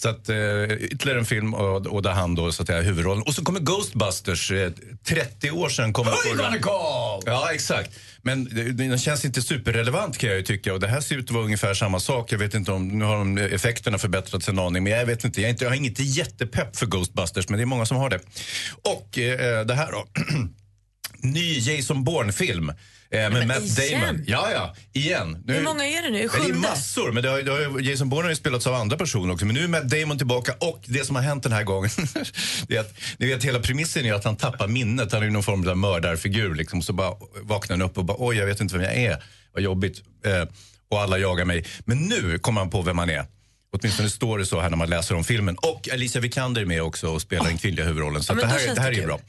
Så 0.02 0.08
att, 0.08 0.28
eh, 0.28 0.62
ytterligare 0.80 1.18
en 1.18 1.24
film 1.24 1.54
och, 1.54 1.86
och 1.86 2.02
där 2.02 2.10
han 2.10 2.34
då 2.34 2.52
så 2.52 2.62
att 2.62 2.66
säga, 2.66 2.80
huvudrollen. 2.80 3.22
Och 3.22 3.34
så 3.34 3.44
kommer 3.44 3.60
Ghostbusters. 3.60 4.50
Eh, 4.50 4.72
30 5.04 5.50
år 5.50 5.68
sedan 5.68 5.92
kom 5.92 6.06
Who 6.06 6.12
you 6.26 6.36
gonna 6.36 6.58
call? 6.58 7.22
Ja, 7.26 7.52
exakt. 7.54 7.90
Men 8.22 8.44
den 8.76 8.98
känns 8.98 9.24
inte 9.24 9.42
superrelevant 9.42 10.18
kan 10.18 10.30
jag 10.30 10.38
ju 10.38 10.44
tycka. 10.44 10.74
Och 10.74 10.80
det 10.80 10.88
här 10.88 11.00
ser 11.00 11.16
ut 11.16 11.24
att 11.24 11.30
vara 11.30 11.44
ungefär 11.44 11.74
samma 11.74 12.00
sak. 12.00 12.32
Jag 12.32 12.38
vet 12.38 12.54
inte 12.54 12.72
om, 12.72 12.88
nu 12.88 13.04
har 13.04 13.18
de 13.18 13.38
effekterna 13.38 13.98
förbättrats 13.98 14.48
en 14.48 14.58
aning. 14.58 14.82
Men 14.82 14.92
jag 14.92 15.06
vet 15.06 15.24
inte, 15.24 15.40
jag, 15.40 15.50
inte, 15.50 15.64
jag 15.64 15.70
har 15.70 15.76
inget 15.76 15.98
jättepepp 15.98 16.76
för 16.76 16.86
Ghostbusters. 16.86 17.48
Men 17.48 17.58
det 17.58 17.64
är 17.64 17.66
många 17.66 17.86
som 17.86 17.96
har 17.96 18.10
det. 18.10 18.20
Och 18.82 19.18
eh, 19.18 19.66
det 19.66 19.74
här 19.74 19.92
då. 19.92 20.06
Ny 21.18 21.58
Jason 21.58 22.04
Bourne-film. 22.04 22.72
Eh, 23.12 23.18
med 23.20 23.32
men 23.32 23.48
Matt 23.48 23.78
igen? 23.78 24.00
Damon. 24.00 24.24
Ja, 24.26 24.48
ja. 24.52 24.74
Igen. 24.92 25.42
Nu- 25.46 25.54
Hur 25.54 25.62
många 25.62 25.84
är 25.84 26.02
det 26.02 26.10
nu? 26.10 26.18
Ja, 26.18 26.22
det 26.32 26.38
är 26.38 26.42
Sjunde? 26.42 26.58
massor, 26.68 27.12
men 27.12 27.22
det 27.22 27.28
har, 27.30 27.42
det 27.42 27.50
har, 27.52 27.80
Jason 27.80 28.08
Bourne 28.08 28.24
har 28.26 28.30
ju 28.30 28.36
spelats 28.36 28.66
av 28.66 28.74
andra 28.74 28.96
personer 28.96 29.32
också. 29.34 29.46
Men 29.46 29.54
nu 29.54 29.64
är 29.64 29.68
Matt 29.68 29.88
Damon 29.90 30.18
tillbaka 30.18 30.52
och 30.60 30.80
det 30.86 31.06
som 31.06 31.16
har 31.16 31.22
hänt 31.22 31.42
den 31.42 31.52
här 31.52 31.62
gången, 31.64 31.90
det 32.68 32.76
är 32.76 32.80
att, 32.80 32.94
ni 33.18 33.26
vet 33.26 33.44
hela 33.44 33.58
premissen 33.58 34.04
är 34.06 34.14
att 34.14 34.24
han 34.24 34.36
tappar 34.36 34.68
minnet. 34.68 35.12
Han 35.12 35.20
är 35.20 35.26
ju 35.26 35.30
någon 35.32 35.42
form 35.42 35.68
av 35.68 35.76
mördarfigur 35.76 36.54
liksom. 36.54 36.82
Så 36.82 36.92
bara 36.92 37.14
vaknar 37.42 37.76
han 37.76 37.82
upp 37.86 37.98
och 37.98 38.04
bara, 38.04 38.16
oj 38.20 38.36
jag 38.36 38.46
vet 38.46 38.60
inte 38.60 38.74
vem 38.78 38.82
jag 38.84 38.94
är. 38.96 39.22
Vad 39.54 39.62
jobbigt. 39.62 40.02
Eh, 40.26 40.44
och 40.90 41.00
alla 41.00 41.18
jagar 41.18 41.44
mig. 41.44 41.64
Men 41.84 41.98
nu 41.98 42.38
kommer 42.38 42.60
han 42.60 42.70
på 42.70 42.82
vem 42.82 42.98
han 42.98 43.10
är. 43.10 43.24
Åtminstone 43.74 44.10
står 44.10 44.38
det 44.38 44.46
så 44.46 44.60
här 44.60 44.70
när 44.70 44.76
man 44.76 44.90
läser 44.90 45.14
om 45.14 45.24
filmen. 45.24 45.56
Och 45.56 45.88
Alicia 45.92 46.20
Vikander 46.20 46.60
är 46.62 46.66
med 46.66 46.82
också 46.82 47.08
och 47.08 47.22
spelar 47.22 47.44
den 47.44 47.58
kvinnliga 47.58 47.86
huvudrollen. 47.86 48.22
Så 48.22 48.32
Ja, 48.32 48.36
det 48.36 48.46
här, 48.46 48.74
det 48.74 48.80
här 48.80 48.98
är 48.98 49.06
bra. 49.06 49.20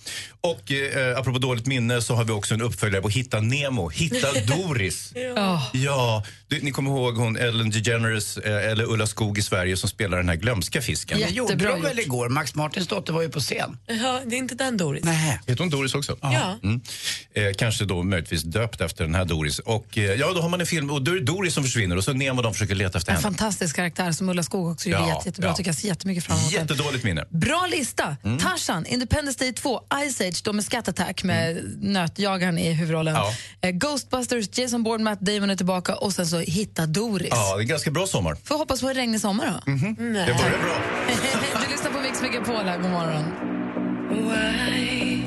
Och 0.42 0.72
eh, 0.72 1.18
apropå 1.20 1.40
dåligt 1.40 1.66
minne 1.66 2.02
så 2.02 2.16
har 2.16 2.24
vi 2.24 2.32
också 2.32 2.54
en 2.54 2.62
uppföljare 2.62 3.02
på 3.02 3.10
Hitta 3.10 3.40
Nemo. 3.40 3.90
Hitta 3.90 4.28
Doris. 4.56 5.12
Ja. 5.36 5.70
Ja, 5.74 6.24
du, 6.48 6.60
ni 6.62 6.72
kommer 6.72 6.92
ihåg 6.92 7.16
hon 7.18 7.38
Ellen 7.38 7.70
DeGeneres 7.70 8.38
eh, 8.38 8.72
eller 8.72 8.84
Ulla 8.92 9.08
Skog 9.08 9.38
i 9.38 9.42
Sverige 9.42 9.78
som 9.78 9.90
spelar 9.90 10.18
den 10.18 10.30
här 10.30 10.36
glömska 10.36 10.82
fisken. 10.82 11.20
Det 11.20 11.30
gjorde 11.30 11.56
de 11.56 11.82
väl 11.82 12.00
igår. 12.00 12.30
Max 12.30 12.56
Martins 12.56 12.88
dotter 12.88 13.14
var 13.14 13.22
ju 13.22 13.30
på 13.30 13.40
scen. 13.40 13.78
Ja, 13.88 14.22
det 14.26 14.36
är 14.36 14.38
inte 14.40 14.56
den 14.56 14.78
Doris. 14.78 15.04
Nej. 15.04 15.40
Heter 15.48 15.60
hon 15.64 15.70
Doris 15.70 15.96
också? 15.96 16.18
Ja. 16.22 16.60
Mm. 16.64 16.82
Eh, 17.34 17.54
kanske 17.58 17.86
då 17.86 18.04
möjligtvis 18.04 18.44
döpt 18.44 18.82
efter 18.82 19.04
den 19.04 19.16
här 19.16 19.26
Doris. 19.26 19.60
Och 19.60 19.98
eh, 19.98 20.04
ja, 20.04 20.32
då 20.34 20.42
har 20.42 20.50
man 20.50 20.60
en 20.62 20.66
film 20.68 20.90
och 20.92 21.02
då 21.02 21.12
är 21.12 21.16
det 21.16 21.22
Doris 21.26 21.54
som 21.54 21.64
försvinner 21.64 21.98
och 21.98 22.04
så 22.04 22.14
Nemo 22.14 22.42
de 22.42 22.54
försöker 22.54 22.76
leta 22.76 22.98
efter 22.98 23.12
En 23.12 23.16
henne. 23.16 23.24
fantastisk 23.38 23.76
karaktär 23.76 24.12
som 24.12 24.30
Ulla 24.34 24.44
Skog 24.44 24.72
också 24.72 24.90
gjorde 24.90 25.02
Ja, 25.04 25.10
jätte, 25.10 25.30
jättebra. 25.30 25.50
ja. 25.50 25.56
Tycker 25.56 25.70
jag 25.70 25.76
ser 25.76 25.88
jättemycket 25.88 26.24
fram 26.24 26.38
emot. 26.38 26.52
Jättedåligt 26.52 27.04
minne. 27.04 27.26
Bra 27.30 27.68
lista! 27.72 28.18
Mm. 28.24 28.40
Tarzan, 28.40 28.86
Independence 28.86 29.40
Day 29.40 29.54
2, 29.54 29.80
Ice 30.10 30.22
Age, 30.22 30.42
de 30.44 30.56
med 30.56 30.66
Scat 30.66 30.88
Attack 30.88 31.24
med 31.24 31.64
nötjagaren 31.82 32.58
i 32.58 32.74
huvudrollen. 32.74 33.14
Ja. 33.16 33.34
Eh, 33.62 33.72
Ghostbusters, 33.72 34.58
Jason 34.58 34.84
Bourne, 34.84 35.04
Matt 35.04 35.20
Damon 35.22 35.50
är 35.50 35.56
tillbaka 35.56 35.96
och 35.96 36.14
sen 36.14 36.28
så 36.28 36.40
Hitta 36.40 36.86
Doris. 36.86 37.28
Ja, 37.32 37.56
det 37.56 37.60
är 37.60 37.62
en 37.62 37.68
ganska 37.68 37.92
bra 37.92 38.08
sommar. 38.08 38.38
Får 38.44 38.58
hoppas 38.58 38.82
på 38.82 38.88
en 38.90 38.94
regnig 38.96 39.22
sommar 39.22 39.46
då. 39.66 39.72
Mhm. 39.72 39.96
Det 39.98 40.04
börjar 40.14 40.60
bra. 40.64 40.76
du 41.66 41.72
lyssnar 41.72 41.92
på 41.92 42.00
Mix 42.00 42.22
Megapol 42.22 42.56
här, 42.66 42.78
god 42.78 42.92
morgon. 42.92 43.24
Loreen 44.12 45.23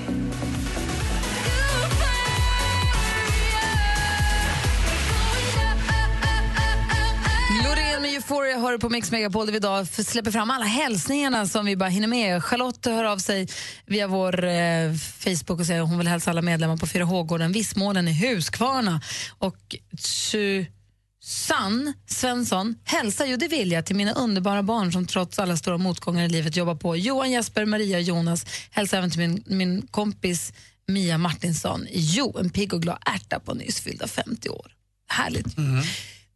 Euphoria 8.17 8.59
hör 8.59 8.79
på 8.79 8.89
Mix 8.89 9.11
Megapol 9.11 9.47
där 9.47 9.53
vi 9.53 9.57
idag 9.57 9.87
släpper 9.87 10.31
fram 10.31 10.51
alla 10.51 10.65
hälsningarna 10.65 11.47
som 11.47 11.67
vi 11.67 11.77
bara 11.77 11.89
hinner 11.89 12.09
med. 12.09 12.45
Charlotte 12.45 12.87
hör 12.87 13.05
av 13.05 13.19
sig 13.19 13.49
via 13.87 14.07
vår 14.07 14.45
eh, 14.45 14.95
Facebook 14.95 15.61
och 15.61 15.67
säger 15.67 15.83
att 15.83 15.89
hon 15.89 15.99
vill 15.99 16.09
hälsa 16.09 16.31
alla 16.31 16.43
medlemmar 16.43 16.77
på 16.77 16.87
4H-gården 16.87 17.53
Vissmålen 17.53 18.09
i 18.09 18.13
Huskvarna. 18.13 19.01
Och 19.39 19.77
Susanne 19.99 21.93
Svensson 22.07 22.75
hälsar, 22.85 23.27
jo 23.27 23.37
det 23.37 23.49
vill 23.49 23.73
jag, 23.73 23.87
till 23.87 23.97
mina 23.97 24.13
underbara 24.13 24.63
barn 24.63 24.93
som 24.93 25.07
trots 25.07 25.39
alla 25.39 25.57
stora 25.57 25.79
motgångar 25.79 26.25
i 26.25 26.29
livet 26.29 26.57
jobbar 26.57 26.75
på. 26.75 26.97
Johan, 26.97 27.31
Jesper, 27.31 27.65
Maria 27.65 27.97
och 27.97 28.03
Jonas. 28.03 28.47
Hälsar 28.71 28.99
även 28.99 29.11
till 29.11 29.21
min, 29.21 29.43
min 29.47 29.87
kompis 29.87 30.53
Mia 30.89 31.19
Martinsson. 31.19 31.87
Jo, 31.91 32.37
en 32.39 32.51
pigg 32.51 32.75
och 32.75 32.83
glad 32.83 32.99
ärta 33.07 33.41
på 33.41 33.55
nyss 33.55 33.81
fyllda 33.81 34.07
50 34.07 34.49
år. 34.49 34.73
Härligt. 35.09 35.59
Mm. 35.59 35.83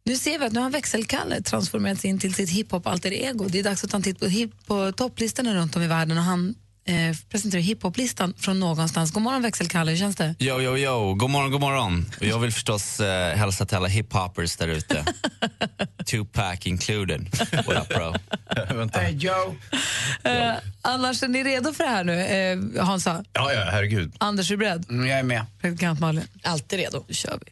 Nu 0.03 0.15
ser 0.17 0.39
vi 0.39 0.45
att 0.45 0.53
nu 0.53 0.59
har 0.59 0.69
växelkalle 0.69 1.41
transformerats 1.41 2.05
in 2.05 2.19
till 2.19 2.33
sitt 2.33 2.49
hiphop-alter 2.49 3.11
ego. 3.13 3.47
Det 3.49 3.59
är 3.59 3.63
dags 3.63 3.83
att 3.83 3.89
ta 3.89 3.97
en 3.97 4.03
titt 4.03 4.19
på, 4.19 4.25
hip- 4.25 4.65
på 4.67 4.91
topplistorna 4.91 5.53
runt 5.53 5.75
om 5.75 5.81
i 5.81 5.87
världen 5.87 6.17
och 6.17 6.23
han 6.23 6.55
eh, 6.87 7.15
presenterar 7.29 7.61
hiphop-listan 7.61 8.33
från 8.37 8.59
någonstans. 8.59 9.11
God 9.11 9.23
morgon 9.23 9.41
växelkalle, 9.41 9.91
hur 9.91 9.97
känns 9.97 10.15
det? 10.15 10.35
Yo, 10.39 10.61
yo, 10.61 10.77
yo. 10.77 11.13
God 11.13 11.29
morgon, 11.29 11.51
god 11.51 11.61
morgon. 11.61 12.11
Och 12.19 12.25
jag 12.25 12.39
vill 12.39 12.51
förstås 12.51 12.99
eh, 12.99 13.37
hälsa 13.37 13.65
till 13.65 13.77
alla 13.77 13.87
hiphoppers 13.87 14.55
där 14.55 14.67
ute. 14.67 15.05
Tupac 16.05 16.59
included. 16.67 17.27
What 17.65 17.77
up, 17.77 17.89
bro? 17.89 18.13
Vänta. 18.77 19.09
Joe. 19.09 19.55
Eh, 20.23 20.53
annars, 20.81 21.23
är 21.23 21.27
ni 21.27 21.43
redo 21.43 21.73
för 21.73 21.83
det 21.83 21.89
här 21.89 22.03
nu? 22.03 22.21
Eh, 22.79 22.85
Hansa, 22.85 23.23
Ja, 23.33 23.53
ja, 23.53 23.67
herregud. 23.71 24.15
Anders, 24.17 24.51
är 24.51 24.53
du 24.53 24.57
beredd? 24.57 24.85
Mm, 24.89 25.07
jag 25.07 25.19
är 25.19 25.23
med. 25.23 25.45
Praktikant 25.61 25.99
Malin? 25.99 26.23
Alltid 26.43 26.79
redo. 26.79 27.03
Då 27.07 27.13
kör 27.13 27.39
vi. 27.45 27.51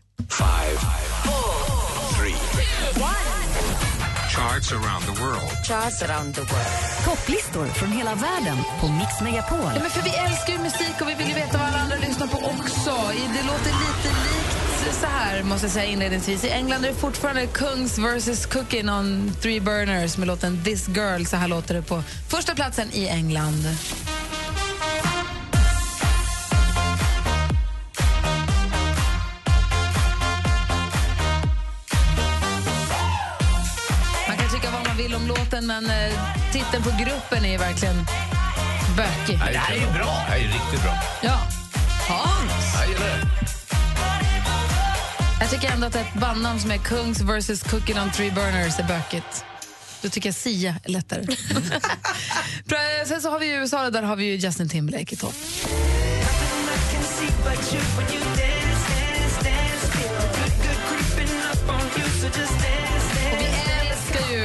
Charts 2.99 4.71
around 4.71 5.03
the 5.05 5.21
world. 5.23 5.51
Charts 5.63 6.01
around 6.01 6.35
the 6.35 6.41
world. 6.41 7.05
Topplistor 7.05 7.65
från 7.65 7.91
hela 7.91 8.15
världen 8.15 8.57
på 8.79 8.87
Mix 8.87 9.21
Megapol. 9.21 9.71
Ja, 9.75 9.81
men 9.81 9.89
för 9.89 10.01
vi 10.01 10.09
älskar 10.09 10.53
ju 10.53 10.59
musik 10.59 10.95
och 11.01 11.09
vi 11.09 11.13
vill 11.13 11.27
ju 11.27 11.33
veta 11.33 11.57
vad 11.57 11.67
alla 11.67 11.77
andra 11.77 11.97
lyssnar 11.97 12.27
på 12.27 12.37
också. 12.37 12.91
Det 13.33 13.43
låter 13.47 13.71
lite 13.85 14.09
likt 14.09 14.59
så 14.99 15.05
här, 15.05 15.43
måste 15.43 15.65
jag 15.65 15.73
säga 15.73 15.85
inledningsvis. 15.85 16.43
I 16.43 16.49
England 16.49 16.85
är 16.85 16.87
det 16.87 16.95
fortfarande 16.95 17.47
Kungs 17.47 17.97
vs 17.97 18.45
Cooking 18.45 18.89
on 18.89 19.31
Three 19.41 19.59
Burners 19.59 20.17
med 20.17 20.27
låten 20.27 20.63
This 20.63 20.87
Girl. 20.87 21.25
Så 21.25 21.35
här 21.35 21.47
låter 21.47 21.73
det 21.73 21.81
på 21.81 22.03
första 22.29 22.55
platsen 22.55 22.87
i 22.93 23.07
England. 23.07 23.63
Låten, 35.59 35.67
men 35.67 35.85
eh, 35.85 36.19
titeln 36.51 36.83
på 36.83 36.89
gruppen 36.89 37.45
är 37.45 37.57
verkligen 37.57 37.95
bökig. 38.97 39.39
Det 39.39 39.57
här 39.57 39.73
är 39.73 39.79
ju 39.79 39.93
bra. 39.93 40.05
Det 40.05 40.31
här 40.31 40.37
är 40.37 40.43
riktigt 40.43 40.83
bra. 40.83 40.93
Ja. 41.23 41.39
Hans! 42.07 42.75
Jag 42.79 42.89
gillar 42.89 43.07
det. 43.07 43.27
Jag 45.39 45.49
tycker 45.49 45.71
ändå 45.73 45.87
att 45.87 45.95
ett 45.95 46.13
bandnamn 46.13 46.59
som 46.59 46.71
är 46.71 46.77
Kungs 46.77 47.21
vs 47.21 47.63
Cooking 47.63 47.99
on 47.99 48.11
Three 48.11 48.31
Burners 48.31 48.79
är 48.79 48.83
bökigt. 48.83 49.45
Då 50.01 50.09
tycker 50.09 50.29
jag 50.29 50.35
Sia 50.35 50.75
är 50.83 50.89
lättare. 50.89 51.21
Bra, 52.65 52.79
Sen 53.05 53.21
så 53.21 53.29
har 53.31 53.39
vi 53.39 53.45
ju 53.45 53.53
USA, 53.53 53.89
där 53.89 54.03
har 54.03 54.15
vi 54.15 54.25
ju 54.25 54.35
Justin 54.35 54.69
Timberlake 54.69 55.13
i 55.13 55.17
topp. 55.17 55.35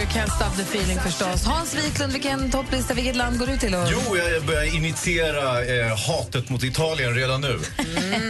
Ju 0.05 0.11
Can't 0.11 0.31
Stop 0.31 0.57
the 0.57 0.63
Feeling 0.63 1.01
förstås. 1.01 1.45
Hans 1.45 1.75
Wiklund, 1.75 2.13
vilken 2.13 2.51
topplista, 2.51 2.95
vilket 2.95 3.17
land 3.17 3.39
går 3.39 3.47
du 3.47 3.57
till? 3.57 3.75
Och... 3.75 3.89
Jo, 3.93 4.17
jag 4.17 4.45
börjar 4.45 4.77
initiera 4.77 5.65
eh, 5.65 5.97
hatet 5.97 6.51
mot 6.51 6.65
Italien 6.65 7.15
redan 7.15 7.41
nu. 7.41 7.49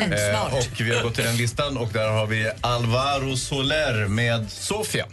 eh, 0.03 0.55
och 0.55 0.81
vi 0.81 0.95
har 0.95 1.03
gått 1.03 1.14
till 1.14 1.25
den 1.25 1.37
listan 1.37 1.77
och 1.77 1.89
där 1.93 2.09
har 2.09 2.27
vi 2.27 2.51
Alvaro 2.61 3.37
Soler 3.37 4.09
med 4.09 4.51
Sofia. 4.51 5.07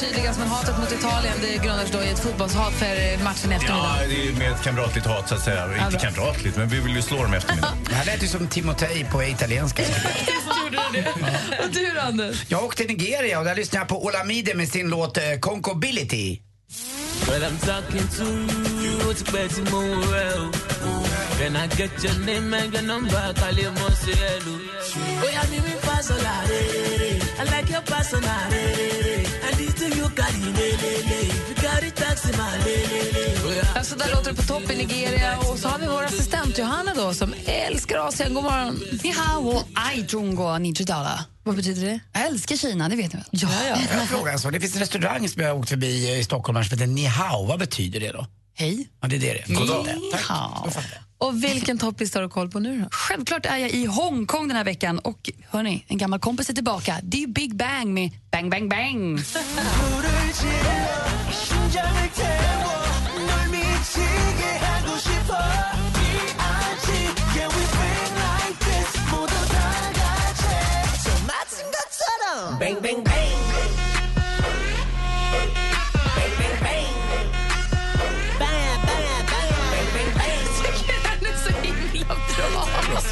Förtydligas, 0.00 0.38
men 0.38 0.48
hatet 0.48 0.78
mot 0.78 0.92
Italien 0.92 1.34
det 1.40 1.64
grundar 1.64 1.84
sig 1.84 1.92
då 1.92 2.02
i 2.04 2.10
ett 2.10 2.18
fotbollshat 2.18 2.72
för 2.72 3.24
matchen 3.24 3.52
i 3.52 3.54
eftermiddag. 3.54 3.96
Ja, 4.00 4.06
det 4.08 4.28
är 4.28 4.32
med 4.32 4.52
ett 4.52 4.62
kamratligt 4.62 5.06
hat 5.06 5.28
så 5.28 5.34
att 5.34 5.44
säga. 5.44 5.64
Inte 5.64 5.98
bra. 5.98 6.10
kamratligt, 6.10 6.56
men 6.56 6.68
vi 6.68 6.80
vill 6.80 6.96
ju 6.96 7.02
slå 7.02 7.22
dem 7.22 7.34
i 7.34 7.36
eftermiddag. 7.36 7.72
Det 7.88 7.94
här 7.94 8.04
lät 8.04 8.22
ju 8.22 8.26
som 8.26 8.48
Timotej 8.48 9.06
på 9.12 9.22
italienska. 9.22 9.82
Och 11.64 11.70
du 11.70 11.92
då, 11.94 12.00
Anders? 12.00 12.44
Jag 12.48 12.64
åkte 12.64 12.84
till 12.84 12.96
Nigeria 12.96 13.38
och 13.38 13.44
där 13.44 13.54
lyssnade 13.54 13.80
jag 13.80 13.88
på 13.88 14.04
Olamide 14.04 14.54
med 14.54 14.68
sin 14.68 14.90
låt 14.90 15.16
eh, 15.16 15.22
Concobility. 15.40 16.40
Well, 17.28 17.42
I'm 17.42 17.58
talking 17.58 18.08
to 18.18 18.24
you, 18.24 19.10
it's 19.10 19.32
better 19.32 19.64
tomorrow. 19.64 20.50
When 21.38 21.56
I 21.56 21.66
get 21.66 22.04
your 22.04 22.18
name 22.26 22.54
and 22.54 22.74
your 22.74 22.82
number, 22.82 23.34
call 23.34 23.58
you 23.58 23.70
Mosielu. 23.70 24.56
Oh, 25.22 25.30
yeah, 25.32 25.50
me, 25.50 25.58
me, 25.58 25.74
personality. 25.82 26.99
I 27.40 27.44
like 27.44 27.72
your 27.72 27.82
personality. 27.82 29.24
And 29.46 29.56
this 29.56 29.74
thing 29.74 29.92
you 29.98 30.08
carry. 30.10 30.40
You 31.48 31.54
carry 31.54 31.90
taxi, 31.90 32.32
my. 32.32 32.50
Alltså, 33.76 33.96
där 33.96 34.10
låter 34.10 34.30
det 34.30 34.36
på 34.36 34.42
topp 34.42 34.70
i 34.70 34.76
Nigeria. 34.76 35.38
Och 35.38 35.58
så 35.58 35.68
har 35.68 35.78
vi 35.78 35.86
vår 35.86 36.04
assistent 36.04 36.58
Johanna 36.58 36.94
då, 36.94 37.14
som 37.14 37.34
älskar 37.46 38.08
Asien. 38.08 38.34
God 38.34 38.44
morgon. 38.44 38.80
Ni 39.02 39.10
hao, 39.10 39.62
ai 39.74 40.06
zhongguo, 40.08 40.58
ni 40.58 40.74
zhidala. 40.74 41.24
Vad 41.44 41.56
betyder 41.56 41.86
det? 41.86 42.00
Jag 42.12 42.26
älskar 42.26 42.56
Kina, 42.56 42.88
det 42.88 42.96
vet 42.96 43.12
ni 43.12 43.16
väl? 43.18 43.26
Ja, 43.30 43.48
ja. 43.68 43.76
Jag 43.90 44.18
har 44.18 44.28
en 44.28 44.32
alltså. 44.32 44.50
Det 44.50 44.60
finns 44.60 44.74
en 44.74 44.80
restaurang 44.80 45.28
som 45.28 45.42
jag 45.42 45.48
har 45.48 45.58
åkt 45.58 45.68
förbi 45.68 46.18
i 46.18 46.24
Stockholm 46.24 46.64
som 46.64 46.78
heter 46.78 46.86
Ni 46.86 47.04
Hao. 47.04 47.46
Vad 47.46 47.58
betyder 47.58 48.00
det 48.00 48.12
då? 48.12 48.26
Hej. 48.60 48.88
Ja, 49.00 49.08
det 49.08 49.16
är 49.16 49.20
det 49.20 49.32
det. 49.46 49.54
Goddag. 49.54 49.86
Tack. 50.12 50.30
Och 51.18 51.44
vilken 51.44 51.78
topplista 51.78 52.18
har 52.18 52.22
du 52.22 52.28
koll 52.28 52.50
på 52.50 52.58
nu 52.58 52.80
då? 52.80 52.88
Självklart 52.90 53.46
är 53.46 53.56
jag 53.56 53.70
i 53.70 53.86
Hongkong 53.86 54.48
den 54.48 54.56
här 54.56 54.64
veckan 54.64 54.98
och 54.98 55.30
hörni, 55.48 55.84
en 55.88 55.98
gammal 55.98 56.20
kompis 56.20 56.50
är 56.50 56.54
tillbaka. 56.54 57.00
Det 57.02 57.16
är 57.16 57.20
ju 57.20 57.26
Big 57.26 57.56
Bang 57.56 57.94
med 57.94 58.10
Bang 58.30 58.50
Bang 58.50 58.70
Bang. 58.70 59.20
Bang, 72.60 72.82
bang, 72.82 73.04
bang. 73.04 73.10
Bang, 73.14 73.39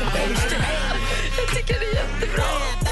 Jag 0.00 1.56
tycker 1.56 1.80
det 1.80 1.86
är 1.86 1.94
jättebra. 1.94 2.44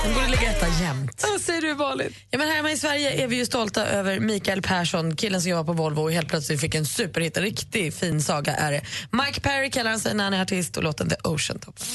Den 0.04 0.14
borde 0.14 0.26
ligga 0.28 0.50
etta 0.50 0.66
jämt. 0.82 1.24
Vad 1.32 1.40
säger 1.40 1.60
du, 1.60 1.74
Malin? 1.74 2.14
Ja, 2.30 2.38
men 2.38 2.48
hemma 2.48 2.72
i 2.72 2.76
Sverige 2.76 3.24
är 3.24 3.26
vi 3.26 3.36
ju 3.36 3.46
stolta 3.46 3.86
över 3.86 4.20
Mikael 4.20 4.62
Persson, 4.62 5.16
killen 5.16 5.42
som 5.42 5.50
jobbar 5.50 5.64
på 5.64 5.72
Volvo 5.72 6.02
och 6.02 6.12
helt 6.12 6.28
plötsligt 6.28 6.60
fick 6.60 6.74
en 6.74 6.86
superhit. 6.86 7.36
En 7.36 7.42
riktigt 7.42 7.94
fin 7.94 8.22
saga 8.22 8.52
är 8.56 8.72
det. 8.72 8.80
Mike 9.10 9.40
Perry 9.40 9.70
kallar 9.70 9.90
han 9.90 10.00
sig 10.00 10.14
när 10.14 10.24
han 10.24 10.34
är 10.34 10.42
artist 10.42 10.76
och 10.76 10.82
låten 10.82 11.08
The 11.08 11.16
Ocean 11.24 11.58
Tops. 11.58 11.94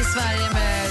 I 0.00 0.04
Sverige 0.04 0.52
med 0.52 0.90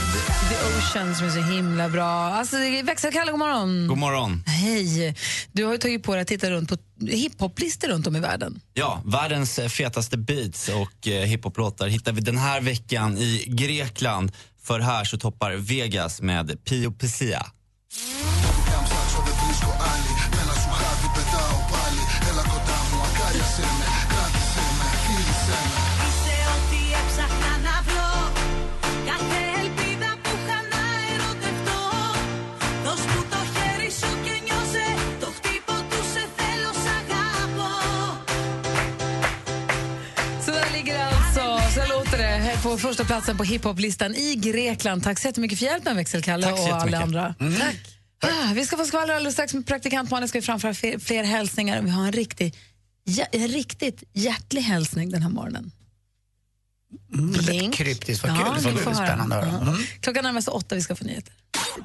The 0.50 0.56
Ocean 0.78 1.16
som 1.16 1.28
är 1.28 1.32
så 1.32 1.40
himla 1.40 1.90
bra. 1.90 2.10
Alltså, 2.10 2.58
Växelkalle, 2.84 3.32
god 3.32 3.40
morgon. 3.40 3.88
God 3.88 3.98
morgon. 3.98 4.44
Hej. 4.46 5.16
Du 5.52 5.66
har 5.66 5.72
ju 5.72 5.78
tagit 5.78 6.04
på 6.04 6.14
dig 6.14 6.22
att 6.22 6.28
titta 6.28 6.52
runt 6.52 6.70
på 6.70 6.78
hiphoplistor 7.08 7.88
runt 7.88 8.08
om 8.08 8.16
i 8.16 8.20
världen. 8.20 8.62
Ja, 8.74 9.02
världens 9.06 9.60
eh, 9.60 9.68
fetaste 9.68 10.18
beats 10.18 10.70
och 10.70 11.08
eh, 11.08 11.24
hiphop-låtar 11.24 11.88
hittar 11.88 12.12
vi 12.12 12.22
den 12.22 12.38
här 12.38 12.62
veckan 12.62 13.18
i 13.18 13.44
Grekland. 13.48 14.32
För 14.64 14.80
här 14.80 15.04
så 15.04 15.18
toppar 15.18 15.52
Vegas 15.52 16.22
med 16.22 16.64
Pio 16.66 16.92
Pesia. 16.92 17.46
På 42.70 42.78
första 42.78 43.06
platsen 43.06 43.38
på 43.38 43.44
hiphoplistan 43.44 44.16
i 44.16 44.36
Grekland. 44.36 45.04
Tack 45.04 45.20
så 45.20 45.28
jättemycket 45.28 45.60
för 45.60 45.66
hjälpen, 45.66 45.96
Växelkalle 45.96 46.52
och 46.52 46.68
alla 46.68 46.98
andra. 46.98 47.36
Mm. 47.40 47.54
Tack. 47.60 48.32
Ah, 48.32 48.54
vi 48.54 48.66
ska 48.66 48.78
få 48.78 48.86
skvallra 48.86 49.16
alldeles 49.16 49.34
strax 49.34 49.54
med 49.54 49.66
praktikant 49.66 50.12
Malin. 50.12 50.28
ska 50.28 50.40
vi 50.40 50.46
framföra 50.46 50.74
fler, 50.74 51.00
fler 51.00 51.24
hälsningar. 51.24 51.82
Vi 51.82 51.90
har 51.90 52.06
en, 52.06 52.12
riktig, 52.12 52.56
ja, 53.04 53.26
en 53.32 53.48
riktigt 53.48 54.04
hjärtlig 54.14 54.62
hälsning 54.62 55.10
den 55.10 55.22
här 55.22 55.30
morgonen. 55.30 55.72
Lite 57.12 57.78
kryptiskt, 57.78 58.24
vad 58.24 58.38
kul. 58.38 58.46
Ja, 58.64 58.72
Det 58.72 58.86
var 58.86 58.94
spännande 58.94 59.36
att 59.36 59.46
höra. 59.46 59.60
Ja. 59.62 59.72
Mm. 59.72 59.84
Klockan 60.02 60.24
närmar 60.24 60.42
sig 60.42 60.52
åtta, 60.52 60.76
vi 60.76 60.82
ska 60.82 60.96
få 60.96 61.04
nyheter. 61.06 61.34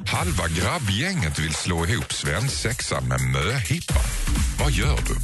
Halva 0.06 0.48
grabbgänget 0.48 1.38
vill 1.38 1.54
slå 1.54 1.86
ihop 1.86 2.12
svensexan 2.12 3.08
med 3.08 3.20
möhippa. 3.20 4.00
Vad 4.60 4.72
gör 4.72 4.98
du? 5.08 5.16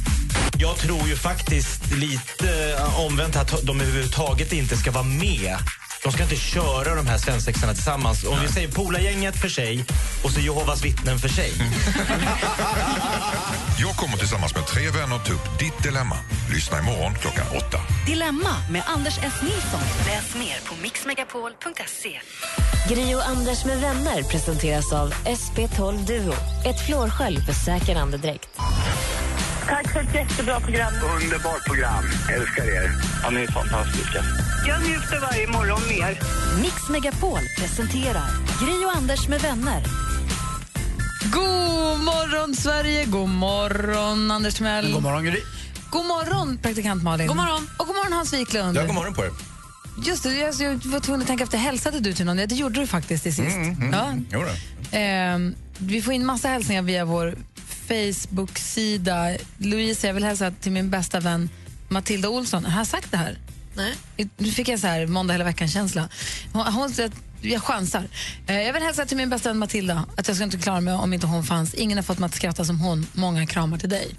Jag 0.59 0.77
tror 0.77 1.07
ju 1.07 1.15
faktiskt 1.15 1.91
lite 1.95 2.75
eh, 2.77 2.99
omvänt 2.99 3.35
att 3.35 3.61
de 3.63 3.81
överhuvudtaget 3.81 4.53
inte 4.53 4.77
ska 4.77 4.91
vara 4.91 5.03
med. 5.03 5.57
De 6.03 6.11
ska 6.11 6.23
inte 6.23 6.35
köra 6.35 6.95
de 6.95 7.07
här 7.07 7.17
svensexarna 7.17 7.73
tillsammans. 7.73 8.23
Om 8.23 8.39
vi 8.41 8.47
säger 8.47 8.71
Polargänget 8.71 9.41
för 9.41 9.49
sig 9.49 9.85
och 10.23 10.31
så 10.31 10.39
Jehovas 10.39 10.85
vittnen 10.85 11.19
för 11.19 11.29
sig. 11.29 11.51
Jag 13.79 13.95
kommer 13.95 14.17
tillsammans 14.17 14.55
med 14.55 14.65
tre 14.65 14.89
vänner 14.89 15.19
ta 15.19 15.33
upp 15.33 15.59
ditt 15.59 15.83
dilemma. 15.83 16.17
Lyssna 16.53 16.79
imorgon 16.79 17.13
klockan 17.13 17.45
åtta. 17.57 17.77
Dilemma 18.05 18.55
med 18.71 18.83
Anders 18.85 19.17
S. 19.17 19.33
Nilsson. 19.41 19.81
Läs 20.07 20.35
mer 20.35 20.69
på 20.69 20.81
mixmegapol.se. 20.81 22.19
Gri 22.89 23.15
och 23.15 23.27
Anders 23.27 23.65
med 23.65 23.81
vänner 23.81 24.23
presenteras 24.23 24.93
av 24.93 25.13
SP12 25.13 26.05
Duo. 26.05 26.33
Ett 26.65 26.85
flårskölj 26.85 27.41
för 27.45 27.53
säker 27.53 27.95
andedräkt. 27.95 28.49
Tack 29.67 29.93
för 29.93 29.99
ett 29.99 30.15
jättebra 30.15 30.59
program. 30.59 30.93
Underbart 31.21 31.65
program. 31.65 32.03
Älskar 32.29 32.63
er. 32.63 32.91
Ja, 33.23 33.29
ni 33.29 33.41
är 33.41 33.47
fantastiska. 33.47 34.23
Jag 34.67 34.81
njuter 34.81 35.19
varje 35.19 35.47
morgon 35.47 35.81
mer. 35.89 36.19
Mix 36.61 36.89
Megapol 36.89 37.39
presenterar 37.57 38.27
Gri 38.59 38.85
och 38.85 38.95
Anders 38.95 39.27
med 39.27 39.41
vänner. 39.41 39.83
God 41.33 41.99
morgon, 41.99 42.55
Sverige! 42.55 43.05
God 43.05 43.29
morgon, 43.29 44.31
Anders 44.31 44.53
Timell. 44.53 44.93
God 44.93 45.03
morgon, 45.03 45.23
Gry. 45.25 45.39
God 45.89 46.05
morgon, 46.05 46.57
praktikant 46.57 47.03
Malin. 47.03 47.27
God 47.27 47.37
morgon. 47.37 47.69
Och 47.77 47.87
god 47.87 47.95
morgon, 47.95 48.13
Hans 48.13 48.33
Wiklund. 48.33 48.77
Ja, 48.77 48.85
god 48.85 48.95
morgon 48.95 49.13
på 49.13 49.23
er. 49.25 49.31
Just 50.05 50.23
det, 50.23 50.33
jag, 50.35 50.53
jag 50.53 50.85
var 50.85 50.99
tvungen 50.99 51.21
att 51.21 51.27
tänka 51.27 51.43
efter. 51.43 51.57
Hälsade 51.57 51.99
du 51.99 52.13
till 52.13 52.25
någon? 52.25 52.37
Ja, 52.37 52.45
det 52.45 52.55
gjorde 52.55 52.79
du 52.79 52.87
faktiskt 52.87 53.23
till 53.23 53.35
sist. 53.35 53.55
Mm, 53.55 53.71
mm. 53.71 53.93
Ja. 53.93 54.13
Jo 54.31 54.39
då. 54.41 54.97
Ehm, 54.97 55.55
vi 55.77 56.01
får 56.01 56.13
in 56.13 56.25
massa 56.25 56.47
hälsningar 56.47 56.81
via 56.81 57.05
vår 57.05 57.35
Facebook-sida. 57.91 59.37
Louise, 59.57 60.07
jag 60.07 60.13
vill 60.13 60.23
hälsa 60.23 60.51
till 60.51 60.71
min 60.71 60.89
bästa 60.89 61.19
vän 61.19 61.49
Matilda 61.89 62.29
Olsson. 62.29 62.65
Har 62.65 62.79
jag 62.79 62.87
sagt 62.87 63.11
det 63.11 63.17
här? 63.17 63.37
Nej. 63.75 63.95
Nu 64.37 64.51
fick 64.51 64.67
jag 64.67 64.79
så 64.79 64.87
här 64.87 65.07
måndag 65.07 65.33
hela 65.33 65.43
veckan-känsla. 65.43 66.09
Hon, 66.53 66.73
hon, 66.73 66.89
jag 67.41 67.63
chansar. 67.63 68.07
Eh, 68.47 68.61
Jag 68.61 68.73
vill 68.73 68.83
hälsa 68.83 69.05
till 69.05 69.17
min 69.17 69.29
bästa 69.29 69.49
vän 69.49 69.57
Matilda 69.57 70.05
att 70.17 70.27
jag 70.27 70.35
skulle 70.37 70.45
inte 70.45 70.57
klara 70.57 70.81
mig 70.81 70.93
om 70.93 71.13
inte 71.13 71.27
hon 71.27 71.43
fanns. 71.43 71.73
Ingen 71.73 71.97
har 71.97 72.03
fått 72.03 72.19
mig 72.19 72.27
att 72.27 72.35
skratta 72.35 72.65
som 72.65 72.79
hon. 72.79 73.07
Många 73.13 73.45
kramar 73.45 73.77
till 73.77 73.89
dig. 73.89 74.15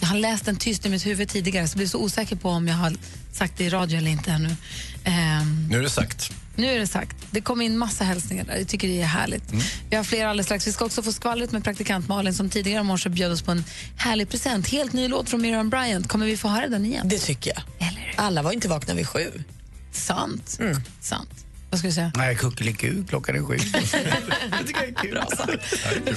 Jag 0.00 0.08
har 0.08 0.16
läst 0.16 0.44
den 0.44 0.56
tyst 0.56 0.86
i 0.86 0.88
mitt 0.88 1.06
huvud 1.06 1.28
tidigare 1.28 1.68
så 1.68 1.72
jag 1.72 1.76
blir 1.78 1.86
så 1.88 1.98
osäker 1.98 2.36
på 2.36 2.48
om 2.50 2.68
jag 2.68 2.74
har 2.74 2.96
sagt 3.32 3.58
det 3.58 3.64
i 3.64 3.70
radio 3.70 3.98
eller 3.98 4.10
inte 4.10 4.30
ännu. 4.30 4.56
Ehm, 5.04 5.68
Nu 5.70 5.78
är 5.78 5.82
det 5.82 5.90
sagt. 5.90 6.32
nu 6.56 6.66
är 6.66 6.78
det 6.78 6.86
sagt. 6.86 7.16
Det 7.30 7.40
kom 7.40 7.60
in 7.62 7.78
massa 7.78 8.04
hälsningar 8.04 8.44
där. 8.44 8.56
Jag 8.56 8.68
tycker 8.68 8.88
det 8.88 9.00
är 9.02 9.06
härligt. 9.06 9.42
Vi 9.90 9.96
har 9.96 10.04
fler 10.04 10.26
alldeles 10.26 10.46
strax. 10.46 10.66
Vi 10.66 10.72
ska 10.72 10.84
också 10.84 11.02
få 11.02 11.12
skvallret 11.12 11.52
med 11.52 11.64
praktikant 11.64 12.08
Malin 12.08 12.34
som 12.34 12.50
tidigare 12.50 12.80
i 12.80 12.84
morse 12.84 13.08
bjöd 13.08 13.32
oss 13.32 13.42
på 13.42 13.50
en 13.50 13.64
härlig 13.96 14.28
present. 14.28 14.68
Helt 14.68 14.92
ny 14.92 15.08
låt 15.08 15.28
från 15.30 15.42
Miriam 15.42 15.70
Bryant. 15.70 16.08
Kommer 16.08 16.26
vi 16.26 16.36
få 16.36 16.48
höra 16.48 16.68
den 16.68 16.84
igen? 16.86 17.08
Det 17.08 17.18
tycker 17.18 17.52
jag. 17.54 17.90
Alla 18.16 18.42
var 18.42 18.52
inte 18.52 18.68
vakna 18.68 18.94
vid 18.94 19.08
sju. 19.08 19.44
Sant. 19.92 20.58
Sant. 21.00 21.41
Vad 21.72 21.78
ska 21.78 21.88
vi 21.88 21.94
säga? 21.94 22.12
Nej, 22.16 22.36
kuckeliku, 22.36 23.04
klockan 23.08 23.36
är 23.36 23.42
sju. 23.42 23.56
Bra 25.10 25.26
sagt. 25.26 25.64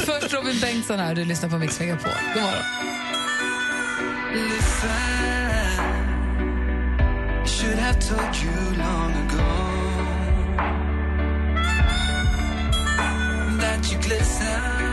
Först 0.01 0.33
Robin 0.33 0.59
Bengtsson 0.61 0.99
här. 0.99 1.15
Du 1.15 1.25
lyssnar 1.25 1.49
på 1.49 1.57
Mix 1.57 1.79
Megapol. 1.79 2.11
God 2.33 2.43
morgon. 2.43 2.63
Should 7.45 7.79
have 7.79 7.99
told 7.99 8.35
you 8.43 8.77
long 8.77 9.13
ago 9.13 9.45
That 13.59 13.91
you 13.91 14.01
glisten 14.01 14.84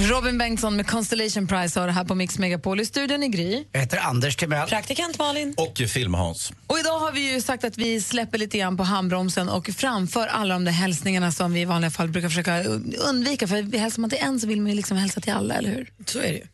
Robin 0.00 0.38
Bengtsson 0.38 0.76
med 0.76 0.86
Constellation 0.86 1.46
Prize 1.46 1.80
har 1.80 1.86
det 1.86 1.92
här 1.92 2.04
på 2.04 2.14
Mix 2.14 2.38
Megapol. 2.38 2.80
I 2.80 2.86
studion 2.86 3.22
i 3.22 3.28
Gry. 3.28 3.64
Jag 3.72 3.80
heter 3.80 3.98
Anders 3.98 4.36
Timell. 4.36 4.68
Praktikant 4.68 5.18
Malin. 5.18 5.54
Och 5.56 5.88
Film-Hans. 5.88 6.52
Och 6.66 6.78
idag 6.78 6.98
har 6.98 7.12
vi 7.12 7.32
ju 7.32 7.40
sagt 7.40 7.64
att 7.64 7.78
vi 7.78 8.00
släpper 8.00 8.38
lite 8.38 8.58
grann 8.58 8.76
på 8.76 8.82
handbromsen 8.82 9.48
och 9.48 9.66
framför 9.66 10.26
alla 10.26 10.54
de 10.54 10.64
där 10.64 10.72
hälsningarna 10.72 11.32
som 11.32 11.52
vi 11.52 11.60
i 11.60 11.64
vanliga 11.64 11.90
fall 11.90 12.08
brukar 12.08 12.28
försöka 12.28 12.62
undvika. 13.08 13.48
För 13.48 13.78
hälsar 13.78 14.00
man 14.00 14.10
till 14.10 14.18
en 14.22 14.40
så 14.40 14.46
vill 14.46 14.60
man 14.60 14.70
ju 14.70 14.76
liksom 14.76 14.96
hälsa 14.96 15.20
till 15.20 15.32
alla, 15.32 15.54
eller 15.54 15.70
hur? 15.70 15.92
Så 16.06 16.18
är 16.18 16.22
det 16.22 16.28
ju. 16.28 16.46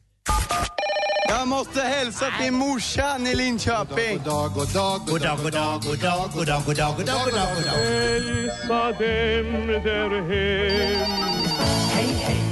Jag 1.28 1.48
måste 1.48 1.80
hälsa 1.80 2.26
till 2.40 2.52
morsan 2.52 3.26
i 3.26 3.34
Linköping. 3.34 4.16
God 4.16 4.24
dag, 4.24 4.52
god 4.54 4.72
dag, 4.72 5.00
god 5.06 5.20
dag, 5.22 5.38
god 5.42 5.52
dag, 5.52 5.82
god 5.82 6.00
dag, 6.00 6.30
god 6.34 6.46
dag, 6.46 6.62
god 6.66 6.76
dag, 6.76 6.94
god 6.96 7.06
dag, 7.06 7.24
god 7.24 7.34
dag, 7.34 7.48
god 7.56 7.64
dag. 7.64 7.72
Hälsa 7.72 8.92
dem 8.92 9.66
där 9.66 10.10
hem 10.10 11.14
Hej, 11.94 12.06
hej, 12.24 12.43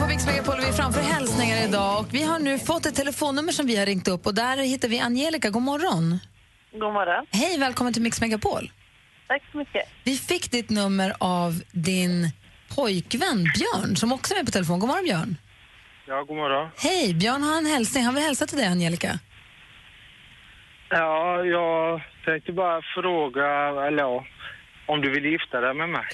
på 0.00 0.06
Mix 0.06 0.26
Megapol 0.26 0.54
och 0.58 0.64
vi 0.68 0.72
framför 0.72 1.00
hälsningar 1.00 1.68
idag. 1.68 2.00
Och 2.00 2.14
vi 2.14 2.22
har 2.22 2.38
nu 2.38 2.58
fått 2.58 2.86
ett 2.86 2.94
telefonnummer 2.94 3.52
som 3.52 3.66
vi 3.66 3.76
har 3.76 3.86
ringt 3.86 4.08
upp 4.08 4.26
och 4.26 4.34
där 4.34 4.56
hittar 4.56 4.88
vi 4.88 5.00
Angelica. 5.00 5.50
God 5.50 5.62
morgon. 5.62 6.18
God 6.72 6.92
morgon. 6.92 7.26
Hej, 7.30 7.58
välkommen 7.58 7.92
till 7.92 8.02
Mix 8.02 8.20
Megapol. 8.20 8.70
Tack 9.28 9.42
så 9.52 9.58
mycket. 9.58 9.82
Vi 10.04 10.16
fick 10.16 10.50
ditt 10.50 10.70
nummer 10.70 11.12
av 11.20 11.62
din 11.72 12.30
pojkvän 12.76 13.44
Björn 13.58 13.96
som 13.96 14.12
också 14.12 14.34
är 14.34 14.38
med 14.38 14.46
på 14.46 14.52
telefon. 14.52 14.78
God 14.78 14.88
morgon 14.88 15.04
Björn. 15.04 15.36
Ja, 16.06 16.22
god 16.22 16.36
morgon. 16.36 16.70
Hej, 16.76 17.14
Björn 17.14 17.42
har 17.42 17.58
en 17.58 17.66
hälsning. 17.66 18.04
Han 18.04 18.14
vill 18.14 18.24
hälsa 18.24 18.46
till 18.46 18.58
dig 18.58 18.66
Angelica. 18.66 19.18
Ja, 20.90 21.44
jag 21.44 22.02
tänkte 22.24 22.52
bara 22.52 22.82
fråga, 22.94 23.46
eller 23.86 24.02
ja, 24.02 24.24
om 24.86 25.00
du 25.00 25.10
vill 25.10 25.24
gifta 25.24 25.60
dig 25.60 25.74
med 25.74 25.88
mig. 25.88 26.04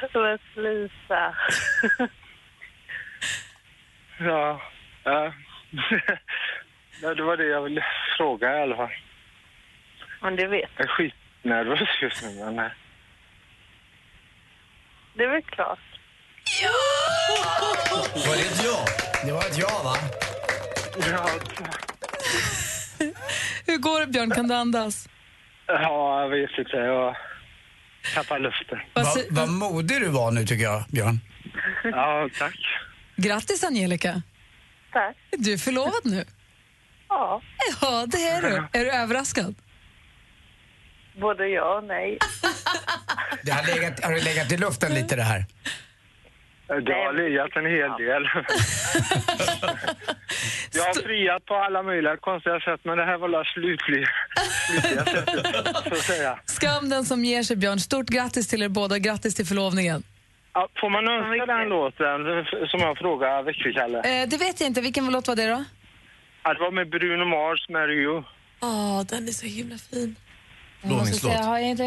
Men 0.14 0.38
sluta. 0.54 1.34
Ja, 4.22 4.60
ja. 5.04 5.32
ja, 7.02 7.14
det 7.14 7.22
var 7.22 7.36
det 7.36 7.44
jag 7.46 7.62
ville 7.62 7.84
fråga 8.16 8.58
i 8.58 8.62
alla 8.62 8.76
fall. 8.76 8.90
Men 10.20 10.36
du 10.36 10.46
vet, 10.46 10.70
Jag 10.76 10.84
är 10.84 10.88
skitnervös 10.88 11.88
just 12.02 12.22
nu, 12.22 12.44
men... 12.44 12.58
eh, 12.58 12.70
det 15.14 15.24
är 15.24 15.28
väl 15.28 15.42
klart. 15.42 15.78
Var 18.26 18.36
det 18.36 18.42
ett 18.42 18.64
ja? 18.64 18.84
Det 19.26 19.32
var 19.32 19.40
ett 19.40 19.58
ja, 19.58 19.80
va? 19.84 19.94
Ja, 21.12 21.26
Hur 23.66 23.78
går 23.78 24.00
det 24.00 24.06
Björn? 24.06 24.30
Kan 24.30 24.48
du 24.48 24.54
andas? 24.54 25.08
ja, 25.66 26.20
jag 26.22 26.28
vet 26.28 26.58
inte. 26.58 26.76
Jag 26.76 27.16
tappar 28.14 28.38
luften. 28.38 28.78
Vad 28.94 29.06
vad 29.30 29.48
modig 29.48 30.00
du 30.00 30.08
var 30.08 30.30
nu 30.30 30.46
tycker 30.46 30.64
jag, 30.64 30.84
Björn. 30.88 31.20
Ja, 31.84 32.28
tack. 32.38 32.58
Grattis 33.16 33.64
Angelica. 33.64 34.22
Tack. 34.92 35.16
Du 35.30 35.52
är 35.52 35.58
förlovad 35.58 36.04
nu. 36.04 36.24
Ja, 37.08 37.42
Ja, 37.80 38.06
det 38.06 38.28
är 38.28 38.42
du. 38.42 38.78
Är 38.78 38.84
du 38.84 38.90
överraskad? 38.90 39.54
både 41.20 41.48
ja 41.48 41.78
och 41.78 41.84
nej. 41.84 42.18
Det 43.42 43.50
har, 43.52 43.66
legat, 43.66 44.04
har 44.04 44.12
det 44.12 44.20
legat 44.24 44.52
i 44.52 44.56
luften 44.56 44.94
lite 44.94 45.16
det 45.16 45.22
här? 45.22 45.44
Det 46.70 46.92
har 46.92 47.12
legat 47.12 47.56
en 47.56 47.66
hel 47.66 47.90
del. 48.04 48.22
Jag 50.72 50.84
har 50.84 51.02
friat 51.02 51.44
på 51.46 51.54
alla 51.54 51.82
möjliga 51.82 52.16
konstiga 52.16 52.60
sätt, 52.60 52.80
men 52.84 52.98
det 52.98 53.04
här 53.04 53.18
var 53.18 53.28
det 53.28 53.44
slutliga, 53.54 54.08
slutliga 54.66 55.04
sättet, 55.04 55.66
så 55.88 55.94
att 55.94 55.98
säga. 55.98 56.38
Skam 56.44 56.88
den 56.88 57.04
som 57.04 57.24
ger 57.24 57.42
sig 57.42 57.56
Björn. 57.56 57.80
Stort 57.80 58.08
grattis 58.08 58.48
till 58.48 58.62
er 58.62 58.68
båda. 58.68 58.98
Grattis 58.98 59.34
till 59.34 59.46
förlovningen. 59.46 60.02
Ja, 60.52 60.68
får 60.80 60.90
man 60.90 61.08
önska 61.08 61.46
den 61.46 61.68
låten 61.68 62.20
som 62.68 62.80
jag 62.80 62.98
frågade 62.98 63.42
Växelkalle? 63.42 63.98
Eh, 63.98 64.28
det 64.28 64.36
vet 64.36 64.60
jag 64.60 64.66
inte. 64.66 64.80
Vilken 64.80 65.12
låt 65.12 65.28
var 65.28 65.36
det 65.36 65.46
då? 65.46 65.64
Ja, 66.42 66.54
det 66.54 66.60
var 66.60 66.70
med 66.70 66.88
Bruno 66.90 67.24
Mars, 67.24 67.68
Mario. 67.68 68.24
Åh, 68.60 69.02
den 69.10 69.28
är 69.28 69.32
så 69.32 69.46
himla 69.46 69.76
fin. 69.78 70.16
Inte, 71.62 71.84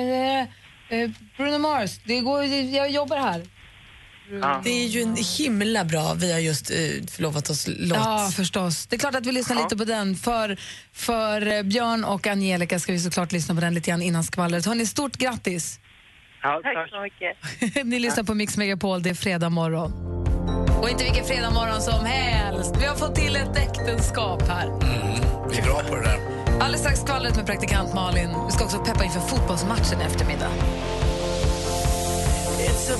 eh, 0.89 1.09
Bruno 1.37 1.57
Mars, 1.57 1.97
det 2.05 2.19
går, 2.19 2.43
jag 2.75 2.89
jobbar 2.89 3.17
här. 3.17 3.41
Det 4.63 4.69
är 4.69 4.87
ju 4.87 5.01
en 5.01 5.15
himla 5.37 5.85
bra 5.85 6.13
Vi 6.13 6.31
har 6.31 6.39
just 6.39 6.71
eh, 6.71 6.77
förlovat 7.11 7.49
oss-låt. 7.49 7.97
Ja, 7.97 8.31
förstås. 8.35 8.85
Det 8.85 8.95
är 8.95 8.99
klart 8.99 9.15
att 9.15 9.25
vi 9.25 9.31
lyssnar 9.31 9.55
lite 9.55 9.77
på 9.77 9.83
den. 9.83 10.15
För, 10.15 10.57
för 10.93 11.47
eh, 11.47 11.63
Björn 11.63 12.03
och 12.03 12.27
Angelica 12.27 12.79
ska 12.79 12.91
vi 12.91 12.99
såklart 12.99 13.31
lyssna 13.31 13.55
på 13.55 13.61
den 13.61 13.73
lite 13.73 13.89
grann 13.89 14.01
innan 14.01 14.23
skvallret. 14.23 14.65
Hörni, 14.65 14.85
stort 14.85 15.17
grattis! 15.17 15.79
Ja, 16.41 16.61
tack. 16.63 16.89
så 16.89 17.01
mycket. 17.01 17.85
Ni 17.85 17.99
lyssnar 17.99 18.23
på 18.23 18.33
Mix 18.33 18.57
Megapol, 18.57 19.03
det 19.03 19.09
är 19.09 19.13
fredag 19.13 19.49
morgon. 19.49 19.91
Och 20.81 20.89
inte 20.89 21.03
vilken 21.03 21.25
fredag 21.25 21.51
morgon 21.51 21.81
som 21.81 22.05
helst. 22.05 22.75
Vi 22.79 22.85
har 22.85 22.95
fått 22.95 23.15
till 23.15 23.35
ett 23.35 23.57
äktenskap 23.57 24.41
här. 24.47 24.67
Vi 25.51 25.57
är 25.57 25.63
bra 25.63 25.81
på 25.89 25.95
det 25.95 26.01
där. 26.01 26.19
Alldeles 26.59 26.79
strax 26.79 26.99
skvallret 26.99 27.35
med 27.35 27.45
praktikant 27.45 27.93
Malin. 27.93 28.29
Vi 28.45 28.51
ska 28.51 28.65
också 28.65 28.77
peppa 28.77 29.03
inför 29.03 29.19
fotbollsmatchen 29.19 30.01
i 30.01 30.03
eftermiddag. 30.03 30.49
It's 32.59 32.93
a 32.93 32.97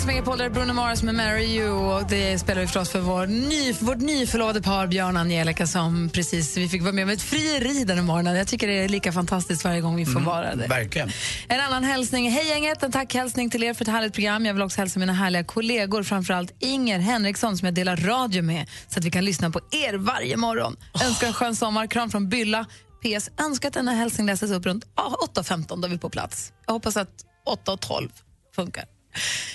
Mix 0.00 0.06
Megapol, 0.06 0.38
där 0.38 0.44
är 0.44 0.50
Bruno 0.50 0.72
Mars 0.72 1.02
med 1.02 1.14
Marry 1.14 1.44
You. 1.44 1.70
Och 1.70 2.08
det 2.08 2.38
spelar 2.38 2.60
vi 2.60 2.66
förstås 2.66 2.90
för 2.90 3.00
vår 3.00 3.26
ny, 3.26 3.72
vårt 3.72 3.98
nyförlovade 3.98 4.62
par 4.62 4.86
Björn 4.86 5.16
och 5.16 5.20
Angelica 5.20 5.66
som 5.66 6.10
precis 6.12 6.56
vi 6.56 6.68
fick 6.68 6.82
vara 6.82 6.92
med 6.92 7.04
om 7.04 7.10
ett 7.10 7.22
frieri 7.22 7.84
den 7.84 8.04
morgonen. 8.04 8.36
Jag 8.36 8.48
tycker 8.48 8.66
det 8.66 8.84
är 8.84 8.88
lika 8.88 9.12
fantastiskt 9.12 9.64
varje 9.64 9.80
gång 9.80 9.96
vi 9.96 10.06
får 10.06 10.20
vara 10.20 10.54
det. 10.54 10.66
Verkligen. 10.66 11.10
En 11.48 11.60
annan 11.60 11.84
hälsning. 11.84 12.30
Hej 12.30 12.48
gänget, 12.48 12.82
en 12.82 12.92
tackhälsning 12.92 13.50
till 13.50 13.62
er 13.62 13.74
för 13.74 13.84
ett 13.84 13.88
härligt 13.88 14.12
program. 14.12 14.46
Jag 14.46 14.54
vill 14.54 14.62
också 14.62 14.80
hälsa 14.80 15.00
mina 15.00 15.12
härliga 15.12 15.44
kollegor, 15.44 16.02
framförallt 16.02 16.54
Inger 16.58 16.98
Henriksson 16.98 17.58
som 17.58 17.66
jag 17.66 17.74
delar 17.74 17.96
radio 17.96 18.42
med 18.42 18.68
så 18.88 18.98
att 18.98 19.04
vi 19.04 19.10
kan 19.10 19.24
lyssna 19.24 19.50
på 19.50 19.60
er 19.70 19.94
varje 19.94 20.36
morgon. 20.36 20.76
Önskar 21.04 21.26
en 21.26 21.32
skön 21.32 21.56
sommar. 21.56 21.86
Kram 21.86 22.10
från 22.10 22.28
Bylla. 22.28 22.66
PS. 23.02 23.30
Önskar 23.40 23.68
att 23.68 23.74
denna 23.74 23.92
hälsning 23.92 24.26
läses 24.26 24.50
upp 24.50 24.66
runt 24.66 24.84
ah, 24.94 25.14
8.15 25.34 25.82
då 25.82 25.88
vi 25.88 25.94
är 25.94 25.98
på 25.98 26.10
plats. 26.10 26.52
Jag 26.66 26.72
hoppas 26.72 26.96
att 26.96 27.24
8.12 27.66 28.10
funkar. 28.56 28.99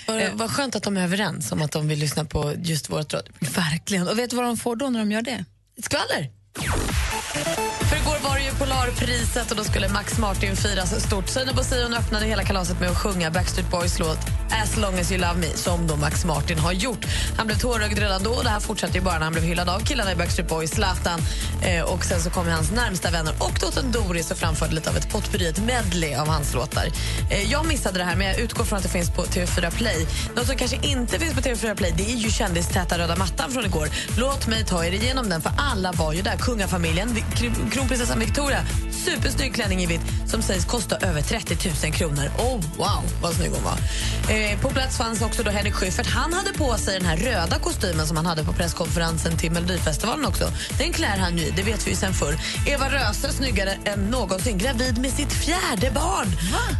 Vad, 0.06 0.32
vad 0.32 0.50
skönt 0.50 0.76
att 0.76 0.82
de 0.82 0.96
är 0.96 1.04
överens 1.04 1.52
om 1.52 1.62
att 1.62 1.72
de 1.72 1.88
vill 1.88 1.98
lyssna 1.98 2.24
på 2.24 2.54
just 2.62 2.90
vårt 2.90 3.14
radio. 3.14 3.32
Verkligen. 3.40 4.08
Och 4.08 4.18
vet 4.18 4.30
du 4.30 4.36
vad 4.36 4.44
de 4.44 4.56
får 4.56 4.76
då 4.76 4.90
när 4.90 4.98
de 4.98 5.12
gör 5.12 5.22
det? 5.22 5.44
Ett 5.78 5.84
skvaller! 5.84 6.30
För 7.88 7.96
igår 7.96 8.28
var 8.28 8.36
det 8.36 8.44
ju 8.44 8.50
Polarpriset 8.50 9.50
och 9.50 9.56
då 9.56 9.64
skulle 9.64 9.88
Max 9.88 10.18
Martin 10.18 10.56
firas 10.56 11.00
stort. 11.06 11.28
Seinabo 11.28 11.62
Sion 11.62 11.94
öppnade 11.94 12.26
hela 12.26 12.44
kalaset 12.44 12.80
med 12.80 12.90
att 12.90 12.98
sjunga 12.98 13.30
Backstreet 13.30 13.70
Boys 13.70 13.98
låt 13.98 14.18
As 14.62 14.76
long 14.76 14.98
as 14.98 15.12
you 15.12 15.20
love 15.20 15.34
me, 15.40 15.46
som 15.54 15.86
då 15.86 15.96
Max 15.96 16.24
Martin 16.24 16.58
har 16.58 16.72
gjort. 16.72 17.06
Han 17.36 17.46
blev 17.46 17.56
tårögd 17.56 17.98
redan 17.98 18.22
då 18.22 18.30
och 18.30 18.44
det 18.44 18.50
här 18.50 18.60
fortsatte 18.60 18.94
ju 18.94 19.00
bara 19.00 19.14
när 19.14 19.24
han 19.24 19.32
blev 19.32 19.44
hyllad 19.44 19.68
av 19.68 19.80
killarna 19.80 20.12
i 20.12 20.16
Backstreet 20.16 20.48
Boys, 20.48 20.70
Zlatan. 20.70 21.20
Eh, 21.62 21.82
och 21.82 22.04
sen 22.04 22.20
så 22.20 22.30
kom 22.30 22.48
hans 22.48 22.70
närmsta 22.70 23.10
vänner 23.10 23.34
och 23.38 23.52
dottern 23.60 23.92
Doris 23.92 24.30
och 24.30 24.36
framförde 24.36 24.74
lite 24.74 24.90
av 24.90 24.96
ett 24.96 25.12
potpurri, 25.12 25.46
ett 25.46 25.64
medley 25.64 26.14
av 26.14 26.28
hans 26.28 26.54
låtar. 26.54 26.86
Eh, 27.30 27.52
jag 27.52 27.66
missade 27.66 27.98
det 27.98 28.04
här, 28.04 28.16
men 28.16 28.26
jag 28.26 28.38
utgår 28.38 28.64
från 28.64 28.76
att 28.76 28.82
det 28.82 28.90
finns 28.90 29.10
på 29.10 29.22
TV4 29.22 29.70
Play. 29.70 30.06
Något 30.36 30.46
som 30.46 30.56
kanske 30.56 30.76
inte 30.82 31.18
finns 31.18 31.34
på 31.34 31.40
TV4 31.40 31.74
Play 31.74 31.94
det 31.96 32.12
är 32.12 32.16
ju 32.16 32.30
kändistäta 32.30 32.98
röda 32.98 33.16
mattan 33.16 33.50
från 33.50 33.64
igår. 33.64 33.88
Låt 34.18 34.46
mig 34.46 34.64
ta 34.64 34.84
er 34.84 34.92
igenom 34.92 35.28
den, 35.28 35.42
för 35.42 35.52
alla 35.58 35.92
var 35.92 36.12
ju 36.12 36.22
där. 36.22 36.36
Kungafamiljen, 36.36 37.14
kronprinsessan 37.70 38.18
Victoria, 38.18 38.58
supersnygg 38.90 39.54
klänning 39.54 39.82
i 39.82 39.86
vitt 39.86 40.00
som 40.26 40.42
sägs 40.42 40.64
kosta 40.64 40.96
över 40.96 41.22
30 41.22 41.68
000 41.84 41.92
kronor. 41.92 42.30
Oh, 42.38 42.60
wow, 42.76 43.04
vad 43.22 43.34
snygg 43.34 43.50
hon 43.50 43.64
var. 43.64 43.78
Eh, 44.34 44.60
på 44.60 44.68
plats 44.68 44.96
fanns 44.98 45.22
också 45.22 45.42
då 45.42 45.50
Henrik 45.50 45.74
Schyffert. 45.74 46.06
Han 46.06 46.32
hade 46.32 46.52
på 46.52 46.74
sig 46.74 46.98
den 46.98 47.08
här 47.08 47.16
röda 47.16 47.58
kostymen 47.58 48.06
som 48.06 48.16
han 48.16 48.26
hade 48.26 48.44
på 48.44 48.52
presskonferensen 48.52 49.36
till 49.36 49.52
Melodifestivalen 49.52 50.24
också. 50.24 50.44
Den 50.78 50.92
klär 50.92 51.16
han 51.18 51.38
ju 51.38 51.50
det 51.50 51.62
vet 51.62 51.86
vi 51.86 51.90
ju 51.90 51.96
sen 51.96 52.14
förr. 52.14 52.38
Eva 52.66 52.88
Röse, 52.88 53.32
snyggare 53.32 53.78
än 53.84 54.00
någonsin, 54.00 54.58
gravid 54.58 54.98
med 54.98 55.10
sitt 55.10 55.32
fjärde 55.32 55.90
barn. 55.90 56.28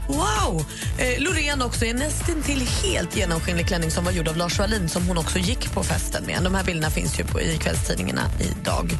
Wow! 0.09 0.64
Eh, 0.99 1.22
Loreen 1.22 1.62
också 1.62 1.84
i 1.84 1.91
en 1.91 1.97
nästintill 1.97 2.68
helt 2.82 3.16
genomskinlig 3.16 3.66
klänning 3.66 3.91
som 3.91 4.05
var 4.05 4.12
gjord 4.12 4.28
av 4.28 4.37
Lars 4.37 4.59
Wallin 4.59 4.89
som 4.89 5.09
hon 5.09 5.18
också 5.18 5.39
gick 5.39 5.72
på 5.72 5.82
festen 5.82 6.24
med. 6.26 6.43
De 6.43 6.55
här 6.55 6.64
bilderna 6.64 6.91
finns 6.91 7.20
ju 7.20 7.24
på, 7.24 7.41
i 7.41 7.59
kvällstidningarna 7.59 8.22
idag. 8.41 8.99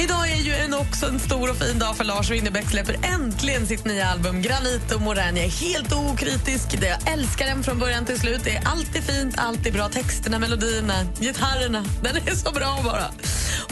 Idag 0.00 0.32
är 0.32 0.36
ju 0.36 0.52
en 0.52 0.74
också 0.74 1.06
en 1.06 1.18
stor 1.18 1.50
och 1.50 1.56
fin 1.56 1.78
dag 1.78 1.96
för 1.96 2.04
Lars 2.04 2.30
Winnerbäck 2.30 2.70
släpper 2.70 2.96
äntligen 3.02 3.66
sitt 3.66 3.84
nya 3.84 4.06
album 4.06 4.42
Granit 4.42 4.92
och 4.94 5.00
Morän. 5.00 5.36
Jag 5.36 5.46
är 5.46 5.50
helt 5.50 5.92
okritisk. 5.92 6.68
Jag 6.82 7.12
älskar 7.12 7.46
den 7.46 7.62
från 7.62 7.78
början 7.78 8.04
till 8.04 8.20
slut. 8.20 8.40
Det 8.44 8.56
är 8.56 8.68
alltid 8.68 9.02
fint, 9.02 9.34
alltid 9.38 9.72
bra. 9.72 9.88
Texterna, 9.88 10.38
melodierna, 10.38 10.94
gitarrerna. 11.20 11.84
Den 12.02 12.16
är 12.16 12.34
så 12.34 12.52
bra 12.52 12.80
bara. 12.84 13.04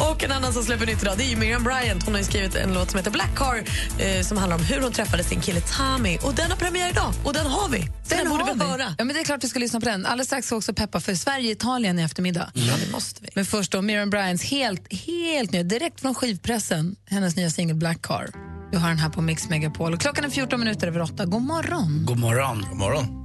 Och 0.08 0.24
en 0.24 0.32
annan 0.32 0.52
som 0.52 0.62
släpper 0.62 0.86
nytt 0.86 1.02
idag 1.02 1.18
det 1.18 1.32
är 1.32 1.36
Miriam 1.36 1.64
Bryant. 1.64 2.04
Hon 2.04 2.14
har 2.14 2.22
skrivit 2.22 2.54
en 2.54 2.74
låt 2.74 2.90
som 2.90 2.98
heter 2.98 3.10
Black 3.10 3.36
Car 3.36 3.64
eh, 3.98 4.22
som 4.22 4.36
handlar 4.38 4.56
om 4.56 4.64
hur 4.64 4.80
hon 4.80 4.92
träffade 4.92 5.24
sin 5.24 5.40
kille 5.40 5.60
Tommy. 5.60 6.18
Och 6.22 6.34
den 6.34 6.50
har 6.50 6.58
premiär 6.58 6.90
idag 6.90 7.12
och 7.24 7.32
den 7.32 7.46
har 7.46 7.68
vi. 7.68 7.80
Så 7.80 8.16
den, 8.16 8.28
borde 8.28 8.44
har 8.44 8.54
vi 8.54 8.64
höra. 8.64 8.94
Ja, 8.98 9.04
men 9.04 9.14
det 9.14 9.20
är 9.20 9.24
klart 9.24 9.44
vi 9.44 9.48
ska 9.48 9.58
lyssna 9.58 9.80
på 9.80 9.86
den. 9.86 10.06
Alldeles 10.06 10.26
strax 10.26 10.46
ska 10.46 10.56
också 10.56 10.74
peppa 10.74 11.00
för 11.00 11.14
Sverige-Italien 11.14 11.98
i 11.98 12.02
eftermiddag. 12.02 12.50
Ja, 12.54 12.72
det 12.84 12.92
måste 12.92 13.22
vi. 13.22 13.28
Men 13.34 13.46
först 13.46 13.72
då 13.72 13.82
Miriam 13.82 14.10
Bryants 14.10 14.44
helt, 14.44 14.92
helt 14.92 15.52
nya, 15.52 15.62
direkt 15.62 16.00
från 16.00 16.09
skivpressen, 16.14 16.96
hennes 17.06 17.36
nya 17.36 17.50
singel 17.50 17.76
Black 17.76 18.02
Car. 18.02 18.30
Du 18.72 18.78
har 18.78 18.88
den 18.88 18.98
här 18.98 19.10
på 19.10 19.20
Mix 19.20 19.48
Megapol. 19.48 19.94
Och 19.94 20.00
klockan 20.00 20.24
är 20.24 20.30
14 20.30 20.60
minuter 20.60 20.86
över 20.86 21.02
8. 21.02 21.26
God 21.26 21.42
morgon. 21.42 22.04
God 22.06 22.18
morgon. 22.18 22.66
God 22.70 22.78
morgon. 22.78 23.20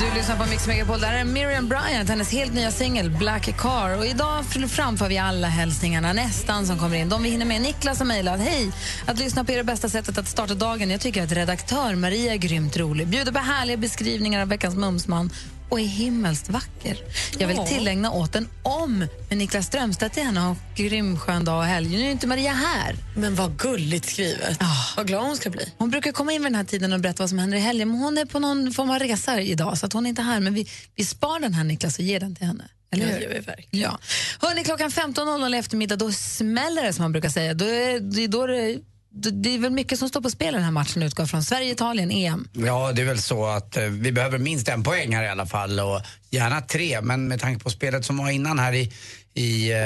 Du 0.00 0.18
lyssnar 0.18 0.36
på 0.36 0.50
Mix 0.50 0.66
Megapol. 0.66 1.00
Där 1.00 1.12
är 1.12 1.24
Miriam 1.24 1.68
Bryant, 1.68 2.08
hennes 2.08 2.32
helt 2.32 2.54
nya 2.54 2.70
singel 2.70 3.10
Black 3.10 3.56
Car. 3.56 3.98
Och 3.98 4.06
idag 4.06 4.44
framför 4.68 5.08
vi 5.08 5.18
alla 5.18 5.48
hälsningarna 5.48 6.12
nästan 6.12 6.66
som 6.66 6.78
kommer 6.78 6.96
in. 6.96 7.08
De 7.08 7.22
vi 7.22 7.30
hinner 7.30 7.46
med. 7.46 7.62
Niklas 7.62 7.98
har 7.98 8.06
mejlat. 8.06 8.40
Hej! 8.40 8.72
Att 9.06 9.18
lyssna 9.18 9.44
på 9.44 9.52
er 9.52 9.58
är 9.58 9.62
bästa 9.62 9.88
sättet 9.88 10.18
att 10.18 10.28
starta 10.28 10.54
dagen. 10.54 10.90
Jag 10.90 11.00
tycker 11.00 11.22
att 11.22 11.32
redaktör 11.32 11.94
Maria 11.94 12.32
är 12.32 12.36
grymt 12.36 12.76
rolig. 12.76 13.08
Bjuder 13.08 13.32
på 13.32 13.38
härliga 13.38 13.76
beskrivningar 13.76 14.42
av 14.42 14.48
veckans 14.48 14.76
mumsman 14.76 15.30
och 15.72 15.80
är 15.80 15.84
himmelskt 15.84 16.48
vacker. 16.48 16.98
Jag 17.38 17.48
vill 17.48 17.58
tillägna 17.66 18.10
åt 18.10 18.34
en 18.36 18.48
om 18.62 19.06
med 19.28 19.38
Niklas 19.38 19.66
Strömstedt 19.66 20.14
till 20.14 20.22
henne 20.22 20.48
och 20.48 20.56
grym 20.76 21.18
skön 21.18 21.44
dag 21.44 21.58
och 21.58 21.64
helg. 21.64 21.88
Nu 21.88 22.06
är 22.06 22.10
inte 22.10 22.26
Maria 22.26 22.52
här. 22.52 22.96
Men 23.16 23.34
vad 23.34 23.58
gulligt 23.58 24.04
skrivet. 24.10 24.58
Vad 24.96 25.06
glad 25.06 25.22
hon 25.24 25.36
ska 25.36 25.50
bli. 25.50 25.72
Hon 25.78 25.90
brukar 25.90 26.12
komma 26.12 26.32
in 26.32 26.42
vid 26.42 26.46
den 26.52 26.54
här 26.54 26.64
tiden 26.64 26.92
och 26.92 27.00
berätta 27.00 27.22
vad 27.22 27.30
som 27.30 27.38
händer 27.38 27.58
i 27.58 27.60
helgen, 27.60 27.88
men 27.88 27.98
hon 27.98 28.18
är 28.18 28.24
på 28.24 28.38
någon 28.38 28.72
form 28.72 28.90
av 28.90 28.98
resa 28.98 29.40
idag 29.40 29.78
så 29.78 29.86
att 29.86 29.92
hon 29.92 30.06
är 30.06 30.10
inte 30.10 30.22
här. 30.22 30.40
Men 30.40 30.54
vi, 30.54 30.68
vi 30.94 31.04
spar 31.04 31.40
den 31.40 31.54
här 31.54 31.64
Niklas 31.64 31.98
och 31.98 32.04
ger 32.04 32.20
den 32.20 32.36
till 32.36 32.46
henne. 32.46 32.64
Eller 32.92 33.06
Ja, 33.06 33.12
hur? 33.12 33.18
det 33.28 33.34
gör 33.34 33.56
vi. 33.70 33.80
Ja. 33.80 33.98
Hörrni, 34.40 34.64
klockan 34.64 34.90
15.00 34.90 35.54
i 35.54 35.58
eftermiddag 35.58 35.96
då 35.96 36.12
smäller 36.12 36.82
det 36.84 36.92
som 36.92 37.02
man 37.02 37.12
brukar 37.12 37.28
säga. 37.28 37.54
Då 37.54 37.64
är, 37.64 38.00
det, 38.00 38.24
är 38.24 38.28
då 38.28 38.46
det, 38.46 38.78
det, 39.14 39.54
är 39.54 39.58
väl 39.58 39.72
mycket 39.72 39.98
som 39.98 40.08
står 40.08 40.20
på 40.20 40.30
spel 40.30 40.54
i 40.54 40.56
den 40.56 40.64
här 40.64 40.70
matchen 40.70 41.02
utgår 41.02 41.26
från 41.26 41.42
Sverige-Italien, 41.42 42.10
EM. 42.10 42.48
Ja, 42.52 42.92
det 42.92 43.02
är 43.02 43.06
väl 43.06 43.18
så 43.18 43.46
att 43.46 43.76
eh, 43.76 43.84
vi 43.84 44.12
behöver 44.12 44.38
minst 44.38 44.68
en 44.68 44.82
poäng 44.82 45.14
här 45.14 45.22
i 45.22 45.28
alla 45.28 45.46
fall 45.46 45.80
och 45.80 46.00
gärna 46.30 46.60
tre. 46.60 47.00
Men 47.00 47.28
med 47.28 47.40
tanke 47.40 47.64
på 47.64 47.70
spelet 47.70 48.04
som 48.04 48.16
var 48.16 48.30
innan 48.30 48.58
här 48.58 48.72
i, 48.72 48.92
i, 49.34 49.72
eh, 49.72 49.78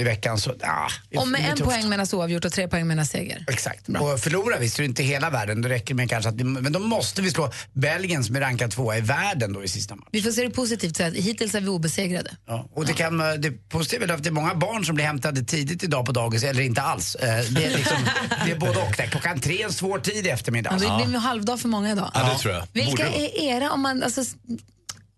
i 0.00 0.04
veckan. 0.04 0.38
Så, 0.38 0.50
ah, 0.62 0.88
Och 1.20 1.28
med 1.28 1.40
en 1.50 1.56
tufft. 1.56 1.70
poäng 1.70 1.88
menas 1.88 2.12
oavgjort 2.14 2.44
och 2.44 2.52
tre 2.52 2.68
poäng 2.68 2.86
menas 2.86 3.10
seger. 3.10 3.44
Exakt. 3.48 3.88
Och 3.88 4.20
förlorar 4.20 4.58
vi 4.58 4.68
så 4.68 4.78
är 4.78 4.82
det 4.82 4.86
inte 4.88 5.02
hela 5.02 5.30
världen. 5.30 5.62
Det 5.62 5.68
räcker 5.68 5.94
med 5.94 6.10
kanske 6.10 6.28
att 6.28 6.34
vi, 6.36 6.44
men 6.44 6.72
då 6.72 6.78
måste 6.78 7.22
vi 7.22 7.30
slå 7.30 7.52
Belgien 7.72 8.24
som 8.24 8.36
är 8.36 8.40
rankad 8.40 8.70
tvåa 8.70 8.96
i 8.96 9.00
världen 9.00 9.52
då 9.52 9.64
i 9.64 9.68
sista 9.68 9.94
matchen. 9.96 10.08
Vi 10.12 10.22
får 10.22 10.30
se 10.30 10.42
det 10.42 10.50
positivt, 10.50 10.96
så 10.96 11.02
att 11.02 11.14
hittills 11.14 11.54
är 11.54 11.60
vi 11.60 11.68
obesegrade. 11.68 12.30
Ja, 12.46 12.68
och 12.72 12.86
det, 12.86 12.92
kan, 12.92 13.20
eh, 13.20 13.32
det 13.32 13.50
positiva 13.68 14.04
är 14.04 14.08
att 14.12 14.22
det 14.22 14.28
är 14.28 14.32
många 14.32 14.54
barn 14.54 14.84
som 14.84 14.94
blir 14.94 15.04
hämtade 15.04 15.42
tidigt 15.44 15.82
idag 15.84 16.06
på 16.06 16.12
dagis, 16.12 16.44
eller 16.44 16.62
inte 16.62 16.82
alls. 16.82 17.14
Eh, 17.14 17.28
Det 17.50 17.64
är, 17.64 17.76
liksom, 17.76 17.96
det 18.46 18.50
är 18.50 18.56
både 18.58 18.78
och. 18.82 18.94
där. 18.96 19.06
Klockan 19.06 19.40
tre 19.40 19.60
är 19.62 19.66
en 19.66 19.72
svår 19.72 19.98
tid 19.98 20.26
i 20.26 20.28
eftermiddag. 20.28 20.70
Ja. 20.80 20.90
Det 20.98 21.04
blir 21.06 21.14
en 21.16 21.20
halvdag 21.22 21.60
för 21.60 21.68
många 21.68 21.92
idag. 21.92 22.10
Ja, 22.14 22.30
det 22.32 22.38
tror 22.38 22.54
jag. 22.54 22.66
Vilka 22.72 22.90
Borde 23.04 23.16
är 23.18 23.42
era, 23.56 23.70
om 23.72 23.80
man, 23.80 24.02
alltså, 24.02 24.24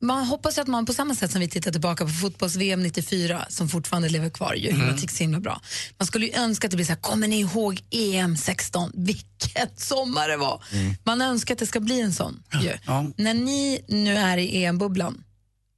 man 0.03 0.25
hoppas 0.27 0.59
ju 0.59 0.63
att 0.63 0.69
man 0.69 0.87
på 0.87 0.93
samma 0.93 1.15
sätt 1.15 1.31
som 1.33 1.41
vi 1.41 1.49
tittar 1.49 1.73
tillbaka 1.73 2.05
på 2.05 2.11
fotbolls-VM 2.11 2.83
94 2.83 3.47
som 3.49 3.69
fortfarande 3.69 4.09
lever 4.09 4.31
kvar, 4.31 4.55
ju, 4.55 4.69
Mm. 4.71 4.97
tycker 4.97 5.15
så 5.15 5.23
himla 5.25 5.41
bra. 5.41 5.61
Man 5.99 6.07
skulle 6.07 6.27
ju 6.27 6.33
önska 6.33 6.67
att 6.67 6.71
det 6.71 6.77
blir 6.77 6.87
så 6.87 6.93
här, 6.93 7.01
kommer 7.01 7.29
ni 7.29 7.41
ihåg 7.41 7.81
EM 7.91 8.37
16? 8.37 8.91
Vilket 8.95 9.81
sommar 9.81 10.29
det 10.29 10.37
var! 10.37 10.63
Man 11.05 11.23
önskar 11.23 11.55
att 11.55 11.59
det 11.59 11.67
ska 11.67 11.81
bli 11.81 12.01
en 12.01 12.13
sån. 12.13 12.43
Ju. 12.63 12.73
När 13.17 13.35
ni 13.35 13.85
nu 13.89 14.17
är 14.17 14.37
i 14.39 14.65
EM-bubblan, 14.65 15.25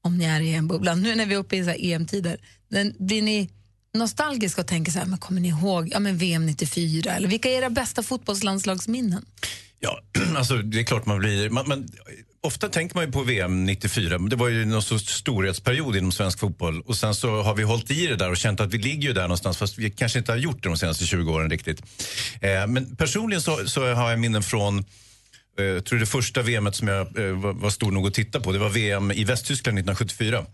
om 0.03 0.19
ni 0.19 0.25
är 0.25 0.41
i 0.41 0.55
EM-bubblan, 0.55 1.03
nu 1.03 1.15
när 1.15 1.27
vi 1.27 1.35
är 1.35 1.39
uppe 1.39 1.57
i 1.57 1.65
så 1.65 1.71
EM-tider, 1.71 2.37
blir 2.99 3.23
ni 3.23 3.51
nostalgiska 3.95 4.61
och 4.61 4.67
tänker 4.67 4.93
så 4.93 4.99
här, 4.99 5.07
men 5.07 5.19
kommer 5.19 5.41
ni 5.41 5.49
ihåg 5.49 5.89
ja, 5.93 5.99
men 6.01 6.19
VM 6.19 6.47
94? 6.47 7.13
Eller 7.13 7.29
vilka 7.29 7.49
är 7.51 7.59
era 7.59 7.71
bästa 7.71 8.03
fotbollslandslagsminnen? 8.03 9.25
Ja, 9.81 10.01
alltså 10.37 10.57
det 10.57 10.81
är 10.81 10.85
klart 10.85 11.07
man 11.07 11.19
blir... 11.19 11.51
Man, 11.51 11.69
man, 11.69 11.89
ofta 12.45 12.69
tänker 12.69 12.95
man 12.95 13.05
ju 13.05 13.13
på 13.13 13.23
VM 13.23 13.65
94. 13.65 14.19
Det 14.19 14.37
var 14.37 14.49
ju 14.49 14.65
någon 14.65 14.83
sorts 14.83 15.15
storhetsperiod 15.15 15.97
inom 15.97 16.13
svensk 16.13 16.39
fotboll. 16.39 16.81
Och 16.81 16.97
sen 16.97 17.15
så 17.15 17.43
har 17.43 17.55
vi 17.55 17.63
hållit 17.63 17.91
i 17.91 18.07
det 18.07 18.17
där 18.17 18.31
och 18.31 18.37
känt 18.37 18.61
att 18.61 18.75
vi 18.75 18.79
ligger 18.79 19.09
ju 19.09 19.15
där 19.15 19.23
någonstans 19.23 19.59
fast 19.59 19.79
vi 19.79 19.91
kanske 19.91 20.19
inte 20.19 20.33
har 20.33 20.37
gjort 20.37 20.63
det 20.63 20.69
de 20.69 20.77
senaste 20.77 21.07
20 21.07 21.33
åren 21.33 21.51
riktigt. 21.51 21.83
Eh, 22.41 22.67
men 22.67 22.97
personligen 22.97 23.43
så, 23.43 23.67
så 23.67 23.95
har 23.95 24.11
jag 24.11 24.19
minnen 24.19 24.43
från 24.43 24.79
eh, 24.79 25.83
tror 25.83 25.99
det 25.99 26.07
första 26.07 26.43
VM 26.43 26.73
som 26.73 26.89
jag 26.89 27.19
eh, 27.19 27.33
var, 27.33 27.53
var 27.53 27.71
stor 27.71 27.93
nog 27.93 28.07
att 28.07 28.15
titta 28.15 28.41
på, 28.41 28.53
det 28.53 28.59
var 28.59 28.69
VM 28.69 29.13
i 29.13 29.25
Västtyskland 29.25 29.79
1974. 29.79 30.45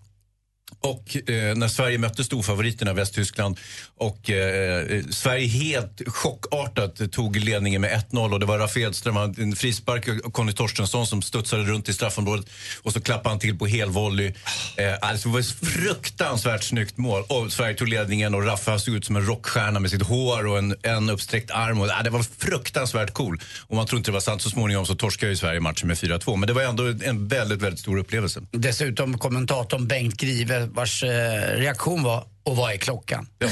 Och 0.81 1.31
eh, 1.31 1.57
när 1.57 1.69
Sverige 1.69 1.99
mötte 1.99 2.25
storfavoriterna 2.25 2.93
Västtyskland 2.93 3.59
och 3.97 4.31
eh, 4.31 4.97
eh, 4.97 5.05
Sverige 5.11 5.47
helt 5.47 6.03
chockartat 6.07 7.13
tog 7.13 7.37
ledningen 7.37 7.81
med 7.81 8.05
1-0 8.11 8.33
och 8.33 8.41
det 8.41 8.47
var 8.47 8.59
Raffe 8.59 8.81
Edström, 8.81 9.17
en 9.17 9.57
frispark 9.57 10.09
och 10.25 10.33
Conny 10.33 10.53
Torstensson 10.53 11.07
som 11.07 11.23
studsade 11.23 11.63
runt 11.63 11.89
i 11.89 11.93
straffområdet 11.93 12.47
och 12.83 12.93
så 12.93 13.01
klappade 13.01 13.29
han 13.29 13.39
till 13.39 13.59
på 13.59 13.67
helvolley. 13.67 14.33
Eh, 14.77 14.95
alltså 15.01 15.29
det 15.29 15.33
var 15.33 15.41
ett 15.41 15.47
fruktansvärt 15.47 16.63
snyggt 16.63 16.97
mål 16.97 17.23
och 17.29 17.53
Sverige 17.53 17.75
tog 17.75 17.89
ledningen 17.89 18.35
och 18.35 18.47
Raffe 18.47 18.79
såg 18.79 18.95
ut 18.95 19.05
som 19.05 19.17
en 19.17 19.27
rockstjärna 19.27 19.81
med 19.81 19.91
sitt 19.91 20.03
hår 20.03 20.47
och 20.47 20.59
en, 20.59 20.75
en 20.83 21.11
uppsträckt 21.11 21.51
arm. 21.51 21.81
Och, 21.81 21.89
eh, 21.89 22.03
det 22.03 22.11
var 22.11 22.23
fruktansvärt 22.39 23.15
cool. 23.15 23.41
Och 23.67 23.77
man 23.77 23.87
tror 23.87 23.99
inte 23.99 24.11
det 24.11 24.13
var 24.13 24.21
sant. 24.21 24.43
Så 24.43 24.51
småningom 24.51 24.87
så 24.87 24.95
torskade 24.95 25.33
ju 25.33 25.37
Sverige 25.37 25.61
matchen 25.61 25.89
med 25.89 25.97
4-2 25.97 26.37
men 26.37 26.47
det 26.47 26.53
var 26.53 26.63
ändå 26.63 26.85
en 27.05 27.29
väldigt, 27.29 27.63
väldigt 27.63 27.81
stor 27.81 27.99
upplevelse. 27.99 28.41
Dessutom 28.51 29.19
kommentatorn 29.19 29.87
Bengt 29.87 30.17
Grive 30.17 30.60
vars 30.67 31.03
eh, 31.03 31.57
reaktion 31.57 32.03
var, 32.03 32.25
och 32.43 32.57
vad 32.57 32.73
är 32.73 32.77
klockan? 32.77 33.27
Ja. 33.39 33.49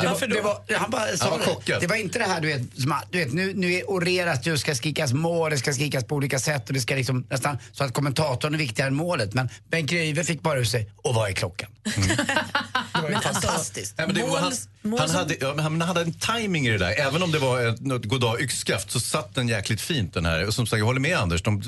Det 0.00 0.06
var, 0.06 0.12
Varför 0.12 0.26
då? 0.28 0.34
det 0.34 0.40
var, 0.42 0.60
han 0.78 0.90
bara 0.90 1.00
Han 1.00 1.18
sa 1.18 1.30
var 1.30 1.38
det. 1.38 1.44
chockad. 1.44 1.80
Det 1.80 1.86
var 1.86 1.96
inte 1.96 2.18
det 2.18 2.24
här 2.24 2.40
du 2.40 2.48
vet, 2.48 2.62
som, 2.80 2.92
att- 2.92 3.06
du 3.10 3.18
vet 3.18 3.32
nu, 3.32 3.52
nu 3.54 3.72
är 3.74 3.90
orerat, 3.90 4.44
det 4.44 4.58
ska 4.58 4.74
skrikas 4.74 5.12
mål, 5.12 5.50
det 5.50 5.58
ska 5.58 5.72
skrikas 5.72 6.04
på 6.04 6.14
olika 6.14 6.38
sätt 6.38 6.68
och 6.68 6.74
det 6.74 6.80
ska 6.80 6.94
liksom 6.94 7.26
nästan 7.30 7.58
så 7.72 7.84
att 7.84 7.92
kommentatorn 7.94 8.54
är 8.54 8.58
viktigare 8.58 8.88
än 8.88 8.94
målet. 8.94 9.34
Men 9.34 9.48
Bengt 9.70 9.90
Grive 9.90 10.24
fick 10.24 10.42
bara 10.42 10.58
ur 10.58 10.64
sig, 10.64 10.90
och 10.96 11.14
vad 11.14 11.28
är 11.30 11.32
klockan? 11.32 11.70
det 11.84 13.02
var 13.02 13.08
ju 13.10 13.14
fantastiskt. 13.32 13.94
Nej, 13.98 14.06
men 14.06 14.16
det, 14.16 14.26
han, 14.38 14.98
han, 14.98 15.10
hade, 15.10 15.36
ja, 15.40 15.54
men 15.54 15.64
han 15.64 15.80
hade 15.80 16.00
en 16.00 16.12
timing 16.12 16.66
i 16.66 16.70
det 16.70 16.78
där. 16.78 17.00
Även 17.00 17.22
om 17.22 17.32
det 17.32 17.38
var 17.38 17.66
ett, 17.66 17.80
något 17.80 18.04
goddag 18.04 18.40
yxskaft 18.40 18.90
så 18.90 19.00
satt 19.00 19.34
den 19.34 19.48
jäkligt 19.48 19.80
fint 19.80 20.14
den 20.14 20.26
här. 20.26 20.46
Och 20.46 20.54
som 20.54 20.66
sagt, 20.66 20.78
jag 20.78 20.86
håller 20.86 21.00
med 21.00 21.18
Anders. 21.18 21.42
De, 21.42 21.62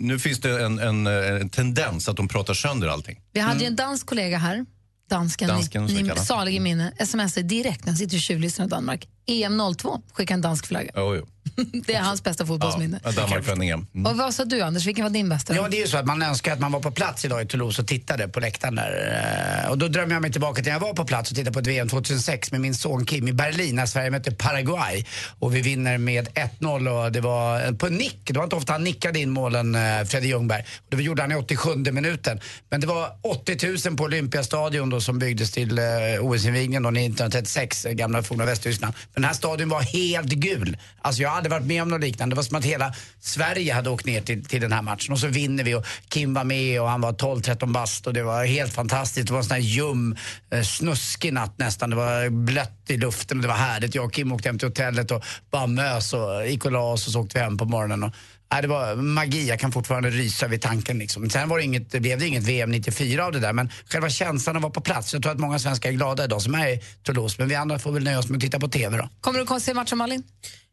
nu 0.00 0.18
finns 0.18 0.40
det 0.40 0.64
en, 0.64 0.78
en, 0.78 1.06
en 1.06 1.48
tendens 1.50 2.08
att 2.08 2.16
de 2.16 2.28
pratar 2.28 2.54
sönder 2.54 2.88
allting. 2.88 3.20
Vi 3.32 3.40
hade 3.40 3.60
ju 3.60 3.66
en 3.66 3.76
dansk 3.76 4.06
kollega 4.06 4.38
här, 4.38 4.66
dansken, 5.08 5.48
Dansken, 5.48 5.84
ni, 5.84 6.08
kallar. 6.08 6.22
salig 6.22 6.54
i 6.54 6.60
minne, 6.60 6.92
smsade 7.06 7.42
direkt 7.42 7.84
när 7.84 7.92
han 7.92 7.98
sitter 7.98 8.16
i 8.16 8.20
tjuvlistan 8.20 8.66
i 8.66 8.68
Danmark. 8.68 9.08
EM02, 9.26 10.02
skicka 10.12 10.34
en 10.34 10.40
dansk 10.40 10.66
flagga. 10.66 10.90
Jo, 10.94 11.14
jo. 11.14 11.26
Det 11.86 11.94
är 11.94 12.00
hans 12.00 12.22
bästa 12.24 12.46
fotbollsminne. 12.46 13.00
Ja, 13.04 13.10
Danmark 13.10 13.48
vann 13.48 13.62
EM. 13.62 13.86
Mm. 13.94 14.06
Och 14.06 14.18
vad 14.18 14.34
sa 14.34 14.44
du 14.44 14.60
Anders, 14.60 14.86
vilken 14.86 15.04
var 15.04 15.10
din 15.10 15.28
bästa? 15.28 15.54
Ja, 15.54 15.68
det 15.70 15.76
är 15.76 15.80
ju 15.80 15.86
så 15.86 15.96
att 15.96 16.06
man 16.06 16.22
önskar 16.22 16.52
att 16.52 16.60
man 16.60 16.72
var 16.72 16.80
på 16.80 16.90
plats 16.90 17.24
idag 17.24 17.42
i 17.42 17.46
Toulouse 17.46 17.82
och 17.82 17.88
tittade 17.88 18.28
på 18.28 18.40
läktaren 18.40 18.74
där. 18.74 19.62
Eh, 19.64 19.70
Och 19.70 19.78
då 19.78 19.88
drömmer 19.88 20.12
jag 20.14 20.22
mig 20.22 20.32
tillbaka 20.32 20.54
till 20.62 20.64
när 20.64 20.72
jag 20.72 20.80
var 20.80 20.94
på 20.94 21.04
plats 21.04 21.30
och 21.30 21.36
tittade 21.36 21.52
på 21.52 21.58
ett 21.60 21.66
VM 21.66 21.88
2006 21.88 22.52
med 22.52 22.60
min 22.60 22.74
son 22.74 23.06
Kim 23.06 23.28
i 23.28 23.32
Berlin 23.32 23.76
när 23.76 23.86
Sverige 23.86 24.10
mötte 24.10 24.30
Paraguay. 24.30 25.04
Och 25.38 25.54
vi 25.54 25.60
vinner 25.60 25.98
med 25.98 26.28
1-0 26.60 26.88
och 27.04 27.12
det 27.12 27.20
var 27.20 27.72
på 27.72 27.88
nick. 27.88 28.20
Det 28.24 28.32
var 28.38 28.44
inte 28.44 28.56
ofta 28.56 28.72
han 28.72 28.84
nickade 28.84 29.18
in 29.18 29.30
målen, 29.30 29.74
eh, 29.74 29.80
Fredrik 30.04 30.30
Ljungberg. 30.30 30.64
Det 30.88 31.02
gjorde 31.02 31.22
han 31.22 31.32
i 31.32 31.34
87 31.34 31.76
minuten. 31.92 32.40
Men 32.70 32.80
det 32.80 32.86
var 32.86 33.08
80 33.22 33.88
000 33.88 33.96
på 33.96 34.04
Olympiastadion 34.04 34.90
då 34.90 35.00
som 35.00 35.18
byggdes 35.18 35.50
till 35.52 35.78
eh, 35.78 35.84
OS-invigningen 36.20 36.82
då 36.82 36.88
1936, 36.90 37.84
eh, 37.86 37.92
gamla 37.92 38.22
forna 38.22 38.44
Västtyskland. 38.44 38.94
Men 39.14 39.22
den 39.22 39.28
här 39.28 39.34
stadion 39.34 39.68
var 39.68 39.82
helt 39.82 40.28
gul. 40.32 40.76
Alltså 41.02 41.22
jag 41.22 41.30
hade 41.44 41.54
varit 41.54 41.66
med 41.66 41.82
om 41.82 41.88
något 41.88 42.00
liknande. 42.00 42.34
Det 42.34 42.36
var 42.36 42.42
som 42.42 42.56
att 42.56 42.64
hela 42.64 42.94
Sverige 43.20 43.74
hade 43.74 43.90
åkt 43.90 44.06
ner 44.06 44.20
till, 44.20 44.44
till 44.44 44.60
den 44.60 44.72
här 44.72 44.82
matchen 44.82 45.12
och 45.12 45.18
så 45.18 45.26
vinner 45.26 45.64
vi 45.64 45.74
och 45.74 45.86
Kim 46.08 46.34
var 46.34 46.44
med 46.44 46.80
och 46.80 46.88
han 46.88 47.00
var 47.00 47.12
12-13 47.12 47.72
bast 47.72 48.06
och 48.06 48.14
det 48.14 48.22
var 48.22 48.44
helt 48.44 48.72
fantastiskt. 48.72 49.26
Det 49.26 49.32
var 49.32 49.40
en 49.40 49.44
sån 49.44 49.54
här 49.54 49.62
ljum, 49.62 50.16
eh, 50.50 50.62
snuskig 50.62 51.32
natt 51.32 51.58
nästan. 51.58 51.90
Det 51.90 51.96
var 51.96 52.30
blött 52.30 52.84
i 52.88 52.96
luften 52.96 53.38
och 53.38 53.42
det 53.42 53.48
var 53.48 53.54
härligt. 53.54 53.94
Jag 53.94 54.04
och 54.04 54.12
Kim 54.12 54.32
åkte 54.32 54.48
hem 54.48 54.58
till 54.58 54.68
hotellet 54.68 55.10
och 55.10 55.24
bara 55.50 55.66
mös 55.66 56.12
och 56.12 56.46
gick 56.46 56.64
och 56.64 56.72
la 56.72 56.92
oss 56.92 57.06
och 57.06 57.12
så 57.12 57.20
åkte 57.20 57.38
vi 57.38 57.44
hem 57.44 57.58
på 57.58 57.64
morgonen. 57.64 58.02
Och, 58.02 58.10
nej, 58.52 58.62
det 58.62 58.68
var 58.68 58.96
magi, 58.96 59.48
jag 59.48 59.60
kan 59.60 59.72
fortfarande 59.72 60.10
rysa 60.10 60.48
vid 60.48 60.62
tanken. 60.62 60.98
Liksom. 60.98 61.30
Sen 61.30 61.48
var 61.48 61.58
det 61.58 61.64
inget, 61.64 61.90
det 61.90 62.00
blev 62.00 62.18
det 62.18 62.26
inget 62.26 62.42
VM 62.42 62.70
94 62.70 63.24
av 63.24 63.32
det 63.32 63.40
där 63.40 63.52
men 63.52 63.70
själva 63.88 64.10
känslan 64.10 64.56
att 64.56 64.62
vara 64.62 64.72
på 64.72 64.80
plats. 64.80 65.12
Jag 65.12 65.22
tror 65.22 65.32
att 65.32 65.38
många 65.38 65.58
svenskar 65.58 65.88
är 65.88 65.92
glada 65.92 66.24
idag 66.24 66.42
som 66.42 66.54
är 66.54 66.68
i 66.68 66.80
Toulouse 67.02 67.36
men 67.38 67.48
vi 67.48 67.54
andra 67.54 67.78
får 67.78 67.92
väl 67.92 68.04
nöja 68.04 68.18
oss 68.18 68.28
med 68.28 68.36
att 68.36 68.42
titta 68.42 68.60
på 68.60 68.68
TV 68.68 68.96
då. 68.96 69.08
Kommer 69.20 69.44
du 69.44 69.54
att 69.54 69.62
se 69.62 69.74
matchen 69.74 69.98
Malin? 69.98 70.22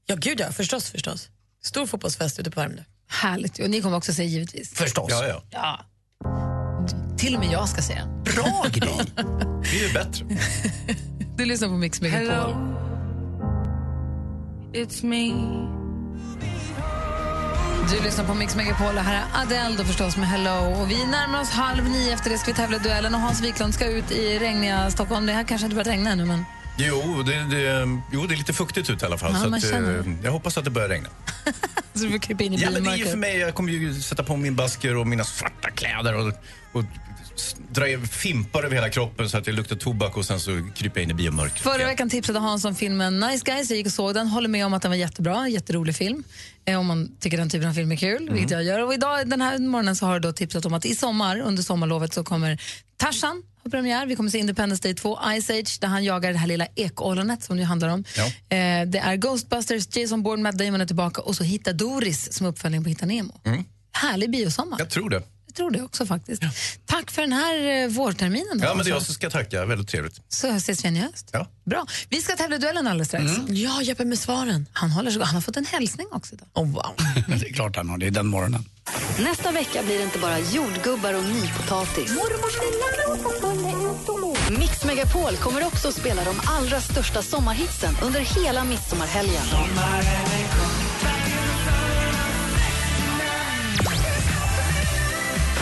Ja, 0.05 0.15
gud 0.15 0.39
ja. 0.39 0.51
Förstås, 0.51 0.89
förstås. 0.91 1.29
Stor 1.63 1.85
fotbollsfest 1.85 2.39
ute 2.39 2.51
på 2.51 2.59
Värmdö. 2.59 2.83
Härligt, 3.07 3.59
och 3.59 3.69
ni 3.69 3.81
kommer 3.81 3.97
också 3.97 4.13
se 4.13 4.23
givetvis. 4.23 4.73
Förstås. 4.73 5.07
Ja, 5.09 5.27
ja. 5.27 5.43
Ja. 5.49 5.85
Till 7.17 7.35
och 7.35 7.39
med 7.39 7.51
jag 7.51 7.69
ska 7.69 7.81
se 7.81 7.93
den. 7.93 8.23
Bra 8.23 8.65
grej! 8.71 8.99
Det 9.15 9.21
är 9.83 9.87
ju 9.87 9.93
bättre. 9.93 10.25
Du 11.37 11.45
lyssnar 11.45 11.67
på 11.67 11.73
Mix 11.73 12.01
Megapol. 12.01 12.55
It's 14.73 15.05
me. 15.05 15.33
Du 17.91 18.03
lyssnar 18.03 18.25
på 18.25 18.33
Mix 18.33 18.55
Megapol 18.55 18.97
och 18.97 19.03
här 19.03 19.13
är 19.15 19.41
Adele 19.41 19.77
då 19.77 19.83
förstås 19.83 20.17
med 20.17 20.27
Hello. 20.29 20.81
Och 20.81 20.91
vi 20.91 21.05
närmar 21.05 21.41
oss 21.41 21.49
halv 21.49 21.89
nio 21.89 22.13
efter 22.13 22.29
det 22.29 22.37
ska 22.37 22.51
vi 22.51 22.57
tävla 22.57 22.77
i 22.77 22.79
duellen 22.79 23.15
och 23.15 23.21
Hans 23.21 23.41
Wiklund 23.41 23.73
ska 23.73 23.85
ut 23.85 24.11
i 24.11 24.39
regniga 24.39 24.91
Stockholm. 24.91 25.25
Det 25.25 25.33
här 25.33 25.43
kanske 25.43 25.65
inte 25.65 25.75
börjat 25.75 25.87
regna 25.87 26.09
ännu 26.11 26.25
men 26.25 26.45
Jo 26.87 27.23
det, 27.23 27.31
det, 27.33 27.87
jo, 28.13 28.25
det 28.27 28.33
är 28.35 28.37
lite 28.37 28.53
fuktigt 28.53 28.89
ute 28.89 29.05
i 29.05 29.07
alla 29.07 29.17
fall. 29.17 29.31
Ja, 29.33 29.59
så 29.59 29.67
att, 29.67 29.73
eh, 29.73 30.13
jag 30.23 30.31
hoppas 30.31 30.57
att 30.57 30.63
det 30.63 30.69
börjar 30.71 30.89
regna. 30.89 31.09
så 31.93 32.03
du 32.03 32.11
får 32.11 32.17
krypa 32.17 32.43
in 32.43 32.53
i 32.53 32.57
Ja, 32.57 32.69
men 32.71 32.83
det 32.83 32.91
är 32.91 32.95
ju 32.95 33.05
för 33.05 33.17
mig, 33.17 33.37
jag 33.37 33.55
kommer 33.55 33.71
ju 33.71 34.01
sätta 34.01 34.23
på 34.23 34.35
min 34.37 34.55
basker 34.55 34.97
och 34.97 35.07
mina 35.07 35.23
svarta 35.23 35.69
kläder 35.71 36.15
och, 36.15 36.33
och 36.71 36.83
dra 37.69 37.85
fimpar 38.07 38.63
över 38.63 38.75
hela 38.75 38.89
kroppen 38.89 39.29
så 39.29 39.37
att 39.37 39.47
jag 39.47 39.55
luktar 39.55 39.75
tobak 39.75 40.17
och 40.17 40.25
sen 40.25 40.39
så 40.39 40.69
kryper 40.75 40.99
jag 40.99 41.03
in 41.03 41.11
i 41.11 41.13
biomörkret. 41.13 41.59
Förra 41.59 41.85
veckan 41.85 42.09
tipsade 42.09 42.39
Hans 42.39 42.65
om 42.65 42.75
filmen 42.75 43.19
Nice 43.19 43.43
Guys. 43.45 43.69
Jag 43.69 43.77
gick 43.77 43.85
och 43.87 43.93
såg 43.93 44.13
den. 44.13 44.27
Håller 44.27 44.49
med 44.49 44.65
om 44.65 44.73
att 44.73 44.81
den 44.81 44.91
var 44.91 44.95
jättebra. 44.95 45.47
Jätterolig 45.47 45.95
film. 45.95 46.23
Eh, 46.65 46.79
om 46.79 46.85
man 46.85 47.15
tycker 47.19 47.37
den 47.37 47.49
typen 47.49 47.69
av 47.69 47.73
film 47.73 47.91
är 47.91 47.95
kul, 47.95 48.21
Mm. 48.21 48.33
vilket 48.33 48.51
jag 48.51 48.63
gör. 48.63 48.85
Och 48.85 48.93
idag, 48.93 49.29
den 49.29 49.41
här 49.41 49.59
morgonen 49.59 49.95
så 49.95 50.05
har 50.05 50.13
du 50.13 50.19
då 50.19 50.33
tipsat 50.33 50.65
om 50.65 50.73
att 50.73 50.85
i 50.85 50.95
sommar, 50.95 51.39
under 51.39 51.63
sommarlovet, 51.63 52.13
så 52.13 52.23
kommer 52.23 52.61
Tarzan 52.97 53.43
ha 53.63 53.69
premiär. 53.69 54.05
Vi 54.05 54.15
kommer 54.15 54.29
se 54.29 54.37
Independence 54.37 54.83
Day 54.83 54.95
2, 54.95 55.19
Ice 55.41 55.49
Age, 55.49 55.77
där 55.81 55.87
han 55.87 56.03
jagar 56.03 56.31
det 56.33 56.37
här 56.37 56.47
lilla 56.47 56.67
ekollonet 56.75 57.43
som 57.43 57.57
det 57.57 57.63
handlar 57.63 57.89
om. 57.89 58.03
Ja. 58.17 58.25
Eh, 58.25 58.87
det 58.87 58.99
är 58.99 59.15
Ghostbusters, 59.15 59.97
Jason 59.97 60.23
Bourne, 60.23 60.43
Matt 60.43 60.57
Damon 60.57 60.81
är 60.81 60.85
tillbaka 60.85 61.21
och 61.21 61.35
så 61.35 61.43
Hitta 61.43 61.73
Doris 61.73 62.33
som 62.33 62.47
uppföljning 62.47 62.83
på 62.83 62.89
Hitta 62.89 63.05
Nemo. 63.05 63.41
Mm. 63.43 63.63
Härlig 63.91 64.31
biosommar. 64.31 64.79
Jag 64.79 64.89
tror 64.89 65.09
det. 65.09 65.23
Jag 65.51 65.55
tror 65.55 65.71
det 65.71 65.81
också 65.81 66.05
faktiskt. 66.05 66.43
Tack 66.85 67.11
för 67.11 67.21
den 67.21 67.33
här 67.33 67.83
eh, 67.83 67.87
vårterminen. 67.89 68.57
då, 68.59 68.65
Ja, 68.65 68.75
men 68.75 68.85
det 68.85 68.89
är 68.89 68.93
jag 68.93 69.01
som 69.01 69.13
ska 69.13 69.29
tacka. 69.29 69.65
Väldigt 69.65 69.87
trevligt. 69.87 70.21
Så 70.29 70.47
ses 70.47 70.85
vi 70.85 70.89
i 70.89 70.97
höst. 70.97 71.29
Ja. 71.31 71.47
Bra. 71.65 71.85
Vi 72.09 72.21
ska 72.21 72.35
tävla 72.35 72.57
duellen 72.57 72.87
alldeles 72.87 73.07
strax. 73.07 73.31
Ja, 73.47 73.81
Jeppe 73.81 74.05
med 74.05 74.19
svaren. 74.19 74.65
Han, 74.73 74.91
håller 74.91 75.11
så, 75.11 75.23
han 75.23 75.33
har 75.35 75.41
fått 75.41 75.57
en 75.57 75.65
hälsning 75.65 76.07
också. 76.11 76.35
Idag. 76.35 76.47
Oh, 76.53 76.67
wow. 76.71 76.95
det 77.39 77.47
är 77.49 77.53
klart 77.53 77.75
han 77.75 77.89
har, 77.89 77.97
det 77.97 78.07
är 78.07 78.11
den 78.11 78.27
morgonen. 78.27 78.65
Nästa 79.19 79.51
vecka 79.51 79.83
blir 79.83 79.97
det 79.97 80.03
inte 80.03 80.19
bara 80.19 80.39
jordgubbar 80.39 81.13
och 81.13 81.23
nypotatis. 81.23 82.11
Mix 84.59 84.85
Megapol 84.85 85.35
kommer 85.35 85.65
också 85.67 85.87
att 85.87 85.95
spela 85.95 86.23
de 86.23 86.35
allra 86.47 86.81
största 86.81 87.21
sommarhitsen 87.21 87.95
under 88.01 88.19
hela 88.19 88.63
midsommarhelgen. 88.63 89.43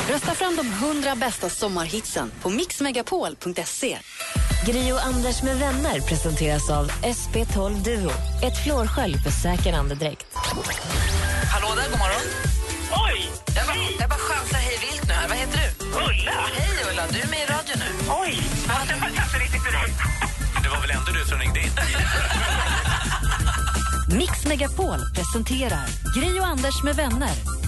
Rösta 0.10 0.34
fram 0.36 0.56
de 0.56 0.68
100 0.68 1.16
bästa 1.16 1.50
sommarhitsen 1.50 2.32
på 2.42 2.50
mixmegapol.se. 2.50 3.98
Gri 4.66 4.92
och 4.92 5.06
Anders 5.06 5.44
med 5.44 5.60
vänner 5.60 6.00
presenteras 6.02 6.70
av 6.70 6.92
SP12 6.92 7.84
Duo. 7.84 8.12
Ett 8.44 8.64
flårskölj 8.64 9.18
för 9.18 9.32
säker 9.32 9.74
andedräkt. 9.74 10.26
Hallå 11.54 11.68
där, 11.76 11.90
god 11.90 12.00
morgon. 12.00 12.22
Oj! 13.08 13.32
Jag 13.56 13.68
bara, 13.68 13.78
jag 14.00 14.10
bara 14.10 14.20
chansar 14.20 14.58
hej 14.58 14.78
vilt 14.82 15.08
nu 15.08 15.14
här. 15.14 15.28
Vad 15.28 15.38
heter 15.38 15.60
du? 15.60 15.86
Ulla. 15.86 16.32
Hej 16.54 16.86
Ulla, 16.92 17.04
du 17.12 17.20
är 17.20 17.28
med 17.28 17.40
i 17.40 17.46
radio 17.46 17.76
nu. 17.76 18.14
Oj! 18.22 18.42
Det 18.88 18.94
var 19.02 19.10
kanske 19.16 19.38
riktigt 19.38 19.64
direkt. 19.64 20.00
Det 20.64 20.70
var 20.70 20.82
väl 20.82 20.92
ändå 20.92 21.12
du 21.12 21.26
som 21.30 21.40
ringde 21.40 21.60
in? 21.60 21.72
Mix 24.18 24.46
Megapol 24.46 25.00
presenterar 25.16 25.88
Gri 26.16 26.40
och 26.40 26.48
Anders 26.48 26.84
med 26.84 26.96
vänner. 26.96 27.59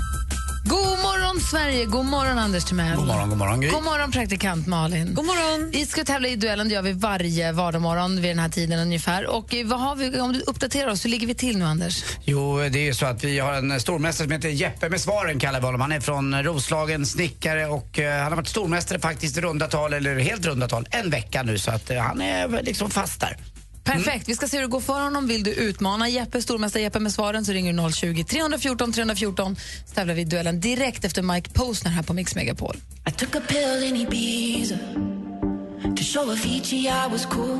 God 0.63 0.79
morgon, 0.79 1.39
Sverige! 1.41 1.85
God 1.85 2.05
morgon, 2.05 2.37
Anders 2.37 2.65
Timell. 2.65 2.95
God 2.95 3.07
morgon, 3.07 3.29
god 3.29 3.37
morgon, 3.37 3.61
Gry. 3.61 3.69
God 3.69 3.83
morgon, 3.83 4.11
praktikant 4.11 4.67
Malin. 4.67 5.13
God 5.13 5.25
morgon. 5.25 5.69
Vi 5.71 5.85
ska 5.85 6.03
tävla 6.03 6.27
i 6.27 6.35
duellen. 6.35 6.67
Det 6.67 6.73
gör 6.73 6.81
vi 6.81 6.91
varje 6.91 7.51
vardagsmorgon 7.51 8.21
vid 8.21 8.31
den 8.31 8.39
här 8.39 8.49
tiden 8.49 8.79
ungefär. 8.79 9.25
Och 9.25 9.53
eh, 9.53 9.67
vad 9.67 9.79
har 9.79 9.95
vi, 9.95 10.19
om 10.19 10.33
du 10.33 10.39
uppdaterar 10.39 10.91
oss, 10.91 11.05
hur 11.05 11.09
ligger 11.09 11.27
vi 11.27 11.33
till 11.35 11.57
nu, 11.57 11.65
Anders? 11.65 12.03
Jo, 12.25 12.57
det 12.57 12.79
är 12.79 12.83
ju 12.83 12.93
så 12.93 13.05
att 13.05 13.23
vi 13.23 13.39
har 13.39 13.53
en 13.53 13.79
stormästare 13.79 14.25
som 14.25 14.31
heter 14.31 14.49
Jeppe 14.49 14.89
med 14.89 15.01
svaren 15.01 15.39
kallar 15.39 15.59
vi 15.59 15.65
honom. 15.65 15.81
Han 15.81 15.91
är 15.91 15.99
från 15.99 16.43
Roslagen, 16.43 17.05
snickare 17.05 17.65
och 17.67 17.99
eh, 17.99 18.21
han 18.21 18.31
har 18.31 18.35
varit 18.35 18.47
stormästare 18.47 18.99
faktiskt 18.99 19.37
i 19.37 19.41
runda 19.41 19.67
tal, 19.67 19.93
eller 19.93 20.19
helt 20.19 20.45
runda 20.45 20.67
tal, 20.67 20.87
en 20.91 21.09
vecka 21.09 21.43
nu. 21.43 21.57
Så 21.57 21.71
att 21.71 21.89
eh, 21.89 21.97
han 21.97 22.21
är 22.21 22.61
liksom 22.63 22.89
fast 22.89 23.19
där. 23.21 23.37
Perfekt. 23.83 24.29
Vi 24.29 24.35
ska 24.35 24.47
se 24.47 24.57
hur 24.57 24.61
det 24.61 24.69
går 24.69 24.79
för 24.79 25.01
honom. 25.03 25.27
Vill 25.27 25.43
du 25.43 25.53
utmana 25.53 26.09
Jeppe, 26.09 26.41
stormästare 26.41 26.83
Jeppe 26.83 26.99
med 26.99 27.13
svaren 27.13 27.45
så 27.45 27.51
ringer 27.51 27.73
du 27.73 27.93
020 27.93 28.23
314 28.23 28.93
314 28.93 29.55
så 29.85 29.95
tävlar 29.95 30.13
vi 30.13 30.21
i 30.21 30.25
duellen 30.25 30.59
direkt 30.59 31.05
efter 31.05 31.21
Mike 31.21 31.49
Posner 31.49 31.91
här 31.91 32.03
på 32.03 32.13
Mix 32.13 32.35
Megapol. 32.35 32.75
I 33.07 33.11
took 33.11 33.35
a 33.35 33.41
pill 33.47 33.83
in 33.83 33.95
Ibiza 33.95 34.75
to 35.95 36.03
show 36.03 36.29
Avicii 36.29 36.87
I 36.87 37.07
was 37.11 37.25
cool. 37.25 37.57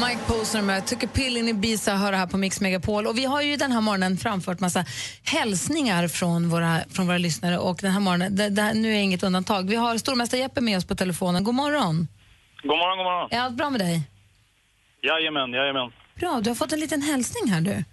Mike 0.00 0.20
Posner 0.26 0.62
med 0.62 0.86
Took 0.86 1.04
a 1.04 1.08
pill 1.12 1.36
in 1.36 1.48
Ibiza 1.48 1.96
hör 1.96 2.12
här 2.12 2.26
på 2.26 2.36
Mix 2.36 2.60
Megapol. 2.60 3.06
Och 3.06 3.18
vi 3.18 3.24
har 3.24 3.42
ju 3.42 3.56
den 3.56 3.72
här 3.72 3.80
morgonen 3.80 4.16
framfört 4.16 4.60
massa 4.60 4.84
hälsningar 5.24 6.08
från 6.08 6.48
våra, 6.48 6.80
från 6.90 7.06
våra 7.06 7.18
lyssnare. 7.18 7.58
Och 7.58 7.78
den 7.82 7.92
här 7.92 8.00
morgonen, 8.00 8.36
det, 8.36 8.48
det, 8.48 8.74
nu 8.74 8.94
är 8.94 8.98
inget 8.98 9.22
undantag. 9.22 9.68
Vi 9.68 9.76
har 9.76 9.98
stormästare 9.98 10.40
Jeppe 10.40 10.60
med 10.60 10.78
oss 10.78 10.84
på 10.84 10.94
telefonen. 10.94 11.44
God 11.44 11.54
morgon. 11.54 12.08
God 12.62 12.78
morgon, 12.78 12.98
god 12.98 13.04
morgon. 13.04 13.28
Är 13.30 13.40
allt 13.40 13.56
bra 13.56 13.70
med 13.70 13.80
dig? 13.80 14.02
Jajamän, 15.02 15.52
jajamän. 15.52 15.92
Bra, 16.14 16.40
du 16.40 16.50
har 16.50 16.54
fått 16.54 16.72
en 16.72 16.80
liten 16.80 17.02
hälsning 17.02 17.52
här 17.52 17.60
du. 17.60 17.84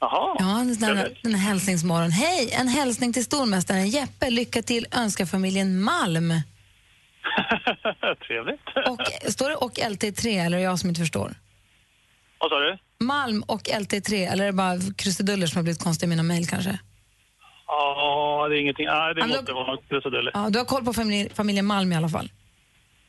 Jaha. 0.00 0.36
Ja, 0.38 0.86
Trevligt. 0.86 1.22
den 1.22 1.34
här 1.34 1.48
hälsningsmorgon. 1.48 2.10
Hej, 2.10 2.52
en 2.52 2.68
hälsning 2.68 3.12
till 3.12 3.24
stormästaren 3.24 3.88
Jeppe. 3.88 4.30
Lycka 4.30 4.62
till 4.62 4.86
önskar 4.92 5.26
familjen 5.26 5.82
Malm. 5.82 6.30
Trevligt. 8.26 8.60
Och, 8.88 9.32
står 9.32 9.48
det 9.50 9.56
och 9.56 9.72
LT3 9.72 10.46
eller 10.46 10.56
är 10.56 10.60
det 10.60 10.64
jag 10.64 10.78
som 10.78 10.88
inte 10.88 11.00
förstår? 11.00 11.34
Vad 12.38 12.50
sa 12.50 12.58
du? 12.58 12.78
Malm 13.04 13.42
och 13.42 13.62
LT3 13.62 14.32
eller 14.32 14.42
är 14.42 14.46
det 14.46 14.52
bara 14.52 14.76
krusiduller 14.96 15.46
som 15.46 15.56
har 15.58 15.62
blivit 15.62 15.82
konstiga 15.84 16.06
i 16.06 16.10
mina 16.10 16.22
mejl 16.22 16.46
kanske? 16.46 16.78
Ja, 17.66 18.46
det 18.48 18.56
är 18.56 18.60
ingenting. 18.60 18.86
Nej, 18.86 19.14
det 19.14 19.26
måste 19.26 19.52
vara 19.52 19.76
krusiduller. 19.88 20.30
Ja, 20.34 20.50
du 20.50 20.58
har 20.58 20.66
koll 20.66 20.84
på 20.84 20.92
familj, 20.92 21.30
familjen 21.34 21.66
Malm 21.66 21.92
i 21.92 21.96
alla 21.96 22.08
fall? 22.08 22.30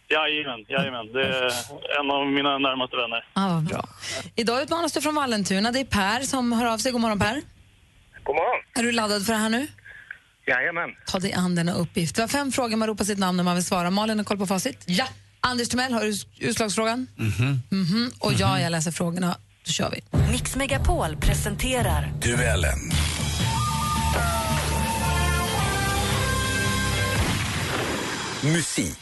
Jajamän, 0.10 0.66
jajamän. 0.70 1.14
Det 1.14 1.22
är 1.28 1.45
en 1.99 2.12
av 2.12 2.28
mina 2.28 2.58
närmaste 2.58 2.95
vänner. 2.97 3.26
Ja, 3.34 3.47
vad 3.54 3.64
bra. 3.64 3.89
Idag 4.36 4.62
utmanas 4.64 4.91
du 4.93 5.01
från 5.01 5.16
Vallentuna. 5.16 5.72
Det 5.72 5.80
är 5.80 5.86
Per 5.86 6.22
som 6.22 6.51
hör 6.51 6.66
av 6.66 6.78
sig. 6.78 6.91
God 6.91 7.01
morgon 7.01 7.20
Per. 7.20 7.41
God 8.24 8.36
morgon. 8.36 8.64
Är 8.76 8.84
du 8.84 8.91
laddad 8.91 9.26
för 9.26 9.34
det 9.34 9.39
här 9.39 9.49
nu? 9.49 9.68
Jajamän. 10.47 10.89
Ta 11.06 11.20
dig 11.20 11.34
an 11.34 11.56
denna 11.56 11.74
uppgift. 11.74 12.18
Vi 12.18 12.22
har 12.22 12.28
fem 12.28 12.51
frågor, 12.51 12.78
man 12.78 12.88
ropar 12.88 13.06
sitt 13.06 13.18
namn 13.20 13.38
när 13.38 13.43
man 13.43 13.56
vill 13.56 13.66
svara. 13.66 13.89
Malin 13.89 14.18
har 14.18 14.24
koll 14.26 14.38
på 14.38 14.47
facit? 14.47 14.84
Ja. 14.86 15.06
Anders 15.39 15.70
Timell, 15.70 15.93
har 15.93 16.01
du 16.01 16.14
utslagsfrågan? 16.47 17.08
Mhm. 17.16 17.62
Mhm. 17.70 18.12
Och 18.20 18.34
ja, 18.34 18.60
jag 18.60 18.72
läser 18.72 18.91
frågorna. 18.91 19.36
Då 19.66 19.72
kör 19.72 19.89
vi. 19.91 20.01
Mix 20.32 20.56
Megapol 20.56 21.16
presenterar 21.18 22.12
Duellen. 22.22 22.80
Musik. 28.43 28.99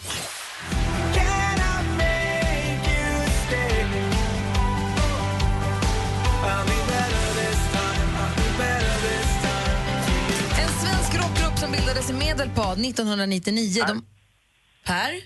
Bildades 12.01 12.09
i 12.09 12.13
Medelpad 12.13 12.85
1999. 12.85 13.83
De... 13.87 14.05
Per? 14.85 15.21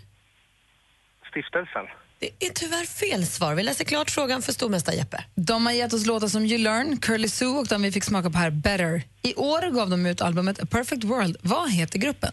Stiftelsen. 1.32 1.86
Det 2.20 2.46
är 2.48 2.50
tyvärr 2.50 2.86
fel 2.86 3.26
svar. 3.26 3.56
Vi 3.56 3.64
läser 3.64 3.86
klart 3.86 4.12
frågan 4.12 4.42
för 4.42 4.52
stormästare 4.54 4.96
Jeppe. 4.96 5.24
De 5.36 5.66
har 5.66 5.74
gett 5.74 5.94
oss 5.94 6.06
låtar 6.06 6.28
som 6.28 6.46
You 6.46 6.58
Learn, 6.58 6.98
Curly 6.98 7.30
Sue 7.30 7.48
och 7.48 7.68
de 7.68 7.82
vi 7.82 7.92
fick 7.92 8.04
smaka 8.04 8.30
på 8.30 8.38
här, 8.38 8.50
Better. 8.50 9.04
I 9.22 9.36
år 9.36 9.72
gav 9.72 9.90
de 9.90 10.06
ut 10.06 10.22
albumet 10.22 10.60
A 10.64 10.66
Perfect 10.72 11.04
World. 11.04 11.38
Vad 11.42 11.72
heter 11.72 12.00
gruppen? 12.00 12.32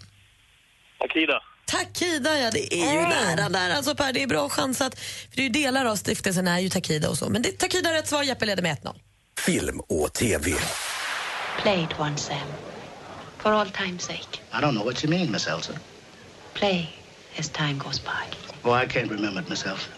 Akida. 0.98 1.42
Takida, 1.64 2.38
ja 2.38 2.50
det 2.50 2.74
är 2.74 2.92
ju 2.92 3.00
nära 3.00 3.48
där 3.48 3.70
alltså 3.70 3.94
Per. 3.94 4.12
Det 4.12 4.22
är 4.22 4.26
bra 4.26 4.48
chansat. 4.48 4.98
För 4.98 5.36
det 5.36 5.42
är 5.42 5.46
ju 5.46 5.48
delar 5.48 5.84
av 5.84 5.96
stiftelsen 5.96 6.48
är 6.48 6.58
ju 6.58 6.68
Takida 6.68 7.08
och 7.08 7.18
så. 7.18 7.28
Men 7.28 7.42
det 7.42 7.58
Takida 7.58 7.90
är 7.90 7.94
rätt 7.94 8.08
svar. 8.08 8.22
Jeppe 8.22 8.46
leder 8.46 8.62
med 8.62 8.76
1-0. 8.76 8.94
Film 9.38 9.80
och 9.80 10.12
TV. 10.12 10.52
Play 11.62 11.82
it 11.84 12.00
once, 12.00 12.24
Sam. 12.24 12.71
For 13.42 13.52
all 13.52 13.66
time's 13.66 14.04
sake. 14.04 14.40
I 14.52 14.60
don't 14.60 14.74
know 14.74 14.84
what 14.84 15.04
you 15.04 15.10
mean, 15.10 15.30
Miss 15.32 15.48
Elsa. 15.48 15.72
Play 16.54 16.88
as 17.38 17.48
time 17.48 17.78
goes 17.78 18.04
by. 18.04 18.36
Oh, 18.64 18.72
I 18.82 18.86
can't 18.86 19.10
remember 19.10 19.40
it 19.40 19.48
myself. 19.48 19.88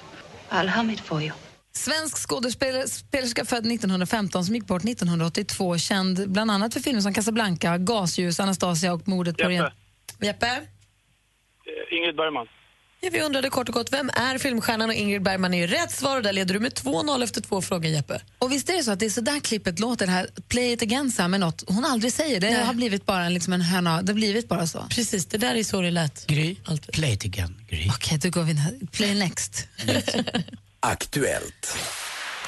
I'll 0.50 0.68
hum 0.68 0.90
it 0.90 1.00
for 1.00 1.20
you. 1.22 1.32
Svensk 1.72 2.18
skådespelerska 2.18 3.44
född 3.44 3.66
1915 3.66 4.44
som 4.44 4.54
gick 4.54 4.66
bort 4.66 4.84
1982. 4.84 5.78
Känd 5.78 6.30
bland 6.30 6.50
annat 6.50 6.72
för 6.72 6.80
filmer 6.80 7.00
som 7.00 7.14
Casablanca, 7.14 7.78
Gasljus, 7.78 8.40
Anastasia 8.40 8.92
och 8.92 9.08
mordet 9.08 9.36
på 9.36 9.50
Jeppe. 9.50 9.72
Jeppe? 10.20 10.46
Eh, 10.46 11.96
Ingrid 11.98 12.16
Bergman. 12.16 12.46
Ja, 13.04 13.10
vi 13.12 13.20
undrade 13.20 13.50
kort 13.50 13.68
och 13.68 13.74
gott, 13.74 13.92
vem 13.92 14.10
är 14.10 14.38
filmstjärnan? 14.38 14.88
Och 14.88 14.94
Ingrid 14.94 15.22
Bergman 15.22 15.54
är 15.54 15.58
ju 15.58 15.66
rätt 15.66 15.90
svar 15.90 16.16
och 16.16 16.22
där 16.22 16.32
leder 16.32 16.54
du 16.54 16.60
med 16.60 16.72
2-0 16.72 17.24
efter 17.24 17.40
två 17.40 17.62
frågor 17.62 17.90
Jeppe. 17.90 18.20
Och 18.38 18.52
visst 18.52 18.68
är 18.68 18.76
det 18.76 18.82
så 18.82 18.90
att 18.90 19.00
det 19.00 19.06
är 19.06 19.10
så 19.10 19.20
där 19.20 19.40
klippet 19.40 19.78
låter, 19.78 20.06
det 20.06 20.12
här 20.12 20.28
Play 20.48 20.72
it 20.72 20.82
again 20.82 21.12
Sam, 21.12 21.30
med 21.30 21.40
något 21.40 21.64
hon 21.66 21.84
aldrig 21.84 22.12
säger. 22.12 22.40
Det 22.40 22.52
har 22.52 22.74
blivit 22.74 23.06
bara 23.06 23.24
en, 23.24 23.34
liksom 23.34 23.52
en 23.52 23.60
höna, 23.60 24.02
det 24.02 24.12
har 24.12 24.14
blivit 24.14 24.48
bara 24.48 24.66
så. 24.66 24.86
Precis, 24.90 25.26
det 25.26 25.38
där 25.38 25.54
är 25.54 25.64
så 25.64 25.80
det 25.80 25.90
lät. 25.90 26.26
Gry, 26.26 26.56
play 26.92 27.12
it 27.12 27.24
again. 27.24 27.56
Gry. 27.68 27.90
Okej, 27.90 28.18
då 28.18 28.30
går 28.30 28.42
vi. 28.42 28.56
Play 28.86 29.14
next. 29.14 29.68
Aktuellt. 30.80 31.78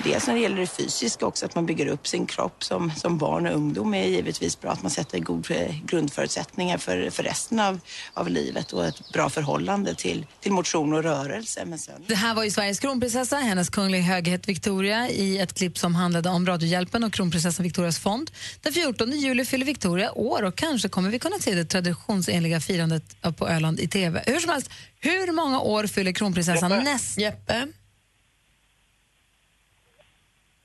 Dels 0.04 0.26
när 0.26 0.34
det 0.34 0.40
gäller 0.40 0.56
det 0.56 0.66
fysiska 0.66 1.26
också, 1.26 1.46
att 1.46 1.54
man 1.54 1.66
bygger 1.66 1.86
upp 1.86 2.06
sin 2.06 2.26
kropp 2.26 2.64
som, 2.64 2.92
som 2.96 3.18
barn 3.18 3.46
och 3.46 3.54
ungdom 3.54 3.94
är 3.94 4.04
givetvis 4.06 4.60
bra. 4.60 4.70
Att 4.70 4.82
man 4.82 4.90
sätter 4.90 5.18
god 5.18 5.50
eh, 5.50 5.74
grundförutsättningar 5.84 6.78
för, 6.78 7.10
för 7.10 7.22
resten 7.22 7.60
av, 7.60 7.80
av 8.14 8.28
livet 8.28 8.72
och 8.72 8.86
ett 8.86 9.12
bra 9.12 9.30
förhållande 9.30 9.94
till, 9.94 10.26
till 10.40 10.52
motion 10.52 10.92
och 10.92 11.02
rörelse. 11.02 11.64
Men 11.64 11.78
sen... 11.78 12.04
Det 12.06 12.14
här 12.14 12.34
var 12.34 12.44
ju 12.44 12.50
Sveriges 12.50 12.80
kronprinsessa, 12.80 13.36
hennes 13.36 13.70
kunglig 13.70 14.00
höghet 14.00 14.48
Victoria 14.48 15.08
i 15.08 15.38
ett 15.38 15.54
klipp 15.54 15.78
som 15.78 15.94
handlade 15.94 16.28
om 16.28 16.46
Radiohjälpen 16.46 17.04
och 17.04 17.12
kronprinsessan 17.12 17.64
Victorias 17.64 17.98
fond. 17.98 18.30
Den 18.62 18.72
14 18.72 19.10
juli 19.10 19.44
fyller 19.44 19.66
Victoria 19.66 20.12
år 20.12 20.42
och 20.42 20.56
kanske 20.56 20.88
kommer 20.88 21.10
vi 21.10 21.18
kunna 21.18 21.38
se 21.38 21.54
det 21.54 21.64
traditionsenliga 21.64 22.60
firandet 22.60 23.16
på 23.36 23.48
Öland 23.48 23.80
i 23.80 23.88
TV. 23.88 24.22
Hur 24.26 24.40
som 24.40 24.50
helst, 24.50 24.70
hur 25.00 25.32
många 25.32 25.60
år 25.60 25.86
fyller 25.86 26.12
kronprinsessan 26.12 26.70
Jeppe. 26.70 26.84
näst... 26.84 27.18
Jeppe? 27.18 27.66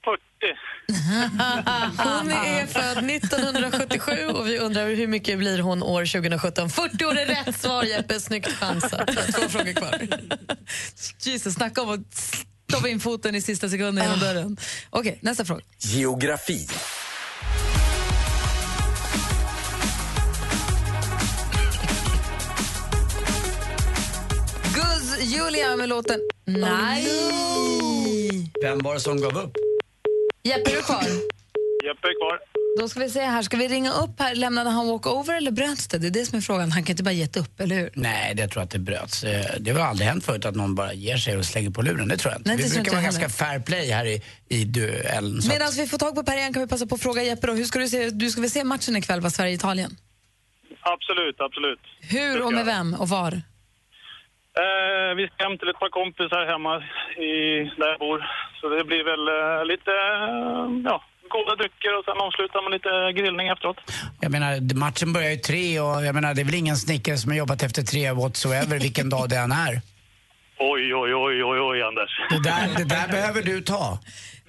40. 0.04 0.24
Hon 1.98 2.32
är 2.32 2.66
född 2.68 3.10
1977 3.10 4.12
och 4.28 4.48
vi 4.48 4.58
undrar 4.58 4.88
hur 4.88 5.08
mycket 5.08 5.38
blir 5.38 5.60
hon 5.60 5.84
år 5.84 6.06
2017. 6.06 6.70
40 6.70 7.06
år 7.06 7.18
är 7.18 7.26
rätt 7.26 7.62
svar 7.62 7.84
Jeppe, 7.84 8.20
snyggt 8.20 8.52
chansat. 8.52 9.08
Två 9.36 9.50
frågor 9.50 9.74
kvar. 9.74 10.08
Jesus, 11.20 11.54
snacka 11.54 11.82
om 11.82 11.90
att 11.90 12.14
stoppa 12.70 12.90
in 12.90 13.00
foten 13.00 13.36
i 13.36 13.42
sista 13.42 13.70
sekunden 13.70 14.04
genom 14.04 14.20
dörren. 14.20 14.58
Okej, 14.90 15.20
nästa 15.22 15.46
fråga. 15.46 15.62
Geografi. 15.78 16.68
Julia 25.24 25.76
med 25.76 25.90
låten 25.90 26.20
Nej. 26.46 27.08
Vem 28.62 28.80
var 28.80 28.94
det 28.94 29.00
som 29.00 29.22
gav 29.22 29.38
upp? 29.38 29.71
Jeppe, 30.44 30.72
är 30.72 30.76
du 30.76 30.82
kvar? 30.82 31.02
Jeppe 31.86 32.08
är 32.08 32.20
kvar. 32.20 32.40
Då 32.80 32.90
ska 32.90 33.00
vi 33.00 33.10
se 33.10 33.22
här. 33.22 33.42
Ska 33.42 33.58
vi 33.58 33.68
ringa 33.68 33.92
upp 33.92 34.20
här? 34.20 34.36
Lämnade 34.36 34.70
han 34.70 34.88
walkover 34.88 35.38
eller 35.38 35.52
bröts 35.52 35.88
det? 35.88 35.98
Det 35.98 36.08
är 36.08 36.12
det 36.12 36.26
som 36.26 36.38
är 36.38 36.42
frågan. 36.42 36.72
Han 36.72 36.84
kan 36.84 36.94
inte 36.94 37.04
bara 37.04 37.12
gett 37.12 37.38
upp, 37.38 37.60
eller 37.60 37.76
hur? 37.76 37.90
Nej, 37.94 38.36
det 38.36 38.48
tror 38.48 38.62
jag 38.62 38.64
att 38.66 38.72
det 38.72 38.80
bröts. 38.80 39.24
Eh, 39.24 39.46
Det 39.60 39.72
har 39.72 39.80
aldrig 39.80 40.08
hänt 40.08 40.26
förut 40.26 40.46
att 40.46 40.56
någon 40.56 40.76
bara 40.76 40.94
ger 40.94 41.18
sig 41.18 41.38
och 41.38 41.46
slänger 41.46 41.70
på 41.70 41.82
luren. 41.82 42.08
Det 42.08 42.18
tror 42.18 42.32
jag 42.34 42.40
inte. 42.40 42.50
Nej, 42.50 42.58
det 42.58 42.64
vi 42.64 42.70
brukar 42.70 42.80
inte 42.80 42.92
vara 42.92 43.02
ganska 43.04 43.30
fair 43.30 43.60
play 43.60 43.92
här 43.92 44.06
i, 44.06 44.22
i 44.50 44.64
duellen. 44.66 45.42
så 45.42 45.48
att- 45.48 45.54
Medan 45.54 45.72
vi 45.78 45.88
får 45.88 45.98
tag 45.98 46.16
på 46.16 46.24
Per 46.24 46.38
igen 46.38 46.54
kan 46.54 46.62
vi 46.62 46.68
passa 46.68 46.86
på 46.86 46.96
att 46.96 47.02
fråga 47.02 47.24
Jeppe 47.24 47.48
då. 47.48 47.54
Hur 47.54 47.66
ska 47.66 47.80
du 47.80 47.88
se, 47.88 48.10
du 48.10 48.30
ska 48.32 48.42
väl 48.42 48.50
se 48.52 48.64
matchen 48.64 48.96
ikväll, 48.96 49.22
va? 49.22 49.30
Sverige-Italien? 49.30 49.98
Absolut, 50.82 51.36
absolut. 51.40 51.80
Hur 52.02 52.42
och 52.42 52.54
med 52.54 52.66
vem 52.66 52.94
och 52.94 53.10
var? 53.10 53.42
Eh, 54.60 55.16
vi 55.16 55.28
ska 55.28 55.44
hem 55.48 55.58
till 55.58 55.70
ett 55.70 55.80
par 55.84 55.90
kompisar 56.00 56.46
hemma 56.54 56.74
i, 57.30 57.34
där 57.80 57.90
jag 57.94 58.00
bor. 58.00 58.20
Så 58.60 58.70
det 58.70 58.84
blir 58.84 59.04
väl 59.12 59.26
eh, 59.40 59.66
lite, 59.72 59.92
eh, 59.92 60.66
ja, 60.90 60.96
goda 61.36 61.56
drycker 61.56 61.92
och 61.98 62.06
sen 62.06 62.18
avslutar 62.28 62.60
med 62.66 62.72
lite 62.78 62.94
grillning 63.20 63.48
efteråt. 63.48 63.80
Jag 64.20 64.32
menar, 64.32 64.52
matchen 64.86 65.14
börjar 65.14 65.32
ju 65.32 65.38
tre 65.38 65.80
och 65.80 66.06
jag 66.06 66.16
menar, 66.16 66.34
det 66.34 66.42
är 66.42 66.46
väl 66.46 66.56
ingen 66.64 66.78
snickare 66.78 67.18
som 67.18 67.32
har 67.32 67.38
jobbat 67.38 67.64
efter 67.64 67.82
tre 67.82 68.12
whatsoever 68.12 68.80
vilken 68.80 69.10
dag 69.10 69.30
det 69.30 69.38
än 69.38 69.52
är. 69.52 69.74
Oj, 70.74 70.96
oj, 70.96 71.16
oj, 71.16 71.44
oj, 71.44 71.60
oj, 71.60 71.82
Anders. 71.82 72.12
Det 72.30 72.44
där, 72.50 72.68
det 72.78 72.90
där 72.96 73.08
behöver 73.08 73.42
du 73.42 73.62
ta. 73.62 74.00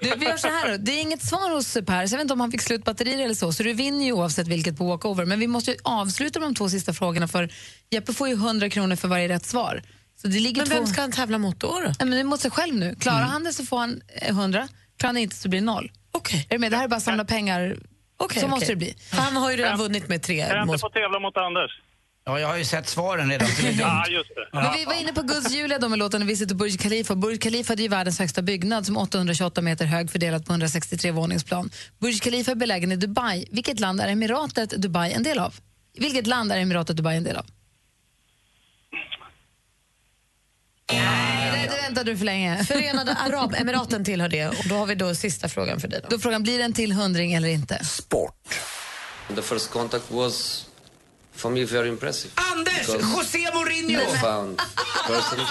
Du, 0.02 0.12
vi 0.16 0.24
gör 0.26 0.36
så 0.36 0.48
här 0.48 0.70
då. 0.70 0.76
Det 0.76 0.92
är 0.92 1.00
inget 1.02 1.22
svar 1.22 1.50
hos 1.54 1.74
Per, 1.74 2.06
så 2.06 2.14
jag 2.14 2.18
vet 2.18 2.20
inte 2.24 2.32
om 2.34 2.40
han 2.40 2.50
fick 2.50 2.60
slut 2.62 2.84
batterier 2.84 3.24
eller 3.24 3.34
så, 3.34 3.52
så 3.52 3.62
du 3.62 3.72
vinner 3.72 4.04
ju 4.04 4.12
oavsett 4.12 4.48
vilket 4.48 4.78
på 4.78 4.84
walkover. 4.84 5.24
Men 5.24 5.40
vi 5.40 5.46
måste 5.46 5.70
ju 5.70 5.76
avsluta 5.82 6.40
de 6.40 6.54
två 6.54 6.68
sista 6.68 6.92
frågorna 6.92 7.28
för 7.28 7.48
Jeppe 7.90 8.12
får 8.12 8.28
ju 8.28 8.34
100 8.34 8.70
kronor 8.70 8.96
för 8.96 9.08
varje 9.08 9.28
rätt 9.28 9.46
svar. 9.46 9.82
Så 10.22 10.28
det 10.28 10.38
ligger 10.40 10.62
Men 10.62 10.68
två... 10.70 10.74
vem 10.74 10.86
ska 10.86 11.00
han 11.00 11.12
tävla 11.12 11.38
mot 11.38 11.60
då? 11.60 11.66
då? 11.68 11.92
Nej, 12.00 12.08
men 12.08 12.26
mot 12.26 12.40
sig 12.40 12.50
själv 12.50 12.74
nu. 12.74 12.94
Klarar 13.00 13.16
Mm. 13.18 13.30
han 13.30 13.44
det 13.44 13.52
så 13.52 13.64
får 13.64 13.78
han 13.78 14.02
eh, 14.22 14.28
100, 14.28 14.68
klarar 14.98 15.08
han 15.08 15.16
inte 15.16 15.36
så 15.36 15.48
blir 15.48 15.60
det 15.60 15.66
noll. 15.66 15.90
Okej. 16.12 16.46
Är 16.50 16.54
du 16.54 16.58
med? 16.58 16.72
Det 16.72 16.76
här 16.76 16.84
är 16.84 16.88
bara 16.88 16.96
att 16.96 17.02
samla 17.02 17.24
pengar. 17.24 17.76
Okej, 18.16 18.40
så 18.40 18.46
okej. 18.46 18.50
måste 18.50 18.66
det 18.72 18.76
bli. 18.76 18.94
Han 19.12 19.36
har 19.36 19.50
ju 19.50 19.56
redan 19.56 19.78
vunnit 19.78 20.08
med 20.08 20.24
Kan 20.26 20.36
jag 20.36 20.48
tre 20.50 20.62
inte 20.62 20.78
få 20.78 20.88
tävla 20.88 21.18
mot 21.20 21.36
Anders? 21.36 21.70
Ja, 22.24 22.40
jag 22.40 22.48
har 22.48 22.56
ju 22.56 22.64
sett 22.64 22.88
svaren 22.88 23.30
redan. 23.30 23.48
så 23.48 23.62
det 23.62 23.68
är 23.68 23.72
dumt. 23.72 23.80
Ja, 23.80 24.06
just 24.08 24.30
det. 24.34 24.48
Men 24.52 24.72
vi 24.76 24.84
var 24.84 24.94
inne 24.94 25.12
på 25.12 25.22
Guds 25.22 25.50
Julia 25.50 25.78
då 25.78 25.88
med 25.88 25.98
låten 25.98 26.26
Visit 26.26 26.52
Burj 26.52 26.78
Khalifa. 26.78 27.14
Burj 27.14 27.38
Khalifa 27.38 27.72
är 27.72 27.76
ju 27.76 27.88
världens 27.88 28.18
högsta 28.18 28.42
byggnad 28.42 28.86
som 28.86 28.96
är 28.96 29.00
828 29.00 29.62
meter 29.62 29.84
hög 29.84 30.10
fördelat 30.10 30.46
på 30.46 30.52
163 30.52 31.10
våningsplan. 31.10 31.70
Burj 31.98 32.18
Khalifa 32.18 32.50
är 32.50 32.54
belägen 32.54 32.92
i 32.92 32.96
Dubai. 32.96 33.46
Vilket 33.50 33.80
land 33.80 34.00
är 34.00 34.08
emiratet 34.08 34.70
Dubai 34.70 35.12
en 35.12 35.22
del 35.22 35.38
av? 35.38 35.54
Vilket 35.98 36.26
land 36.26 36.52
är 36.52 36.56
emiratet 36.58 36.96
Dubai 36.96 37.16
en 37.16 37.24
del 37.24 37.36
av? 37.36 37.46
Nej, 40.92 41.68
det 41.70 41.82
väntar 41.82 42.04
du 42.04 42.16
för 42.16 42.24
länge. 42.24 42.64
Förenade 42.64 43.14
Arabemiraten 43.14 44.04
tillhör 44.04 44.28
det 44.28 44.48
och 44.48 44.68
då 44.68 44.74
har 44.74 44.86
vi 44.86 44.94
då 44.94 45.14
sista 45.14 45.48
frågan 45.48 45.80
för 45.80 45.88
dig. 45.88 46.00
Då. 46.02 46.08
Då 46.08 46.18
frågan, 46.18 46.42
blir 46.42 46.58
det 46.58 46.64
en 46.64 46.72
till 46.72 46.92
hundring 46.92 47.32
eller 47.34 47.48
inte? 47.48 47.80
The 49.36 49.42
first 49.42 49.70
contact 49.70 50.10
was 50.10 50.66
for 51.34 51.50
me 51.50 51.64
very 51.64 51.88
impressive. 51.88 52.32
Anders! 52.52 52.86
Because 52.86 53.02
José 53.02 53.38
Mourinho! 53.54 54.00
Person. 55.06 55.46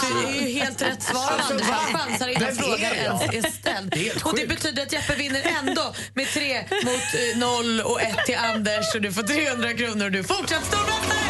Det 0.00 0.28
är 0.28 0.40
ju 0.40 0.48
helt 0.48 0.82
rätt 0.82 1.02
svar, 1.02 1.32
Anders. 1.50 1.66
Han 1.66 2.00
chansar 2.00 2.28
innan 2.28 2.54
frågan 2.54 2.80
ens 2.80 3.22
är 3.22 3.50
ställd. 3.50 3.90
Det 3.90 3.98
är 3.98 4.02
helt 4.04 4.26
Och 4.26 4.36
det 4.36 4.46
betyder 4.46 4.82
att 4.82 4.92
Jeppe 4.92 5.14
vinner 5.14 5.42
ändå 5.58 5.94
med 6.14 6.26
tre 6.28 6.62
mot 6.84 6.86
eh, 7.14 7.38
noll 7.38 7.80
och 7.80 8.00
ett 8.02 8.26
till 8.26 8.36
Anders. 8.36 8.94
Och 8.94 9.00
du 9.00 9.12
får 9.12 9.22
300 9.22 9.72
kronor 9.72 10.04
och 10.04 10.12
du 10.12 10.18
är 10.18 10.22
fortsatt 10.22 10.64
stormästare! 10.66 11.23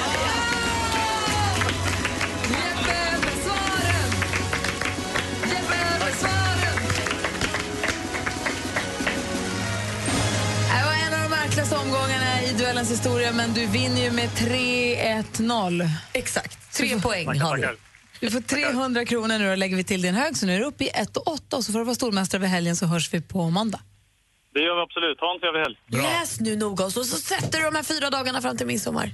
I 12.45 12.53
duellens 12.53 12.91
historia, 12.91 13.33
men 13.33 13.55
du 13.55 13.67
vinner 13.67 14.03
ju 14.03 14.11
med 14.11 14.29
3-1-0. 14.29 15.89
Exakt. 16.13 16.77
Tre 16.77 17.01
poäng 17.01 17.41
har 17.41 17.57
du. 17.57 17.77
Du 18.21 18.31
får 18.31 18.41
300 18.41 19.05
kronor 19.05 19.39
nu 19.39 19.51
och 19.51 19.59
lägger 19.59 19.77
vi 19.77 19.85
till 19.85 20.03
din 20.03 20.15
hög, 20.15 20.37
så 20.37 20.47
nu 20.47 20.55
är 20.55 20.59
du 20.59 20.65
uppe 20.65 20.85
i 20.85 20.89
1 20.89 21.17
och 21.17 21.29
8 21.29 21.57
och 21.57 21.65
så 21.65 21.73
får 21.73 21.79
du 21.79 21.85
vara 21.85 21.95
stormästare 21.95 22.39
över 22.39 22.49
helgen 22.49 22.77
så 22.77 22.87
hörs 22.87 23.15
vi 23.15 23.21
på 23.21 23.51
måndag. 23.51 23.81
Det 24.55 24.61
gör 24.61 24.75
vi 24.75 24.83
absolut. 24.83 25.21
Ha 25.21 25.35
en 25.35 25.41
trevlig 25.41 25.61
helg. 25.61 25.77
Läs 25.87 26.41
nu 26.41 26.57
noga 26.57 26.85
och 26.85 26.93
så, 26.93 27.05
så 27.05 27.17
sätter 27.17 27.59
du 27.59 27.65
de 27.65 27.75
här 27.75 27.83
fyra 27.83 28.11
dagarna 28.11 28.41
fram 28.41 28.57
till 28.57 28.67
midsommar. 28.67 29.11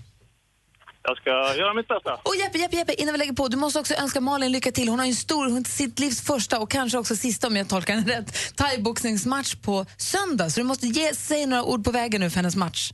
Jag 1.02 1.16
ska 1.16 1.30
göra 1.30 1.74
mitt 1.74 1.88
bästa. 1.88 2.14
Och 2.14 2.36
Jeppe, 2.36 2.58
Jeppe, 2.58 2.76
Jeppe, 2.76 2.94
innan 2.94 3.12
vi 3.14 3.18
lägger 3.18 3.32
på, 3.32 3.48
du 3.48 3.56
måste 3.56 3.78
också 3.78 3.94
önska 3.94 4.20
Malin 4.20 4.52
lycka 4.52 4.72
till. 4.72 4.88
Hon 4.88 4.98
har 4.98 5.06
ju 5.06 5.10
en 5.10 5.16
stor, 5.16 5.50
hon 5.50 5.64
sitt 5.64 5.98
livs 5.98 6.20
första 6.20 6.58
och 6.58 6.70
kanske 6.70 6.98
också 6.98 7.16
sista 7.16 7.46
om 7.46 7.56
jag 7.56 7.68
tolkar 7.68 7.94
henne 7.94 8.18
rätt, 8.18 8.56
thaiboxningsmatch 8.56 9.54
på 9.54 9.86
söndag. 9.96 10.50
Så 10.50 10.60
du 10.60 10.64
måste 10.64 10.86
ge 10.86 11.14
sig 11.14 11.46
några 11.46 11.64
ord 11.64 11.84
på 11.84 11.90
vägen 11.90 12.20
nu 12.20 12.30
för 12.30 12.36
hennes 12.36 12.56
match. 12.56 12.92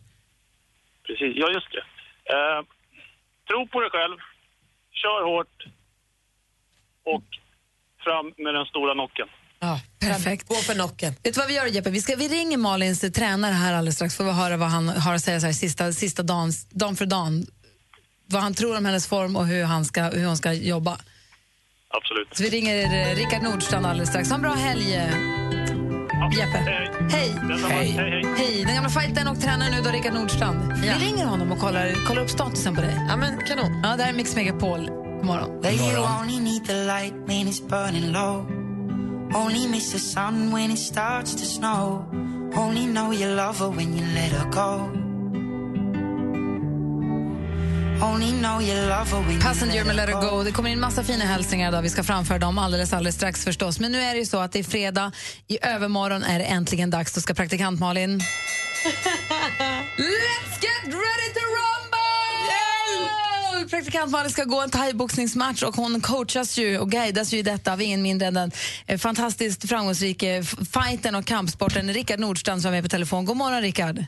Precis, 1.06 1.32
ja 1.42 1.46
just 1.56 1.70
det. 1.76 1.84
Eh, 2.34 2.60
tro 3.48 3.68
på 3.72 3.80
dig 3.80 3.90
själv, 3.90 4.16
kör 5.02 5.20
hårt 5.30 5.56
och 7.12 7.26
fram 8.04 8.26
med 8.44 8.54
den 8.54 8.66
stora 8.66 8.94
nocken. 8.94 9.28
Ja, 9.60 9.80
perfekt. 10.00 10.48
Gå 10.48 10.54
för 10.54 10.74
nocken. 10.74 11.12
Vet 11.22 11.34
du 11.34 11.40
vad 11.40 11.48
vi 11.48 11.54
gör 11.54 11.66
Jeppe? 11.66 11.90
Vi, 11.90 12.00
ska, 12.00 12.16
vi 12.16 12.28
ringer 12.28 12.56
Malins 12.56 13.00
tränare 13.00 13.52
här 13.52 13.74
alldeles 13.74 13.94
strax 13.94 14.16
för 14.16 14.28
att 14.28 14.36
höra 14.36 14.56
vad 14.56 14.68
han 14.68 14.88
har 14.88 15.14
att 15.14 15.22
säga 15.22 15.40
så 15.40 15.46
här, 15.46 15.52
sista, 15.52 15.92
sista 15.92 16.22
dagen, 16.22 16.52
dagen 16.70 16.96
för 16.96 17.06
dagen. 17.06 17.46
Vad 18.26 18.42
han 18.42 18.54
tror 18.54 18.76
om 18.76 18.84
hennes 18.84 19.08
form 19.08 19.36
och 19.36 19.46
hur, 19.46 19.64
han 19.64 19.84
ska, 19.84 20.02
hur 20.02 20.26
hon 20.26 20.36
ska 20.36 20.52
jobba. 20.52 20.98
Absolut. 21.88 22.36
Så 22.36 22.42
vi 22.42 22.50
ringer 22.50 22.76
eh, 22.84 23.16
Rickard 23.16 23.42
Nordstrand 23.42 23.86
alldeles 23.86 24.08
strax. 24.08 24.28
Ha 24.28 24.36
en 24.36 24.42
bra 24.42 24.52
helg, 24.52 24.94
Jeppe. 26.32 26.58
Hej. 27.10 27.34
Hej. 27.68 28.24
Hej. 28.36 28.64
Den 28.66 28.74
gamla 28.74 28.90
fighten 28.90 29.28
och 29.28 29.40
tränaren 29.40 29.72
nu 29.72 29.80
då, 29.82 29.90
Rickard 29.90 30.14
Nordstrand. 30.14 30.72
Vi 30.72 30.88
ringer 30.88 31.26
honom 31.26 31.52
och 31.52 31.58
kollar, 31.58 32.06
kollar 32.06 32.22
upp 32.22 32.30
statusen 32.30 32.74
på 32.74 32.80
dig. 32.80 33.06
Ja, 33.08 33.16
men 33.16 33.38
kanon. 33.38 33.80
Ja, 33.82 33.96
det 33.96 34.02
här 34.02 34.10
är 34.10 34.16
Mix 34.16 34.36
Megapol. 34.36 34.86
God 34.86 35.24
morgon. 35.24 35.60
Well, 35.62 35.74
you 35.74 36.06
only 36.20 36.40
need 36.40 36.64
the 36.64 36.84
light 36.84 37.14
when 37.26 37.46
it's 37.46 37.68
burning 37.68 38.12
low. 38.12 38.46
Only 39.34 39.68
miss 39.68 39.92
the 39.92 39.98
sun 39.98 40.52
when 40.52 40.70
it 40.70 40.78
starts 40.78 41.34
to 41.34 41.44
snow. 41.44 42.04
Only 42.56 42.86
know 42.86 43.12
you 43.12 43.36
love 43.36 43.58
her 43.58 43.68
when 43.68 43.98
you 43.98 44.04
let 44.14 44.32
her 44.32 44.50
go. 44.50 45.05
Passenger 49.42 49.84
med 49.84 49.96
let 49.96 50.08
It 50.08 50.14
go. 50.14 50.42
Det 50.42 50.52
kommer 50.52 50.70
in 50.70 50.80
massa 50.80 51.04
fina 51.04 51.24
hälsningar 51.24 51.68
idag. 51.68 51.82
Vi 51.82 51.90
ska 51.90 52.02
framföra 52.02 52.38
dem 52.38 52.58
alldeles, 52.58 52.92
alldeles 52.92 53.14
strax 53.14 53.44
förstås. 53.44 53.80
Men 53.80 53.92
nu 53.92 54.00
är 54.00 54.12
det 54.12 54.18
ju 54.18 54.26
så 54.26 54.38
att 54.38 54.52
det 54.52 54.58
är 54.58 54.64
fredag. 54.64 55.12
I 55.48 55.58
övermorgon 55.62 56.22
är 56.22 56.38
det 56.38 56.44
äntligen 56.44 56.90
dags. 56.90 57.12
Då 57.14 57.20
ska 57.20 57.34
praktikant 57.34 57.80
Malin... 57.80 58.20
Let's 59.96 60.62
get 60.62 60.84
ready 60.84 61.28
to 61.34 61.40
rumble! 61.56 61.96
Praktikant 63.70 64.10
Malin 64.10 64.30
ska 64.30 64.44
gå 64.44 64.60
en 64.60 64.70
thaiboxningsmatch 64.70 65.62
och 65.62 65.76
hon 65.76 66.00
coachas 66.00 66.58
ju 66.58 66.78
och 66.78 66.90
guidas 66.90 67.32
ju 67.32 67.38
i 67.38 67.42
detta 67.42 67.72
av 67.72 67.82
ingen 67.82 68.02
mindre 68.02 68.28
än 68.28 68.34
den 68.34 68.50
eh, 68.86 68.98
fantastiskt 68.98 69.68
framgångsrike 69.68 70.42
fighten 70.72 71.14
och 71.14 71.24
kampsporten 71.24 71.92
Rickard 71.92 72.20
Nordstrand 72.20 72.62
som 72.62 72.68
är 72.68 72.72
med 72.72 72.82
på 72.84 72.88
telefon. 72.88 73.24
God 73.24 73.36
morgon 73.36 73.62
Rickard. 73.62 74.04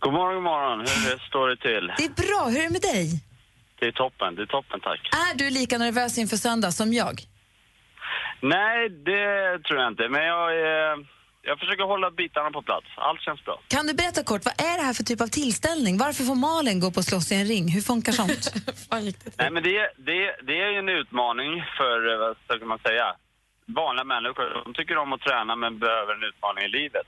God 0.00 0.12
morgon, 0.12 0.34
god 0.34 0.42
morgon. 0.42 0.78
Hur 0.80 1.18
står 1.28 1.48
det 1.48 1.56
till? 1.56 1.92
Det 1.98 2.04
är 2.04 2.28
bra. 2.28 2.48
Hur 2.50 2.58
är 2.58 2.62
det 2.62 2.70
med 2.78 2.82
dig? 2.82 3.06
Det 3.78 3.86
är 3.86 3.92
toppen, 3.92 4.34
det 4.34 4.42
är 4.42 4.46
toppen 4.46 4.80
tack. 4.80 5.00
Är 5.30 5.38
du 5.38 5.50
lika 5.50 5.78
nervös 5.78 6.18
inför 6.18 6.36
söndag 6.36 6.72
som 6.72 6.92
jag? 6.92 7.20
Nej, 8.40 8.88
det 8.88 9.58
tror 9.64 9.80
jag 9.80 9.88
inte. 9.92 10.08
Men 10.08 10.22
jag, 10.26 10.46
eh, 10.50 10.96
jag 11.42 11.58
försöker 11.58 11.84
hålla 11.84 12.10
bitarna 12.10 12.50
på 12.50 12.62
plats. 12.62 12.86
Allt 12.96 13.20
känns 13.20 13.44
bra. 13.44 13.60
Kan 13.68 13.86
du 13.86 13.94
berätta 13.94 14.22
kort, 14.24 14.44
vad 14.44 14.60
är 14.70 14.76
det 14.78 14.84
här 14.84 14.92
för 14.92 15.02
typ 15.04 15.20
av 15.20 15.26
tillställning? 15.26 15.98
Varför 15.98 16.24
får 16.24 16.34
Malin 16.34 16.80
gå 16.80 16.90
på 16.90 17.02
slåss 17.02 17.32
i 17.32 17.34
en 17.34 17.44
ring? 17.44 17.68
Hur 17.68 17.80
funkar 17.80 18.12
sånt? 18.12 18.54
Nej, 19.38 19.50
men 19.50 19.62
det, 19.62 19.76
det, 20.08 20.18
det 20.48 20.56
är 20.64 20.70
ju 20.74 20.78
en 20.78 20.88
utmaning 20.88 21.64
för, 21.78 21.96
eh, 22.12 22.18
vad 22.48 22.58
ska 22.58 22.66
man 22.66 22.78
säga, 22.78 23.06
vanliga 23.66 24.04
människor. 24.04 24.62
De 24.64 24.74
tycker 24.74 24.96
om 24.98 25.12
att 25.12 25.20
träna 25.20 25.56
men 25.56 25.78
behöver 25.78 26.14
en 26.14 26.24
utmaning 26.30 26.64
i 26.64 26.68
livet. 26.68 27.06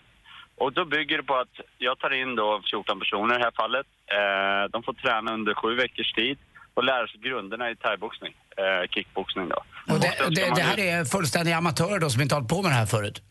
Och 0.63 0.73
då 0.73 0.85
bygger 0.85 1.17
det 1.17 1.23
på 1.23 1.37
att 1.37 1.57
jag 1.79 1.99
tar 1.99 2.13
in 2.23 2.37
då 2.37 2.63
14 2.71 2.99
personer 3.01 3.35
i 3.35 3.39
det 3.39 3.45
här 3.45 3.57
fallet. 3.63 3.87
Eh, 4.19 4.71
de 4.73 4.83
får 4.83 4.93
träna 4.93 5.35
under 5.35 5.55
sju 5.55 5.75
veckors 5.75 6.13
tid 6.13 6.39
och 6.75 6.85
lära 6.85 7.07
sig 7.09 7.21
grunderna 7.21 7.71
i 7.71 7.77
thaiboxning, 7.77 8.35
eh, 8.57 8.89
kickboxning 8.91 9.49
då. 9.49 9.59
Och 9.95 10.01
det, 10.01 10.13
ska 10.13 10.25
det, 10.29 10.55
det 10.55 10.63
här 10.63 10.79
är 10.79 11.05
fullständiga 11.05 11.57
amatörer 11.57 11.99
då 11.99 12.11
som 12.11 12.23
inte 12.23 12.35
har 12.35 12.41
hållit 12.41 12.51
på 12.51 12.63
med 12.63 12.71
det 12.71 12.75
här 12.75 12.87
förut? 12.87 13.23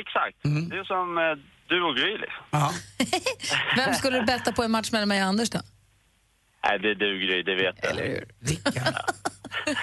Exakt. 0.00 0.36
Det 0.70 0.76
är 0.76 0.84
som 0.84 1.18
eh, 1.18 1.24
du 1.66 1.82
och 1.82 1.96
Gry 1.96 2.18
liksom. 2.18 2.44
Vem 3.76 3.94
skulle 3.94 4.20
du 4.20 4.26
betta 4.26 4.52
på 4.52 4.62
en 4.62 4.70
match 4.70 4.92
mellan 4.92 5.08
mig 5.08 5.22
och 5.22 5.28
Anders 5.28 5.50
då? 5.50 5.60
Nej, 6.66 6.78
det 6.78 6.90
är 6.90 6.94
du 6.94 7.18
Gry, 7.18 7.42
det 7.42 7.54
vet 7.54 7.76
jag. 7.82 7.90
Eller 7.90 8.06
hur? 8.06 8.24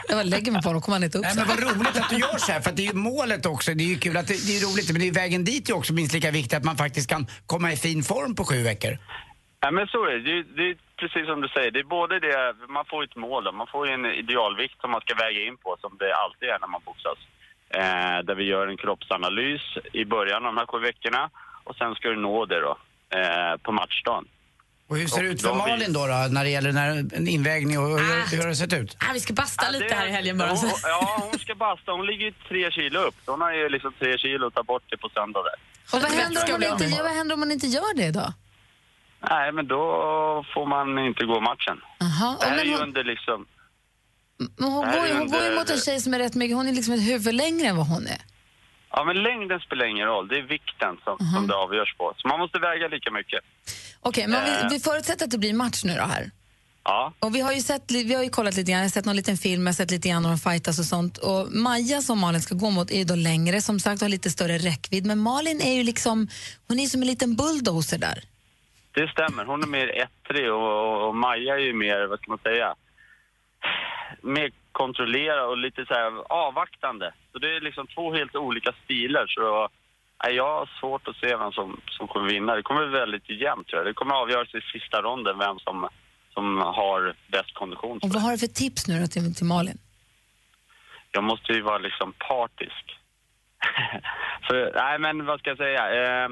Jag 0.07 0.17
bara 0.17 0.23
lägger 0.23 0.51
mig 0.51 0.61
på 0.61 0.69
honom, 0.69 0.81
kommer 0.81 0.95
han 0.95 1.03
inte 1.03 1.17
upp 1.17 1.23
Nej, 1.25 1.35
men 1.37 1.47
vad 1.47 1.59
roligt 1.63 1.97
att 2.01 2.09
du 2.09 2.15
gör 2.17 2.37
så 2.37 2.51
här, 2.51 2.61
för 2.61 2.69
att 2.69 2.75
det 2.77 2.81
är 2.87 2.91
ju 2.93 2.99
målet 2.99 3.45
också. 3.45 3.73
Det 3.73 3.83
är 3.83 3.87
ju 3.95 3.99
kul 3.99 4.17
att 4.17 4.27
det, 4.27 4.47
det 4.47 4.57
är 4.57 4.61
roligt, 4.67 4.91
men 4.91 5.01
det 5.01 5.07
är 5.07 5.11
vägen 5.13 5.43
dit 5.45 5.69
är 5.69 5.75
också 5.75 5.93
minst 5.93 6.13
lika 6.13 6.31
viktigt 6.31 6.53
att 6.57 6.63
man 6.63 6.77
faktiskt 6.77 7.09
kan 7.09 7.27
komma 7.45 7.71
i 7.73 7.77
fin 7.77 8.03
form 8.03 8.35
på 8.35 8.43
sju 8.45 8.63
veckor. 8.63 8.97
Ja, 9.59 9.71
men 9.71 9.87
så 9.87 10.05
är 10.05 10.11
det. 10.11 10.19
det. 10.19 10.31
är- 10.39 10.45
Det 10.57 10.63
är 10.69 10.75
precis 10.99 11.25
som 11.27 11.41
du 11.41 11.47
säger. 11.47 11.71
Det 11.71 11.79
är 11.79 11.83
både 11.99 12.19
det, 12.19 12.55
man 12.69 12.85
får 12.85 13.03
ett 13.03 13.15
mål 13.15 13.43
då. 13.43 13.51
Man 13.51 13.67
får 13.67 13.87
ju 13.87 13.93
en 13.93 14.05
idealvikt 14.05 14.81
som 14.81 14.91
man 14.91 15.01
ska 15.01 15.13
väga 15.15 15.41
in 15.47 15.57
på, 15.57 15.77
som 15.81 15.97
det 15.99 16.15
alltid 16.23 16.49
är 16.49 16.59
när 16.59 16.67
man 16.67 16.81
boxas. 16.85 17.19
Eh, 17.69 18.17
där 18.27 18.35
vi 18.35 18.43
gör 18.43 18.67
en 18.67 18.77
kroppsanalys 18.77 19.61
i 19.93 20.05
början 20.05 20.45
av 20.45 20.53
de 20.53 20.57
här 20.57 20.65
sju 20.65 20.79
veckorna 20.79 21.29
och 21.63 21.75
sen 21.75 21.95
ska 21.95 22.09
du 22.09 22.15
nå 22.15 22.45
det 22.45 22.59
då 22.67 22.77
eh, 23.17 23.57
på 23.63 23.71
matchdagen. 23.71 24.25
Och 24.89 24.97
hur 24.97 25.07
ser 25.07 25.23
det 25.23 25.29
ut 25.29 25.41
för 25.41 25.53
Malin 25.55 25.93
då, 25.93 26.07
då 26.07 26.27
när 26.31 26.43
det 26.43 26.49
gäller 26.49 26.71
när, 26.71 26.87
en 27.15 27.27
invägning 27.27 27.79
och 27.79 27.87
hur, 27.99 28.31
hur 28.31 28.41
har 28.41 28.47
det 28.47 28.55
sett 28.55 28.73
ut? 28.73 28.97
Ah, 28.99 29.13
vi 29.13 29.19
ska 29.19 29.33
basta 29.33 29.69
lite 29.69 29.95
här 29.95 30.07
i 30.07 30.11
helgen 30.11 30.37
bara. 30.37 30.49
Hon, 30.49 30.69
ja, 30.83 31.27
hon 31.31 31.39
ska 31.39 31.55
basta. 31.55 31.91
Hon 31.91 32.05
ligger 32.05 32.25
ju 32.25 32.31
tre 32.49 32.71
kilo 32.71 32.99
upp. 32.99 33.15
Hon 33.25 33.41
har 33.41 33.53
ju 33.53 33.69
liksom 33.69 33.93
tre 33.99 34.17
kilo 34.17 34.47
att 34.47 34.53
ta 34.53 34.63
bort 34.63 34.83
det 34.89 34.97
på 34.97 35.09
söndag 35.09 35.41
där. 35.43 35.57
Och 35.93 36.01
vad 36.03 36.11
händer, 36.11 36.53
om 36.53 36.59
man 36.61 36.81
inte, 36.81 37.03
vad 37.03 37.11
händer 37.11 37.33
om 37.33 37.39
man 37.39 37.51
inte 37.51 37.67
gör 37.67 37.95
det 37.95 38.11
då? 38.11 38.33
nej 39.29 39.51
men 39.51 39.67
då 39.67 39.81
får 40.53 40.65
man 40.65 41.05
inte 41.05 41.23
gå 41.25 41.39
matchen. 41.41 41.77
Aha. 42.01 42.37
Det 42.39 42.45
här 42.45 42.57
är 42.57 42.63
ju 42.63 42.71
hon- 42.71 42.81
under 42.83 43.03
liksom... 43.03 43.45
Men 44.57 44.71
hon 44.71 44.85
Det 44.85 44.91
går, 44.91 45.17
hon 45.17 45.27
går 45.31 45.41
ju 45.41 45.45
under- 45.47 45.59
mot 45.59 45.69
en 45.69 45.79
tjej 45.79 45.99
som 46.01 46.13
är 46.13 46.19
rätt 46.19 46.35
mycket, 46.35 46.57
hon 46.57 46.67
är 46.67 46.73
liksom 46.73 46.93
ett 46.93 47.07
huvud 47.07 47.33
längre 47.33 47.67
än 47.67 47.77
vad 47.77 47.87
hon 47.87 48.07
är. 48.07 48.21
Ja, 48.91 49.03
men 49.03 49.23
längden 49.23 49.59
spelar 49.59 49.85
ingen 49.85 50.07
roll. 50.07 50.27
Det 50.27 50.37
är 50.37 50.41
vikten 50.41 50.97
som, 51.03 51.17
som 51.33 51.47
det 51.47 51.55
avgörs 51.55 51.95
på. 51.97 52.13
Så 52.17 52.27
man 52.27 52.39
måste 52.39 52.59
väga 52.59 52.87
lika 52.87 53.11
mycket. 53.11 53.39
Okej, 54.01 54.27
men 54.27 54.41
om 54.43 54.49
Eh. 54.49 54.69
vi, 54.69 54.75
vi 54.75 54.79
förutsätter 54.83 55.25
att 55.25 55.31
det 55.31 55.37
blir 55.37 55.53
match 55.53 55.83
nu 55.83 55.93
då 55.95 56.03
här. 56.03 56.31
Ja. 56.83 57.13
Och 57.19 57.35
vi 57.35 57.41
har 57.41 57.53
ju 57.53 57.61
sett, 57.61 57.91
vi 57.91 58.13
har 58.13 58.23
ju 58.23 58.29
kollat 58.29 58.55
lite 58.55 58.71
grann, 58.71 58.79
jag 58.79 58.85
har 58.85 58.89
sett 58.89 59.05
någon 59.05 59.15
liten 59.15 59.37
film, 59.37 59.61
jag 59.61 59.67
har 59.67 59.73
sett 59.73 59.91
lite 59.91 60.09
grann 60.09 60.23
när 60.23 60.29
de 60.29 60.37
fightas 60.37 60.79
och 60.79 60.85
sånt. 60.85 61.17
Och 61.17 61.47
Maja 61.51 62.01
som 62.01 62.19
Malin 62.19 62.41
ska 62.41 62.55
gå 62.55 62.69
mot 62.69 62.91
är 62.91 62.97
ju 62.97 63.03
då 63.03 63.15
längre, 63.15 63.61
som 63.61 63.79
sagt 63.79 64.01
har 64.01 64.09
lite 64.09 64.29
större 64.29 64.57
räckvidd. 64.57 65.05
Men 65.05 65.19
Malin 65.19 65.61
är 65.61 65.73
ju 65.73 65.83
liksom, 65.83 66.27
hon 66.67 66.79
är 66.79 66.85
som 66.85 67.01
en 67.01 67.07
liten 67.07 67.35
bulldozer 67.35 67.97
där. 67.97 68.23
Det 68.91 69.07
stämmer. 69.07 69.45
Hon 69.45 69.63
är 69.63 69.67
mer 69.67 69.87
ettrig 70.03 70.51
och, 70.51 70.61
och, 70.61 71.07
och 71.07 71.15
Maja 71.15 71.53
är 71.55 71.59
ju 71.59 71.73
mer, 71.73 72.07
vad 72.07 72.19
ska 72.19 72.31
man 72.31 72.39
säga, 72.43 72.75
mer 74.23 74.51
kontrollerad 74.83 75.49
och 75.49 75.57
lite 75.57 75.85
så 75.85 75.93
här 75.93 76.11
avvaktande. 76.47 77.13
Så 77.31 77.39
det 77.39 77.55
är 77.55 77.61
liksom 77.61 77.87
två 77.87 78.13
helt 78.13 78.35
olika 78.35 78.71
stilar. 78.83 79.25
Så 79.27 79.69
nej, 80.23 80.35
jag 80.35 80.49
har 80.57 80.69
svårt 80.79 81.07
att 81.07 81.15
se 81.15 81.35
vem 81.43 81.51
som, 81.51 81.81
som 81.97 82.07
kommer 82.07 82.27
vinna. 82.29 82.55
Det 82.55 82.67
kommer 82.67 82.87
bli 82.87 82.99
väldigt 82.99 83.29
jämnt 83.29 83.67
tror 83.67 83.79
jag. 83.79 83.87
Det 83.89 83.99
kommer 83.99 84.15
avgöras 84.15 84.55
i 84.55 84.61
sista 84.61 84.97
ronden 85.01 85.37
vem 85.45 85.59
som, 85.59 85.89
som 86.33 86.45
har 86.79 87.15
bäst 87.35 87.53
kondition. 87.53 87.99
Och 88.03 88.09
vad 88.09 88.21
har 88.23 88.31
du 88.31 88.37
för 88.37 88.53
tips 88.63 88.87
nu 88.87 88.99
då 88.99 89.07
till, 89.07 89.35
till 89.35 89.45
Malin? 89.45 89.77
Jag 91.11 91.23
måste 91.23 91.51
ju 91.53 91.61
vara 91.61 91.77
liksom 91.77 92.13
partisk. 92.29 92.85
För, 94.47 94.71
nej 94.75 94.99
men 94.99 95.25
vad 95.25 95.39
ska 95.39 95.49
jag 95.49 95.57
säga? 95.57 95.83
Eh, 95.99 96.29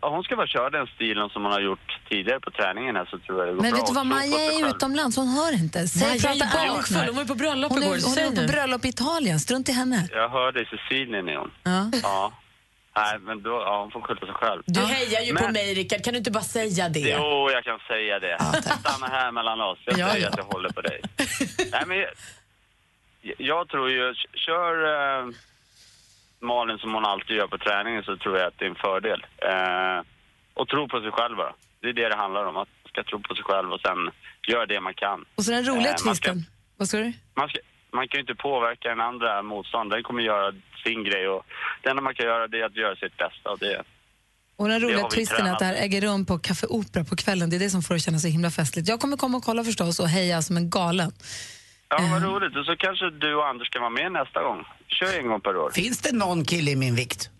hon 0.00 0.22
ska 0.22 0.36
bara 0.36 0.46
köra 0.46 0.70
den 0.70 0.86
stilen 0.86 1.28
som 1.30 1.42
hon 1.42 1.52
har 1.52 1.60
gjort 1.60 2.00
tidigare 2.08 2.40
på 2.40 2.50
träningen 2.50 2.96
här 2.96 3.04
så 3.10 3.18
tror 3.18 3.38
jag 3.38 3.48
det 3.48 3.52
går 3.54 3.62
Men 3.62 3.70
bra. 3.70 3.78
vet 3.80 3.86
du 3.86 3.94
vad, 3.94 4.02
på 4.02 4.08
Maja 4.08 4.40
är 4.52 4.68
utomlands, 4.68 5.16
hon 5.16 5.28
hör 5.28 5.52
inte. 5.54 5.88
Säg, 5.88 6.08
Maja 6.08 6.30
är 6.64 6.68
bakfull, 6.68 7.06
hon 7.06 7.16
var 7.16 7.24
på 7.24 7.34
bröllop 7.34 7.72
Hon 7.72 7.82
är, 7.82 7.86
igår, 7.86 7.98
hon 8.08 8.18
är 8.18 8.46
på 8.46 8.52
bröllop 8.52 8.84
i 8.84 8.88
Italien, 8.88 9.40
strunt 9.40 9.68
i 9.68 9.72
henne. 9.72 10.08
Jag 10.12 10.28
hörde 10.28 10.60
i 10.62 10.64
Sicilien 10.66 11.28
är 11.28 11.36
hon. 11.36 11.50
Ja. 11.62 11.90
Ja. 12.02 12.32
Nej, 12.96 13.18
men 13.18 13.42
då, 13.42 13.50
ja, 13.50 13.80
hon 13.82 13.90
får 13.90 14.00
skylla 14.00 14.20
sig 14.20 14.34
själv. 14.34 14.62
Du 14.66 14.80
hejar 14.80 15.20
ju 15.20 15.34
på 15.34 15.42
Men- 15.42 15.52
mig, 15.52 15.74
Rickard. 15.74 16.04
Kan 16.04 16.12
du 16.12 16.18
inte 16.18 16.30
bara 16.30 16.42
säga 16.44 16.88
det? 16.88 17.00
Jo, 17.18 17.50
jag 17.50 17.64
kan 17.64 17.78
säga 17.88 18.18
det. 18.18 18.38
Stanna 18.80 19.06
här 19.06 19.30
mellan 19.32 19.60
oss. 19.60 19.78
Jag 19.84 19.98
Ja, 19.98 20.08
säger 20.10 20.22
ja. 20.24 20.28
att 20.30 20.36
jag 20.38 20.44
håller 20.44 20.70
på 20.70 20.80
dig. 20.80 21.00
Nej, 21.72 21.82
men 21.86 21.98
jag, 21.98 22.08
jag 23.38 23.68
tror 23.68 23.90
ju, 23.90 24.14
kör 24.34 24.74
eh, 24.84 25.26
Malin 26.42 26.78
som 26.78 26.94
hon 26.94 27.04
alltid 27.04 27.36
gör 27.36 27.46
på 27.54 27.58
träningen 27.58 28.02
så 28.02 28.16
tror 28.16 28.38
jag 28.38 28.46
att 28.48 28.58
det 28.58 28.64
är 28.64 28.68
en 28.70 28.74
fördel. 28.86 29.20
Eh, 29.50 29.98
och 30.54 30.68
tro 30.68 30.88
på 30.88 31.00
sig 31.00 31.10
själv 31.10 31.36
bara. 31.36 31.54
Det 31.80 31.88
är 31.88 31.92
det 31.92 32.08
det 32.08 32.16
handlar 32.16 32.44
om. 32.44 32.56
Att 32.56 32.68
man 32.82 32.88
ska 32.92 33.02
tro 33.04 33.18
på 33.28 33.34
sig 33.34 33.44
själv 33.44 33.72
och 33.72 33.80
sen 33.80 33.98
göra 34.52 34.66
det 34.66 34.80
man 34.80 34.94
kan. 34.94 35.24
Och 35.34 35.44
så 35.44 35.50
den 35.50 35.64
roliga 35.70 35.90
Eh, 35.90 35.96
ska- 35.96 36.10
twisten. 36.10 36.46
Vad 36.76 36.88
ska 36.88 36.96
du? 36.98 37.12
man, 37.34 37.48
ska, 37.48 37.58
man 37.92 38.08
kan 38.08 38.18
ju 38.18 38.20
inte 38.20 38.34
påverka 38.34 38.88
den 38.88 39.00
andra 39.00 39.42
motståndaren. 39.42 39.98
Den 39.98 40.02
kommer 40.08 40.22
göra 40.22 40.52
sin 40.84 41.04
grej 41.04 41.28
och 41.28 41.42
det 41.82 41.88
enda 41.90 42.02
man 42.02 42.14
kan 42.14 42.26
göra 42.26 42.48
det 42.48 42.60
är 42.60 42.64
att 42.64 42.76
göra 42.76 42.96
sitt 42.96 43.16
bästa. 43.16 43.50
Och 43.50 43.58
det, 43.58 43.82
Och 44.56 44.68
den 44.68 44.80
roliga 44.80 45.08
twisten 45.08 45.46
är 45.46 45.52
att 45.52 45.58
det 45.58 45.64
här 45.64 45.74
äger 45.74 46.00
rum 46.00 46.26
på 46.26 46.38
Café 46.38 46.66
Opera 46.66 47.04
på 47.04 47.16
kvällen. 47.16 47.50
Det 47.50 47.56
är 47.56 47.60
det 47.60 47.70
som 47.70 47.82
får 47.82 47.94
det 47.94 47.96
att 47.96 48.02
kännas 48.02 48.22
så 48.22 48.28
himla 48.28 48.50
festligt. 48.50 48.88
Jag 48.88 49.00
kommer 49.00 49.16
komma 49.16 49.38
och 49.38 49.44
kolla 49.44 49.64
förstås 49.64 50.00
och 50.00 50.08
heja 50.08 50.42
som 50.42 50.56
en 50.56 50.70
galen. 50.70 51.12
Ja, 51.98 52.04
Eh. 52.04 52.10
vad 52.12 52.22
roligt. 52.22 52.56
Och 52.56 52.66
så 52.66 52.76
kanske 52.76 53.10
du 53.10 53.34
och 53.34 53.46
Anders 53.48 53.68
kan 53.70 53.80
vara 53.82 53.90
med 54.00 54.12
nästa 54.12 54.42
gång. 54.42 54.64
Kör 54.88 55.18
en 55.18 55.26
gång 55.28 55.40
per 55.40 55.56
år. 55.56 55.70
Finns 55.70 55.98
det 56.00 56.12
någon 56.16 56.44
kille 56.44 56.70
i 56.70 56.76
min 56.76 56.94
vikt? 56.94 57.30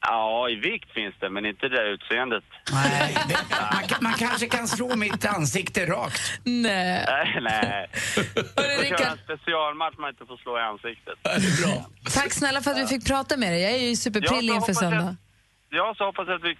Ja, 0.00 0.48
i 0.48 0.54
vikt 0.54 0.90
finns 0.92 1.14
det, 1.20 1.30
men 1.30 1.46
inte 1.46 1.68
det 1.68 1.76
där 1.76 1.84
utseendet. 1.90 2.44
Nej, 2.72 3.16
det, 3.28 3.36
man, 3.50 3.82
man 4.00 4.12
kanske 4.12 4.46
kan 4.48 4.68
slå 4.68 4.96
mitt 4.96 5.24
ansikte 5.26 5.86
rakt. 5.86 6.20
Nej. 6.44 7.04
Nej, 7.08 7.38
nej. 7.42 7.88
Köra 8.14 8.82
Rickard. 8.82 9.00
en 9.12 9.18
specialmatch 9.24 9.94
man 9.98 10.10
inte 10.10 10.26
får 10.26 10.36
slå 10.36 10.58
i 10.58 10.62
ansiktet. 10.62 11.14
Tack 12.14 12.32
snälla 12.32 12.60
för 12.62 12.70
att 12.70 12.78
vi 12.78 12.86
fick 12.86 13.06
prata 13.06 13.36
med 13.36 13.52
dig. 13.52 13.62
Jag 13.62 13.72
är 13.72 13.78
ju 13.88 13.96
superprillig 13.96 14.54
inför 14.54 14.68
jag- 14.68 14.76
söndag. 14.76 15.16
Ja, 15.70 15.94
så 15.98 16.04
hoppas 16.04 16.28
jag 16.28 16.36
att 16.36 16.44
vi 16.44 16.58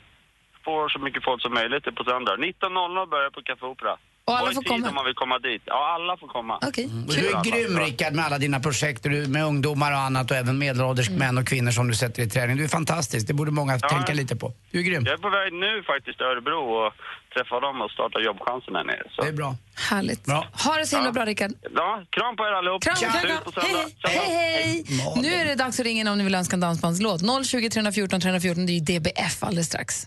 får 0.65 0.89
så 0.89 0.99
mycket 0.99 1.25
folk 1.25 1.43
som 1.43 1.55
möjligt 1.55 1.85
på 1.97 2.05
söndag. 2.05 2.37
19.00 2.37 3.07
börjar 3.11 3.31
på 3.31 3.43
Café 3.43 3.67
Opera. 3.67 3.97
Och 4.29 4.39
alla 4.39 4.53
får 4.53 4.63
tid 4.63 4.69
komma? 4.71 4.89
om 4.89 4.95
man 4.95 5.05
vill 5.05 5.15
komma 5.15 5.39
dit. 5.39 5.63
Ja, 5.67 5.95
alla 5.95 6.17
får 6.17 6.29
komma. 6.29 6.59
Okej. 6.69 6.85
Och 7.09 7.15
Du 7.15 7.27
är 7.29 7.45
grym 7.45 7.79
Rickard 7.79 8.13
med 8.13 8.25
alla 8.25 8.39
dina 8.39 8.61
projekt 8.61 9.03
du, 9.03 9.27
med 9.29 9.45
ungdomar 9.45 9.93
och 9.93 9.99
annat 9.99 10.31
och 10.31 10.37
även 10.37 10.59
medelålders 10.59 11.09
Mm. 11.09 11.19
män 11.19 11.39
och 11.39 11.47
kvinnor 11.47 11.71
som 11.71 11.89
du 11.89 11.95
sätter 11.95 12.23
i 12.23 12.29
träning. 12.31 12.57
Du 12.57 12.65
är 12.65 12.69
fantastisk, 12.69 13.27
det 13.27 13.35
borde 13.35 13.51
många 13.51 13.79
tänka 13.79 14.13
lite 14.15 14.37
på. 14.37 14.53
Du 14.71 14.79
är 14.79 14.83
grym. 14.83 15.03
Jag 15.07 15.15
är 15.15 15.19
på 15.19 15.31
väg 15.31 15.53
nu 15.53 15.83
faktiskt 15.83 16.17
till 16.19 16.27
Örebro 16.27 16.61
och 16.81 16.93
träffa 17.35 17.61
dem 17.61 17.81
och 17.81 17.91
starta 17.91 18.21
jobbchansen 18.21 18.75
här 18.75 18.85
nere. 18.85 19.03
Så. 19.11 19.23
Det 19.23 19.29
är 19.29 19.33
bra. 19.33 19.57
Härligt. 19.91 20.25
Bra. 20.25 20.47
Ha 20.65 20.77
det 20.77 20.87
så 20.87 20.97
himla 20.97 21.09
Ja. 21.09 21.13
bra, 21.13 21.25
Rickard. 21.25 21.53
Ja, 21.75 22.03
kram 22.11 22.37
på 22.37 22.43
er 22.47 22.53
allihop. 22.53 22.83
Kram, 22.83 22.95
kram, 22.97 23.11
Ses 23.11 23.23
kram. 23.25 23.45
på 23.45 23.53
söndag. 23.61 23.85
Hej, 24.03 24.29
hej. 24.37 24.85
Malin. 25.05 25.23
Nu 25.23 25.35
är 25.35 25.45
det 25.45 25.55
dags 25.55 25.81
att 25.81 25.87
ringa 25.87 26.01
in 26.01 26.09
om 26.09 26.19
ni 26.19 26.25
vill 26.25 26.35
önska 26.35 26.55
en 26.57 26.61
dansbandslåt. 26.61 27.21
020 27.47 27.71
314 27.71 28.21
314, 28.21 28.67
det 28.67 28.73
är 28.73 28.75
ju 28.75 28.81
DBF 28.99 29.43
alldeles 29.43 29.67
strax. 29.67 30.07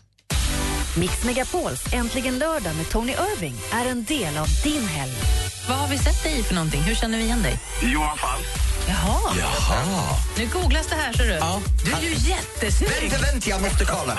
Mix 0.96 1.24
Megapols 1.24 1.82
Äntligen 1.94 2.40
lördag 2.40 2.76
med 2.76 2.90
Tony 2.90 3.12
Irving 3.36 3.56
är 3.72 3.86
en 3.92 4.04
del 4.04 4.38
av 4.38 4.48
din 4.64 4.88
helg. 4.88 5.12
Vad 5.70 5.78
har 5.78 5.88
vi 5.88 5.98
sett 5.98 6.24
dig 6.24 6.40
i 6.40 6.44
för 6.44 6.56
någonting? 6.56 6.82
Hur 6.82 6.96
känner 6.96 7.18
vi 7.18 7.24
igen 7.24 7.42
dig? 7.44 7.60
Johan 7.82 8.18
Falk. 8.18 8.46
Jaha. 8.88 9.36
Jaha. 9.40 10.16
Nu 10.38 10.48
googlas 10.54 10.88
det 10.88 10.96
här, 10.96 11.14
ser 11.14 11.24
du. 11.24 11.40
Du 11.86 11.92
är 11.92 12.02
ju 12.02 12.14
jättesnygg. 12.30 12.90
Vänta, 13.12 13.18
vänta, 13.32 13.50
jag 13.50 13.62
måste 13.62 13.86
kolla. 13.86 14.18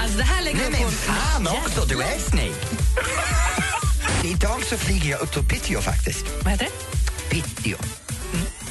Alltså, 0.00 0.18
det 0.18 0.24
här 0.24 0.42
lägger 0.42 0.58
Nej 0.58 0.68
vi 0.70 0.76
på. 0.76 0.82
men 0.84 0.90
fan 0.92 1.46
också, 1.64 1.84
du 1.84 2.02
är 2.02 2.18
snygg. 2.30 2.54
Idag 4.24 4.62
så 4.70 4.76
flyger 4.78 5.10
jag 5.10 5.20
upp 5.20 5.32
till 5.32 5.44
Piteå 5.44 5.80
faktiskt. 5.80 6.24
Vad 6.42 6.52
heter 6.52 6.64
det? 6.66 7.30
Piteå. 7.30 7.78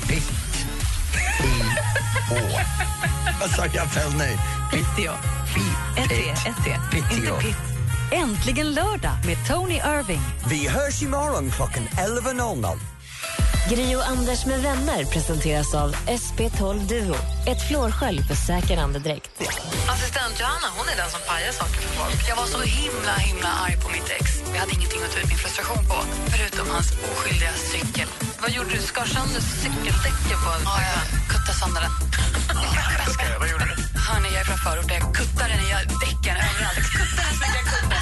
Pitt. 0.08 0.32
I. 1.44 1.64
Vad 3.42 3.50
sa 3.56 3.66
jag 3.74 3.92
fel 3.92 4.14
nu? 4.18 4.38
Piteå. 4.74 5.14
Ett 5.98 6.10
T, 6.10 6.16
ett. 6.50 6.92
Piteå. 6.92 7.36
Äntligen 8.12 8.74
lördag 8.74 9.12
med 9.26 9.38
Tony 9.48 9.76
Irving. 9.76 10.22
Vi 10.50 10.68
hörs 10.68 11.02
imorgon 11.04 11.52
klockan 11.52 11.84
11.00. 11.84 12.80
Gri 13.70 13.96
och 13.96 14.08
Anders 14.08 14.46
med 14.46 14.62
vänner 14.62 15.06
presenteras 15.06 15.74
av 15.74 15.96
SP12 15.96 16.88
Duo. 16.88 17.16
Ett 17.48 17.68
flårskölj 17.68 18.24
för 18.24 18.36
säker 18.36 18.78
andedräkt. 18.78 19.32
Assistent 19.90 20.40
Johanna, 20.40 20.68
hon 20.78 20.88
är 20.94 20.96
den 21.02 21.10
som 21.10 21.20
pajar 21.28 21.52
saker 21.52 21.80
för 21.86 21.90
folk. 22.00 22.30
Jag 22.30 22.36
var 22.36 22.46
så 22.46 22.62
himla, 22.62 23.14
himla 23.30 23.50
arg 23.66 23.76
på 23.84 23.90
mitt 23.90 24.10
ex. 24.20 24.26
Jag 24.54 24.60
hade 24.60 24.74
ingenting 24.74 25.02
att 25.06 25.12
ta 25.14 25.20
ut 25.20 25.28
min 25.28 25.38
frustration 25.38 25.84
på, 25.90 25.98
förutom 26.34 26.68
hans 26.76 26.88
oskyldiga 27.12 27.54
cykel. 27.72 28.08
Vad 28.42 28.52
gjorde 28.52 28.70
du? 28.70 28.82
Skar 28.92 29.06
sönder 29.06 29.42
cykeldäcken 29.62 30.38
på 30.46 30.50
Ja, 30.70 30.76
jag 30.90 31.02
kuttade 31.32 31.58
sönder 31.62 31.82
den. 31.86 31.94
Vad 33.40 33.50
gjorde 33.52 33.66
du? 33.66 33.73
Hörni, 34.08 34.28
jag 34.34 34.42
är 34.42 34.46
från 34.46 34.58
förorten. 34.58 34.98
Jag 35.00 35.16
kuttade 35.16 35.50
den 35.50 35.60
i 35.60 35.70
däcken 36.06 36.36
överallt. 36.48 36.78
Jag 36.78 36.86
kuttade 37.00 37.30
så 37.30 37.44
mycket 37.44 37.60
jag 37.64 37.68
kunde. 37.74 37.96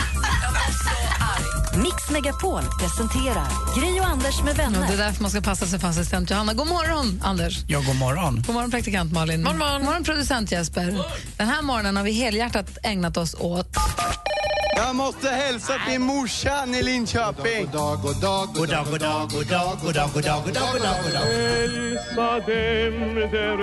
Jag 0.43 0.51
var 0.57 0.69
så 0.85 0.97
arg. 1.33 1.81
Mix 1.83 2.09
Megapol 2.09 2.63
presenterar 2.79 3.47
Gri 3.79 3.99
och 3.99 4.05
Anders 4.05 4.43
med 4.43 4.55
vänner. 4.55 4.87
det 4.87 4.93
är 4.93 4.97
därför 4.97 5.21
man 5.21 5.31
ska 5.31 5.41
passa 5.41 5.65
sig 5.65 5.79
för 5.79 5.87
assistent 5.87 6.29
Johanna. 6.29 6.53
God 6.53 6.67
morgon, 6.67 7.21
Anders. 7.23 7.63
Ja, 7.67 7.79
god 7.87 7.95
morgon. 7.95 8.43
God 8.47 8.53
morgon, 8.55 8.71
praktikant 8.71 9.11
Malin. 9.13 9.43
God 9.43 9.55
morgon, 9.55 9.83
morgon 9.83 10.03
producent 10.03 10.51
Jesper. 10.51 11.03
Den 11.37 11.47
här 11.47 11.61
morgonen 11.61 11.97
har 11.97 12.03
vi 12.03 12.11
helhjärtat 12.11 12.77
ägnat 12.83 13.17
oss 13.17 13.35
åt... 13.39 13.67
Jag 14.87 14.95
måste 14.95 15.29
hälsa 15.29 15.73
till 15.89 15.99
morsan 15.99 16.75
i 16.75 16.83
Linköping. 16.83 17.65
God 17.65 17.71
dag, 17.71 17.99
god 18.01 18.21
dag, 18.21 18.47
god 18.53 18.69
dag, 18.69 18.85
god 18.89 18.99
dag, 18.99 19.29
god 19.31 19.47
dag, 19.47 19.79
god 19.83 19.93
dag, 19.93 20.09
god 20.13 20.23
dag, 20.23 20.41
god 20.43 20.53
dag, 20.53 20.73
god 20.73 20.81
dag, 20.81 20.95
god 21.03 21.13
dag. 21.13 21.21
Hälsa 21.21 22.39
dem 22.39 23.15
där 23.15 23.57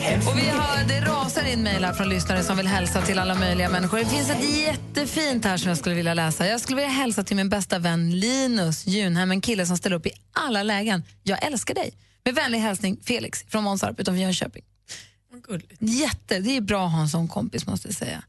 hem 0.00 0.20
Och 0.28 0.38
vi 0.38 0.48
har, 0.48 0.88
det 0.88 1.00
rasar 1.00 1.52
in 1.52 1.62
mejl 1.62 1.84
här 1.84 1.92
från 1.92 2.08
lyssnare 2.08 2.42
som 2.42 2.56
vill 2.56 2.66
hälsa 2.66 3.02
till 3.02 3.18
alla 3.18 3.34
möjliga 3.34 3.68
människor. 3.68 3.98
Det 3.98 4.06
finns 4.06 4.30
ett 4.30 4.58
jättefint 4.58 5.44
här 5.44 5.56
som 5.56 5.68
jag 5.68 5.78
skulle 5.78 5.94
vilja 5.94 6.14
läsa. 6.14 6.46
Jag 6.46 6.60
skulle 6.60 6.76
vilja 6.76 6.90
hälsa 6.90 7.24
till 7.24 7.36
min 7.36 7.48
bästa 7.48 7.78
vän 7.78 8.10
Linus 8.20 8.86
Junhem, 8.86 9.30
en 9.30 9.40
kille 9.40 9.66
som 9.66 9.76
ställer 9.76 9.96
upp 9.96 10.06
i 10.06 10.12
alla 10.32 10.62
lägen. 10.62 11.02
Jag 11.22 11.44
älskar 11.44 11.74
dig. 11.74 11.92
Med 12.24 12.34
vänlig 12.34 12.58
hälsning 12.58 13.00
Felix 13.04 13.44
från 13.48 13.64
Månsarp 13.64 14.00
utanför 14.00 14.20
Jönköping. 14.22 14.62
Jätte, 15.78 16.38
det 16.38 16.56
är 16.56 16.60
bra 16.60 16.86
att 16.86 16.92
ha 16.92 17.00
en 17.00 17.08
sån 17.08 17.28
kompis 17.28 17.66
måste 17.66 17.88
jag 17.88 17.94
säga. 17.94 18.22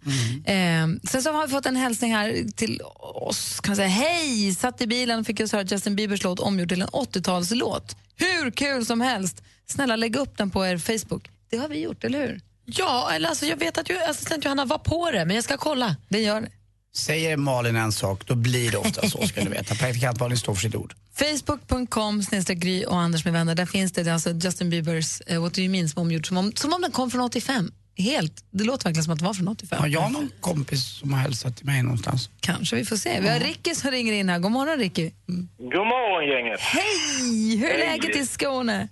Eh, 0.45 0.87
sen 1.03 1.23
så 1.23 1.31
har 1.31 1.47
vi 1.47 1.51
fått 1.51 1.65
en 1.65 1.75
hälsning 1.75 2.15
här 2.15 2.51
till 2.55 2.81
oss. 2.99 3.59
Kan 3.59 3.75
säga, 3.75 3.87
Hej! 3.87 4.55
Satt 4.55 4.81
i 4.81 4.87
bilen 4.87 5.19
och 5.19 5.25
fick 5.25 5.39
just 5.39 5.53
höra 5.53 5.63
Justin 5.63 5.95
Biebers 5.95 6.23
låt 6.23 6.39
omgjord 6.39 6.69
till 6.69 6.81
en 6.81 6.87
80-talslåt. 6.87 7.95
Hur 8.15 8.51
kul 8.51 8.85
som 8.85 9.01
helst! 9.01 9.43
Snälla 9.67 9.95
lägg 9.95 10.15
upp 10.15 10.37
den 10.37 10.49
på 10.49 10.65
er 10.65 10.77
Facebook. 10.77 11.29
Det 11.49 11.57
har 11.57 11.67
vi 11.67 11.79
gjort, 11.79 12.03
eller 12.03 12.27
hur? 12.27 12.41
Ja, 12.65 13.11
eller 13.11 13.29
alltså, 13.29 13.45
jag 13.45 13.57
vet 13.57 13.77
att 13.77 13.89
ju, 13.89 13.97
assistent 13.97 14.45
Johanna 14.45 14.65
var 14.65 14.77
på 14.77 15.11
det, 15.11 15.25
men 15.25 15.35
jag 15.35 15.43
ska 15.43 15.57
kolla. 15.57 15.95
Det 16.09 16.19
gör 16.19 16.41
det. 16.41 16.49
Säger 16.93 17.37
Malin 17.37 17.75
en 17.75 17.91
sak, 17.91 18.27
då 18.27 18.35
blir 18.35 18.71
det 18.71 18.77
ofta 18.77 19.09
så 19.09 19.27
ska 19.27 19.43
ni 19.43 19.49
veta. 19.49 19.75
Praktikant 19.75 20.19
Malin 20.19 20.37
står 20.37 20.53
för 20.53 20.61
sitt 20.61 20.75
ord. 20.75 20.93
Facebook.com 21.15 22.21
Gry 22.47 22.85
och 22.85 22.99
Anders 22.99 23.25
med 23.25 23.33
vänner. 23.33 23.55
Där 23.55 23.65
finns 23.65 23.91
det, 23.91 24.03
det 24.03 24.09
är 24.09 24.13
alltså 24.13 24.31
Justin 24.31 24.69
Biebers 24.69 25.21
uh, 25.31 25.41
What 25.41 25.53
Do 25.53 25.61
You 25.61 25.71
Mean 25.71 25.89
som 25.89 25.99
är 25.99 26.01
omgjord 26.01 26.27
som 26.27 26.37
om, 26.37 26.51
som 26.55 26.73
om 26.73 26.81
den 26.81 26.91
kom 26.91 27.11
från 27.11 27.21
85. 27.21 27.71
helt. 27.97 28.43
Det 28.51 28.63
låter 28.63 28.83
verkligen 28.85 29.03
som 29.03 29.13
att 29.13 29.19
det 29.19 29.25
var 29.25 29.33
från 29.33 29.47
85. 29.47 29.79
Har 29.79 29.87
jag 29.87 30.11
någon 30.11 30.29
kompis 30.39 30.85
som 30.85 31.13
har 31.13 31.19
hälsat 31.19 31.57
till 31.57 31.65
mig 31.65 31.83
någonstans? 31.83 32.29
Kanske, 32.39 32.75
vi 32.75 32.85
får 32.85 32.95
se. 32.95 33.19
Vi 33.21 33.29
har 33.29 33.39
Ricky 33.39 33.75
som 33.75 33.91
ringer 33.91 34.13
in 34.13 34.29
här. 34.29 34.39
God 34.39 34.51
morgon 34.51 34.77
Ricky. 34.77 35.11
God 35.57 35.87
morgon 35.87 36.29
gänget. 36.29 36.59
Hej! 36.59 37.57
Hur 37.57 37.69
är 37.69 37.87
Hej. 37.87 37.99
läget 38.01 38.15
i 38.15 38.25
Skåne? 38.25 38.87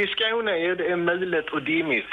I 0.00 0.02
Skåne 0.12 0.50
är 0.50 0.74
det 0.82 0.96
mulet 0.96 1.48
och 1.54 1.62
dimmigt. 1.62 2.12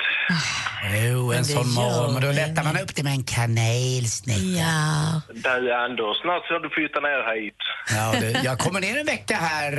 Jo, 1.06 1.32
en 1.32 1.38
det 1.38 1.44
sån 1.44 1.70
morgon. 1.74 2.14
Men 2.14 2.22
då 2.22 2.32
lättar 2.32 2.64
man 2.64 2.78
upp 2.78 2.96
det 2.96 3.04
med 3.04 3.14
en 3.14 3.24
kanelsnäcka. 3.24 4.40
Ja. 4.42 5.22
Du 5.34 5.74
Anders, 5.74 6.22
snart 6.22 6.46
ska 6.46 6.60
du 6.60 6.70
flytta 6.70 7.00
ner 7.00 7.36
hit. 7.36 7.56
Ja, 7.96 8.20
det, 8.22 8.42
jag 8.44 8.60
kommer 8.60 8.82
ner 8.82 9.00
en 9.00 9.06
vecka 9.06 9.36
här 9.36 9.74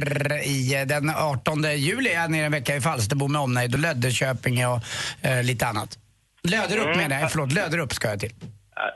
i 0.46 0.74
eh, 0.80 0.86
den 0.86 1.10
18 1.16 1.62
juli. 1.76 2.12
Jag 2.14 2.24
är 2.24 2.28
ner 2.28 2.44
en 2.44 2.52
vecka 2.52 2.76
i 2.76 2.80
Falsterbo 2.80 3.28
med 3.28 3.40
omnejd 3.40 3.74
och 3.74 3.80
Löddeköpinge 3.80 4.66
och 4.66 4.80
eh, 5.22 5.42
lite 5.42 5.66
annat. 5.66 5.98
Löderup 6.42 6.84
Mm. 6.84 6.98
menar 6.98 7.20
jag, 7.20 7.30
förlåt, 7.32 7.52
Löderup 7.52 7.92
ska 7.94 8.08
jag 8.08 8.20
till. 8.20 8.32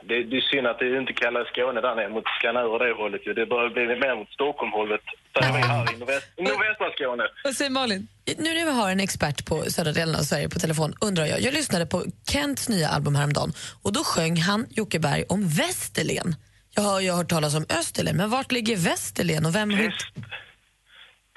Det, 0.07 0.23
det 0.29 0.37
är 0.37 0.45
synd 0.51 0.67
att 0.67 0.79
det 0.79 0.97
inte 1.03 1.13
kallas 1.13 1.47
Skåne 1.47 1.81
där 1.81 1.95
nere 1.95 2.09
mot 2.09 2.27
Skanör 2.39 2.67
och 2.73 2.79
det 2.79 2.93
hållet. 3.01 3.21
Det 3.39 3.45
börjar 3.45 3.69
bli 3.69 3.83
mer 4.03 4.15
mot 4.19 4.29
Stockholmhållet. 4.29 5.01
Här 5.33 5.93
i 5.93 5.97
nordväst, 5.99 6.27
i 6.37 6.41
nordvästra 6.49 6.87
Skåne. 6.95 7.23
Vad 7.43 7.53
säger 7.53 7.71
Malin? 7.71 8.07
Nu 8.37 8.49
när 8.53 8.65
vi 8.65 8.71
har 8.71 8.89
en 8.91 8.99
expert 8.99 9.45
på 9.45 9.55
södra 9.75 9.91
delen 9.91 10.15
av 10.15 10.23
Sverige 10.29 10.49
på 10.49 10.59
telefon 10.59 10.93
undrar 11.01 11.25
jag, 11.25 11.41
jag 11.41 11.53
lyssnade 11.53 11.85
på 11.85 12.03
Kents 12.31 12.69
nya 12.69 12.89
album 12.89 13.15
häromdagen 13.15 13.51
och 13.83 13.93
då 13.93 14.03
sjöng 14.03 14.37
han 14.37 14.65
Jocke 14.69 14.99
Berg 14.99 15.23
om 15.29 15.47
Västerlen. 15.47 16.35
Jag 16.75 16.83
har, 16.83 17.01
jag 17.01 17.13
har 17.13 17.17
hört 17.17 17.29
talas 17.29 17.55
om 17.55 17.65
Österlen, 17.79 18.17
men 18.17 18.29
vart 18.29 18.51
ligger 18.51 18.77
Västerlen 18.77 19.45
och 19.45 19.55
vem 19.55 19.71
har 19.71 19.93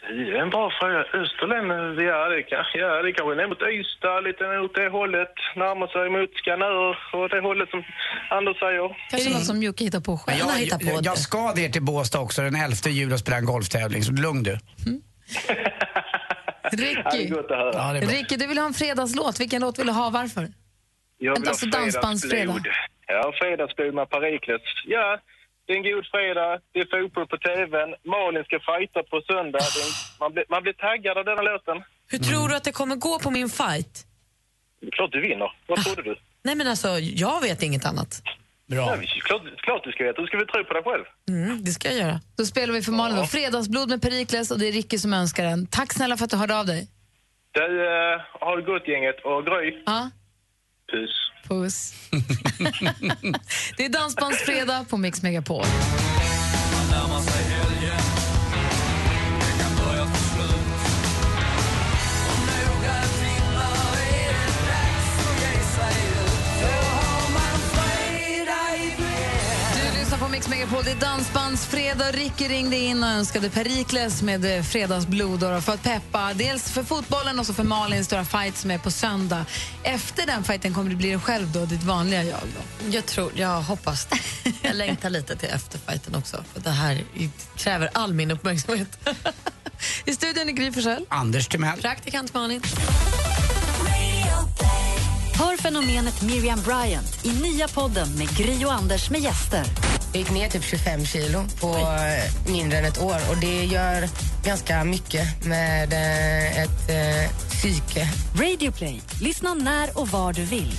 Det 0.08 0.14
är 0.38 0.42
en 0.42 0.50
bra 0.50 0.70
fråga. 0.80 0.98
Österlen, 1.22 1.66
ja 2.08 2.28
det, 2.28 2.42
kan, 2.42 2.64
ja, 2.74 3.02
det 3.02 3.12
kanske 3.12 3.32
är 3.32 3.36
ner 3.36 3.48
mot 3.52 3.62
Ystad, 3.62 4.20
lite 4.20 4.42
mot 4.60 4.74
det 4.74 4.88
hållet. 4.88 5.34
Närmar 5.56 5.86
sig 5.86 6.10
mot 6.16 6.32
Skanör 6.40 6.96
och 7.16 7.28
det 7.28 7.40
hållet 7.40 7.68
som 7.70 7.82
Anders 8.30 8.58
säger. 8.58 8.88
Kanske 9.10 9.30
något 9.30 9.44
som 9.44 9.62
Jocke 9.62 9.84
hittar 9.84 10.00
på 10.00 10.18
själv. 10.18 10.38
Jag, 10.38 10.62
jag, 10.62 10.82
jag, 10.82 11.04
jag 11.04 11.18
ska 11.18 11.52
ner 11.54 11.68
till 11.68 11.82
Båstad 11.82 12.20
också 12.20 12.42
den 12.42 12.54
11 12.54 12.74
juli 12.90 13.14
och 13.14 13.18
spela 13.18 13.36
en 13.36 13.44
golftävling, 13.44 14.02
så 14.02 14.12
lugn 14.12 14.42
du. 14.42 14.58
Ja, 16.62 16.70
det 16.72 16.82
Ricky, 16.82 17.24
är 17.26 17.34
gott 17.34 17.50
att 17.50 17.58
höra. 17.58 17.72
Ja, 17.74 17.92
det 17.92 17.98
är 17.98 18.06
bra. 18.06 18.14
Ricky, 18.16 18.36
du 18.36 18.46
vill 18.46 18.58
ha 18.58 18.66
en 18.66 18.74
fredagslåt. 18.74 19.40
Vilken 19.40 19.60
låt 19.60 19.78
vill 19.78 19.86
du 19.86 19.92
ha? 19.92 20.10
Varför? 20.10 20.48
Jag 21.18 21.40
vill 21.40 21.48
Alltså 21.48 21.66
ha 21.66 21.72
fredagsblod. 21.72 22.66
Ja, 23.06 23.32
fredagsblod 23.40 23.94
med 23.94 24.10
Perikles. 24.10 24.62
Ja, 24.86 25.18
det 25.68 25.74
är 25.74 25.76
en 25.76 25.82
god 25.92 26.06
fredag. 26.14 26.60
Det 26.72 26.80
är 26.80 26.86
fotboll 26.94 27.26
på 27.26 27.36
tvn. 27.36 27.90
Malin 28.14 28.44
ska 28.44 28.56
fighta 28.70 29.02
på 29.02 29.20
söndag. 29.30 29.58
Det 29.74 29.80
är, 29.86 30.20
man, 30.20 30.32
blir, 30.32 30.44
man 30.48 30.62
blir 30.62 30.72
taggad 30.72 31.18
av 31.18 31.24
denna 31.24 31.42
låten. 31.42 31.76
Hur 32.12 32.18
tror 32.18 32.48
du 32.48 32.56
att 32.56 32.64
det 32.64 32.72
kommer 32.72 32.96
gå 32.96 33.18
på 33.18 33.30
min 33.30 33.48
fight? 33.48 34.06
Klart 34.92 35.12
du 35.12 35.20
vinner. 35.20 35.52
Vad 35.66 35.84
trodde 35.84 36.02
du? 36.02 36.16
Nej 36.42 36.54
men 36.54 36.66
alltså, 36.66 36.88
jag 37.24 37.40
vet 37.40 37.62
inget 37.62 37.86
annat. 37.86 38.22
Bra. 38.66 38.76
Ja, 38.78 38.96
klart, 39.24 39.42
klart 39.56 39.84
du 39.84 39.92
ska 39.92 40.04
veta. 40.04 40.20
Du 40.20 40.26
ska 40.26 40.36
väl 40.36 40.46
tro 40.46 40.64
på 40.64 40.74
dig 40.74 40.82
själv. 40.82 41.04
Mm, 41.28 41.64
det 41.64 41.70
ska 41.70 41.88
jag 41.88 41.98
göra. 41.98 42.20
Då 42.38 42.44
spelar 42.44 42.74
vi 42.74 42.82
för 42.82 42.92
Malin 42.92 43.16
då. 43.16 43.24
Fredagsblod 43.24 43.88
med 43.88 44.02
Perikles 44.02 44.50
och 44.50 44.58
det 44.58 44.68
är 44.68 44.72
Ricky 44.72 44.98
som 44.98 45.12
önskar 45.12 45.44
den. 45.44 45.66
Tack 45.66 45.92
snälla 45.92 46.16
för 46.16 46.24
att 46.24 46.30
du 46.30 46.36
hörde 46.36 46.58
av 46.58 46.66
dig. 46.66 46.88
Du, 47.52 47.60
uh, 47.60 48.20
har 48.40 48.56
det 48.56 48.62
gott 48.62 48.88
gänget. 48.88 49.16
Och 49.24 49.46
Gry, 49.46 49.82
Ja, 49.86 50.10
puss. 50.92 51.27
Puss. 51.48 51.94
det 53.76 53.84
är 53.84 53.88
Dansbandsfredag 53.88 54.88
på 54.88 54.96
Mix 54.96 55.22
Megapol. 55.22 55.64
Du 55.64 56.84
lyssnar 56.84 58.27
på 70.28 70.32
Mix 70.32 70.48
Megapol. 70.48 70.84
Det 70.84 70.90
är 70.90 70.96
Dansbandsfredag. 70.96 72.14
Ricky 72.14 72.48
ringde 72.48 72.76
in 72.76 73.02
och 73.02 73.08
önskade 73.08 73.50
Perikles 73.50 74.22
med 74.22 74.56
eh, 74.56 74.62
fredagsblod 74.62 75.40
för 75.40 75.72
att 75.72 75.82
peppa. 75.82 76.34
Dels 76.34 76.70
för 76.70 76.82
fotbollen 76.82 77.38
och 77.38 77.46
så 77.46 77.54
för 77.54 77.64
Malins 77.64 78.06
stora 78.06 78.24
fight 78.24 78.56
som 78.56 78.70
är 78.70 78.78
på 78.78 78.90
söndag. 78.90 79.44
Efter 79.82 80.26
den 80.26 80.44
fighten 80.44 80.74
kommer 80.74 80.90
det 80.90 80.96
bli 80.96 81.08
dig 81.08 81.18
själv 81.18 81.52
då, 81.52 81.64
ditt 81.64 81.82
vanliga 81.82 82.24
jag. 82.24 82.40
Då. 82.40 82.90
Jag 82.90 83.06
tror, 83.06 83.32
jag 83.34 83.62
hoppas 83.62 84.06
det. 84.06 84.18
Jag 84.62 84.76
längtar 84.76 85.10
lite 85.10 85.36
till 85.36 85.48
efterfighten 85.48 86.14
också. 86.14 86.44
För 86.52 86.60
det 86.60 86.70
här 86.70 87.04
kräver 87.56 87.90
all 87.92 88.12
min 88.14 88.30
uppmärksamhet. 88.30 88.98
I 90.04 90.12
studion 90.12 90.48
är 90.48 90.52
Gry 90.52 90.72
Forssell. 90.72 91.06
Anders 91.08 91.48
Timell. 91.48 91.80
Praktikant 91.80 92.34
Malin. 92.34 92.62
Hör 95.34 95.56
fenomenet 95.56 96.22
Miriam 96.22 96.60
Bryant 96.62 97.26
i 97.26 97.42
nya 97.42 97.68
podden 97.68 98.18
med 98.18 98.36
Gry 98.36 98.64
och 98.64 98.72
Anders 98.72 99.10
med 99.10 99.20
gäster. 99.20 99.97
Jag 100.12 100.20
gick 100.20 100.30
ner 100.30 100.48
typ 100.48 100.64
25 100.64 101.04
kilo 101.06 101.44
på 101.60 101.68
eh, 101.76 102.52
mindre 102.52 102.78
än 102.78 102.84
ett 102.84 102.98
år 103.02 103.16
och 103.30 103.36
det 103.40 103.64
gör 103.64 104.08
ganska 104.44 104.84
mycket 104.84 105.44
med 105.44 105.92
eh, 105.92 106.62
ett 106.62 106.90
eh, 106.90 107.30
psyke. 107.48 108.08
Radio 108.40 108.72
Play. 108.72 109.00
Lyssna 109.20 109.54
när 109.54 109.98
och 109.98 110.08
var 110.08 110.32
du 110.32 110.44
vill. 110.44 110.72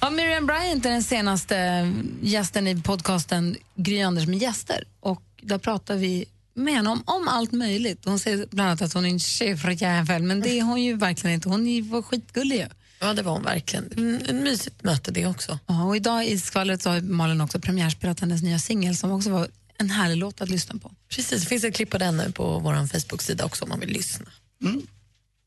Ja, 0.00 0.10
Miriam 0.10 0.46
Bryant 0.46 0.86
är 0.86 0.90
den 0.90 1.02
senaste 1.02 1.92
gästen 2.22 2.66
i 2.66 2.82
podcasten 2.82 3.56
Gry 3.74 4.02
Anders 4.02 4.26
med 4.26 4.38
gäster. 4.38 4.84
Och 5.00 5.22
där 5.42 5.58
pratar 5.58 5.94
vi 5.96 6.24
med 6.54 6.74
henne 6.74 6.90
om, 6.90 7.02
om 7.06 7.28
allt 7.28 7.52
möjligt. 7.52 8.04
Hon 8.04 8.18
säger 8.18 8.46
bland 8.50 8.68
annat 8.70 8.82
att 8.82 8.92
hon 8.92 9.04
är 9.04 9.10
en 9.10 9.20
tjejfröjävel, 9.20 10.22
men 10.22 10.40
det 10.40 10.58
är 10.58 10.62
hon 10.62 10.82
ju 10.82 10.96
verkligen 10.96 11.34
inte. 11.34 11.48
Hon 11.48 11.66
är- 11.66 11.82
var 11.82 12.02
skitgullig 12.02 12.56
ju. 12.56 12.66
Ja, 13.04 13.14
det 13.14 13.22
var 13.22 13.32
hon 13.32 13.42
verkligen. 13.42 13.92
En, 13.96 14.26
en 14.28 14.42
mysigt 14.42 14.84
möte 14.84 15.10
det 15.10 15.26
också. 15.26 15.58
Ja, 15.66 15.84
och 15.84 15.96
idag 15.96 16.26
i 16.26 16.38
skvallret 16.38 16.82
så 16.82 16.90
har 16.90 17.00
Malin 17.00 17.40
också 17.40 17.60
premiärspelat 17.60 18.20
hennes 18.20 18.42
nya 18.42 18.58
singel 18.58 18.96
som 18.96 19.10
också 19.10 19.30
var 19.30 19.48
en 19.78 19.90
härlig 19.90 20.16
låt 20.16 20.40
att 20.40 20.48
lyssna 20.48 20.78
på. 20.78 20.92
Precis, 21.08 21.42
det 21.42 21.48
finns 21.48 21.64
ett 21.64 21.74
klipp 21.74 21.90
på 21.90 21.98
den 21.98 22.16
nu 22.16 22.32
på 22.32 22.58
vår 22.58 22.86
Facebook-sida 22.86 23.44
också 23.44 23.64
om 23.64 23.68
man 23.68 23.80
vill 23.80 23.90
lyssna. 23.90 24.26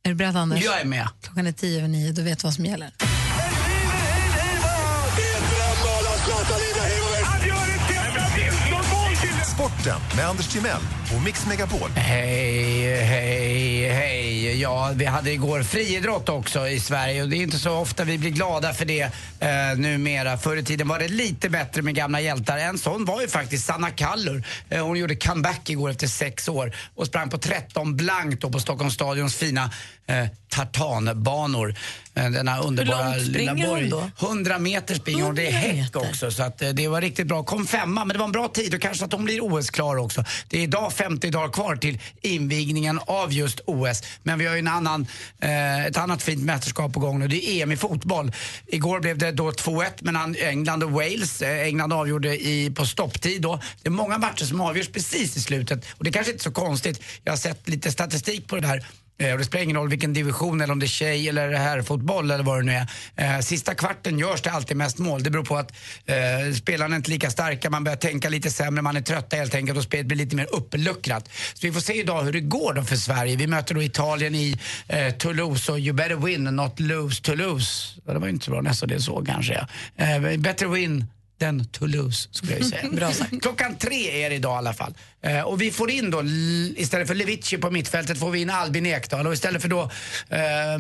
Är 0.04 0.10
du 0.10 0.16
beredd 0.16 0.36
Anders? 0.36 0.64
Jag 0.64 0.82
är 0.82 0.86
med. 0.86 1.08
Klockan 1.22 1.48
är 1.48 1.52
tio 1.52 1.78
över 1.78 1.88
nio, 1.88 2.12
du 2.12 2.22
vet 2.22 2.44
vad 2.44 2.54
som 2.54 2.66
gäller. 2.66 2.92
Sporten 9.68 10.02
med 10.16 10.26
Anders 10.28 10.48
Timell 10.48 10.82
och 11.16 11.24
Mix 11.24 11.46
Megapol. 11.46 11.90
Hej, 11.96 13.04
hej, 13.04 13.90
hej. 13.90 14.62
Ja, 14.62 14.92
vi 14.96 15.06
hade 15.06 15.32
igår 15.32 15.64
friidrott 15.64 16.30
också 16.30 16.68
i 16.68 16.80
Sverige 16.80 17.24
och 17.24 17.30
det 17.30 17.38
är 17.38 17.42
inte 17.42 17.60
så 17.60 17.72
ofta 17.72 18.04
vi 18.04 18.18
blir 18.18 18.30
glada 18.30 18.74
för 18.74 18.86
det 18.86 19.02
eh, 19.40 19.78
numera. 19.78 20.38
Förr 20.38 20.58
i 20.58 20.64
tiden 20.64 20.88
var 20.88 21.00
det 21.00 21.08
lite 21.08 21.50
bättre 21.50 21.82
med 21.82 21.96
gamla 21.96 22.22
hjältar. 22.22 22.58
En 22.58 22.78
sån 22.78 23.06
var 23.06 23.22
ju 23.22 23.28
faktiskt 23.28 23.66
Sanna 23.66 23.90
Kallur. 23.90 24.44
Eh, 24.70 24.86
hon 24.86 24.98
gjorde 24.98 25.16
comeback 25.16 25.70
igår 25.70 25.90
efter 25.90 26.08
sex 26.08 26.48
år 26.48 26.76
och 26.96 27.08
sprang 27.08 27.30
på 27.30 27.38
13 27.38 27.96
blankt 27.96 28.52
på 28.52 28.60
Stockholms 28.60 28.94
stadions 28.94 29.36
fina 29.36 29.72
eh, 30.08 30.26
tartanbanor. 30.50 31.76
Eh, 32.18 32.30
denna 32.30 32.60
underbara 32.60 33.16
lilla 33.16 33.30
springer 33.30 33.68
hon 33.68 33.90
borg. 33.90 33.90
då? 33.90 34.28
100 34.28 34.60
meter 34.60 34.96
springer 34.96 35.24
hon. 35.24 35.36
Det 35.36 35.48
är 35.48 35.52
100 35.52 35.84
häck 35.84 35.96
också 35.96 36.32
så 36.32 36.44
att, 36.44 36.62
eh, 36.62 36.70
det 36.70 36.88
var 36.88 37.02
riktigt 37.02 37.28
bra. 37.28 37.44
Kom 37.44 37.68
femma 37.68 38.06
men 38.06 38.14
det 38.14 38.20
var 38.20 38.26
en 38.26 38.32
bra 38.32 38.48
tid 38.48 38.74
och 38.74 38.82
kanske 38.82 39.06
att 39.06 39.14
hon 39.14 39.26
blir 39.26 39.40
OS-klar 39.44 39.98
också. 39.98 40.24
Det 40.48 40.58
är 40.58 40.62
idag 40.62 40.94
50 40.94 41.30
dagar 41.30 41.54
kvar 41.54 41.76
till 41.76 42.00
invigningen 42.22 43.00
av 43.06 43.34
just 43.34 43.60
OS. 43.66 44.04
Men 44.24 44.40
vi 44.40 44.46
har 44.46 44.54
ju 44.54 44.60
en 44.60 44.68
annan, 44.68 45.08
eh, 45.40 45.86
ett 45.86 45.98
annat 45.98 46.24
fint 46.24 46.44
mästerskap 46.44 46.94
på 46.94 47.00
gång 47.00 47.20
nu. 47.20 47.28
Det 47.28 47.50
är 47.50 47.64
EM 47.64 47.72
i 47.72 47.78
fotboll. 47.78 48.32
Igår 48.68 49.00
blev 49.00 49.18
det 49.18 49.32
då 49.32 49.52
2-1 49.52 50.02
mellan 50.02 50.36
England 50.36 50.84
och 50.84 50.92
Wales. 50.92 51.42
Eh, 51.42 51.68
England 51.68 51.94
avgjorde 51.94 52.48
i, 52.48 52.72
på 52.76 52.86
stopptid 52.86 53.42
då. 53.42 53.60
Det 53.82 53.90
är 53.90 53.92
många 53.92 54.18
matcher 54.18 54.46
som 54.46 54.62
avgörs 54.62 54.88
precis 54.88 55.38
i 55.38 55.42
slutet 55.42 55.86
och 55.92 56.04
det 56.04 56.10
är 56.10 56.12
kanske 56.12 56.32
inte 56.32 56.42
är 56.42 56.44
så 56.44 56.52
konstigt. 56.52 57.02
Jag 57.24 57.32
har 57.32 57.38
sett 57.38 57.70
lite 57.70 57.92
statistik 57.92 58.48
på 58.48 58.56
det 58.56 58.62
där. 58.62 58.86
Eh, 59.20 59.32
och 59.32 59.38
det 59.38 59.46
spelar 59.46 59.64
ingen 59.64 59.78
roll 59.78 59.90
vilken 59.90 60.14
division 60.14 60.62
eller 60.62 60.74
om 60.74 60.80
det 60.80 60.86
är 60.86 60.88
tjej 60.88 61.30
eller 61.30 61.54
herrfotboll 61.54 62.32
eller 62.32 62.44
vad 62.44 62.60
det 62.60 62.64
nu 62.64 62.72
är. 62.72 63.36
Eh, 63.36 63.40
sista 63.40 63.76
kvarten 63.76 64.20
görs 64.20 64.42
det 64.42 64.52
alltid 64.52 64.78
mest 64.78 64.98
mål. 64.98 65.24
Det 65.24 65.30
beror 65.30 65.44
på 65.44 65.58
att 65.58 65.72
eh, 66.06 66.54
spelarna 66.56 66.96
är 66.96 66.98
inte 66.98 67.12
lika 67.12 67.30
starka, 67.30 67.70
man 67.70 67.84
börjar 67.84 67.98
tänka 67.98 68.30
lite 68.30 68.52
sämre, 68.52 68.82
man 68.82 68.98
är 68.98 69.02
trötta 69.02 69.36
helt 69.36 69.56
enkelt 69.56 69.78
och 69.78 69.84
spelet 69.84 70.06
blir 70.06 70.18
lite 70.18 70.36
mer 70.36 70.48
uppluckrat. 70.52 71.30
Så 71.54 71.68
vi 71.68 71.72
får 71.72 71.82
se 71.82 71.94
idag 71.94 72.24
hur 72.24 72.34
det 72.34 72.42
går 72.42 72.74
då 72.74 72.84
för 72.84 72.96
Sverige. 72.96 73.36
Vi 73.36 73.48
möter 73.48 73.76
då 73.76 73.84
Italien 73.84 74.36
i 74.36 74.60
eh, 74.88 75.10
Toulouse 75.10 75.72
och 75.72 75.80
you 75.80 75.94
better 75.94 76.16
win 76.16 76.44
not 76.44 76.80
lose 76.80 77.22
Toulouse. 77.22 78.02
Det 78.06 78.14
var 78.14 78.28
ju 78.28 78.34
inte 78.34 78.46
så 78.46 78.52
bra, 78.52 78.62
nästan 78.62 78.90
det 78.90 79.00
så 79.00 79.26
kanske. 79.26 79.68
Ja. 79.96 80.06
Eh, 80.06 80.38
better 80.38 80.68
win 80.68 81.06
den 81.38 81.66
Toulouse, 81.66 82.30
skulle 82.32 82.52
jag 82.52 82.62
ju 82.62 82.70
säga. 82.70 82.90
Bra 82.92 83.12
sagt. 83.14 83.34
Klockan 83.42 83.76
tre 83.76 84.24
är 84.24 84.30
det 84.30 84.36
idag 84.36 84.56
i 84.56 84.58
alla 84.58 84.74
fall. 84.74 84.94
Eh, 85.22 85.42
och 85.42 85.62
vi 85.62 85.72
får 85.72 85.92
in 85.92 86.12
då, 86.12 86.24
istället 86.76 87.08
för 87.08 87.16
Levici 87.16 87.58
på 87.58 87.72
mittfältet, 87.72 88.20
får 88.20 88.32
vi 88.32 88.42
in 88.42 88.50
Albin 88.50 88.86
Ekdal. 88.86 89.28
Och 89.28 89.34
istället 89.34 89.62
för 89.62 89.70
då 89.70 89.82
eh, 90.30 90.80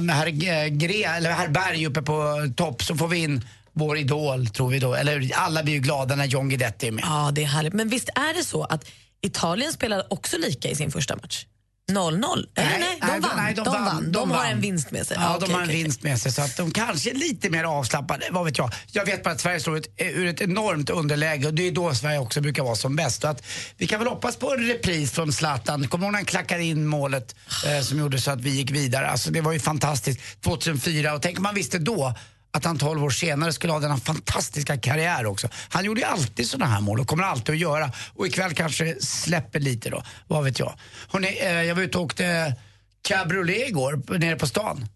med 0.00 0.16
herr, 0.16 0.68
Gre, 0.68 1.16
eller 1.16 1.30
herr 1.30 1.48
Berg 1.48 1.86
uppe 1.86 2.02
på 2.02 2.48
topp 2.56 2.82
så 2.82 2.96
får 2.96 3.08
vi 3.08 3.18
in 3.18 3.44
vår 3.72 3.98
idol, 3.98 4.46
tror 4.46 4.70
vi 4.70 4.78
då. 4.78 4.94
Eller 4.94 5.30
alla 5.34 5.62
blir 5.62 5.74
ju 5.74 5.80
glada 5.80 6.16
när 6.16 6.26
John 6.26 6.48
Guidetti 6.48 6.88
är 6.88 6.92
med. 6.92 7.04
Ja, 7.06 7.30
det 7.34 7.42
är 7.42 7.46
härligt. 7.46 7.72
Men 7.72 7.88
visst 7.88 8.08
är 8.08 8.34
det 8.34 8.44
så 8.44 8.64
att 8.64 8.90
Italien 9.22 9.72
spelade 9.72 10.06
också 10.10 10.38
lika 10.38 10.68
i 10.70 10.74
sin 10.74 10.90
första 10.90 11.16
match? 11.16 11.46
0-0? 11.90 12.46
Eller 12.54 12.78
nej, 12.78 12.98
de 13.00 13.20
vann. 13.20 13.30
nej, 13.36 13.54
de, 13.54 13.64
De 13.64 13.70
vann. 13.72 13.84
vann. 13.84 14.12
De 14.12 14.30
har 14.30 14.44
en 14.44 14.60
vinst 14.60 14.90
med 14.90 15.06
sig. 15.06 15.16
Ja, 15.20 15.38
de 15.40 15.54
har 15.54 15.62
en 15.62 15.68
vinst 15.68 16.02
med 16.02 16.20
sig 16.20 16.32
så 16.32 16.42
att 16.42 16.56
de 16.56 16.70
kanske 16.70 17.10
är 17.10 17.14
lite 17.14 17.50
mer 17.50 17.64
avslappnade, 17.64 18.26
vad 18.30 18.44
vet 18.44 18.58
jag. 18.58 18.70
Jag 18.92 19.04
vet 19.06 19.22
bara 19.22 19.30
att 19.34 19.40
Sverige 19.40 19.60
står 19.60 19.76
ett, 19.76 19.86
ur 19.96 20.26
ett 20.26 20.40
enormt 20.40 20.90
underläge 20.90 21.46
och 21.46 21.54
det 21.54 21.66
är 21.68 21.72
då 21.72 21.94
Sverige 21.94 22.18
också 22.18 22.40
brukar 22.40 22.62
vara 22.62 22.76
som 22.76 22.96
bäst. 22.96 23.24
Att 23.24 23.42
vi 23.76 23.86
kan 23.86 23.98
väl 23.98 24.08
hoppas 24.08 24.36
på 24.36 24.52
en 24.54 24.66
repris 24.66 25.12
från 25.12 25.32
Zlatan. 25.32 25.88
Kommer 25.88 26.04
ihåg 26.06 26.12
när 26.12 26.18
han 26.18 26.24
klackade 26.26 26.62
in 26.62 26.86
målet 26.86 27.34
eh, 27.66 27.80
som 27.82 27.98
gjorde 27.98 28.20
så 28.20 28.30
att 28.30 28.40
vi 28.40 28.50
gick 28.50 28.70
vidare? 28.70 29.08
Alltså 29.08 29.30
det 29.30 29.40
var 29.40 29.52
ju 29.52 29.58
fantastiskt. 29.60 30.20
2004 30.44 31.14
och 31.14 31.22
tänk 31.22 31.36
om 31.38 31.42
man 31.42 31.54
visste 31.54 31.78
då 31.78 32.14
att 32.52 32.64
han 32.64 32.78
12 32.78 33.04
år 33.04 33.10
senare 33.10 33.52
skulle 33.52 33.72
ha 33.72 33.80
denna 33.80 33.96
fantastiska 33.96 34.78
karriär 34.78 35.26
också. 35.26 35.48
Han 35.68 35.84
gjorde 35.84 36.00
ju 36.00 36.06
alltid 36.06 36.50
sådana 36.50 36.72
här 36.72 36.80
mål 36.80 37.00
och 37.00 37.06
kommer 37.06 37.24
alltid 37.24 37.54
att 37.54 37.60
göra. 37.60 37.92
Och 38.14 38.26
ikväll 38.26 38.54
kanske 38.54 38.96
släpper 39.00 39.60
lite 39.60 39.90
då, 39.90 40.02
vad 40.26 40.44
vet 40.44 40.58
jag. 40.58 40.74
Hörrni, 41.08 41.38
eh, 41.40 41.50
jag 41.62 41.74
var 41.74 41.82
ute 41.82 41.98
och 41.98 42.04
åkte 42.04 42.54
cabriolet 43.02 43.68
igår 43.68 44.18
nere 44.18 44.36
på 44.36 44.46
stan. 44.46 44.86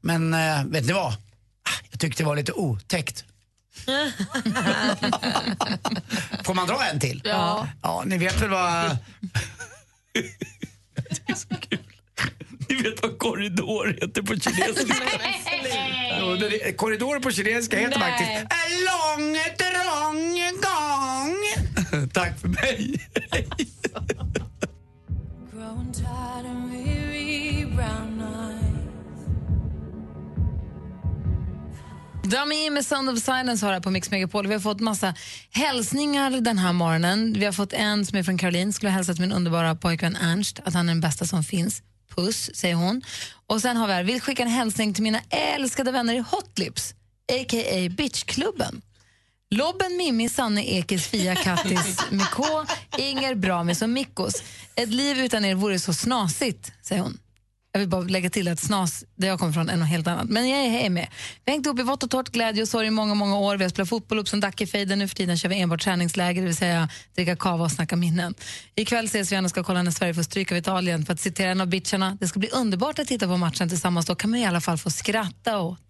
Men 0.00 0.34
eh, 0.34 0.64
vet 0.64 0.84
ni 0.86 0.92
vad? 0.92 1.12
Ah, 1.12 1.16
Jag 1.90 2.00
tyckte 2.00 2.22
det 2.22 2.26
var 2.26 2.36
lite 2.36 2.52
otäckt. 2.52 3.24
Får 6.44 6.54
man 6.54 6.66
dra 6.66 6.84
en 6.92 7.00
till? 7.00 7.22
Ja. 7.24 7.68
Ja, 7.82 8.02
ni 8.06 8.18
vet 8.18 8.42
väl 8.42 8.50
vad... 8.50 8.96
Ni 12.68 12.74
vet 12.82 13.02
vad 13.02 13.18
korridor 13.18 13.86
heter 14.00 14.22
på 14.22 14.34
kinesiska? 14.40 14.94
Jo, 16.20 16.34
det 16.36 16.46
är- 16.68 16.72
Korridorer 16.76 17.20
på 17.20 17.30
kinesiska 17.30 17.78
heter 17.78 17.98
Nej. 17.98 18.08
faktiskt 18.10 18.30
en 18.30 18.72
lång, 18.84 19.36
trång 19.58 20.38
gång. 20.62 21.36
Tack 22.14 22.40
för 22.40 22.48
mig. 22.48 23.00
Growing 25.52 25.92
tired 25.92 26.46
and 26.46 26.70
weary, 26.72 27.64
brown 27.66 28.20
eyes. 28.20 28.62
Dra 32.24 32.44
mig 32.44 32.66
in 32.66 32.74
med 32.74 32.86
Sound 32.86 33.10
of 33.10 33.18
Silence 33.18 33.66
har 33.66 33.72
här 33.72 33.80
på 33.80 33.90
Mix 33.90 34.10
Megapol. 34.10 34.46
Vi 34.46 34.52
har 34.54 34.60
fått 34.60 34.80
massa 34.80 35.14
hälsningar 35.50 36.30
den 36.30 36.58
här 36.58 36.72
morgonen. 36.72 37.32
Vi 37.38 37.44
har 37.44 37.52
fått 37.52 37.72
en 37.72 38.06
som 38.06 38.18
är 38.18 38.22
från 38.22 38.38
Caroline, 38.38 38.72
skulle 38.72 38.90
ha 38.90 38.94
hälsat 38.96 39.18
min 39.18 39.32
underbara 39.32 39.74
pojkvän 39.74 40.16
Ernst 40.16 40.60
att 40.64 40.74
han 40.74 40.88
är 40.88 40.92
den 40.92 41.00
bästa 41.00 41.24
som 41.24 41.44
finns. 41.44 41.82
Puss, 42.16 42.50
säger 42.54 42.74
hon. 42.74 43.02
Och 43.46 43.60
sen 43.60 43.76
har 43.76 43.86
vi 43.86 43.92
här, 43.92 44.04
vill 44.04 44.20
skicka 44.20 44.42
en 44.42 44.48
hälsning 44.48 44.94
till 44.94 45.02
mina 45.02 45.20
älskade 45.30 45.92
vänner 45.92 46.14
i 46.14 46.18
Hot 46.18 46.58
Lips, 46.58 46.94
a.k.a. 47.32 47.88
Bitchklubben. 47.90 48.82
Lobben, 49.50 49.96
Mimmi, 49.96 50.28
Sanne, 50.28 50.64
Ekis, 50.64 51.06
Fia, 51.06 51.34
Kattis, 51.34 51.98
Mikko, 52.10 52.44
Inger, 52.98 53.34
Bramis 53.34 53.82
och 53.82 53.88
Mikkos. 53.88 54.42
Ett 54.74 54.88
liv 54.88 55.18
utan 55.18 55.44
er 55.44 55.54
vore 55.54 55.78
så 55.78 55.94
snasigt, 55.94 56.72
säger 56.82 57.02
hon. 57.02 57.18
Jag 57.76 57.80
vill 57.80 57.88
bara 57.88 58.00
lägga 58.00 58.30
till 58.30 58.48
att 58.48 58.60
snas, 58.60 59.04
där 59.16 59.28
jag 59.28 59.38
kommer 59.38 59.52
från, 59.52 59.68
är 59.68 59.76
något 59.76 59.88
helt 59.88 60.06
annat. 60.06 60.28
Men 60.28 60.48
jag 60.48 60.60
är 60.60 60.90
med. 60.90 61.08
Vi 61.44 61.52
har 61.52 61.56
hängt 61.56 61.66
upp 61.66 61.78
i 61.78 61.82
vått 61.82 62.02
och 62.02 62.10
torrt, 62.10 62.28
glädje 62.28 62.62
och 62.62 62.68
sorg 62.68 62.86
i 62.86 62.90
många, 62.90 63.14
många 63.14 63.36
år. 63.38 63.56
Vi 63.56 63.64
har 63.64 63.68
spelat 63.68 63.88
fotboll 63.88 64.18
upp 64.18 64.28
som 64.28 64.40
Dackefejden. 64.40 64.98
Nu 64.98 65.08
för 65.08 65.16
tiden 65.16 65.38
kör 65.38 65.48
vi 65.48 65.60
enbart 65.60 65.80
träningsläger, 65.82 66.42
det 66.42 66.46
vill 66.46 66.56
säga 66.56 66.88
dricka 67.14 67.36
kava 67.36 67.64
och 67.64 67.72
snacka 67.72 67.96
minnen. 67.96 68.34
Ikväll 68.74 69.04
ses 69.04 69.30
vi 69.30 69.34
igen 69.34 69.44
och 69.44 69.50
ska 69.50 69.64
kolla 69.64 69.82
när 69.82 69.90
Sverige 69.90 70.14
får 70.14 70.22
stryk 70.22 70.52
av 70.52 70.58
Italien. 70.58 71.06
För 71.06 71.12
att 71.12 71.20
citera 71.20 71.50
en 71.50 71.60
av 71.60 71.66
bitcharna, 71.66 72.16
det 72.20 72.28
ska 72.28 72.40
bli 72.40 72.48
underbart 72.48 72.98
att 72.98 73.08
titta 73.08 73.26
på 73.26 73.36
matchen 73.36 73.68
tillsammans. 73.68 74.06
Då 74.06 74.14
kan 74.14 74.30
man 74.30 74.40
i 74.40 74.46
alla 74.46 74.60
fall 74.60 74.78
få 74.78 74.90
skratta 74.90 75.58
åt 75.58 75.80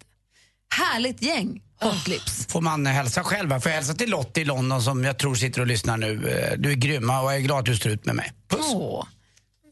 Härligt 0.75 1.21
gäng, 1.21 1.61
Hot 1.81 2.07
Lips. 2.07 2.47
Får 2.47 2.61
man 2.61 2.85
hälsa 2.85 3.23
själv? 3.23 3.49
Får 3.49 3.71
jag 3.71 3.75
hälsa 3.75 3.93
till 3.93 4.09
Lottie 4.09 4.41
i 4.41 4.45
London 4.45 4.81
som 4.81 5.03
jag 5.03 5.19
tror 5.19 5.35
sitter 5.35 5.61
och 5.61 5.67
lyssnar 5.67 5.97
nu. 5.97 6.29
Eh, 6.29 6.57
Du 6.59 6.71
är 6.71 6.75
grymma 6.75 7.21
och 7.21 7.31
jag 7.31 7.35
är 7.35 7.41
glad 7.41 7.59
att 7.59 7.65
du 7.65 7.75
står 7.75 7.91
ut 7.91 8.05
med 8.05 8.15
mig. 8.15 8.31
Puss. 8.49 8.65
Åh, 8.73 9.05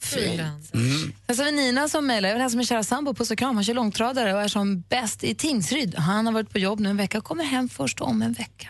fint. 0.05 0.73
Mm. 0.73 1.13
Sen 1.27 1.35
så 1.35 1.43
har 1.43 1.51
vi 1.51 1.57
Nina 1.57 1.89
som 1.89 2.07
mejlar. 2.07 2.29
Jag 2.29 2.35
vill 2.35 2.41
hälsa 2.41 2.57
min 2.57 2.65
kära 2.65 2.83
sambo, 2.83 3.13
puss 3.13 3.31
och 3.31 3.37
kram. 3.37 3.55
Han 3.55 3.63
kör 3.63 3.73
långtradare 3.73 4.33
och 4.33 4.41
är 4.41 4.47
som 4.47 4.81
bäst 4.81 5.23
i 5.23 5.35
Tingsryd. 5.35 5.95
Han 5.95 6.25
har 6.25 6.33
varit 6.33 6.49
på 6.49 6.59
jobb 6.59 6.79
nu 6.79 6.89
en 6.89 6.97
vecka 6.97 7.17
och 7.17 7.23
kommer 7.23 7.43
hem 7.43 7.69
först 7.69 8.01
om 8.01 8.21
en 8.21 8.33
vecka. 8.33 8.69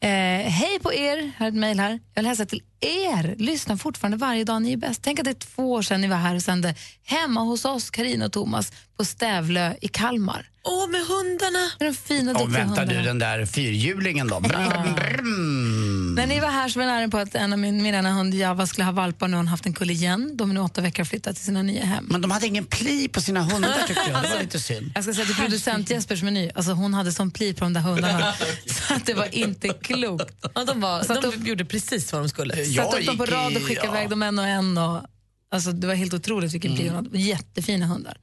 Eh, 0.00 0.50
hej 0.50 0.78
på 0.82 0.94
er, 0.94 1.32
här 1.36 1.46
är 1.46 1.48
ett 1.48 1.54
mejl 1.54 1.80
här. 1.80 1.90
Jag 1.90 2.22
vill 2.22 2.26
hälsa 2.26 2.46
till 2.46 2.62
er. 2.80 3.34
Lyssna 3.38 3.76
fortfarande 3.76 4.16
varje 4.16 4.44
dag, 4.44 4.62
ni 4.62 4.72
är 4.72 4.76
bäst. 4.76 5.00
Tänk 5.02 5.18
att 5.18 5.24
det 5.24 5.30
är 5.30 5.34
två 5.34 5.72
år 5.72 5.82
sedan 5.82 6.00
ni 6.00 6.08
var 6.08 6.16
här 6.16 6.34
och 6.34 6.42
sände 6.42 6.74
hemma 7.04 7.40
hos 7.40 7.64
oss, 7.64 7.90
Karina 7.90 8.26
och 8.26 8.32
Thomas, 8.32 8.72
på 8.96 9.04
Stävlö 9.04 9.74
i 9.80 9.88
Kalmar. 9.88 10.50
Åh, 10.62 10.90
med 10.90 11.00
hundarna! 11.00 11.70
Med 11.78 11.88
de 11.88 11.94
fina, 11.94 12.32
duktiga 12.32 12.48
väntar 12.48 12.80
hundarna. 12.82 13.00
du 13.00 13.06
den 13.06 13.18
där 13.18 13.46
fyrhjulingen 13.46 14.28
då? 14.28 14.40
Brum, 14.40 14.94
brum. 14.94 15.83
När 16.14 16.26
ni 16.26 16.40
var 16.40 16.50
här 16.50 16.68
så 16.68 16.78
var 16.78 16.86
jag 16.86 16.92
nära 16.94 17.08
på 17.08 17.18
att 17.18 17.34
en 17.34 17.52
av 17.52 17.58
min, 17.58 17.82
min 17.82 17.94
ena 17.94 18.12
hund 18.12 18.34
Java 18.34 18.66
skulle 18.66 18.84
ha 18.84 18.92
valpar. 18.92 19.28
Nu 19.28 19.34
har 19.34 19.38
hon 19.38 19.48
haft 19.48 19.66
en 19.66 19.72
kull 19.72 19.90
igen. 19.90 20.36
De 20.36 20.50
är 20.50 20.54
nu 20.54 20.60
åtta 20.60 20.80
veckor 20.80 21.02
och 21.02 21.08
flyttat 21.08 21.36
till 21.36 21.44
sina 21.44 21.62
nya 21.62 21.84
hem. 21.84 22.06
Men 22.10 22.20
de 22.20 22.30
hade 22.30 22.46
ingen 22.46 22.64
pli 22.64 23.08
på 23.08 23.20
sina 23.20 23.42
hundar 23.42 23.86
tyckte 23.86 24.02
jag. 24.08 24.22
Det 24.22 24.28
var 24.28 24.40
lite 24.40 24.60
synd. 24.60 24.92
Jag 24.94 25.04
ska 25.04 25.14
säga 25.14 25.26
till 25.26 25.34
producent 25.34 25.90
Jespers 25.90 26.22
meny, 26.22 26.50
alltså 26.54 26.72
hon 26.72 26.94
hade 26.94 27.12
som 27.12 27.30
pli 27.30 27.54
på 27.54 27.64
de 27.64 27.72
där 27.72 27.80
hundarna. 27.80 28.34
så 28.66 28.94
att 28.94 29.06
det 29.06 29.14
var 29.14 29.34
inte 29.34 29.68
klokt. 29.68 30.34
Ja, 30.54 30.64
de 30.64 30.80
var, 30.80 31.02
Så 31.02 31.20
de 31.20 31.46
gjorde 31.46 31.64
precis 31.64 32.12
vad 32.12 32.22
de 32.22 32.28
skulle. 32.28 32.64
Satte 32.64 32.98
upp 32.98 33.06
dem 33.06 33.18
på 33.18 33.26
rad 33.26 33.56
och 33.56 33.62
skickade 33.62 33.86
ja. 33.86 33.92
iväg 33.92 34.10
dem 34.10 34.22
en 34.22 34.38
och 34.38 34.46
en. 34.46 34.78
Och, 34.78 35.02
alltså, 35.50 35.72
det 35.72 35.86
var 35.86 35.94
helt 35.94 36.14
otroligt 36.14 36.54
vilken 36.54 36.76
pli 36.76 36.88
hon 36.88 36.96
hade. 36.96 37.18
Jättefina 37.18 37.86
hundar. 37.86 38.18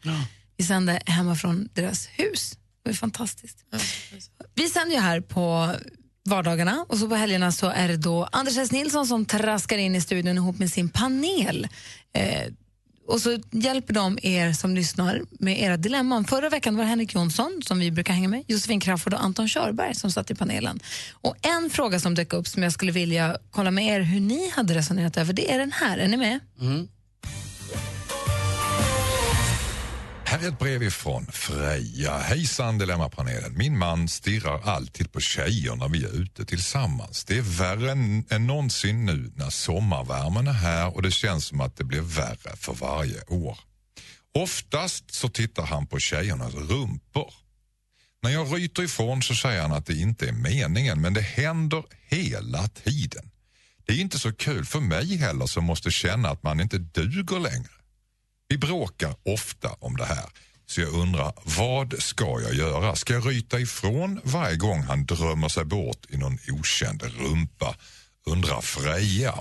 Vi 0.57 0.63
sände 0.63 1.01
hemma 1.05 1.35
från 1.35 1.69
deras 1.73 2.07
hus. 2.07 2.57
Det 2.83 2.89
var 2.89 2.95
fantastiskt. 2.95 3.57
Vi 4.55 4.69
sänder 4.69 4.95
ju 4.95 5.01
här 5.01 5.21
på 5.21 5.75
vardagarna 6.23 6.85
och 6.89 6.97
så 6.97 7.09
på 7.09 7.15
helgerna 7.15 7.51
så 7.51 7.67
är 7.67 7.87
det 7.87 7.97
då 7.97 8.27
Anders 8.31 8.57
S. 8.57 8.71
Nilsson 8.71 9.07
som 9.07 9.25
traskar 9.25 9.77
in 9.77 9.95
i 9.95 10.01
studion 10.01 10.37
ihop 10.37 10.59
med 10.59 10.71
sin 10.71 10.89
panel. 10.89 11.67
Eh, 12.13 12.53
och 13.07 13.21
så 13.21 13.39
hjälper 13.51 13.93
de 13.93 14.19
er 14.21 14.53
som 14.53 14.75
lyssnar 14.75 15.21
med 15.31 15.61
era 15.61 15.77
dilemman. 15.77 16.25
Förra 16.25 16.49
veckan 16.49 16.75
var 16.75 16.83
det 16.83 16.89
Henrik 16.89 17.13
Jonsson 17.15 17.61
som 17.65 17.79
vi 17.79 17.91
brukar 17.91 18.13
hänga 18.13 18.27
med, 18.27 18.43
Josefin 18.47 18.79
Crafoord 18.79 19.13
och 19.13 19.23
Anton 19.23 19.47
Körberg 19.47 19.95
som 19.95 20.11
satt 20.11 20.31
i 20.31 20.35
panelen. 20.35 20.79
Och 21.13 21.35
en 21.41 21.69
fråga 21.69 21.99
som 21.99 22.15
dök 22.15 22.33
upp 22.33 22.47
som 22.47 22.63
jag 22.63 22.73
skulle 22.73 22.91
vilja 22.91 23.37
kolla 23.51 23.71
med 23.71 23.85
er 23.85 24.01
hur 24.01 24.19
ni 24.19 24.49
hade 24.49 24.75
resonerat 24.75 25.17
över, 25.17 25.33
det 25.33 25.51
är 25.51 25.59
den 25.59 25.71
här. 25.71 25.97
Är 25.97 26.07
ni 26.07 26.17
med? 26.17 26.39
Mm. 26.61 26.87
Här 30.31 30.43
är 30.43 30.47
ett 30.47 30.59
brev 30.59 30.83
ifrån 30.83 31.25
Freja. 31.31 32.17
Hejsan 32.17 32.77
Dilemmapanelen. 32.77 33.57
Min 33.57 33.77
man 33.77 34.07
stirrar 34.07 34.61
alltid 34.61 35.11
på 35.11 35.19
tjejer 35.19 35.75
när 35.75 35.87
vi 35.89 36.03
är 36.03 36.21
ute 36.21 36.45
tillsammans. 36.45 37.25
Det 37.25 37.37
är 37.37 37.41
värre 37.41 37.91
än, 37.91 38.25
än 38.29 38.47
någonsin 38.47 39.05
nu 39.05 39.31
när 39.35 39.49
sommarvärmen 39.49 40.47
är 40.47 40.53
här 40.53 40.95
och 40.95 41.01
det 41.01 41.11
känns 41.11 41.45
som 41.45 41.61
att 41.61 41.75
det 41.75 41.83
blir 41.83 42.01
värre 42.01 42.55
för 42.55 42.73
varje 42.73 43.21
år. 43.27 43.59
Oftast 44.33 45.13
så 45.13 45.29
tittar 45.29 45.65
han 45.65 45.87
på 45.87 45.99
tjejernas 45.99 46.53
rumpor. 46.53 47.33
När 48.23 48.29
jag 48.29 48.55
ryter 48.55 48.83
ifrån 48.83 49.21
så 49.21 49.35
säger 49.35 49.61
han 49.61 49.71
att 49.71 49.85
det 49.85 49.95
inte 49.95 50.27
är 50.27 50.33
meningen 50.33 51.01
men 51.01 51.13
det 51.13 51.21
händer 51.21 51.83
hela 52.07 52.67
tiden. 52.67 53.31
Det 53.85 53.93
är 53.93 53.97
inte 53.97 54.19
så 54.19 54.33
kul 54.33 54.65
för 54.65 54.79
mig 54.79 55.17
heller 55.17 55.45
som 55.45 55.63
måste 55.63 55.91
känna 55.91 56.29
att 56.29 56.43
man 56.43 56.59
inte 56.59 56.77
duger 56.77 57.39
längre. 57.39 57.80
Vi 58.51 58.57
bråkar 58.57 59.15
ofta 59.25 59.69
om 59.79 59.97
det 59.97 60.05
här, 60.05 60.25
så 60.65 60.81
jag 60.81 60.93
undrar 60.93 61.33
vad 61.43 61.95
ska 61.99 62.25
jag 62.41 62.53
göra? 62.53 62.95
Ska 62.95 63.13
jag 63.13 63.27
ryta 63.27 63.59
ifrån 63.59 64.19
varje 64.23 64.55
gång 64.55 64.81
han 64.81 65.05
drömmer 65.05 65.49
sig 65.49 65.65
bort 65.65 66.05
i 66.09 66.17
någon 66.17 66.37
okänd 66.51 67.03
rumpa? 67.03 67.75
Undrar 68.25 68.61
Freja. 68.61 69.33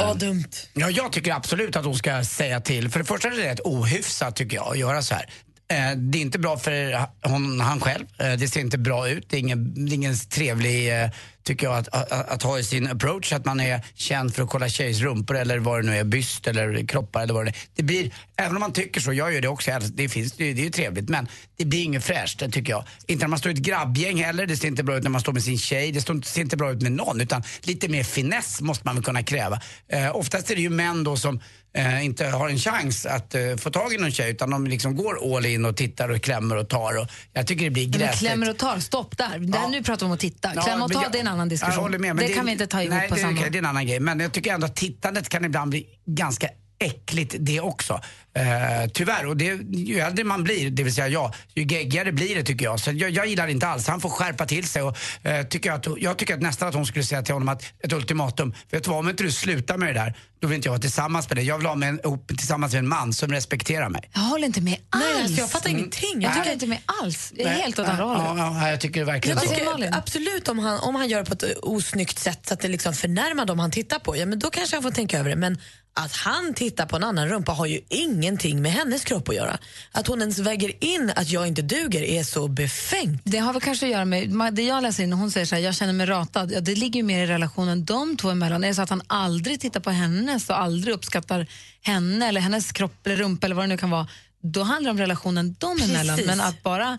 Åh, 0.00 0.16
dumt. 0.16 0.50
Ja, 0.74 0.90
jag 0.90 1.12
tycker 1.12 1.32
absolut 1.32 1.76
att 1.76 1.84
hon 1.84 1.96
ska 1.96 2.24
säga 2.24 2.60
till. 2.60 2.90
För 2.90 2.98
det 2.98 3.04
första 3.04 3.28
är 3.28 3.32
det 3.32 3.50
rätt 3.50 3.60
ohyfsat 3.60 4.36
tycker 4.36 4.56
jag 4.56 4.68
att 4.72 4.78
göra 4.78 5.02
så 5.02 5.14
här. 5.14 5.30
Eh, 5.68 5.96
Det 5.96 6.18
är 6.18 6.22
inte 6.22 6.38
bra 6.38 6.58
för 6.58 7.06
hon, 7.28 7.60
han 7.60 7.80
själv. 7.80 8.04
Eh, 8.18 8.32
Det 8.32 8.48
ser 8.48 8.60
inte 8.60 8.78
bra 8.78 9.08
ut. 9.08 9.26
Det 9.30 9.36
är 9.36 9.40
ingen, 9.40 9.86
det 9.86 9.92
är 9.92 9.94
ingen 9.94 10.16
trevlig, 10.16 11.02
eh, 11.02 11.10
tycker 11.42 11.66
jag, 11.66 11.76
att, 11.76 11.88
att, 11.88 12.12
att 12.12 12.42
ha 12.42 12.58
i 12.58 12.64
sin 12.64 12.86
approach. 12.90 13.32
Att 13.32 13.44
man 13.44 13.60
är 13.60 13.80
känd 13.94 14.34
för 14.34 14.42
att 14.42 14.48
kolla 14.48 14.68
tjejs 14.68 15.00
rumpor 15.00 15.36
eller 15.36 15.58
vad 15.58 15.78
det 15.82 15.86
nu 15.90 15.96
är, 15.96 16.04
byst 16.04 16.46
eller 16.46 16.86
kroppar 16.86 17.22
eller 17.22 17.34
vad 17.34 17.46
det 17.46 17.50
är. 17.50 17.56
Det 17.74 17.82
blir, 17.82 18.10
även 18.36 18.54
om 18.56 18.60
man 18.60 18.72
tycker 18.72 19.00
så, 19.00 19.12
jag 19.12 19.34
gör 19.34 19.40
det 19.40 19.48
också, 19.48 19.70
det, 19.94 20.08
finns, 20.08 20.32
det, 20.32 20.52
det 20.52 20.60
är 20.60 20.64
ju 20.64 20.70
trevligt. 20.70 21.08
Men 21.08 21.28
det 21.56 21.64
blir 21.64 21.82
inget 21.84 22.04
fräscht, 22.04 22.38
det 22.38 22.48
tycker 22.50 22.72
jag. 22.72 22.84
Inte 23.06 23.24
när 23.24 23.28
man 23.28 23.38
står 23.38 23.52
i 23.52 23.54
ett 23.54 23.60
grabbgäng 23.60 24.24
heller, 24.24 24.46
det 24.46 24.56
ser 24.56 24.68
inte 24.68 24.82
bra 24.84 24.96
ut 24.96 25.02
när 25.02 25.10
man 25.10 25.20
står 25.20 25.32
med 25.32 25.42
sin 25.42 25.58
tjej. 25.58 25.92
Det 25.92 26.00
står, 26.00 26.22
ser 26.22 26.40
inte 26.40 26.56
bra 26.56 26.72
ut 26.72 26.82
med 26.82 26.92
någon. 26.92 27.20
Utan 27.20 27.42
lite 27.62 27.88
mer 27.88 28.04
finess 28.04 28.60
måste 28.60 28.82
man 28.86 28.94
väl 28.94 29.04
kunna 29.04 29.22
kräva. 29.22 29.60
Eh, 29.88 30.16
oftast 30.16 30.50
är 30.50 30.54
det 30.54 30.62
ju 30.62 30.70
män 30.70 31.04
då 31.04 31.16
som 31.16 31.40
eh, 31.76 32.04
inte 32.04 32.26
har 32.26 32.48
en 32.48 32.58
chans 32.58 33.06
att 33.06 33.34
eh, 33.34 33.56
få 33.56 33.70
tag 33.70 33.92
i 33.92 33.98
någon 33.98 34.10
tjej 34.10 34.30
utan 34.30 34.50
de 34.50 34.66
liksom 34.66 34.96
går 34.96 35.36
all 35.36 35.46
in 35.46 35.64
och 35.64 35.76
tittar 35.76 36.08
och 36.08 36.22
klämmer 36.22 36.56
och 36.56 36.68
tar. 36.68 36.98
Och 37.00 37.08
jag 37.32 37.46
tycker 37.46 37.64
det 37.64 37.70
blir 37.70 37.88
gräsligt. 37.88 38.18
klämmer 38.18 38.50
och 38.50 38.58
tar, 38.58 38.78
stopp 38.78 39.18
där. 39.18 39.38
där. 39.38 39.68
Nu 39.68 39.82
pratar 39.82 40.00
vi 40.00 40.06
om 40.06 40.12
att 40.12 40.20
titta. 40.20 40.52
Ja, 40.54 40.62
Klämma 40.62 40.84
och 40.84 40.92
ta, 40.92 41.02
jag- 41.02 41.12
det 41.12 41.18
är 41.18 41.20
en 41.20 41.28
annan 41.28 41.48
diskussion. 41.48 41.90
Med, 41.90 42.00
men 42.00 42.16
det, 42.16 42.28
kan 42.28 42.46
vi 42.46 42.52
inte 42.52 42.66
ta 42.66 42.82
ihop 42.82 42.94
nej, 42.94 43.08
på 43.08 43.14
det, 43.14 43.20
samma... 43.20 43.40
det 43.40 43.46
är 43.46 43.58
en 43.58 43.66
annan 43.66 43.86
grej. 43.86 44.00
Men 44.00 44.20
jag 44.20 44.32
tycker 44.32 44.54
ändå 44.54 44.66
att 44.66 44.76
tittandet 44.76 45.28
kan 45.28 45.44
ibland 45.44 45.70
bli 45.70 45.86
ganska 46.06 46.48
äckligt 46.78 47.34
det 47.38 47.60
också. 47.60 48.00
Eh, 48.36 48.90
tyvärr, 48.92 49.26
och 49.26 49.36
det, 49.36 49.44
ju 49.72 49.98
äldre 49.98 50.24
man 50.24 50.44
blir, 50.44 50.70
det 50.70 50.82
vill 50.82 50.94
säga 50.94 51.08
jag, 51.08 51.34
ju 51.54 51.62
geggigare 51.62 52.12
blir 52.12 52.34
det 52.34 52.42
tycker 52.42 52.64
jag. 52.64 52.80
Så 52.80 52.92
jag, 52.92 53.10
jag 53.10 53.26
gillar 53.26 53.46
det 53.46 53.52
inte 53.52 53.66
alls. 53.68 53.86
Han 53.86 54.00
får 54.00 54.08
skärpa 54.08 54.46
till 54.46 54.68
sig 54.68 54.82
och 54.82 54.96
eh, 55.22 55.46
tycker 55.46 55.72
att, 55.72 55.86
jag 55.96 56.16
tycker 56.18 56.34
att 56.34 56.42
nästan 56.42 56.68
att 56.68 56.74
hon 56.74 56.86
skulle 56.86 57.04
säga 57.04 57.22
till 57.22 57.34
honom 57.34 57.48
att 57.48 57.62
ett 57.84 57.92
ultimatum, 57.92 58.54
vet 58.70 58.84
du 58.84 58.90
vad, 58.90 58.98
om 58.98 59.08
inte 59.08 59.22
du 59.22 59.32
slutar 59.32 59.78
med 59.78 59.88
det 59.88 60.00
där, 60.00 60.14
då 60.40 60.48
vill 60.48 60.56
inte 60.56 60.66
jag 60.66 60.72
vara 60.72 60.80
tillsammans 60.80 61.28
med 61.28 61.36
dig. 61.38 61.44
Jag 61.44 61.58
vill 61.58 61.66
ha 61.66 61.74
med 61.74 61.88
en, 61.88 62.00
ihop 62.04 62.28
tillsammans 62.28 62.72
med 62.72 62.78
en 62.78 62.88
man 62.88 63.12
som 63.12 63.32
respekterar 63.32 63.88
mig. 63.88 64.10
Jag 64.14 64.20
håller 64.20 64.46
inte 64.46 64.60
med 64.60 64.76
alls. 64.90 65.04
Nej, 65.04 65.22
alltså, 65.22 65.40
jag 65.40 65.50
fattar 65.50 65.70
ingenting. 65.70 66.22
Jag 66.22 66.34
tycker 66.34 66.52
inte 66.52 66.66
med 66.66 66.78
alls. 67.02 67.32
Jag 67.36 67.46
är 67.46 67.50
Nej, 67.50 67.62
helt 67.62 67.78
åt 67.78 67.88
andra 67.88 68.04
hållet. 68.04 68.22
ja, 68.36 68.60
ja, 68.60 68.70
jag 68.70 68.80
tycker 68.80 69.04
verkligen 69.04 69.38
Jag 69.38 69.48
så. 69.48 69.54
tycker 69.54 69.96
absolut 69.98 70.48
om 70.48 70.58
han, 70.58 70.78
om 70.80 70.94
han 70.94 71.08
gör 71.08 71.18
det 71.18 71.24
på 71.24 71.32
ett 71.32 71.58
osnyggt 71.62 72.18
sätt 72.18 72.46
så 72.46 72.54
att 72.54 72.60
det 72.60 72.68
liksom 72.68 72.94
förnärmar 72.94 73.44
dem 73.46 73.58
han 73.58 73.70
tittar 73.70 73.98
på, 73.98 74.16
ja 74.16 74.26
men 74.26 74.38
då 74.38 74.50
kanske 74.50 74.76
han 74.76 74.82
får 74.82 74.90
tänka 74.90 75.18
över 75.18 75.30
det. 75.30 75.36
Men 75.36 75.58
att 75.98 76.12
han 76.12 76.54
tittar 76.54 76.86
på 76.86 76.96
en 76.96 77.04
annan 77.04 77.28
rumpa 77.28 77.52
har 77.52 77.66
ju 77.66 77.80
ingenting 77.88 78.62
med 78.62 78.72
hennes 78.72 79.04
kropp 79.04 79.28
att 79.28 79.34
göra. 79.34 79.58
Att 79.92 80.06
hon 80.06 80.20
ens 80.20 80.38
väger 80.38 80.84
in 80.84 81.12
att 81.16 81.30
jag 81.30 81.46
inte 81.46 81.62
duger 81.62 82.02
är 82.02 82.24
så 82.24 82.48
befängt. 82.48 83.22
Det 83.24 83.38
har 83.38 83.52
väl 83.52 83.62
kanske 83.62 83.86
att 83.86 83.92
göra 83.92 84.04
med, 84.04 84.54
det 84.54 84.62
jag 84.62 84.82
läser 84.82 85.02
in, 85.02 85.12
hon 85.12 85.30
säger 85.30 85.46
så 85.46 85.54
här, 85.54 85.62
jag 85.62 85.74
känner 85.74 85.92
mig 85.92 86.06
ratad. 86.06 86.52
Ja, 86.52 86.60
det 86.60 86.74
ligger 86.74 86.96
ju 87.00 87.02
mer 87.02 87.24
i 87.24 87.26
relationen 87.26 87.84
de 87.84 88.16
två 88.16 88.30
emellan. 88.30 88.64
Är 88.64 88.68
det 88.68 88.74
så 88.74 88.82
att 88.82 88.90
han 88.90 89.02
aldrig 89.06 89.60
tittar 89.60 89.80
på 89.80 89.90
henne 89.90 90.40
och 90.48 90.58
aldrig 90.58 90.94
uppskattar 90.94 91.46
henne 91.82 92.28
eller 92.28 92.40
hennes 92.40 92.72
kropp 92.72 93.06
eller 93.06 93.16
rumpa 93.16 93.46
eller 93.46 93.56
vad 93.56 93.64
det 93.64 93.68
nu 93.68 93.78
kan 93.78 93.90
vara, 93.90 94.08
då 94.42 94.62
handlar 94.62 94.88
det 94.88 94.90
om 94.90 94.98
relationen 94.98 95.54
Precis. 95.54 95.90
emellan. 95.90 96.20
Men 96.26 96.40
att 96.40 96.62
bara 96.62 96.98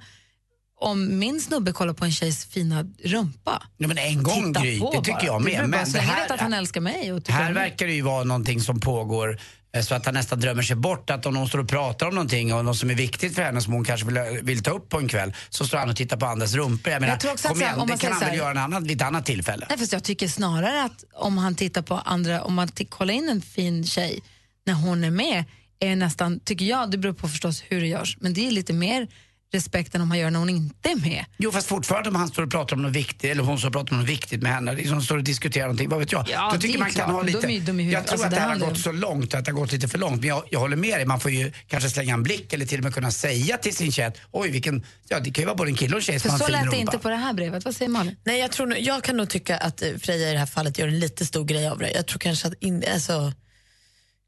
om 0.79 1.19
min 1.19 1.41
snubbe 1.41 1.71
kollar 1.71 1.93
på 1.93 2.05
en 2.05 2.11
tjejs 2.11 2.45
fina 2.45 2.85
rumpa, 3.03 3.63
Ja, 3.77 3.87
men 3.87 3.97
en 3.97 4.23
gång 4.23 4.53
titta 4.53 4.61
Gry, 4.61 4.79
det 4.79 5.01
tycker 5.03 5.25
jag 5.25 5.41
med. 5.41 5.69
Men 5.69 5.91
det 5.91 5.99
här, 5.99 6.33
att 6.33 6.39
han 6.39 6.53
älskar 6.53 6.81
mig 6.81 7.13
och 7.13 7.29
här 7.29 7.53
verkar 7.53 7.87
det 7.87 7.93
ju 7.93 8.01
vara 8.01 8.23
någonting 8.23 8.61
som 8.61 8.79
pågår 8.79 9.39
eh, 9.75 9.81
så 9.81 9.95
att 9.95 10.05
han 10.05 10.13
nästan 10.13 10.39
drömmer 10.39 10.63
sig 10.63 10.75
bort 10.75 11.09
att 11.09 11.25
om 11.25 11.33
någon 11.33 11.47
står 11.47 11.59
och 11.59 11.69
pratar 11.69 12.07
om 12.07 12.15
någonting 12.15 12.53
och 12.53 12.65
något 12.65 12.77
som 12.77 12.89
är 12.89 12.95
viktigt 12.95 13.35
för 13.35 13.41
henne 13.41 13.61
som 13.61 13.73
hon 13.73 13.83
kanske 13.83 14.07
vill, 14.07 14.39
vill 14.43 14.63
ta 14.63 14.71
upp 14.71 14.89
på 14.89 14.97
en 14.97 15.07
kväll 15.07 15.33
så 15.49 15.65
står 15.65 15.77
han 15.77 15.89
och 15.89 15.95
tittar 15.95 16.17
på 16.17 16.25
andras 16.25 16.53
rumpor. 16.53 16.93
Jag 16.93 17.01
menar, 17.01 17.13
Jag 17.13 17.19
tror 17.19 17.31
också 17.31 17.47
att 17.47 17.57
igen, 17.57 17.79
om 17.79 17.87
det 17.87 17.97
kan 17.97 18.11
han 18.11 18.19
väl 18.19 18.37
göra 18.37 18.51
en 18.51 18.57
annan, 18.57 18.83
vid 18.83 19.01
ett 19.01 19.07
annat 19.07 19.25
tillfälle. 19.25 19.65
Nej, 19.69 19.77
fast 19.77 19.93
jag 19.93 20.03
tycker 20.03 20.27
snarare 20.27 20.83
att 20.83 21.03
om 21.13 21.37
han 21.37 21.55
tittar 21.55 21.81
på 21.81 21.95
andra, 21.95 22.43
om 22.43 22.53
man 22.53 22.67
kollar 22.89 23.13
in 23.13 23.29
en 23.29 23.41
fin 23.41 23.85
tjej 23.85 24.19
när 24.65 24.73
hon 24.73 25.03
är 25.03 25.11
med, 25.11 25.43
är 25.79 25.95
nästan, 25.95 26.39
tycker 26.39 26.65
jag, 26.65 26.91
det 26.91 26.97
beror 26.97 27.13
på 27.13 27.27
förstås 27.27 27.63
hur 27.67 27.81
det 27.81 27.87
görs, 27.87 28.17
men 28.19 28.33
det 28.33 28.47
är 28.47 28.51
lite 28.51 28.73
mer 28.73 29.07
respekt 29.53 29.95
än 29.95 30.01
om 30.01 30.07
man 30.07 30.19
gör 30.19 30.31
när 30.31 30.39
hon 30.39 30.49
inte 30.49 30.89
är 30.89 30.95
med. 30.95 31.25
Jo 31.37 31.51
fast 31.51 31.67
fortfarande 31.67 32.09
om 32.09 32.15
han 32.15 32.27
står 32.27 32.43
och 32.43 32.51
pratar 32.51 32.75
om 32.75 32.81
något 32.81 32.91
viktigt 32.91 33.31
eller 33.31 33.43
hon 33.43 33.57
står 33.59 33.67
och 33.69 33.73
pratar 33.73 33.93
om 33.93 33.99
något 33.99 34.09
viktigt 34.09 34.41
med 34.41 34.51
henne, 34.51 34.73
liksom 34.73 35.01
står 35.01 35.17
och 35.17 35.23
diskuterar 35.23 35.63
någonting, 35.63 35.89
vad 35.89 35.99
vet 35.99 36.11
jag. 36.11 36.25
Ja, 36.29 36.47
Då 36.49 36.55
det 36.55 36.61
tycker 36.61 36.79
man 36.79 36.87
kan 36.87 36.95
klart, 36.95 37.11
ha 37.11 37.21
lite... 37.21 37.47
de 37.47 37.53
huvudet. 37.53 37.91
jag 37.93 38.07
tror 38.07 38.11
Alltså, 38.11 38.25
att 38.27 38.31
det 38.33 38.39
här 38.39 38.49
har 38.49 38.55
gått 38.69 38.79
så 38.79 38.91
långt, 38.91 39.33
att 39.33 39.45
det 39.45 39.51
har 39.51 39.59
gått 39.59 39.71
lite 39.71 39.87
för 39.87 39.97
långt. 39.97 40.19
Men 40.19 40.29
jag, 40.29 40.43
jag 40.51 40.59
håller 40.59 40.77
med 40.77 40.99
dig, 40.99 41.05
man 41.05 41.19
får 41.19 41.31
ju 41.31 41.51
kanske 41.67 41.89
slänga 41.89 42.13
en 42.13 42.23
blick 42.23 42.53
eller 42.53 42.65
till 42.65 42.77
och 42.77 42.83
med 42.83 42.93
kunna 42.93 43.11
säga 43.11 43.57
till 43.57 43.75
sin 43.75 43.91
tjej 43.91 44.11
oj 44.31 44.49
vilken, 44.51 44.85
ja 45.07 45.19
det 45.19 45.31
kan 45.31 45.41
ju 45.41 45.45
vara 45.45 45.55
både 45.55 45.69
en 45.71 45.75
kille 45.75 45.93
och 45.95 45.97
en 45.99 46.03
tjej 46.03 46.19
För 46.19 46.29
som 46.29 46.31
har 46.31 46.47
så 46.47 46.53
en 46.53 46.59
fin 46.59 46.61
lät 46.65 46.71
det 46.71 46.77
inte 46.77 46.97
på 46.99 47.09
det 47.09 47.15
här 47.15 47.33
brevet. 47.33 47.65
Vad 47.65 47.75
säger 47.75 47.89
Malin? 47.89 48.15
Nej, 48.23 48.39
jag, 48.39 48.51
tror, 48.51 48.77
jag 48.77 49.03
kan 49.03 49.17
nog 49.17 49.29
tycka 49.29 49.57
att 49.57 49.81
eh, 49.81 49.89
Freja 50.01 50.29
i 50.29 50.33
det 50.33 50.39
här 50.39 50.45
fallet 50.45 50.79
gör 50.79 50.87
en 50.87 50.99
lite 50.99 51.25
stor 51.25 51.45
grej 51.45 51.67
av 51.69 51.77
det. 51.79 51.91
Jag 51.91 52.05
tror 52.07 52.19
kanske 52.19 52.47
att 52.47 52.53
in, 52.59 52.83
alltså, 52.93 53.33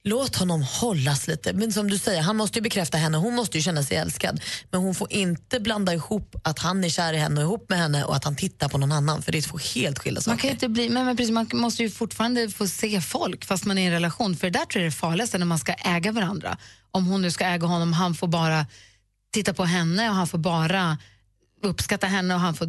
låt 0.09 0.35
honom 0.35 0.61
hållas 0.61 1.27
lite. 1.27 1.53
Men 1.53 1.73
som 1.73 1.89
du 1.89 1.97
säger, 1.97 2.21
han 2.21 2.37
måste 2.37 2.59
ju 2.59 2.63
bekräfta 2.63 2.97
henne, 2.97 3.17
hon 3.17 3.35
måste 3.35 3.57
ju 3.57 3.61
känna 3.63 3.83
sig 3.83 3.97
älskad. 3.97 4.41
Men 4.71 4.81
hon 4.81 4.95
får 4.95 5.13
inte 5.13 5.59
blanda 5.59 5.93
ihop 5.93 6.35
att 6.43 6.59
han 6.59 6.83
är 6.83 6.89
kär 6.89 7.13
i 7.13 7.17
henne 7.17 7.41
och 7.41 7.43
ihop 7.43 7.69
med 7.69 7.79
henne 7.79 8.03
och 8.03 8.15
att 8.15 8.23
han 8.23 8.35
tittar 8.35 8.69
på 8.69 8.77
någon 8.77 8.91
annan, 8.91 9.21
för 9.21 9.31
det 9.31 9.37
är 9.37 9.41
två 9.41 9.57
helt 9.75 9.99
skilda 9.99 10.19
Man, 10.19 10.23
saker. 10.23 10.39
kan 10.39 10.47
ju 10.47 10.53
inte 10.53 10.69
bli, 10.69 10.89
men, 10.89 11.05
men 11.05 11.17
precis, 11.17 11.31
man 11.31 11.47
måste 11.53 11.83
ju 11.83 11.89
fortfarande 11.89 12.49
få 12.49 12.67
se 12.67 13.01
folk 13.01 13.45
fast 13.45 13.65
man 13.65 13.77
är 13.77 13.81
i 13.81 13.85
en 13.85 13.91
relation. 13.91 14.35
För 14.35 14.49
det 14.49 14.59
där 14.59 14.65
tror 14.65 14.81
jag 14.81 14.85
är 14.85 14.91
det 14.91 14.95
farligaste 14.95 15.37
när 15.37 15.45
man 15.45 15.59
ska 15.59 15.73
äga 15.73 16.11
varandra. 16.11 16.57
Om 16.91 17.05
hon 17.05 17.21
nu 17.21 17.31
ska 17.31 17.45
äga 17.45 17.67
honom, 17.67 17.93
han 17.93 18.15
får 18.15 18.27
bara 18.27 18.65
titta 19.33 19.53
på 19.53 19.65
henne 19.65 20.09
och 20.09 20.15
han 20.15 20.27
får 20.27 20.37
bara 20.37 20.97
uppskatta 21.63 22.07
henne 22.07 22.33
och 22.33 22.39
han 22.39 22.55
får... 22.55 22.67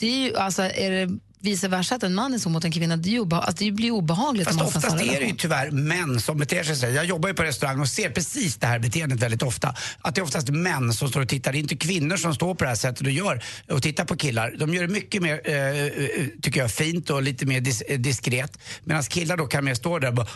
Det 0.00 0.06
är 0.06 0.18
ju, 0.18 0.36
alltså, 0.36 0.62
är 0.62 0.90
det 0.90 1.18
vice 1.40 1.68
versa 1.68 1.94
att 1.94 2.02
en 2.02 2.14
man 2.14 2.34
är 2.34 2.38
så 2.38 2.48
mot 2.48 2.64
en 2.64 2.72
kvinna, 2.72 2.96
det, 2.96 3.16
är 3.16 3.20
obeha- 3.20 3.40
alltså, 3.40 3.64
det 3.64 3.72
blir 3.72 3.90
obehagligt 3.90 4.48
Fast 4.48 4.60
oftast 4.60 4.86
är 5.00 5.20
det 5.20 5.26
ju 5.26 5.34
tyvärr 5.36 5.70
män 5.70 6.20
som 6.20 6.38
beter 6.38 6.64
sig 6.64 6.76
så. 6.76 6.86
Jag 6.86 7.04
jobbar 7.04 7.28
ju 7.28 7.34
på 7.34 7.42
restaurang 7.42 7.80
och 7.80 7.88
ser 7.88 8.10
precis 8.10 8.56
det 8.56 8.66
här 8.66 8.78
beteendet 8.78 9.20
väldigt 9.22 9.42
ofta. 9.42 9.74
Att 10.00 10.14
det 10.14 10.20
är 10.20 10.22
oftast 10.22 10.48
män 10.48 10.92
som 10.92 11.08
står 11.08 11.20
och 11.20 11.28
tittar. 11.28 11.52
Det 11.52 11.58
är 11.58 11.60
inte 11.60 11.76
kvinnor 11.76 12.16
som 12.16 12.34
står 12.34 12.54
på 12.54 12.64
det 12.64 12.68
här 12.68 12.76
sättet 12.76 13.06
och 13.06 13.12
gör 13.12 13.44
och 13.70 13.82
tittar 13.82 14.04
på 14.04 14.16
killar. 14.16 14.54
De 14.58 14.74
gör 14.74 14.82
det 14.82 14.92
mycket 14.92 15.22
mer, 15.22 15.40
eh, 15.44 15.54
eh, 15.54 16.26
tycker 16.42 16.60
jag, 16.60 16.70
fint 16.70 17.10
och 17.10 17.22
lite 17.22 17.46
mer 17.46 17.60
dis 17.60 17.80
eh, 17.82 17.98
diskret. 17.98 18.58
Medan 18.84 19.02
killar 19.02 19.36
då 19.36 19.46
kan 19.46 19.64
mer 19.64 19.74
stå 19.74 19.98
där 19.98 20.08
och 20.08 20.14
bara 20.14 20.26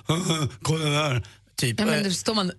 kolla 0.63 0.85
där. 0.85 1.27
Typ. 1.57 1.81
Ja, 1.81 1.87
men 1.87 1.95
Eh, 1.99 2.05
då 2.05 2.11
står 2.11 2.35
man... 2.35 2.53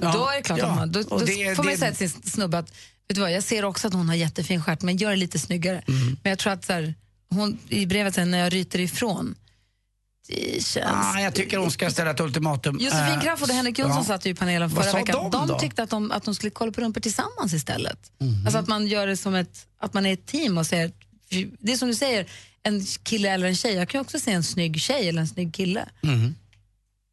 Ja, 0.00 0.12
då 0.12 0.28
är 0.28 0.36
det 0.36 0.42
klart 0.42 0.58
ja. 0.58 0.74
man... 0.74 0.92
Då, 0.92 1.02
då 1.02 1.18
det- 1.18 1.56
får 1.56 1.62
man 1.64 1.72
ju 1.72 1.78
säga 1.78 1.92
till 1.92 2.10
sin 2.10 2.22
snubbe 2.22 2.58
att 2.58 2.68
vet 3.08 3.14
du 3.14 3.20
vad, 3.20 3.32
jag 3.32 3.42
ser 3.42 3.64
också 3.64 3.86
att 3.88 3.94
hon 3.94 4.08
har 4.08 4.16
jättefin 4.16 4.62
stjärt, 4.62 4.82
men 4.82 4.96
gör 4.96 5.10
det 5.10 5.16
lite 5.16 5.38
snyggare. 5.38 5.82
Mm. 5.88 6.16
Men 6.22 6.30
jag 6.30 6.38
tror 6.38 6.52
att 6.52 6.64
så 6.64 6.72
här, 6.72 6.94
hon, 7.30 7.58
i 7.68 7.86
brevet 7.86 8.14
sen 8.14 8.30
när 8.30 8.38
jag 8.38 8.52
ryter 8.52 8.80
ifrån, 8.80 9.34
det 10.28 10.64
känns... 10.64 10.86
ah, 10.86 11.20
jag 11.20 11.34
tycker 11.34 11.58
hon 11.58 11.70
ska 11.70 11.90
ställa 11.90 12.10
ett 12.10 12.20
ultimatum. 12.20 12.78
Josefin 12.80 13.14
Eh, 13.14 13.20
Crafoord 13.20 13.48
och 13.50 13.54
Henrik 13.54 13.78
Jonsson 13.78 13.98
ja. 13.98 14.04
satt 14.04 14.26
ju 14.26 14.30
i 14.30 14.34
panelen 14.34 14.70
förra 14.70 14.92
veckan. 14.92 15.30
de 15.30 15.46
då? 15.46 15.58
tyckte 15.58 15.82
att 15.82 15.90
de, 15.90 16.10
att 16.10 16.24
de 16.24 16.34
skulle 16.34 16.50
kolla 16.50 16.72
på 16.72 16.80
rumpor 16.80 17.00
tillsammans 17.00 17.52
istället. 17.52 18.12
Mhm. 18.18 18.46
Alltså 18.46 18.58
att 18.58 18.68
man 18.68 18.86
gör 18.86 19.06
det 19.06 19.16
som 19.16 19.34
ett, 19.34 19.66
att 19.78 19.94
man 19.94 20.06
är 20.06 20.12
ett 20.12 20.26
team 20.26 20.58
och 20.58 20.66
säger, 20.66 20.92
det 21.58 21.72
är 21.72 21.76
som 21.76 21.88
du 21.88 21.94
säger, 21.94 22.26
en 22.62 22.84
kille 23.02 23.30
eller 23.30 23.46
en 23.46 23.56
tjej. 23.56 23.74
Jag 23.74 23.88
kan 23.88 24.00
också 24.00 24.18
se 24.20 24.32
en 24.32 24.42
snygg 24.44 24.80
tjej 24.80 25.08
eller 25.08 25.20
en 25.20 25.28
snygg 25.28 25.54
kille. 25.54 25.88
Mhm. 26.00 26.34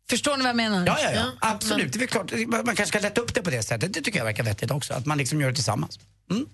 Förstår 0.10 0.38
ni 0.38 0.44
vad 0.44 0.50
jag 0.50 0.56
menar? 0.56 0.86
Ja, 0.88 0.98
ja, 1.02 1.12
ja. 1.12 1.26
absolut. 1.40 1.94
Det 1.94 2.04
är 2.04 2.08
klart. 2.08 2.32
Man 2.32 2.48
man 2.48 2.66
kanske 2.66 2.86
ska 2.86 3.00
lätta 3.00 3.22
upp 3.22 3.34
det 3.34 3.42
på 3.42 3.50
det 3.50 3.64
sättet. 3.64 3.94
Det 3.94 4.02
tycker 4.02 4.20
jag 4.20 4.26
verkar 4.26 4.44
vettigt 4.44 4.72
också. 4.72 4.94
Att 4.94 5.06
man 5.06 5.18
liksom 5.18 5.42
gör 5.42 5.50
det 5.50 5.56
tillsammans. 5.56 6.00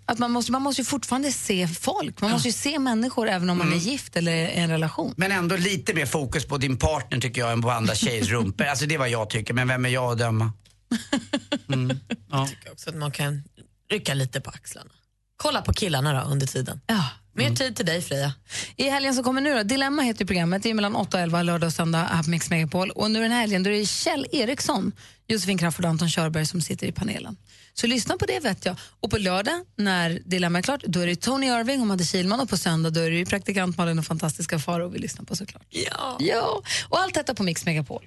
Att 0.06 0.20
man, 0.20 0.32
måste, 0.32 0.52
man 0.52 0.62
måste 0.62 0.82
ju 0.82 0.86
fortfarande 0.86 1.32
se 1.32 1.68
folk. 1.68 2.22
Man 2.22 2.32
måste 2.32 2.48
ju 2.48 2.52
se 2.52 2.80
människor 2.80 3.30
även 3.30 3.50
om 3.50 3.58
man 3.58 3.74
är 3.74 3.78
gift 3.78 4.16
eller 4.16 4.32
i 4.32 4.52
en 4.54 4.70
relation. 4.70 5.14
Men 5.18 5.32
ändå 5.32 5.56
lite 5.56 5.94
mer 5.94 6.06
fokus 6.06 6.46
på 6.46 6.58
din 6.58 6.78
partner 6.78 7.20
tycker 7.20 7.42
jag 7.42 7.52
än 7.52 7.62
på 7.62 7.72
andra 7.72 7.96
tjejers 7.96 8.30
rumpor. 8.32 8.66
Alltså 8.66 8.86
det 8.86 8.96
är 8.96 9.00
vad 9.00 9.10
jag 9.10 9.30
tycker, 9.30 9.54
men 9.54 9.68
vem 9.68 9.86
är 9.86 9.90
jag 9.90 10.12
att 10.12 10.18
döma? 10.18 10.52
Mm. 11.74 12.00
Ja. 12.32 12.48
tycker 12.48 12.72
också 12.72 12.90
att 12.90 12.96
man 12.96 13.12
kan 13.12 13.44
rycka 13.92 14.14
lite 14.14 14.42
på 14.42 14.50
axlarna. 14.50 14.90
Kolla 15.38 15.62
på 15.62 15.74
killarna 15.74 16.24
då 16.24 16.30
under 16.32 16.48
tiden. 16.48 16.82
Ja. 16.88 17.04
Mer 17.40 17.56
tid 17.56 17.76
till 17.76 17.86
dig 17.86 18.02
Freja. 18.02 18.34
I 18.76 18.90
helgen 18.90 19.14
som 19.14 19.24
kommer 19.24 19.42
nu 19.42 19.56
då, 19.56 19.64
Dilemma 19.64 20.02
heter 20.02 20.26
programmet, 20.26 20.64
det 20.64 20.70
är 20.70 20.74
mellan 20.74 20.96
8 20.96 21.18
och 21.18 21.24
11 21.24 21.44
lördag 21.44 21.68
och 21.68 21.74
söndag 21.74 21.98
här 21.98 22.24
på 22.24 22.30
Mix 22.30 22.50
Megapol. 22.50 22.90
Och 22.90 23.12
nu 23.12 23.22
den 23.22 23.32
här 23.32 23.40
helgen 23.42 23.64
då 23.64 23.70
är 23.70 23.74
det 23.74 23.86
Kjell 23.86 24.28
Eriksson, 24.32 24.92
Josefin 25.28 25.58
Crafoord 25.58 25.86
och 25.86 25.92
Anton 25.92 26.10
Körberg 26.10 26.46
som 26.46 26.62
sitter 26.62 26.88
i 26.88 26.92
panelen. 26.92 27.38
Så 27.74 27.88
lyssna 27.88 28.18
på 28.18 28.26
det 28.26 28.40
vet 28.40 28.66
jag. 28.66 28.76
Och 29.00 29.12
på 29.12 29.18
lördag 29.18 29.66
när 29.78 30.22
Dilemma 30.26 30.58
är 30.58 30.64
klart, 30.64 30.84
då 30.84 31.00
är 31.00 31.08
det 31.08 31.16
Tony 31.16 31.48
Irving 31.48 31.82
och 31.82 31.88
Madde 31.88 32.04
Kihlman 32.04 32.40
och 32.40 32.50
på 32.50 32.58
söndag 32.58 32.90
då 32.90 33.00
är 33.00 33.12
det 33.12 33.26
praktikant 33.26 33.78
Malin 33.78 34.00
och 34.00 34.06
fantastiska 34.06 34.60
Faro 34.60 34.88
vi 34.90 35.00
lyssnar 35.00 35.26
på 35.26 35.36
såklart. 35.36 35.66
Ja. 35.70 36.18
ja. 36.20 36.62
Och 36.90 37.00
allt 37.00 37.14
detta 37.14 37.36
på 37.36 37.44
Mix 37.44 37.66
Megapol. 37.66 38.06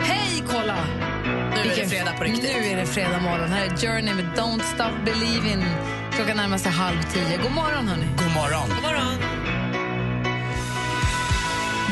Hej 0.00 0.42
kolla! 0.48 0.86
Nu 1.54 1.72
är 1.72 1.76
det 1.76 1.88
fredag 1.88 2.12
på 2.18 2.24
riktigt. 2.24 2.42
Nu 2.42 2.66
är 2.66 2.76
det 2.76 2.86
fredag 2.86 3.20
morgon. 3.20 3.48
Här 3.48 3.66
är 3.66 3.76
Journey 3.76 4.14
med 4.14 4.24
Don't 4.24 4.62
Stop 4.74 5.10
Believin'. 5.10 5.95
Klockan 6.16 6.36
närmar 6.36 6.58
sig 6.58 6.72
halv 6.72 7.02
tio. 7.02 7.38
God 7.42 7.52
morgon 7.52 7.88
hörni. 7.88 8.06
God 8.06 8.34
morgon. 8.34 8.68
God 8.68 8.82
morgon. 8.82 8.95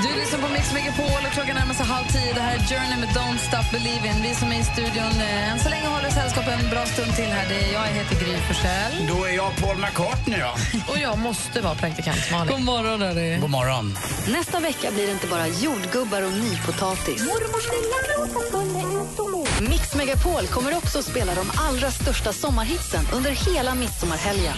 Du 0.05 0.15
lyssnar 0.21 0.39
på 0.39 0.49
Mix 0.53 0.73
Megapol 0.73 1.21
och 1.27 1.33
klockan 1.33 1.55
närmar 1.57 1.75
sig 1.75 1.87
halv 1.87 2.07
tio. 2.07 2.35
Det 2.35 2.41
här 2.41 2.55
är 2.55 2.61
Journey 2.71 2.97
med 3.01 3.09
Don't 3.09 3.39
Stop 3.49 3.67
Believin'. 3.77 4.23
Vi 4.23 4.35
som 4.35 4.53
är 4.53 4.61
i 4.61 4.65
studion 4.65 5.15
eh, 5.21 5.53
än 5.53 5.59
så 5.59 5.69
länge 5.69 5.87
håller 5.87 6.11
sällskap 6.11 6.45
en 6.49 6.71
bra 6.71 6.87
stund 6.87 7.17
till 7.17 7.25
här. 7.25 7.49
Det 7.49 7.55
är 7.55 7.73
jag 7.73 7.81
heter 7.81 8.15
Gry 8.15 8.37
Forssell. 8.49 9.07
Då 9.09 9.25
är 9.25 9.35
jag 9.37 9.57
Paul 9.57 9.77
McCartney 9.77 10.41
då. 10.41 10.53
Och 10.93 10.99
jag 10.99 11.19
måste 11.19 11.61
vara 11.61 11.75
praktikant 11.75 12.31
Malin. 12.33 12.53
God 12.55 12.65
morgon 12.65 13.03
hörni. 13.03 13.39
God 13.41 13.51
morgon. 13.51 13.99
Nästa 14.29 14.61
vecka 14.61 14.91
blir 14.91 15.07
det 15.07 15.13
inte 15.13 15.27
bara 15.27 15.47
jordgubbar 15.49 16.23
och 16.23 16.33
nypotatis. 16.33 17.25
Mix 19.61 19.95
Megapol 19.95 20.47
kommer 20.47 20.77
också 20.77 20.99
att 20.99 21.05
spela 21.05 21.35
de 21.35 21.51
allra 21.57 21.91
största 21.91 22.33
sommarhitsen 22.33 23.05
under 23.13 23.31
hela 23.31 23.75
midsommarhelgen. 23.75 24.55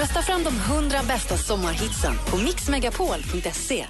Rösta 0.00 0.22
fram 0.22 0.44
de 0.44 0.56
100 0.56 0.98
bästa 1.08 1.36
sommarhitsen 1.36 2.14
på 2.30 2.36
mixmegapol.se. 2.36 3.86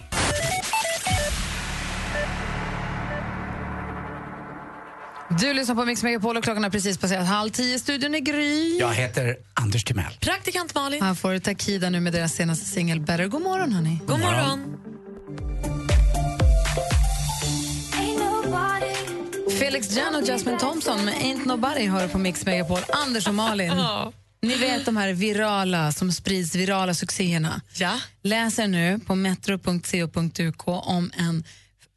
Du 5.41 5.55
lyssnar 5.55 5.75
på 5.75 5.85
Mix 5.85 6.03
Megapol 6.03 6.37
och 6.37 6.45
klockan 6.45 6.63
har 6.63 6.71
precis 6.71 6.99
passerat 6.99 7.27
halv 7.27 7.51
tio. 7.51 7.79
Studion 7.79 8.15
är 8.15 8.19
Gry. 8.19 8.79
Jag 8.79 8.95
heter 8.95 9.37
Anders 9.55 9.85
Timell. 9.85 10.13
Praktikant 10.21 10.75
Malin. 10.75 11.03
Här 11.03 11.15
får 11.15 11.31
du 11.33 11.41
Takida 11.41 11.91
nu 11.91 12.01
med 12.01 12.13
deras 12.13 12.35
senaste 12.35 12.67
singel 12.67 13.01
Better. 13.01 13.27
God 13.27 13.43
morgon 13.43 13.73
hörni. 13.73 13.99
God 14.07 14.21
morgon. 14.21 14.77
Felix 19.59 19.97
Jan 19.97 20.15
och 20.15 20.29
Jasmine 20.29 20.59
Thompson 20.59 21.05
med 21.05 21.15
Ain't 21.15 21.47
Nobody 21.47 21.87
hör 21.87 22.09
på 22.09 22.19
Mix 22.19 22.47
Megapol. 22.47 22.79
Anders 22.89 23.29
och 23.29 23.35
Malin. 23.35 23.73
Ni 24.43 24.57
vet 24.57 24.85
de 24.85 24.97
här 24.97 25.13
virala 25.13 25.93
som 25.93 26.13
sprids, 26.13 26.55
virala 26.55 26.95
succéerna. 26.95 27.61
Ja. 27.79 28.01
Läser 28.23 28.69
nu 28.69 28.99
på 29.07 29.15
metro.co.uk 29.15 30.69
om 30.69 31.11
en 31.17 31.45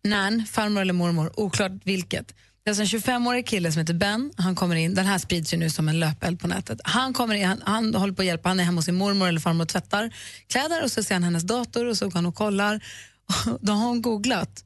nan, 0.03 0.45
farmor 0.45 0.81
eller 0.81 0.93
mormor, 0.93 1.39
oklart 1.39 1.71
vilket. 1.83 2.27
Det 2.63 2.69
är 2.69 2.81
alltså 2.81 2.95
en 2.95 3.01
25-årig 3.01 3.47
kille 3.47 3.71
som 3.71 3.79
heter 3.79 3.93
Ben. 3.93 4.31
Han 4.37 4.55
kommer 4.55 4.75
in, 4.75 4.95
den 4.95 5.05
här 5.05 5.17
sprids 5.17 5.53
ju 5.53 5.57
nu 5.57 5.69
som 5.69 5.89
en 5.89 5.99
löpeld 5.99 6.39
på 6.39 6.47
nätet. 6.47 6.79
Han 6.83 7.13
kommer 7.13 7.35
in, 7.35 7.45
han, 7.45 7.61
han 7.65 7.95
håller 7.95 8.13
på 8.13 8.21
att 8.21 8.25
hjälpa, 8.25 8.49
han 8.49 8.59
är 8.59 8.63
hemma 8.63 8.77
hos 8.77 8.85
sin 8.85 8.95
mormor 8.95 9.27
eller 9.27 9.39
farmor 9.39 9.63
och 9.63 9.69
tvättar 9.69 10.13
kläder 10.47 10.83
och 10.83 10.91
så 10.91 11.03
ser 11.03 11.15
han 11.15 11.23
hennes 11.23 11.43
dator 11.43 11.85
och 11.85 11.97
så 11.97 12.05
går 12.05 12.15
han 12.15 12.25
och 12.25 12.35
kollar. 12.35 12.83
Då 13.61 13.73
har 13.73 13.87
hon 13.87 14.01
googlat. 14.01 14.63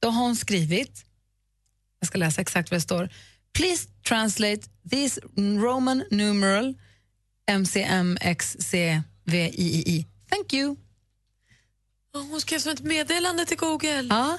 Då 0.00 0.08
har 0.08 0.22
hon 0.22 0.36
skrivit, 0.36 1.04
jag 2.00 2.06
ska 2.06 2.18
läsa 2.18 2.40
exakt 2.40 2.70
vad 2.70 2.76
det 2.76 2.82
står. 2.82 3.08
Please 3.52 3.88
translate 4.08 4.60
this 4.90 5.18
Roman 5.36 6.04
numeral 6.10 6.74
MCMXCVII. 7.58 9.04
Thank 10.30 10.52
you. 10.52 10.76
Hon 12.12 12.40
skrev 12.40 12.58
som 12.58 12.72
ett 12.72 12.80
meddelande 12.80 13.46
till 13.46 13.56
Google. 13.56 14.06
Ja, 14.10 14.38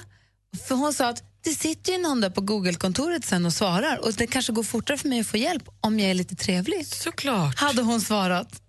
för 0.68 0.74
hon 0.74 0.92
sa 0.92 1.08
att 1.08 1.22
det 1.44 1.50
sitter 1.50 1.92
ju 1.92 1.98
någon 1.98 2.20
där 2.20 2.30
på 2.30 2.40
Google-kontoret 2.40 3.24
sen 3.24 3.46
och 3.46 3.52
svarar 3.52 4.04
och 4.04 4.12
det 4.12 4.26
kanske 4.26 4.52
går 4.52 4.62
fortare 4.62 4.98
för 4.98 5.08
mig 5.08 5.20
att 5.20 5.26
få 5.26 5.36
hjälp 5.36 5.68
om 5.80 6.00
jag 6.00 6.10
är 6.10 6.14
lite 6.14 6.36
trevlig. 6.36 6.86
Såklart. 6.86 7.58
Hade 7.58 7.82
hon 7.82 8.00
svarat. 8.00 8.62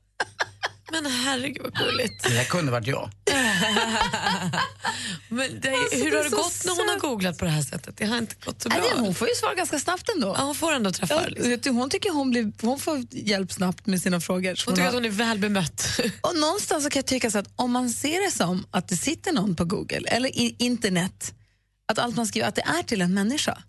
Men 1.02 1.06
herregud 1.12 1.62
vad 1.64 1.74
gulligt. 1.76 2.24
Det 2.24 2.30
där 2.34 2.44
kunde 2.44 2.72
varit 2.72 2.88
jag. 2.88 3.10
Men 5.30 5.60
det, 5.62 5.70
Alltså, 5.74 5.98
hur 5.98 6.12
det 6.12 6.18
har 6.18 6.24
det 6.24 6.30
gått 6.30 6.62
när 6.66 6.72
hon 6.76 6.90
har 6.90 7.00
googlat 7.00 7.38
på 7.38 7.46
det 7.46 7.52
här 7.52 7.62
sättet? 7.62 7.98
Det 7.98 8.06
har 8.06 8.18
inte 8.18 8.36
gått 8.46 8.62
så 8.62 8.70
bra. 8.70 8.78
Nej, 8.80 8.90
hon 8.96 9.16
får 9.16 9.28
ju 9.28 9.36
svara 9.36 9.54
ganska 9.56 9.80
snabbt 9.80 10.10
ändå. 10.16 10.36
Ja, 10.38 10.44
hon 10.44 10.56
får 10.56 10.74
ändå 10.74 10.92
träffar. 10.92 11.34
Ja, 11.44 11.58
du, 11.58 11.70
hon 11.70 11.90
tycker 11.90 12.10
hon, 12.10 12.30
blir, 12.30 12.52
hon 12.62 12.80
får 12.80 13.06
hjälp 13.12 13.52
snabbt 13.52 13.86
med 13.86 14.02
sina 14.02 14.20
frågor. 14.22 14.56
Så 14.56 14.70
Hon 14.70 14.76
tycker 14.76 14.82
har- 14.84 14.90
att 14.90 14.94
hon 14.94 15.06
är 15.06 15.10
väl 15.10 15.40
bemött. 15.40 16.00
Och 16.22 16.38
någonstans 16.38 16.84
så 16.84 16.90
kan 16.90 17.00
jag 17.00 17.06
tycka 17.06 17.32
så 17.32 17.38
att 17.38 17.50
om 17.56 17.72
man 17.72 17.90
ser 17.90 18.26
det 18.26 18.32
som 18.32 18.66
att 18.72 18.88
det 18.88 18.98
sitter 18.98 19.32
någon 19.34 19.56
på 19.56 19.66
Google 19.66 20.08
eller 20.08 20.30
i 20.30 20.56
internet, 20.60 21.34
att 21.92 22.00
allt 22.00 22.16
man 22.16 22.28
skriver 22.28 22.48
att 22.48 22.56
det 22.56 22.62
är 22.80 22.84
till 22.84 23.02
en 23.02 23.14
människa, 23.14 23.64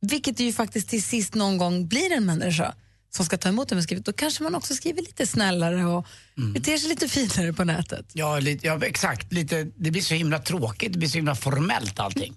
vilket 0.00 0.36
det 0.36 0.44
ju 0.44 0.52
faktiskt 0.52 0.88
till 0.88 1.02
sist 1.02 1.34
någon 1.34 1.58
gång 1.58 1.88
blir 1.88 2.12
en 2.12 2.26
människa 2.26 2.74
som 3.16 3.24
ska 3.24 3.38
ta 3.38 3.48
emot 3.48 3.68
det 3.68 3.74
man 3.74 3.82
skrivit, 3.82 4.04
då 4.04 4.12
kanske 4.12 4.42
man 4.42 4.54
också 4.54 4.74
skriver 4.74 5.02
lite 5.02 5.26
snällare 5.26 5.84
och 5.84 6.06
beter 6.54 6.76
sig 6.76 6.88
lite 6.88 7.08
finare 7.08 7.52
på 7.52 7.64
nätet. 7.64 8.06
Ja, 8.12 8.38
lite, 8.38 8.66
ja, 8.66 8.80
exakt. 8.86 9.32
Lite, 9.32 9.64
det 9.76 9.90
blir 9.90 10.02
så 10.02 10.14
himla 10.14 10.38
tråkigt, 10.38 10.92
det 10.92 10.98
blir 10.98 11.08
så 11.08 11.18
himla 11.18 11.34
formellt 11.34 12.00
allting. 12.00 12.34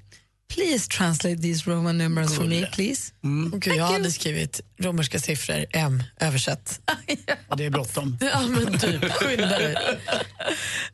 Please 0.53 0.87
translate 0.87 1.41
these 1.41 1.67
Roman 1.67 1.97
numerals 1.97 2.35
for 2.35 2.43
me, 2.43 2.65
please. 2.73 3.13
Mm. 3.23 3.59
Gud, 3.59 3.75
jag 3.75 3.85
hade 3.85 4.11
skrivit 4.11 4.61
romerska 4.79 5.19
siffror, 5.19 5.65
M, 5.71 6.03
översatt. 6.19 6.79
Det 7.57 7.65
är 7.65 7.69
bråttom. 7.69 8.17
Ja, 8.21 8.41
men 8.47 8.79
typ, 8.79 9.11
skynda 9.11 9.47
dig. 9.59 9.75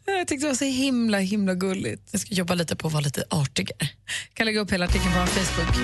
Jag 0.05 0.27
tyckte 0.27 0.45
det 0.45 0.49
var 0.49 0.55
så 0.55 0.65
himla, 0.65 1.17
himla 1.17 1.53
gulligt. 1.53 2.01
Jag 2.11 2.21
ska 2.21 2.33
jobba 2.33 2.53
lite 2.53 2.75
på 2.75 2.87
att 2.87 2.93
vara 2.93 3.03
lite 3.03 3.23
artigare. 3.29 3.89
kan 4.33 4.45
lägga 4.45 4.59
upp 4.59 4.71
hela 4.71 4.85
artikeln 4.85 5.13
på 5.13 5.19
vår 5.19 5.25
Facebook. 5.25 5.75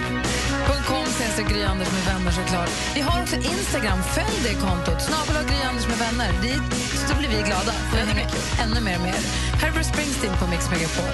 .com 0.87 1.03
ses 1.03 1.49
Gry 1.49 1.63
Anders 1.63 1.91
med 1.91 2.05
vänner 2.05 2.31
såklart. 2.31 2.69
Vi 2.95 3.01
har 3.01 3.21
också 3.21 3.35
Instagram, 3.35 3.99
följ 4.15 4.39
det 4.43 4.53
kontot. 4.53 5.01
Snabel 5.01 5.45
Gry 5.47 5.61
Anders 5.69 5.87
med 5.87 5.97
vänner. 5.97 6.41
Dit 6.41 6.79
så 7.09 7.15
blir 7.19 7.29
vi 7.29 7.35
glada. 7.35 7.71
Hänger 7.71 8.27
ännu 8.63 8.81
mer 8.81 8.99
med 8.99 9.09
er. 9.09 9.23
Här 9.61 9.79
är 9.79 9.83
Springsteen 9.83 10.37
på 10.39 10.47
Mix 10.47 10.69
Megapol. 10.69 11.13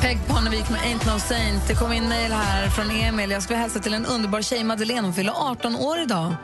Peg 0.00 0.18
Parnevik 0.26 0.70
med 0.70 0.80
Ain't 0.80 1.06
No 1.14 1.18
Saint. 1.18 1.68
Det 1.68 1.74
kom 1.74 1.92
in 1.92 2.08
mejl 2.08 2.32
här 2.32 2.68
från 2.68 2.90
Emil. 2.90 3.30
Jag 3.30 3.42
skulle 3.42 3.58
hälsa 3.58 3.78
till 3.78 3.94
en 3.94 4.06
underbar 4.06 4.42
tjej, 4.42 4.64
Madeleine. 4.64 5.02
Hon 5.02 5.14
fyller 5.14 5.32
18 5.50 5.76
år 5.76 5.98
idag. 5.98 6.34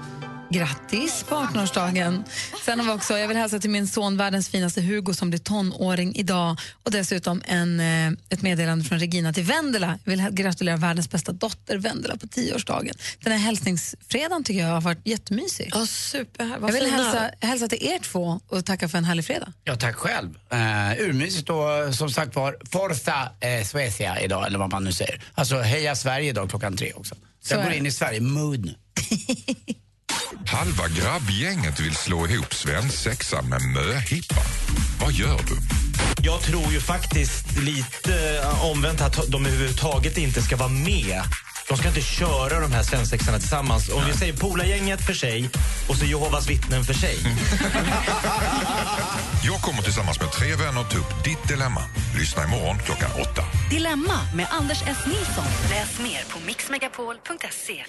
Grattis 0.55 1.25
på 1.29 1.35
18-årsdagen. 1.35 2.25
Sen 2.65 2.81
har 2.81 2.87
vi 2.87 2.93
också, 2.93 3.19
jag 3.19 3.29
vill 3.29 3.37
hälsa 3.37 3.59
till 3.59 3.71
min 3.71 3.89
son, 3.89 4.17
världens 4.17 4.49
finaste 4.49 4.81
Hugo, 4.81 5.15
som 5.15 5.31
blir 5.31 5.41
tonåring 5.41 6.17
idag. 6.17 6.57
Och 6.83 6.91
dessutom 6.91 7.43
en, 7.45 7.81
eh, 7.81 8.13
ett 8.29 8.43
meddelande 8.43 8.85
från 8.85 8.99
Regina 8.99 9.33
till 9.33 9.45
Vendela. 9.45 9.99
Jag 10.05 10.11
vill 10.11 10.31
gratulera 10.31 10.77
världens 10.77 11.11
bästa 11.11 11.33
dotter, 11.33 11.79
Vendela, 11.79 12.17
på 12.17 12.27
10-årsdagen. 12.27 12.95
Den 13.21 13.33
här 13.33 13.39
hälsningsfredagen 13.39 14.45
tycker 14.45 14.61
jag 14.61 14.69
har 14.69 14.81
varit 14.81 14.99
jättemysig. 15.05 15.71
Ja, 15.75 15.87
super. 15.87 16.59
Jag 16.61 16.73
vill 16.73 16.91
hälsa, 16.91 17.31
hälsa 17.41 17.69
till 17.69 17.87
er 17.87 17.99
två 17.99 18.41
och 18.49 18.65
tacka 18.65 18.89
för 18.89 18.99
en 18.99 19.05
härlig 19.05 19.25
fredag. 19.25 19.53
Ja, 19.65 19.77
tack 19.77 19.97
själv. 19.97 20.29
Uh, 20.53 21.09
urmysigt 21.09 21.51
och 21.51 21.95
som 21.95 22.11
sagt 22.11 22.37
var, 22.37 22.57
Forza 22.71 23.31
eh, 23.41 23.65
Suecia 23.65 24.21
idag, 24.21 24.47
eller 24.47 24.59
vad 24.59 24.73
man 24.73 24.85
nu 24.85 24.93
säger. 24.93 25.23
Alltså 25.35 25.59
heja 25.59 25.97
Sverige 25.97 26.29
idag 26.29 26.51
klockan 26.51 26.77
tre 26.77 26.93
också. 26.93 27.15
Så 27.43 27.55
jag 27.55 27.65
går 27.65 27.73
in 27.73 27.87
i 27.87 27.93
Sverige-mood 27.93 28.65
nu. 28.65 28.75
Halva 30.47 30.89
grabbgänget 30.89 31.81
vill 31.81 31.95
slå 31.95 32.27
ihop 32.27 32.55
svensexan 32.55 33.49
med 33.49 33.63
möhippa. 33.63 34.41
Vad 35.01 35.13
gör 35.13 35.39
du? 35.39 35.57
Jag 36.23 36.41
tror 36.41 36.73
ju 36.73 36.81
faktiskt 36.81 37.59
lite 37.59 38.41
eh, 38.43 38.65
omvänt 38.65 39.01
att 39.01 39.21
de 39.29 39.47
överhuvudtaget 39.47 40.19
inte 40.19 40.43
ska 40.43 40.57
vara 40.57 40.69
med. 40.69 41.23
De 41.69 41.77
ska 41.79 41.89
inte 41.89 42.01
köra 42.01 42.61
de 42.61 42.73
här 42.73 42.83
svensexarna 42.83 43.39
tillsammans. 43.39 43.89
Om 43.89 44.03
vi 44.07 44.13
säger 44.13 44.37
Polargänget 44.37 45.07
för 45.07 45.13
sig 45.13 45.51
och 45.89 45.97
så 45.97 46.05
Jehovas 46.05 46.51
vittnen 46.51 46.85
för 46.85 46.95
sig. 46.95 47.19
Jag 49.45 49.61
kommer 49.61 49.83
tillsammans 49.83 50.21
med 50.21 50.33
tre 50.33 50.55
vänner 50.55 50.85
ta 50.85 50.99
upp 50.99 51.25
ditt 51.25 51.49
dilemma. 51.49 51.81
Lyssna 52.19 52.45
imorgon 52.45 52.79
klockan 52.79 53.11
åtta. 53.21 53.43
Dilemma 53.71 54.19
med 54.35 54.47
Anders 54.51 54.83
S. 54.87 54.99
Nilsson. 55.07 55.45
Läs 55.71 55.99
mer 56.01 56.25
på 56.33 56.47
mixmegapol.se. 56.47 57.85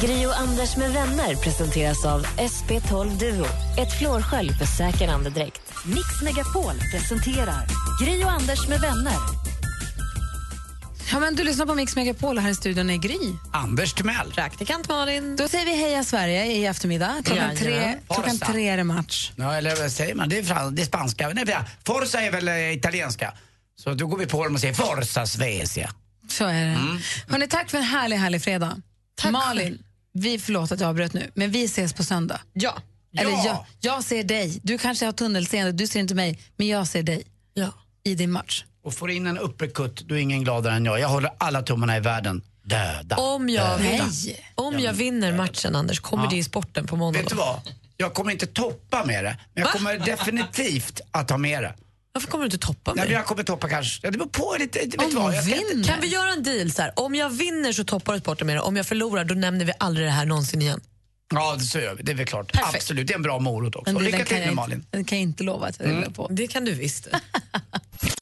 Gri 0.00 0.26
och 0.26 0.38
Anders 0.38 0.76
med 0.76 0.92
vänner 0.92 1.34
presenteras 1.36 2.04
av 2.04 2.26
SP12 2.26 3.18
Duo. 3.18 3.46
Ett 3.78 3.98
flårskölj 3.98 4.52
för 4.52 4.66
säker 4.66 5.08
andedräkt. 5.08 5.62
Mix 5.84 6.22
Megapol 6.22 6.74
presenterar 6.92 7.66
Gri 8.00 8.24
och 8.24 8.30
Anders 8.30 8.68
med 8.68 8.80
vänner. 8.80 9.51
Ja, 11.12 11.20
men 11.20 11.34
du 11.34 11.44
lyssnar 11.44 11.66
på 11.66 11.74
Mix 11.74 11.96
Megapol 11.96 12.38
här 12.38 12.50
i 12.50 12.54
studion 12.54 12.90
är 12.90 12.96
Gry. 12.96 13.18
Anders 13.52 13.92
Timell. 13.94 14.32
Praktikant 14.32 14.88
Malin. 14.88 15.36
Då 15.36 15.48
säger 15.48 15.64
vi 15.66 15.76
heja 15.76 16.04
Sverige 16.04 16.46
i 16.46 16.66
eftermiddag. 16.66 17.22
Klockan, 17.24 17.56
tre, 17.56 17.70
Jajamän. 17.70 17.98
klockan 18.08 18.38
tre 18.38 18.68
är 18.68 18.76
det 18.76 18.84
match. 18.84 19.32
Ja, 19.36 19.54
eller 19.54 19.76
vad 19.76 19.92
säger 19.92 20.14
man? 20.14 20.28
Det 20.28 20.38
är, 20.38 20.42
fran- 20.42 20.74
det 20.74 20.82
är 20.82 20.86
spanska. 20.86 21.28
Nej, 21.28 21.56
Forza 21.86 22.20
är 22.22 22.32
väl 22.32 22.48
eh, 22.48 22.72
italienska. 22.72 23.34
Så 23.76 23.94
då 23.94 24.06
går 24.06 24.18
vi 24.18 24.26
på 24.26 24.44
dem 24.44 24.54
och 24.54 24.60
säger 24.60 24.74
Forza 24.74 25.26
Suecia. 25.26 25.90
Så 26.28 26.44
är 26.44 26.64
det. 26.64 26.78
Hörrni, 27.28 27.48
tack 27.48 27.70
för 27.70 27.78
en 27.78 27.84
härlig, 27.84 28.16
härlig 28.16 28.42
fredag. 28.42 28.76
Malin, 29.30 29.82
vi 30.12 30.38
förlåt 30.38 30.72
att 30.72 30.80
jag 30.80 30.88
avbröt 30.88 31.12
nu, 31.12 31.30
men 31.34 31.50
vi 31.50 31.64
ses 31.64 31.92
på 31.92 32.04
söndag. 32.04 32.40
Ja. 32.52 32.74
Eller 33.18 33.30
Ja. 33.30 33.44
jag, 33.46 33.66
jag 33.94 34.04
ser 34.04 34.24
dig. 34.24 34.60
Du 34.62 34.78
kanske 34.78 35.04
har 35.04 35.12
tunnelseende, 35.12 35.72
du 35.72 35.86
ser 35.86 36.00
inte 36.00 36.14
mig, 36.14 36.38
men 36.56 36.66
jag 36.66 36.86
ser 36.86 37.02
dig 37.02 37.22
ja. 37.54 37.68
i 38.04 38.14
din 38.14 38.30
match. 38.32 38.64
Och 38.84 38.94
får 38.94 39.10
in 39.10 39.26
en 39.26 39.38
uppercut, 39.38 40.00
då 40.00 40.14
är 40.14 40.18
ingen 40.18 40.44
gladare 40.44 40.74
än 40.74 40.84
jag. 40.84 41.00
Jag 41.00 41.08
håller 41.08 41.30
alla 41.38 41.62
tummarna 41.62 41.96
i 41.96 42.00
världen. 42.00 42.42
Döda. 42.64 43.16
Om 43.16 43.48
jag, 43.48 43.78
Döda. 43.78 43.90
vinner, 43.90 44.36
om 44.54 44.80
jag 44.80 44.92
vinner 44.92 45.32
matchen, 45.32 45.76
Anders, 45.76 46.00
kommer 46.00 46.24
Ja. 46.24 46.30
det 46.30 46.36
i 46.36 46.44
sporten 46.44 46.86
på 46.86 46.96
måndag? 46.96 47.20
Vet 47.20 47.28
du 47.28 47.34
vad? 47.34 47.60
Jag 47.96 48.14
kommer 48.14 48.32
inte 48.32 48.46
toppa 48.46 49.04
med 49.04 49.24
det, 49.24 49.36
men 49.54 49.64
jag 49.64 49.72
kommer 49.72 49.98
definitivt 49.98 51.00
att 51.10 51.30
ha 51.30 51.38
med 51.38 51.62
det. 51.62 51.74
Varför 52.12 52.28
kommer 52.28 52.44
du 52.44 52.46
inte 52.46 52.66
toppa 52.66 52.94
mig? 52.94 53.04
men 53.04 53.14
jag 53.14 53.26
kommer 53.26 53.42
toppa 53.42 53.68
kanske. 53.68 54.10
Det 54.10 54.18
beror 54.18 54.26
på 54.26 54.56
lite. 54.58 54.78
Vet 54.78 55.02
Om 55.02 55.14
vad? 55.14 55.34
Jag 55.34 55.42
vinner. 55.42 55.84
Kan 55.84 56.00
vi 56.00 56.06
göra 56.06 56.32
en 56.32 56.42
deal 56.42 56.70
så 56.70 56.82
här? 56.82 56.92
Om 56.96 57.14
jag 57.14 57.30
vinner 57.30 57.72
så 57.72 57.84
toppar 57.84 58.12
du 58.14 58.20
sporten 58.20 58.46
med 58.46 58.56
det. 58.56 58.60
Om 58.60 58.76
jag 58.76 58.86
förlorar 58.86 59.24
då 59.24 59.34
nämner 59.34 59.64
vi 59.64 59.72
aldrig 59.78 60.06
det 60.06 60.10
här 60.10 60.24
någonsin 60.26 60.62
igen. 60.62 60.80
Ja, 61.34 61.54
det 61.58 61.64
så 61.64 61.78
gör 61.78 61.94
vi. 61.94 62.02
Det 62.02 62.12
är 62.12 62.16
väl 62.16 62.26
klart. 62.26 62.52
Perfekt. 62.52 62.74
Absolut, 62.74 63.06
det 63.06 63.12
är 63.12 63.16
en 63.16 63.22
bra 63.22 63.38
morot 63.38 63.76
också. 63.76 63.94
Det, 63.94 64.04
lycka 64.04 64.18
till 64.18 64.26
kan 64.26 64.38
nu 64.38 64.44
jag 64.44 64.54
Malin. 64.54 64.78
inte, 64.78 64.88
den 64.90 65.04
kan 65.04 65.18
jag 65.18 65.22
inte 65.22 65.44
lova 65.44 65.66
att 65.66 65.80
jag 65.80 65.90
mm. 65.90 66.12
på. 66.12 66.28
Det 66.30 66.46
kan 66.46 66.64
du 66.64 66.72
visst. 66.72 67.08